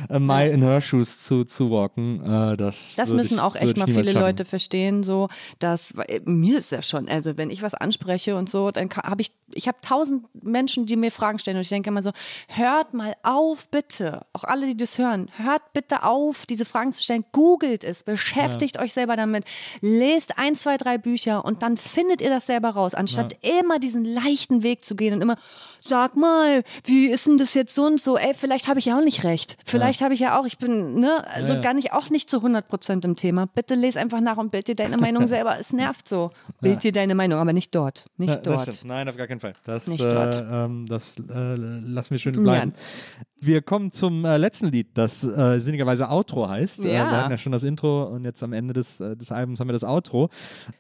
a 0.09 0.19
mile 0.19 0.51
in 0.51 0.63
her 0.63 0.81
shoes 0.81 1.23
zu, 1.23 1.45
zu 1.45 1.71
walken, 1.71 2.25
äh, 2.25 2.57
das 2.57 2.95
Das 2.97 3.13
müssen 3.13 3.35
ich, 3.35 3.41
auch 3.41 3.57
echt 3.57 3.77
mal 3.77 3.87
viele 3.87 4.05
schaffen. 4.07 4.21
Leute 4.21 4.45
verstehen, 4.47 5.03
so 5.03 5.29
dass 5.59 5.95
weil, 5.97 6.23
mir 6.25 6.57
ist 6.59 6.73
das 6.73 6.89
schon, 6.89 7.09
also 7.11 7.37
wenn 7.37 7.51
ich 7.51 7.61
was 7.63 7.75
anspreche 7.75 8.37
und 8.37 8.49
so, 8.49 8.71
dann 8.71 8.89
habe 8.91 9.21
ich, 9.21 9.33
ich 9.53 9.69
habe 9.69 9.79
tausend 9.83 10.25
Menschen, 10.43 10.87
die 10.87 10.97
mir 10.97 11.11
Fragen 11.11 11.39
stellen 11.39 11.59
und 11.59 11.63
ich 11.63 11.69
denke 11.69 11.91
immer 11.91 12.03
so, 12.03 12.13
hört 12.49 12.95
mal 12.95 13.15
auf, 13.23 13.69
bitte, 13.69 14.23
auch 14.33 14.45
alle, 14.45 14.67
die 14.67 14.77
das 14.79 14.97
hören, 14.97 15.29
hört 15.37 15.75
bitte 15.75 16.05
auf, 16.05 16.47
diese 16.47 16.65
Fragen 16.65 16.95
zu 16.95 17.03
stellen, 17.03 17.25
googelt 17.33 17.85
es, 17.85 18.03
beschäftigt 18.03 18.79
euch 18.79 18.95
selber 18.95 19.17
damit, 19.17 19.45
lest 19.83 20.39
ein, 20.39 20.55
zwei, 20.57 20.79
drei 20.79 20.97
Bücher 20.97 21.45
und 21.45 21.63
dann 21.63 21.77
findet 21.77 22.23
ihr 22.23 22.31
das 22.31 22.47
selber 22.47 22.62
raus, 22.71 22.95
anstatt 22.95 23.35
immer 23.61 23.79
diesen 23.79 24.05
leichten 24.05 24.63
Weg 24.63 24.85
zu 24.85 24.97
gehen 24.97 25.15
und 25.15 25.21
immer, 25.23 25.37
sag 25.81 26.17
mal, 26.17 26.63
wie 26.85 27.07
ist 27.07 27.27
denn 27.27 27.39
das 27.39 27.55
jetzt 27.55 27.75
so 27.75 27.85
und 27.87 28.01
so, 28.01 28.17
ey, 28.17 28.35
vielleicht 28.35 28.69
habe 28.69 28.79
ich 28.79 28.87
ja 28.87 28.97
auch 28.99 29.05
nicht 29.05 29.25
recht, 29.25 29.57
vielleicht 29.65 30.01
habe 30.01 30.15
ich 30.15 30.21
ja 30.21 30.39
auch, 30.39 30.47
ich 30.47 30.59
bin, 30.59 30.95
ne, 31.01 31.27
also 31.33 31.53
Ja, 31.53 31.59
ja. 31.59 31.63
gar 31.65 31.75
nicht, 31.75 31.93
auch 31.93 32.11
nicht 32.11 32.29
zu 32.31 32.39
100 32.39 32.69
Prozent 32.69 33.05
im 33.05 33.17
Thema. 33.17 33.47
Bitte 33.47 33.75
les 33.75 33.97
einfach 33.97 34.21
nach 34.21 34.37
und 34.37 34.51
bild 34.51 34.69
dir 34.69 34.75
deine 34.75 34.97
Meinung 34.97 35.27
selber. 35.27 35.59
Es 35.59 35.73
nervt 35.73 36.09
so. 36.09 36.31
Bild 36.61 36.83
dir 36.85 36.93
deine 36.93 37.15
Meinung, 37.15 37.39
aber 37.39 37.53
nicht 37.53 37.75
dort. 37.75 38.07
Nicht 38.17 38.31
Ja, 38.31 38.37
dort. 38.37 38.85
Nein, 38.85 39.09
auf 39.09 39.17
gar 39.17 39.27
keinen 39.27 39.41
Fall. 39.41 39.55
Das, 39.65 39.87
Nicht 39.87 40.05
äh, 40.05 40.11
dort. 40.15 40.43
ähm, 40.51 40.87
das 40.89 41.17
äh, 41.19 41.55
lassen 41.57 42.11
wir 42.11 42.19
schön 42.19 42.33
bleiben. 42.35 42.73
Wir 43.45 43.61
kommen 43.61 43.91
zum 43.91 44.25
äh, 44.25 44.37
letzten 44.37 44.69
Lied, 44.69 44.91
das 44.95 45.25
äh, 45.25 45.59
sinnigerweise 45.59 46.09
Outro 46.09 46.49
heißt. 46.49 46.85
Äh, 46.85 46.95
Ja. 46.95 47.11
wir 47.11 47.17
hatten 47.17 47.31
ja 47.33 47.39
schon 47.39 47.51
das 47.51 47.65
Intro 47.65 48.05
und 48.05 48.25
jetzt 48.25 48.41
am 48.45 48.53
Ende 48.53 48.73
des, 48.73 49.01
äh, 49.01 49.17
des 49.17 49.33
Albums 49.33 49.59
haben 49.59 49.67
wir 49.67 49.73
das 49.73 49.83
Outro. 49.83 50.29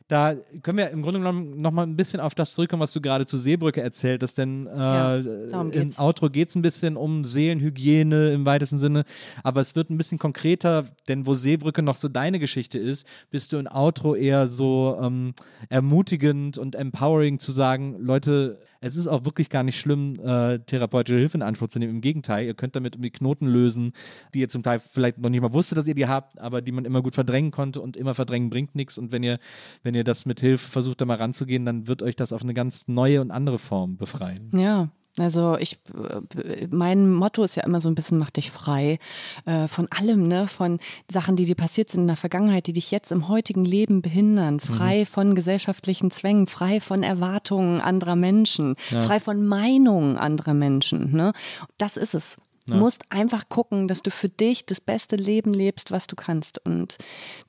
Da 0.06 0.34
können 0.62 0.78
wir 0.78 0.90
im 0.90 1.02
Grunde 1.02 1.18
genommen 1.18 1.60
nochmal 1.72 1.86
ein 1.86 1.96
bisschen 1.96 2.20
auf 2.20 2.34
das 2.34 2.52
zurückkommen, 2.52 2.82
was 2.82 2.92
du 2.92 3.00
gerade 3.00 3.24
zu 3.24 3.38
Seebrücke 3.38 3.80
erzählt 3.80 4.22
hast, 4.22 4.36
denn 4.36 4.66
äh, 4.66 4.70
Ja, 4.78 5.16
im. 5.62 5.90
Outro 5.98 6.28
geht 6.28 6.50
es 6.50 6.54
ein 6.54 6.62
bisschen 6.62 6.96
um 6.96 7.24
Seelenhygiene 7.24 8.32
im 8.32 8.44
weitesten 8.44 8.78
Sinne, 8.78 9.04
aber 9.42 9.62
es 9.62 9.74
wird 9.74 9.90
ein 9.90 9.96
bisschen 9.96 10.18
konkreter, 10.18 10.86
denn 11.08 11.26
wo 11.26 11.34
Seebrücke 11.34 11.82
noch 11.82 11.96
so 11.96 12.08
deine 12.08 12.38
Geschichte 12.38 12.78
ist, 12.78 13.06
bist 13.30 13.52
du 13.52 13.56
in 13.56 13.68
Outro 13.68 14.14
eher 14.14 14.46
so 14.46 14.98
ähm, 15.00 15.34
ermutigend 15.70 16.58
und 16.58 16.74
empowering 16.74 17.38
zu 17.38 17.52
sagen, 17.52 17.96
Leute, 17.98 18.60
es 18.82 18.96
ist 18.96 19.06
auch 19.06 19.24
wirklich 19.24 19.48
gar 19.48 19.62
nicht 19.62 19.78
schlimm, 19.78 20.18
äh, 20.22 20.58
therapeutische 20.58 21.16
Hilfe 21.16 21.38
in 21.38 21.42
Anspruch 21.42 21.68
zu 21.68 21.78
nehmen. 21.78 21.94
Im 21.94 22.00
Gegenteil, 22.00 22.46
ihr 22.46 22.54
könnt 22.54 22.74
damit 22.74 22.96
irgendwie 22.96 23.10
Knoten 23.10 23.46
lösen, 23.46 23.92
die 24.34 24.40
ihr 24.40 24.48
zum 24.48 24.64
Teil 24.64 24.80
vielleicht 24.80 25.20
noch 25.20 25.30
nicht 25.30 25.40
mal 25.40 25.52
wusstet, 25.52 25.78
dass 25.78 25.86
ihr 25.86 25.94
die 25.94 26.08
habt, 26.08 26.38
aber 26.40 26.60
die 26.62 26.72
man 26.72 26.84
immer 26.84 27.00
gut 27.00 27.14
verdrängen 27.14 27.52
konnte 27.52 27.80
und 27.80 27.96
immer 27.96 28.14
verdrängen 28.14 28.50
bringt 28.50 28.74
nichts. 28.74 28.98
Und 28.98 29.12
wenn 29.12 29.22
ihr, 29.22 29.38
wenn 29.84 29.94
ihr 29.94 30.02
das 30.02 30.26
mit 30.26 30.40
Hilfe 30.40 30.68
versucht, 30.68 31.00
da 31.00 31.04
mal 31.04 31.16
ranzugehen, 31.16 31.64
dann 31.64 31.86
wird 31.86 32.02
euch 32.02 32.16
das 32.16 32.32
auf 32.32 32.42
eine 32.42 32.54
ganz 32.54 32.88
neue 32.88 33.20
und 33.20 33.30
andere 33.30 33.60
Form 33.60 33.96
befreien. 33.96 34.50
Ja. 34.52 34.90
Also 35.18 35.58
ich, 35.58 35.78
äh, 35.94 36.66
mein 36.70 37.10
Motto 37.10 37.44
ist 37.44 37.56
ja 37.56 37.64
immer 37.64 37.82
so 37.82 37.88
ein 37.90 37.94
bisschen 37.94 38.16
mach 38.16 38.30
dich 38.30 38.50
frei 38.50 38.98
äh, 39.44 39.68
von 39.68 39.88
allem, 39.90 40.22
ne, 40.22 40.46
von 40.46 40.78
Sachen, 41.10 41.36
die 41.36 41.44
dir 41.44 41.54
passiert 41.54 41.90
sind 41.90 42.02
in 42.02 42.06
der 42.06 42.16
Vergangenheit, 42.16 42.66
die 42.66 42.72
dich 42.72 42.90
jetzt 42.90 43.12
im 43.12 43.28
heutigen 43.28 43.64
Leben 43.64 44.00
behindern, 44.00 44.58
frei 44.58 45.04
von 45.04 45.34
gesellschaftlichen 45.34 46.10
Zwängen, 46.10 46.46
frei 46.46 46.80
von 46.80 47.02
Erwartungen 47.02 47.80
anderer 47.82 48.16
Menschen, 48.16 48.76
frei 48.78 49.20
von 49.20 49.44
Meinungen 49.46 50.16
anderer 50.16 50.54
Menschen, 50.54 51.12
ne. 51.12 51.32
Das 51.76 51.96
ist 51.98 52.14
es. 52.14 52.38
Du 52.66 52.74
musst 52.74 53.02
einfach 53.10 53.48
gucken, 53.48 53.88
dass 53.88 54.02
du 54.02 54.10
für 54.10 54.28
dich 54.28 54.66
das 54.66 54.80
beste 54.80 55.16
Leben 55.16 55.52
lebst, 55.52 55.90
was 55.90 56.06
du 56.06 56.14
kannst. 56.14 56.64
Und 56.64 56.96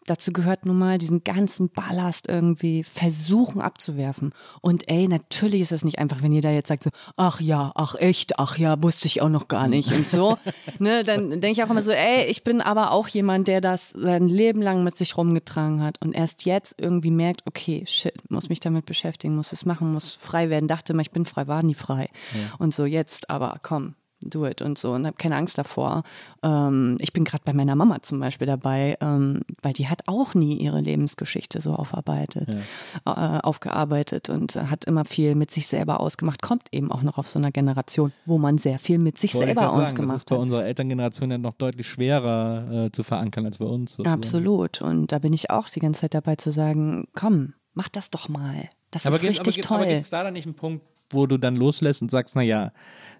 dazu 0.08 0.32
gehört 0.32 0.66
nun 0.66 0.78
mal 0.78 0.98
diesen 0.98 1.24
ganzen 1.24 1.70
Ballast 1.70 2.28
irgendwie 2.28 2.84
versuchen 2.84 3.62
abzuwerfen. 3.62 4.34
Und 4.62 4.90
ey, 4.90 5.08
natürlich 5.08 5.62
ist 5.62 5.72
es 5.72 5.86
nicht 5.86 6.00
einfach, 6.00 6.22
wenn 6.24 6.32
jeder 6.32 6.52
jetzt 6.52 6.68
sagt 6.68 6.84
so, 6.84 6.90
ach 7.16 7.40
ja, 7.42 7.72
ach 7.76 7.96
echt, 7.96 8.40
ach 8.40 8.58
ja, 8.58 8.82
wusste 8.82 9.08
ich 9.08 9.22
auch 9.22 9.30
noch 9.30 9.48
gar 9.48 9.68
nicht 9.68 9.92
und 9.92 10.08
so. 10.08 10.38
ne, 10.80 11.04
dann 11.04 11.30
denke 11.30 11.52
ich 11.52 11.64
auch 11.64 11.70
immer 11.70 11.84
so, 11.84 11.92
ey, 11.92 12.26
ich 12.26 12.44
bin 12.44 12.62
aber 12.62 12.92
auch 12.92 13.08
jemand, 13.08 13.48
der 13.48 13.62
das 13.62 13.92
sein 13.92 14.28
Leben 14.28 14.62
lang 14.62 14.84
mit 14.84 14.98
sich 14.98 15.16
rumgetragen 15.16 15.82
hat 15.82 16.02
und 16.02 16.14
erst 16.14 16.46
jetzt 16.46 16.76
irgendwie 16.80 17.12
merkt, 17.12 17.44
okay, 17.46 17.84
shit, 17.88 18.14
muss 18.32 18.50
mich 18.50 18.60
damit 18.60 18.86
beschäftigen, 18.86 19.36
muss 19.36 19.54
es 19.54 19.66
machen, 19.66 19.92
muss 19.92 20.12
frei 20.12 20.50
werden. 20.50 20.68
Dachte 20.68 20.94
mal, 20.94 21.02
ich 21.02 21.12
bin 21.12 21.26
frei, 21.26 21.48
war 21.48 21.62
nie 21.62 21.76
frei. 21.76 22.10
Und 22.58 22.74
so 22.74 22.86
jetzt, 22.86 23.30
aber 23.30 23.58
komm, 23.62 23.96
do 24.30 24.46
it 24.46 24.62
und 24.62 24.78
so 24.78 24.94
und 24.94 25.06
habe 25.06 25.16
keine 25.18 25.36
Angst 25.36 25.58
davor. 25.58 26.04
Ähm, 26.44 26.98
ich 27.00 27.14
bin 27.14 27.24
gerade 27.24 27.44
bei 27.46 27.54
meiner 27.54 27.76
Mama 27.76 28.02
zum 28.02 28.20
Beispiel 28.20 28.48
dabei, 28.48 28.98
ähm, 29.02 29.42
weil 29.62 29.74
die 29.74 29.88
hat 29.88 30.02
auch 30.08 30.34
nie 30.34 30.56
ihre 30.58 30.80
Lebensgeschichte 30.82 31.62
so 31.62 31.74
aufarbeitet, 31.74 32.48
äh, 32.50 33.10
aufgearbeitet 33.10 34.30
und 34.30 34.56
hat 34.56 34.86
immer 34.86 35.06
viel 35.06 35.36
mit 35.36 35.52
sich 35.52 35.68
selber 35.68 36.00
ausgemacht. 36.00 36.42
Kommt 36.42 36.68
eben 36.72 36.92
auch 36.92 37.02
noch 37.02 37.18
auf 37.18 37.28
so 37.28 37.40
einer 37.40 37.52
Generation, 37.52 38.12
wo 38.26 38.38
man 38.38 38.58
sehr 38.58 38.80
viel 38.80 38.98
mit 39.00 39.18
sich 39.18 39.34
Wollte 39.36 39.48
selber 39.48 39.62
grad 39.62 39.72
sagen, 39.72 39.80
das 39.82 39.90
ist 39.90 39.94
ausgemacht 40.00 40.30
bei 40.30 40.36
hat. 40.36 40.42
unserer 40.42 40.66
Elterngeneration 40.66 41.32
ja 41.32 41.38
noch 41.38 41.54
deutlich 41.56 41.88
schwerer 41.88 42.86
äh, 42.86 42.92
zu 42.92 43.04
verankern 43.04 43.46
als 43.46 43.58
bei 43.58 43.66
uns. 43.66 43.92
sozusagen. 43.94 44.14
Absolut. 44.14 44.82
Und 44.82 45.12
da 45.12 45.20
bin 45.20 45.34
ich 45.34 45.50
auch 45.50 45.70
die 45.70 45.80
ganze 45.80 46.02
Zeit 46.02 46.14
dabei 46.14 46.36
zu 46.36 46.52
sagen, 46.52 47.08
komm, 47.16 47.54
mach 47.74 47.90
das 47.90 48.10
doch 48.10 48.30
mal. 48.30 48.70
Das 48.92 49.06
aber 49.06 49.16
ist 49.16 49.22
gibt- 49.22 49.32
richtig 49.48 49.60
aber, 49.60 49.68
toll. 49.68 49.78
Aber 49.78 49.88
gibt 49.88 50.02
es 50.02 50.10
da 50.10 50.24
dann 50.24 50.34
nicht 50.34 50.46
einen 50.46 50.56
Punkt, 50.56 50.86
wo 51.10 51.26
du 51.28 51.38
dann 51.38 51.56
loslässt 51.56 52.02
und 52.02 52.12
sagst, 52.12 52.36
naja, 52.36 52.72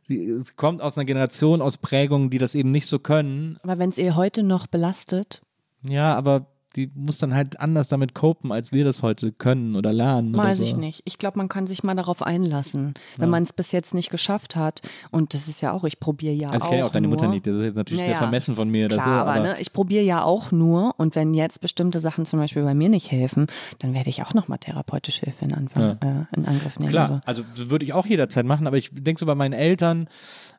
es 0.10 0.56
kommt 0.56 0.82
aus 0.82 0.98
einer 0.98 1.06
Generation, 1.06 1.62
aus 1.62 1.78
Prägungen, 1.78 2.30
die 2.30 2.38
das 2.38 2.56
eben 2.56 2.72
nicht 2.72 2.88
so 2.88 3.00
können. 3.00 3.58
Aber 3.64 3.80
wenn 3.80 3.90
es 3.90 3.98
ihr 3.98 4.16
heute 4.16 4.44
noch 4.44 4.68
belastet, 4.68 5.42
Ja, 5.84 6.16
aber 6.16 6.48
die 6.76 6.92
muss 6.96 7.20
dann 7.20 7.34
halt 7.34 7.60
anders 7.60 7.88
damit 7.88 8.16
copen, 8.16 8.52
als 8.52 8.72
wir 8.72 8.84
das 8.84 9.04
heute 9.04 9.32
können 9.32 9.76
oder 9.76 9.94
lernen. 9.94 10.36
Weiß 10.36 10.44
oder 10.44 10.56
so. 10.56 10.64
ich 10.64 10.76
nicht. 10.76 11.02
Ich 11.06 11.18
glaube, 11.20 11.38
man 11.38 11.48
kann 11.50 11.68
sich 11.68 11.84
mal 11.84 11.96
darauf 11.96 12.22
einlassen, 12.24 12.94
wenn 13.18 13.30
man 13.30 13.44
es 13.44 13.54
bis 13.54 13.72
jetzt 13.72 13.94
nicht 13.94 14.10
geschafft 14.10 14.56
hat. 14.56 14.82
Und 15.12 15.34
das 15.34 15.48
ist 15.48 15.62
ja 15.62 15.72
auch, 15.72 15.84
ich 15.84 16.00
probiere 16.00 16.34
ja 16.34 16.50
Also 16.50 16.64
auch. 16.64 16.66
ich 16.66 16.70
kenne 16.72 16.80
ja 16.82 16.88
auch 16.88 16.92
deine 16.92 17.08
nur, 17.08 17.16
Mutter 17.18 17.30
nicht, 17.30 17.46
das 17.46 17.56
ist 17.56 17.64
jetzt 17.64 17.76
natürlich 17.76 18.00
Ja, 18.02 18.06
sehr 18.06 18.14
ja. 18.16 18.20
vermessen 18.20 18.56
von 18.56 18.70
mir. 18.70 18.88
Klar, 18.90 19.04
so, 19.04 19.10
aber, 19.10 19.40
ne, 19.40 19.56
ich 19.60 19.72
probiere 19.72 20.04
ja 20.04 20.24
auch 20.24 20.52
nur 20.52 20.96
und 20.98 21.16
wenn 21.16 21.34
jetzt 21.34 21.62
bestimmte 21.62 22.00
Sachen 22.00 22.26
zum 22.26 22.40
Beispiel 22.40 22.64
bei 22.64 22.74
mir 22.74 22.90
nicht 22.90 23.12
helfen, 23.12 23.48
dann 23.80 23.94
werde 23.94 24.10
ich 24.10 24.24
auch 24.24 24.34
nochmal 24.34 24.58
therapeutische 24.58 25.26
Hilfe 25.26 25.46
in, 25.46 25.54
Anfang, 25.54 25.98
äh, 26.02 26.26
in 26.36 26.46
Angriff 26.46 26.80
nehmen. 26.80 26.90
Klar, 26.92 27.22
Also. 27.26 27.44
also 27.44 27.44
das 27.56 27.70
würde 27.70 27.86
ich 27.86 27.94
auch 27.94 28.06
jederzeit 28.08 28.46
machen, 28.46 28.66
aber 28.68 28.78
ich 28.78 28.90
denke 28.92 29.20
so 29.20 29.26
bei 29.26 29.36
meinen 29.36 29.54
Eltern, 29.54 30.08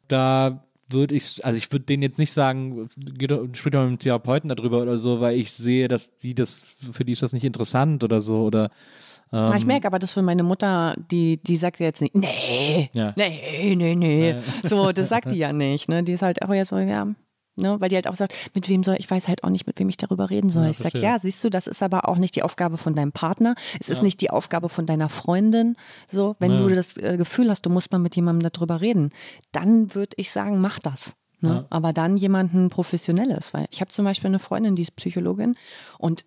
da 0.08 0.62
würde 0.88 1.14
ich, 1.14 1.44
also 1.44 1.56
ich 1.56 1.70
würde 1.72 1.84
denen 1.86 2.02
jetzt 2.02 2.18
nicht 2.18 2.32
sagen, 2.32 2.88
sprich 3.52 3.72
doch 3.72 3.80
mit 3.82 3.88
einem 3.88 3.98
Therapeuten 3.98 4.48
darüber 4.48 4.82
oder 4.82 4.98
so, 4.98 5.20
weil 5.20 5.36
ich 5.38 5.52
sehe, 5.52 5.88
dass 5.88 6.16
die 6.16 6.34
das, 6.34 6.64
für 6.92 7.04
die 7.04 7.12
ist 7.12 7.22
das 7.22 7.32
nicht 7.32 7.44
interessant 7.44 8.04
oder 8.04 8.20
so 8.20 8.42
oder 8.42 8.70
Ja, 9.32 9.50
Ähm. 9.52 9.56
ich 9.58 9.66
merke 9.66 9.86
aber, 9.86 9.98
dass 9.98 10.12
für 10.12 10.22
meine 10.22 10.42
Mutter, 10.44 10.94
die, 11.10 11.38
die 11.42 11.56
sagt 11.56 11.80
ja 11.80 11.86
jetzt 11.86 12.00
nicht, 12.02 12.14
nee, 12.14 12.90
Ja. 12.92 13.12
nee, 13.16 13.74
nee, 13.76 13.94
nee. 13.94 14.36
So, 14.62 14.92
das 14.92 15.08
sagt 15.08 15.32
die 15.32 15.38
ja 15.38 15.52
nicht. 15.52 15.88
Ne? 15.88 16.02
Die 16.04 16.12
ist 16.12 16.22
halt 16.22 16.42
auch 16.42 16.52
ja 16.54 16.64
so, 16.64 16.78
ja, 16.78 17.08
ne? 17.56 17.80
weil 17.80 17.88
die 17.88 17.96
halt 17.96 18.08
auch 18.08 18.14
sagt, 18.14 18.34
mit 18.54 18.68
wem 18.68 18.82
soll, 18.82 18.96
ich 18.98 19.10
weiß 19.10 19.28
halt 19.28 19.44
auch 19.44 19.50
nicht, 19.50 19.66
mit 19.66 19.78
wem 19.78 19.88
ich 19.88 19.96
darüber 19.96 20.30
reden 20.30 20.50
soll. 20.50 20.64
Ja, 20.64 20.70
ich 20.70 20.78
sag, 20.78 20.92
verstehe. 20.92 21.02
ja, 21.02 21.18
siehst 21.18 21.42
du, 21.44 21.50
das 21.50 21.66
ist 21.66 21.82
aber 21.82 22.08
auch 22.08 22.16
nicht 22.16 22.36
die 22.36 22.42
Aufgabe 22.42 22.76
von 22.76 22.94
deinem 22.94 23.12
Partner. 23.12 23.54
Es 23.80 23.88
ist 23.88 24.02
nicht 24.02 24.20
die 24.20 24.30
Aufgabe 24.30 24.68
von 24.68 24.86
deiner 24.86 25.08
Freundin. 25.08 25.76
So, 26.10 26.36
wenn 26.38 26.58
du 26.58 26.68
das 26.68 26.96
äh, 26.96 27.16
Gefühl 27.16 27.50
hast, 27.50 27.62
du 27.62 27.70
musst 27.70 27.92
mal 27.92 27.98
mit 27.98 28.16
jemandem 28.16 28.50
darüber 28.50 28.80
reden, 28.80 29.10
dann 29.52 29.94
würde 29.94 30.14
ich 30.16 30.30
sagen, 30.30 30.60
mach 30.60 30.78
das. 30.78 31.14
Ne? 31.40 31.66
Aber 31.68 31.92
dann 31.92 32.16
jemanden 32.16 32.70
Professionelles, 32.70 33.52
weil 33.52 33.66
ich 33.70 33.80
habe 33.80 33.90
zum 33.90 34.04
Beispiel 34.04 34.28
eine 34.28 34.38
Freundin, 34.38 34.76
die 34.76 34.82
ist 34.82 34.96
Psychologin 34.96 35.56
und 35.98 36.24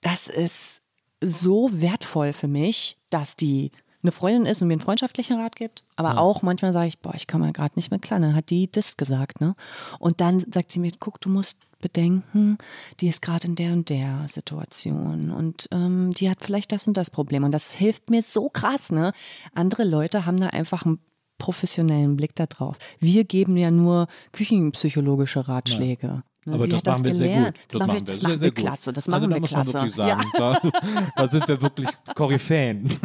das 0.00 0.28
ist 0.28 0.80
so 1.20 1.70
wertvoll 1.72 2.32
für 2.32 2.46
mich, 2.46 2.98
dass 3.10 3.34
die 3.36 3.72
eine 4.04 4.12
Freundin 4.12 4.46
ist 4.46 4.62
und 4.62 4.68
mir 4.68 4.74
einen 4.74 4.80
freundschaftlichen 4.80 5.40
Rat 5.40 5.56
gibt, 5.56 5.82
aber 5.96 6.18
auch 6.18 6.42
manchmal 6.42 6.72
sage 6.72 6.88
ich, 6.88 6.98
boah, 6.98 7.14
ich 7.14 7.26
kann 7.26 7.40
mal 7.40 7.52
gerade 7.52 7.74
nicht 7.76 7.90
mehr 7.90 8.00
klar. 8.00 8.20
Dann 8.20 8.34
hat 8.34 8.50
die 8.50 8.70
das 8.70 8.96
gesagt, 8.96 9.40
ne? 9.40 9.56
Und 9.98 10.20
dann 10.20 10.40
sagt 10.40 10.70
sie 10.70 10.78
mir, 10.78 10.92
guck, 10.98 11.20
du 11.20 11.28
musst 11.28 11.58
bedenken, 11.80 12.56
die 13.00 13.08
ist 13.08 13.20
gerade 13.20 13.46
in 13.46 13.56
der 13.56 13.72
und 13.72 13.90
der 13.90 14.26
Situation 14.28 15.30
und 15.30 15.68
ähm, 15.70 16.12
die 16.12 16.30
hat 16.30 16.38
vielleicht 16.40 16.72
das 16.72 16.86
und 16.86 16.96
das 16.96 17.10
Problem 17.10 17.44
und 17.44 17.52
das 17.52 17.74
hilft 17.74 18.08
mir 18.08 18.22
so 18.22 18.48
krass, 18.48 18.90
ne? 18.90 19.12
Andere 19.54 19.84
Leute 19.84 20.24
haben 20.24 20.40
da 20.40 20.46
einfach 20.46 20.86
einen 20.86 20.98
professionellen 21.38 22.16
Blick 22.16 22.34
da 22.36 22.46
drauf. 22.46 22.78
Wir 23.00 23.24
geben 23.24 23.56
ja 23.56 23.70
nur 23.70 24.06
küchenpsychologische 24.32 25.48
Ratschläge. 25.48 26.22
Ne? 26.46 26.54
aber 26.54 26.66
das 26.68 26.82
das 26.82 26.92
machen 26.94 27.04
wir 27.04 27.14
sehr 27.14 27.28
gelernt. 27.28 27.56
gut. 27.56 27.64
Das, 27.68 27.78
machen 27.80 27.92
wir, 27.94 28.00
das 28.04 28.22
machen 28.22 28.40
wir 28.40 28.50
klasse. 28.54 28.92
Das 28.92 29.08
machen 29.08 29.14
also 29.14 29.26
da 29.28 29.34
wir 29.34 29.40
muss 29.40 29.50
klasse. 29.50 29.72
man 29.72 29.82
wirklich 29.82 29.96
Ja. 29.96 30.18
sagen, 30.18 30.72
da, 30.72 31.12
da 31.16 31.28
sind 31.28 31.48
wir 31.48 31.60
wirklich 31.62 31.88
Koryphäen. 32.14 32.88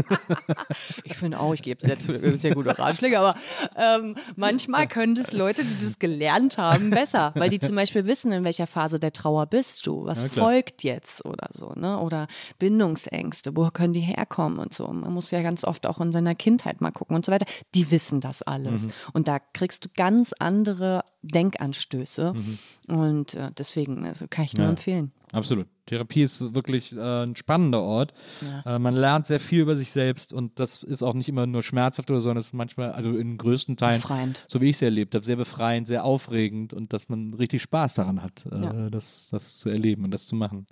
Ich 1.04 1.18
finde 1.18 1.40
auch, 1.40 1.54
ich 1.54 1.62
gebe 1.62 1.86
sehr, 1.88 2.34
sehr 2.38 2.54
gute 2.56 2.78
Ratschläge, 2.78 3.20
aber 3.20 3.36
ähm, 3.76 4.16
manchmal 4.36 4.88
können 4.88 5.16
das 5.16 5.32
Leute, 5.34 5.64
die 5.66 5.84
das 5.86 6.00
gelernt 6.00 6.58
haben, 6.58 6.90
besser, 6.92 7.32
weil 7.36 7.50
die 7.50 7.60
zum 7.60 7.76
Beispiel 7.76 8.06
wissen, 8.06 8.32
in 8.32 8.44
welcher 8.44 8.68
Phase 8.68 9.00
der 9.00 9.12
Trauer 9.14 9.46
bist 9.48 9.86
du, 9.88 10.06
was 10.06 10.24
Ja, 10.24 10.30
folgt 10.30 10.84
jetzt 10.84 11.26
oder 11.26 11.48
so, 11.54 11.74
ne? 11.76 12.00
Oder 12.00 12.28
Bindungsängste, 12.60 13.56
woher 13.56 13.72
können 13.72 13.94
die 13.94 14.00
herkommen 14.02 14.60
und 14.60 14.74
so. 14.74 14.88
Man 14.88 15.12
muss 15.14 15.32
ja 15.32 15.42
ganz 15.42 15.64
oft 15.66 15.88
auch 15.88 16.00
in 16.00 16.12
seiner 16.12 16.36
Kindheit 16.36 16.82
mal 16.82 16.92
gucken 16.92 17.16
und 17.16 17.26
so 17.26 17.32
weiter. 17.32 17.46
Die 17.76 17.92
wissen 17.92 18.22
das 18.22 18.42
alles. 18.44 18.84
Mhm. 18.84 18.92
Und 19.14 19.28
da 19.28 19.40
kriegst 19.40 19.86
du 19.86 19.90
ganz 19.96 20.34
andere 20.40 21.04
Denkanstöße. 21.22 22.34
Mhm. 22.34 22.58
Und 22.96 23.34
äh, 23.36 23.52
deswegen, 23.58 24.06
also 24.06 24.26
kann 24.30 24.46
ich 24.46 24.56
nur 24.56 24.68
empfehlen. 24.68 25.12
Absolut. 25.32 25.68
Therapie 25.90 26.22
ist 26.22 26.54
wirklich 26.54 26.96
äh, 26.96 27.24
ein 27.24 27.36
spannender 27.36 27.82
Ort. 27.82 28.14
Ja. 28.42 28.76
Äh, 28.76 28.80
man 28.80 28.96
lernt 28.96 29.26
sehr 29.26 29.40
viel 29.40 29.62
über 29.62 29.76
sich 29.76 29.92
selbst 29.92 30.34
und 30.34 30.60
das 30.60 30.84
ist 30.84 31.02
auch 31.02 31.16
nicht 31.16 31.28
immer 31.28 31.48
nur 31.48 31.64
schmerzhaft 31.64 32.10
oder 32.12 32.20
so, 32.20 32.26
sondern 32.26 32.40
es 32.40 32.48
ist 32.48 32.54
manchmal, 32.54 32.92
also 32.92 33.18
in 33.18 33.38
größten 33.38 33.76
Teilen, 33.76 34.02
befreiend. 34.02 34.46
so 34.48 34.62
wie 34.62 34.70
ich 34.70 34.76
es 34.76 34.82
erlebt 34.82 35.16
habe, 35.16 35.26
sehr 35.26 35.36
befreiend, 35.36 35.88
sehr 35.88 36.04
aufregend 36.04 36.74
und 36.74 36.94
dass 36.94 37.10
man 37.10 37.34
richtig 37.34 37.64
Spaß 37.64 37.96
daran 37.96 38.22
hat, 38.22 38.46
äh, 38.46 38.62
ja. 38.62 38.90
das, 38.90 39.30
das 39.32 39.60
zu 39.60 39.70
erleben 39.70 40.06
und 40.06 40.12
das 40.12 40.28
zu 40.28 40.36
machen. 40.36 40.68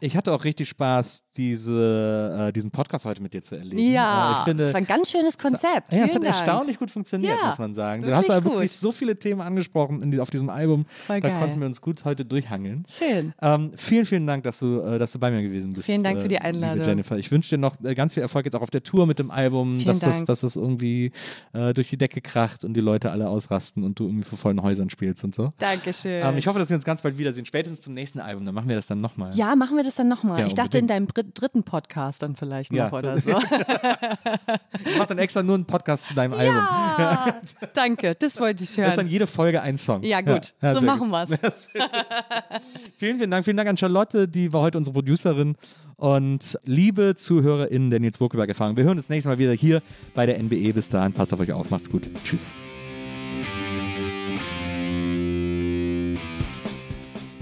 Ich 0.00 0.16
hatte 0.16 0.32
auch 0.32 0.42
richtig 0.44 0.68
Spaß, 0.68 1.24
diese, 1.36 2.48
äh, 2.48 2.52
diesen 2.52 2.72
Podcast 2.72 3.04
heute 3.04 3.22
mit 3.22 3.34
dir 3.34 3.42
zu 3.42 3.56
erleben. 3.56 3.78
Ja, 3.78 4.30
äh, 4.30 4.38
ich 4.38 4.44
finde, 4.44 4.64
das 4.64 4.72
war 4.72 4.80
ein 4.80 4.86
ganz 4.86 5.10
schönes 5.12 5.38
Konzept. 5.38 5.92
Ja, 5.92 6.04
es 6.04 6.14
hat 6.14 6.16
Dank. 6.16 6.26
erstaunlich 6.26 6.78
gut 6.78 6.90
funktioniert, 6.90 7.38
ja, 7.40 7.46
muss 7.46 7.58
man 7.58 7.72
sagen. 7.74 8.02
Du 8.02 8.14
hast 8.14 8.28
ja 8.28 8.42
wirklich 8.42 8.72
so 8.72 8.90
viele 8.90 9.16
Themen 9.16 9.40
angesprochen 9.40 10.10
die, 10.10 10.20
auf 10.20 10.30
diesem 10.30 10.50
Album. 10.50 10.86
Voll 10.88 11.20
da 11.20 11.28
geil. 11.28 11.38
konnten 11.38 11.60
wir 11.60 11.66
uns 11.66 11.80
gut 11.80 12.04
heute 12.04 12.24
durchhangeln. 12.24 12.84
Schön. 12.88 13.32
Ähm, 13.40 13.72
vielen, 13.76 14.04
vielen 14.04 14.26
Dank, 14.26 14.42
dass 14.44 14.55
du, 14.62 14.80
äh, 14.80 14.98
dass 14.98 15.12
du 15.12 15.18
bei 15.18 15.30
mir 15.30 15.42
gewesen 15.42 15.72
bist. 15.72 15.86
Vielen 15.86 16.02
Dank 16.02 16.20
für 16.20 16.28
die 16.28 16.36
äh, 16.36 16.40
Einladung. 16.40 16.84
Jennifer. 16.84 17.16
Ich 17.18 17.30
wünsche 17.30 17.50
dir 17.50 17.58
noch 17.58 17.76
äh, 17.82 17.94
ganz 17.94 18.14
viel 18.14 18.22
Erfolg 18.22 18.44
jetzt 18.44 18.54
auch 18.54 18.62
auf 18.62 18.70
der 18.70 18.82
Tour 18.82 19.06
mit 19.06 19.18
dem 19.18 19.30
Album, 19.30 19.84
dass 19.84 20.00
das, 20.00 20.24
dass 20.24 20.40
das 20.40 20.56
irgendwie 20.56 21.12
äh, 21.52 21.74
durch 21.74 21.90
die 21.90 21.96
Decke 21.96 22.20
kracht 22.20 22.64
und 22.64 22.74
die 22.74 22.80
Leute 22.80 23.10
alle 23.10 23.28
ausrasten 23.28 23.84
und 23.84 23.98
du 23.98 24.06
irgendwie 24.06 24.24
vor 24.24 24.38
vollen 24.38 24.62
Häusern 24.62 24.90
spielst 24.90 25.24
und 25.24 25.34
so. 25.34 25.52
Dankeschön. 25.58 26.24
Ähm, 26.24 26.38
ich 26.38 26.46
hoffe, 26.46 26.58
dass 26.58 26.68
wir 26.68 26.76
uns 26.76 26.84
ganz 26.84 27.02
bald 27.02 27.18
wiedersehen. 27.18 27.44
Spätestens 27.44 27.82
zum 27.82 27.94
nächsten 27.94 28.20
Album, 28.20 28.44
dann 28.44 28.54
machen 28.54 28.68
wir 28.68 28.76
das 28.76 28.86
dann 28.86 29.00
nochmal. 29.00 29.34
Ja, 29.34 29.54
machen 29.56 29.76
wir 29.76 29.84
das 29.84 29.96
dann 29.96 30.08
nochmal. 30.08 30.40
Ja, 30.40 30.46
ich 30.46 30.54
dachte 30.54 30.78
in 30.78 30.86
deinem 30.86 31.06
dritten 31.08 31.62
Podcast 31.62 32.22
dann 32.22 32.36
vielleicht 32.36 32.72
noch 32.72 32.78
ja, 32.78 32.92
oder 32.92 33.18
so. 33.18 33.30
ich 34.84 34.98
mache 34.98 35.08
dann 35.08 35.18
extra 35.18 35.42
nur 35.42 35.54
einen 35.54 35.64
Podcast 35.64 36.06
zu 36.06 36.14
deinem 36.14 36.32
ja, 36.32 36.38
Album. 36.38 36.56
Ja, 36.98 37.40
danke, 37.74 38.14
das 38.14 38.40
wollte 38.40 38.64
ich 38.64 38.70
hören. 38.76 38.84
Das 38.84 38.94
ist 38.94 38.98
dann 38.98 39.08
jede 39.08 39.26
Folge 39.26 39.60
ein 39.60 39.76
Song. 39.76 40.02
Ja, 40.02 40.20
gut, 40.20 40.54
so 40.60 40.80
machen 40.80 41.10
wir 41.10 41.24
es. 41.24 41.70
vielen, 42.96 43.18
vielen 43.18 43.30
Dank. 43.30 43.44
Vielen 43.44 43.56
Dank 43.56 43.68
an 43.68 43.76
Charlotte, 43.76 44.28
die 44.28 44.45
war 44.52 44.62
heute 44.62 44.78
unsere 44.78 44.94
Producerin. 44.94 45.56
Und 45.96 46.58
liebe 46.64 47.14
ZuhörerInnen 47.16 47.90
der 47.90 48.00
Nils 48.00 48.18
Burkeberg-Erfahrung, 48.18 48.76
wir 48.76 48.84
hören 48.84 48.98
uns 48.98 49.08
nächstes 49.08 49.30
Mal 49.30 49.38
wieder 49.38 49.52
hier 49.52 49.82
bei 50.14 50.26
der 50.26 50.38
NBE. 50.42 50.72
Bis 50.72 50.88
dahin, 50.88 51.12
passt 51.12 51.32
auf 51.32 51.40
euch 51.40 51.52
auf, 51.52 51.70
macht's 51.70 51.90
gut. 51.90 52.02
Tschüss. 52.24 52.54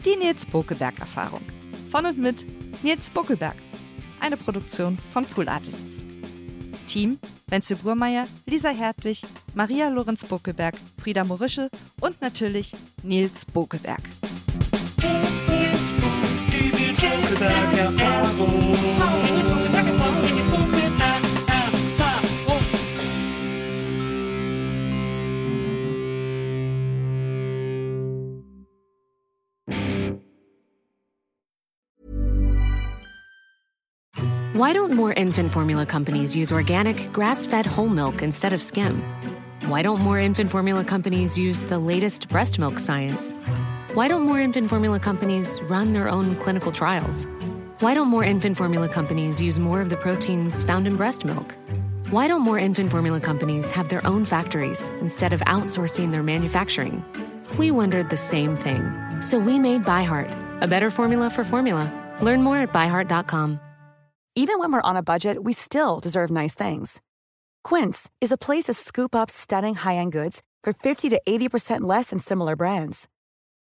Die 0.05 0.17
Nils 0.17 0.47
Bokeberg-Erfahrung. 0.47 1.41
Von 1.91 2.07
und 2.07 2.19
mit 2.19 2.45
Nils 2.83 3.11
Buckelberg. 3.11 3.57
Eine 4.21 4.37
Produktion 4.37 4.99
von 5.11 5.25
Pool 5.25 5.49
Artists. 5.49 6.05
Team 6.87 7.19
Wenzel 7.49 7.77
Burmeier, 7.77 8.27
Lisa 8.47 8.71
Hertwig, 8.71 9.23
Maria 9.55 9.89
Lorenz 9.89 10.25
Buckelberg, 10.25 10.75
Frieda 11.01 11.25
Morische 11.25 11.69
und 12.01 12.21
natürlich 12.21 12.73
Nils 13.03 13.45
Bokeberg. 13.45 14.03
Why 34.55 34.73
don't 34.73 34.93
more 34.95 35.13
infant 35.13 35.53
formula 35.53 35.85
companies 35.85 36.35
use 36.37 36.53
organic, 36.53 37.13
grass 37.13 37.45
fed 37.45 37.67
whole 37.67 37.89
milk 37.89 38.23
instead 38.23 38.53
of 38.53 38.63
skim? 38.63 39.03
Why 39.67 39.83
don't 39.83 40.01
more 40.01 40.21
infant 40.21 40.51
formula 40.51 40.85
companies 40.85 41.37
use 41.37 41.63
the 41.65 41.79
latest 41.79 42.29
breast 42.29 42.59
milk 42.59 42.79
science? 42.79 43.35
Why 43.95 44.09
don't 44.09 44.23
more 44.23 44.41
infant 44.41 44.69
formula 44.69 44.99
companies 44.99 45.61
run 45.71 45.93
their 45.93 46.09
own 46.09 46.35
clinical 46.35 46.73
trials? 46.73 47.29
Why 47.79 47.95
don't 47.95 48.09
more 48.09 48.25
infant 48.25 48.57
formula 48.57 48.89
companies 48.89 49.41
use 49.41 49.61
more 49.61 49.81
of 49.81 49.89
the 49.89 49.97
proteins 49.97 50.65
found 50.65 50.89
in 50.89 50.97
breast 50.97 51.25
milk? 51.25 51.55
Why 52.11 52.27
don't 52.27 52.41
more 52.41 52.59
infant 52.59 52.91
formula 52.91 53.21
companies 53.21 53.71
have 53.71 53.91
their 53.91 54.05
own 54.05 54.25
factories 54.25 54.89
instead 55.01 55.33
of 55.33 55.43
outsourcing 55.43 56.11
their 56.11 56.25
manufacturing? 56.25 57.05
We 57.57 57.71
wondered 57.71 58.11
the 58.11 58.17
same 58.17 58.57
thing. 58.57 58.83
So 59.21 59.39
we 59.39 59.61
made 59.61 59.85
ByHeart, 59.85 60.61
a 60.61 60.67
better 60.67 60.91
formula 60.91 61.31
for 61.31 61.45
formula. 61.45 61.87
Learn 62.21 62.43
more 62.43 62.59
at 62.59 62.73
byheart.com. 62.73 63.61
Even 64.35 64.59
when 64.59 64.73
we're 64.73 64.91
on 64.91 64.97
a 64.97 65.05
budget, 65.05 65.45
we 65.45 65.53
still 65.53 66.01
deserve 66.01 66.33
nice 66.33 66.57
things. 66.57 67.01
Quince 67.63 68.11
is 68.21 68.33
a 68.33 68.37
place 68.37 68.65
to 68.65 68.75
scoop 68.75 69.15
up 69.15 69.31
stunning 69.31 69.77
high 69.77 69.95
end 70.03 70.11
goods 70.11 70.43
for 70.65 70.73
50 70.73 71.11
to 71.11 71.21
80% 71.29 71.83
less 71.83 72.11
than 72.11 72.19
similar 72.19 72.57
brands. 72.57 73.07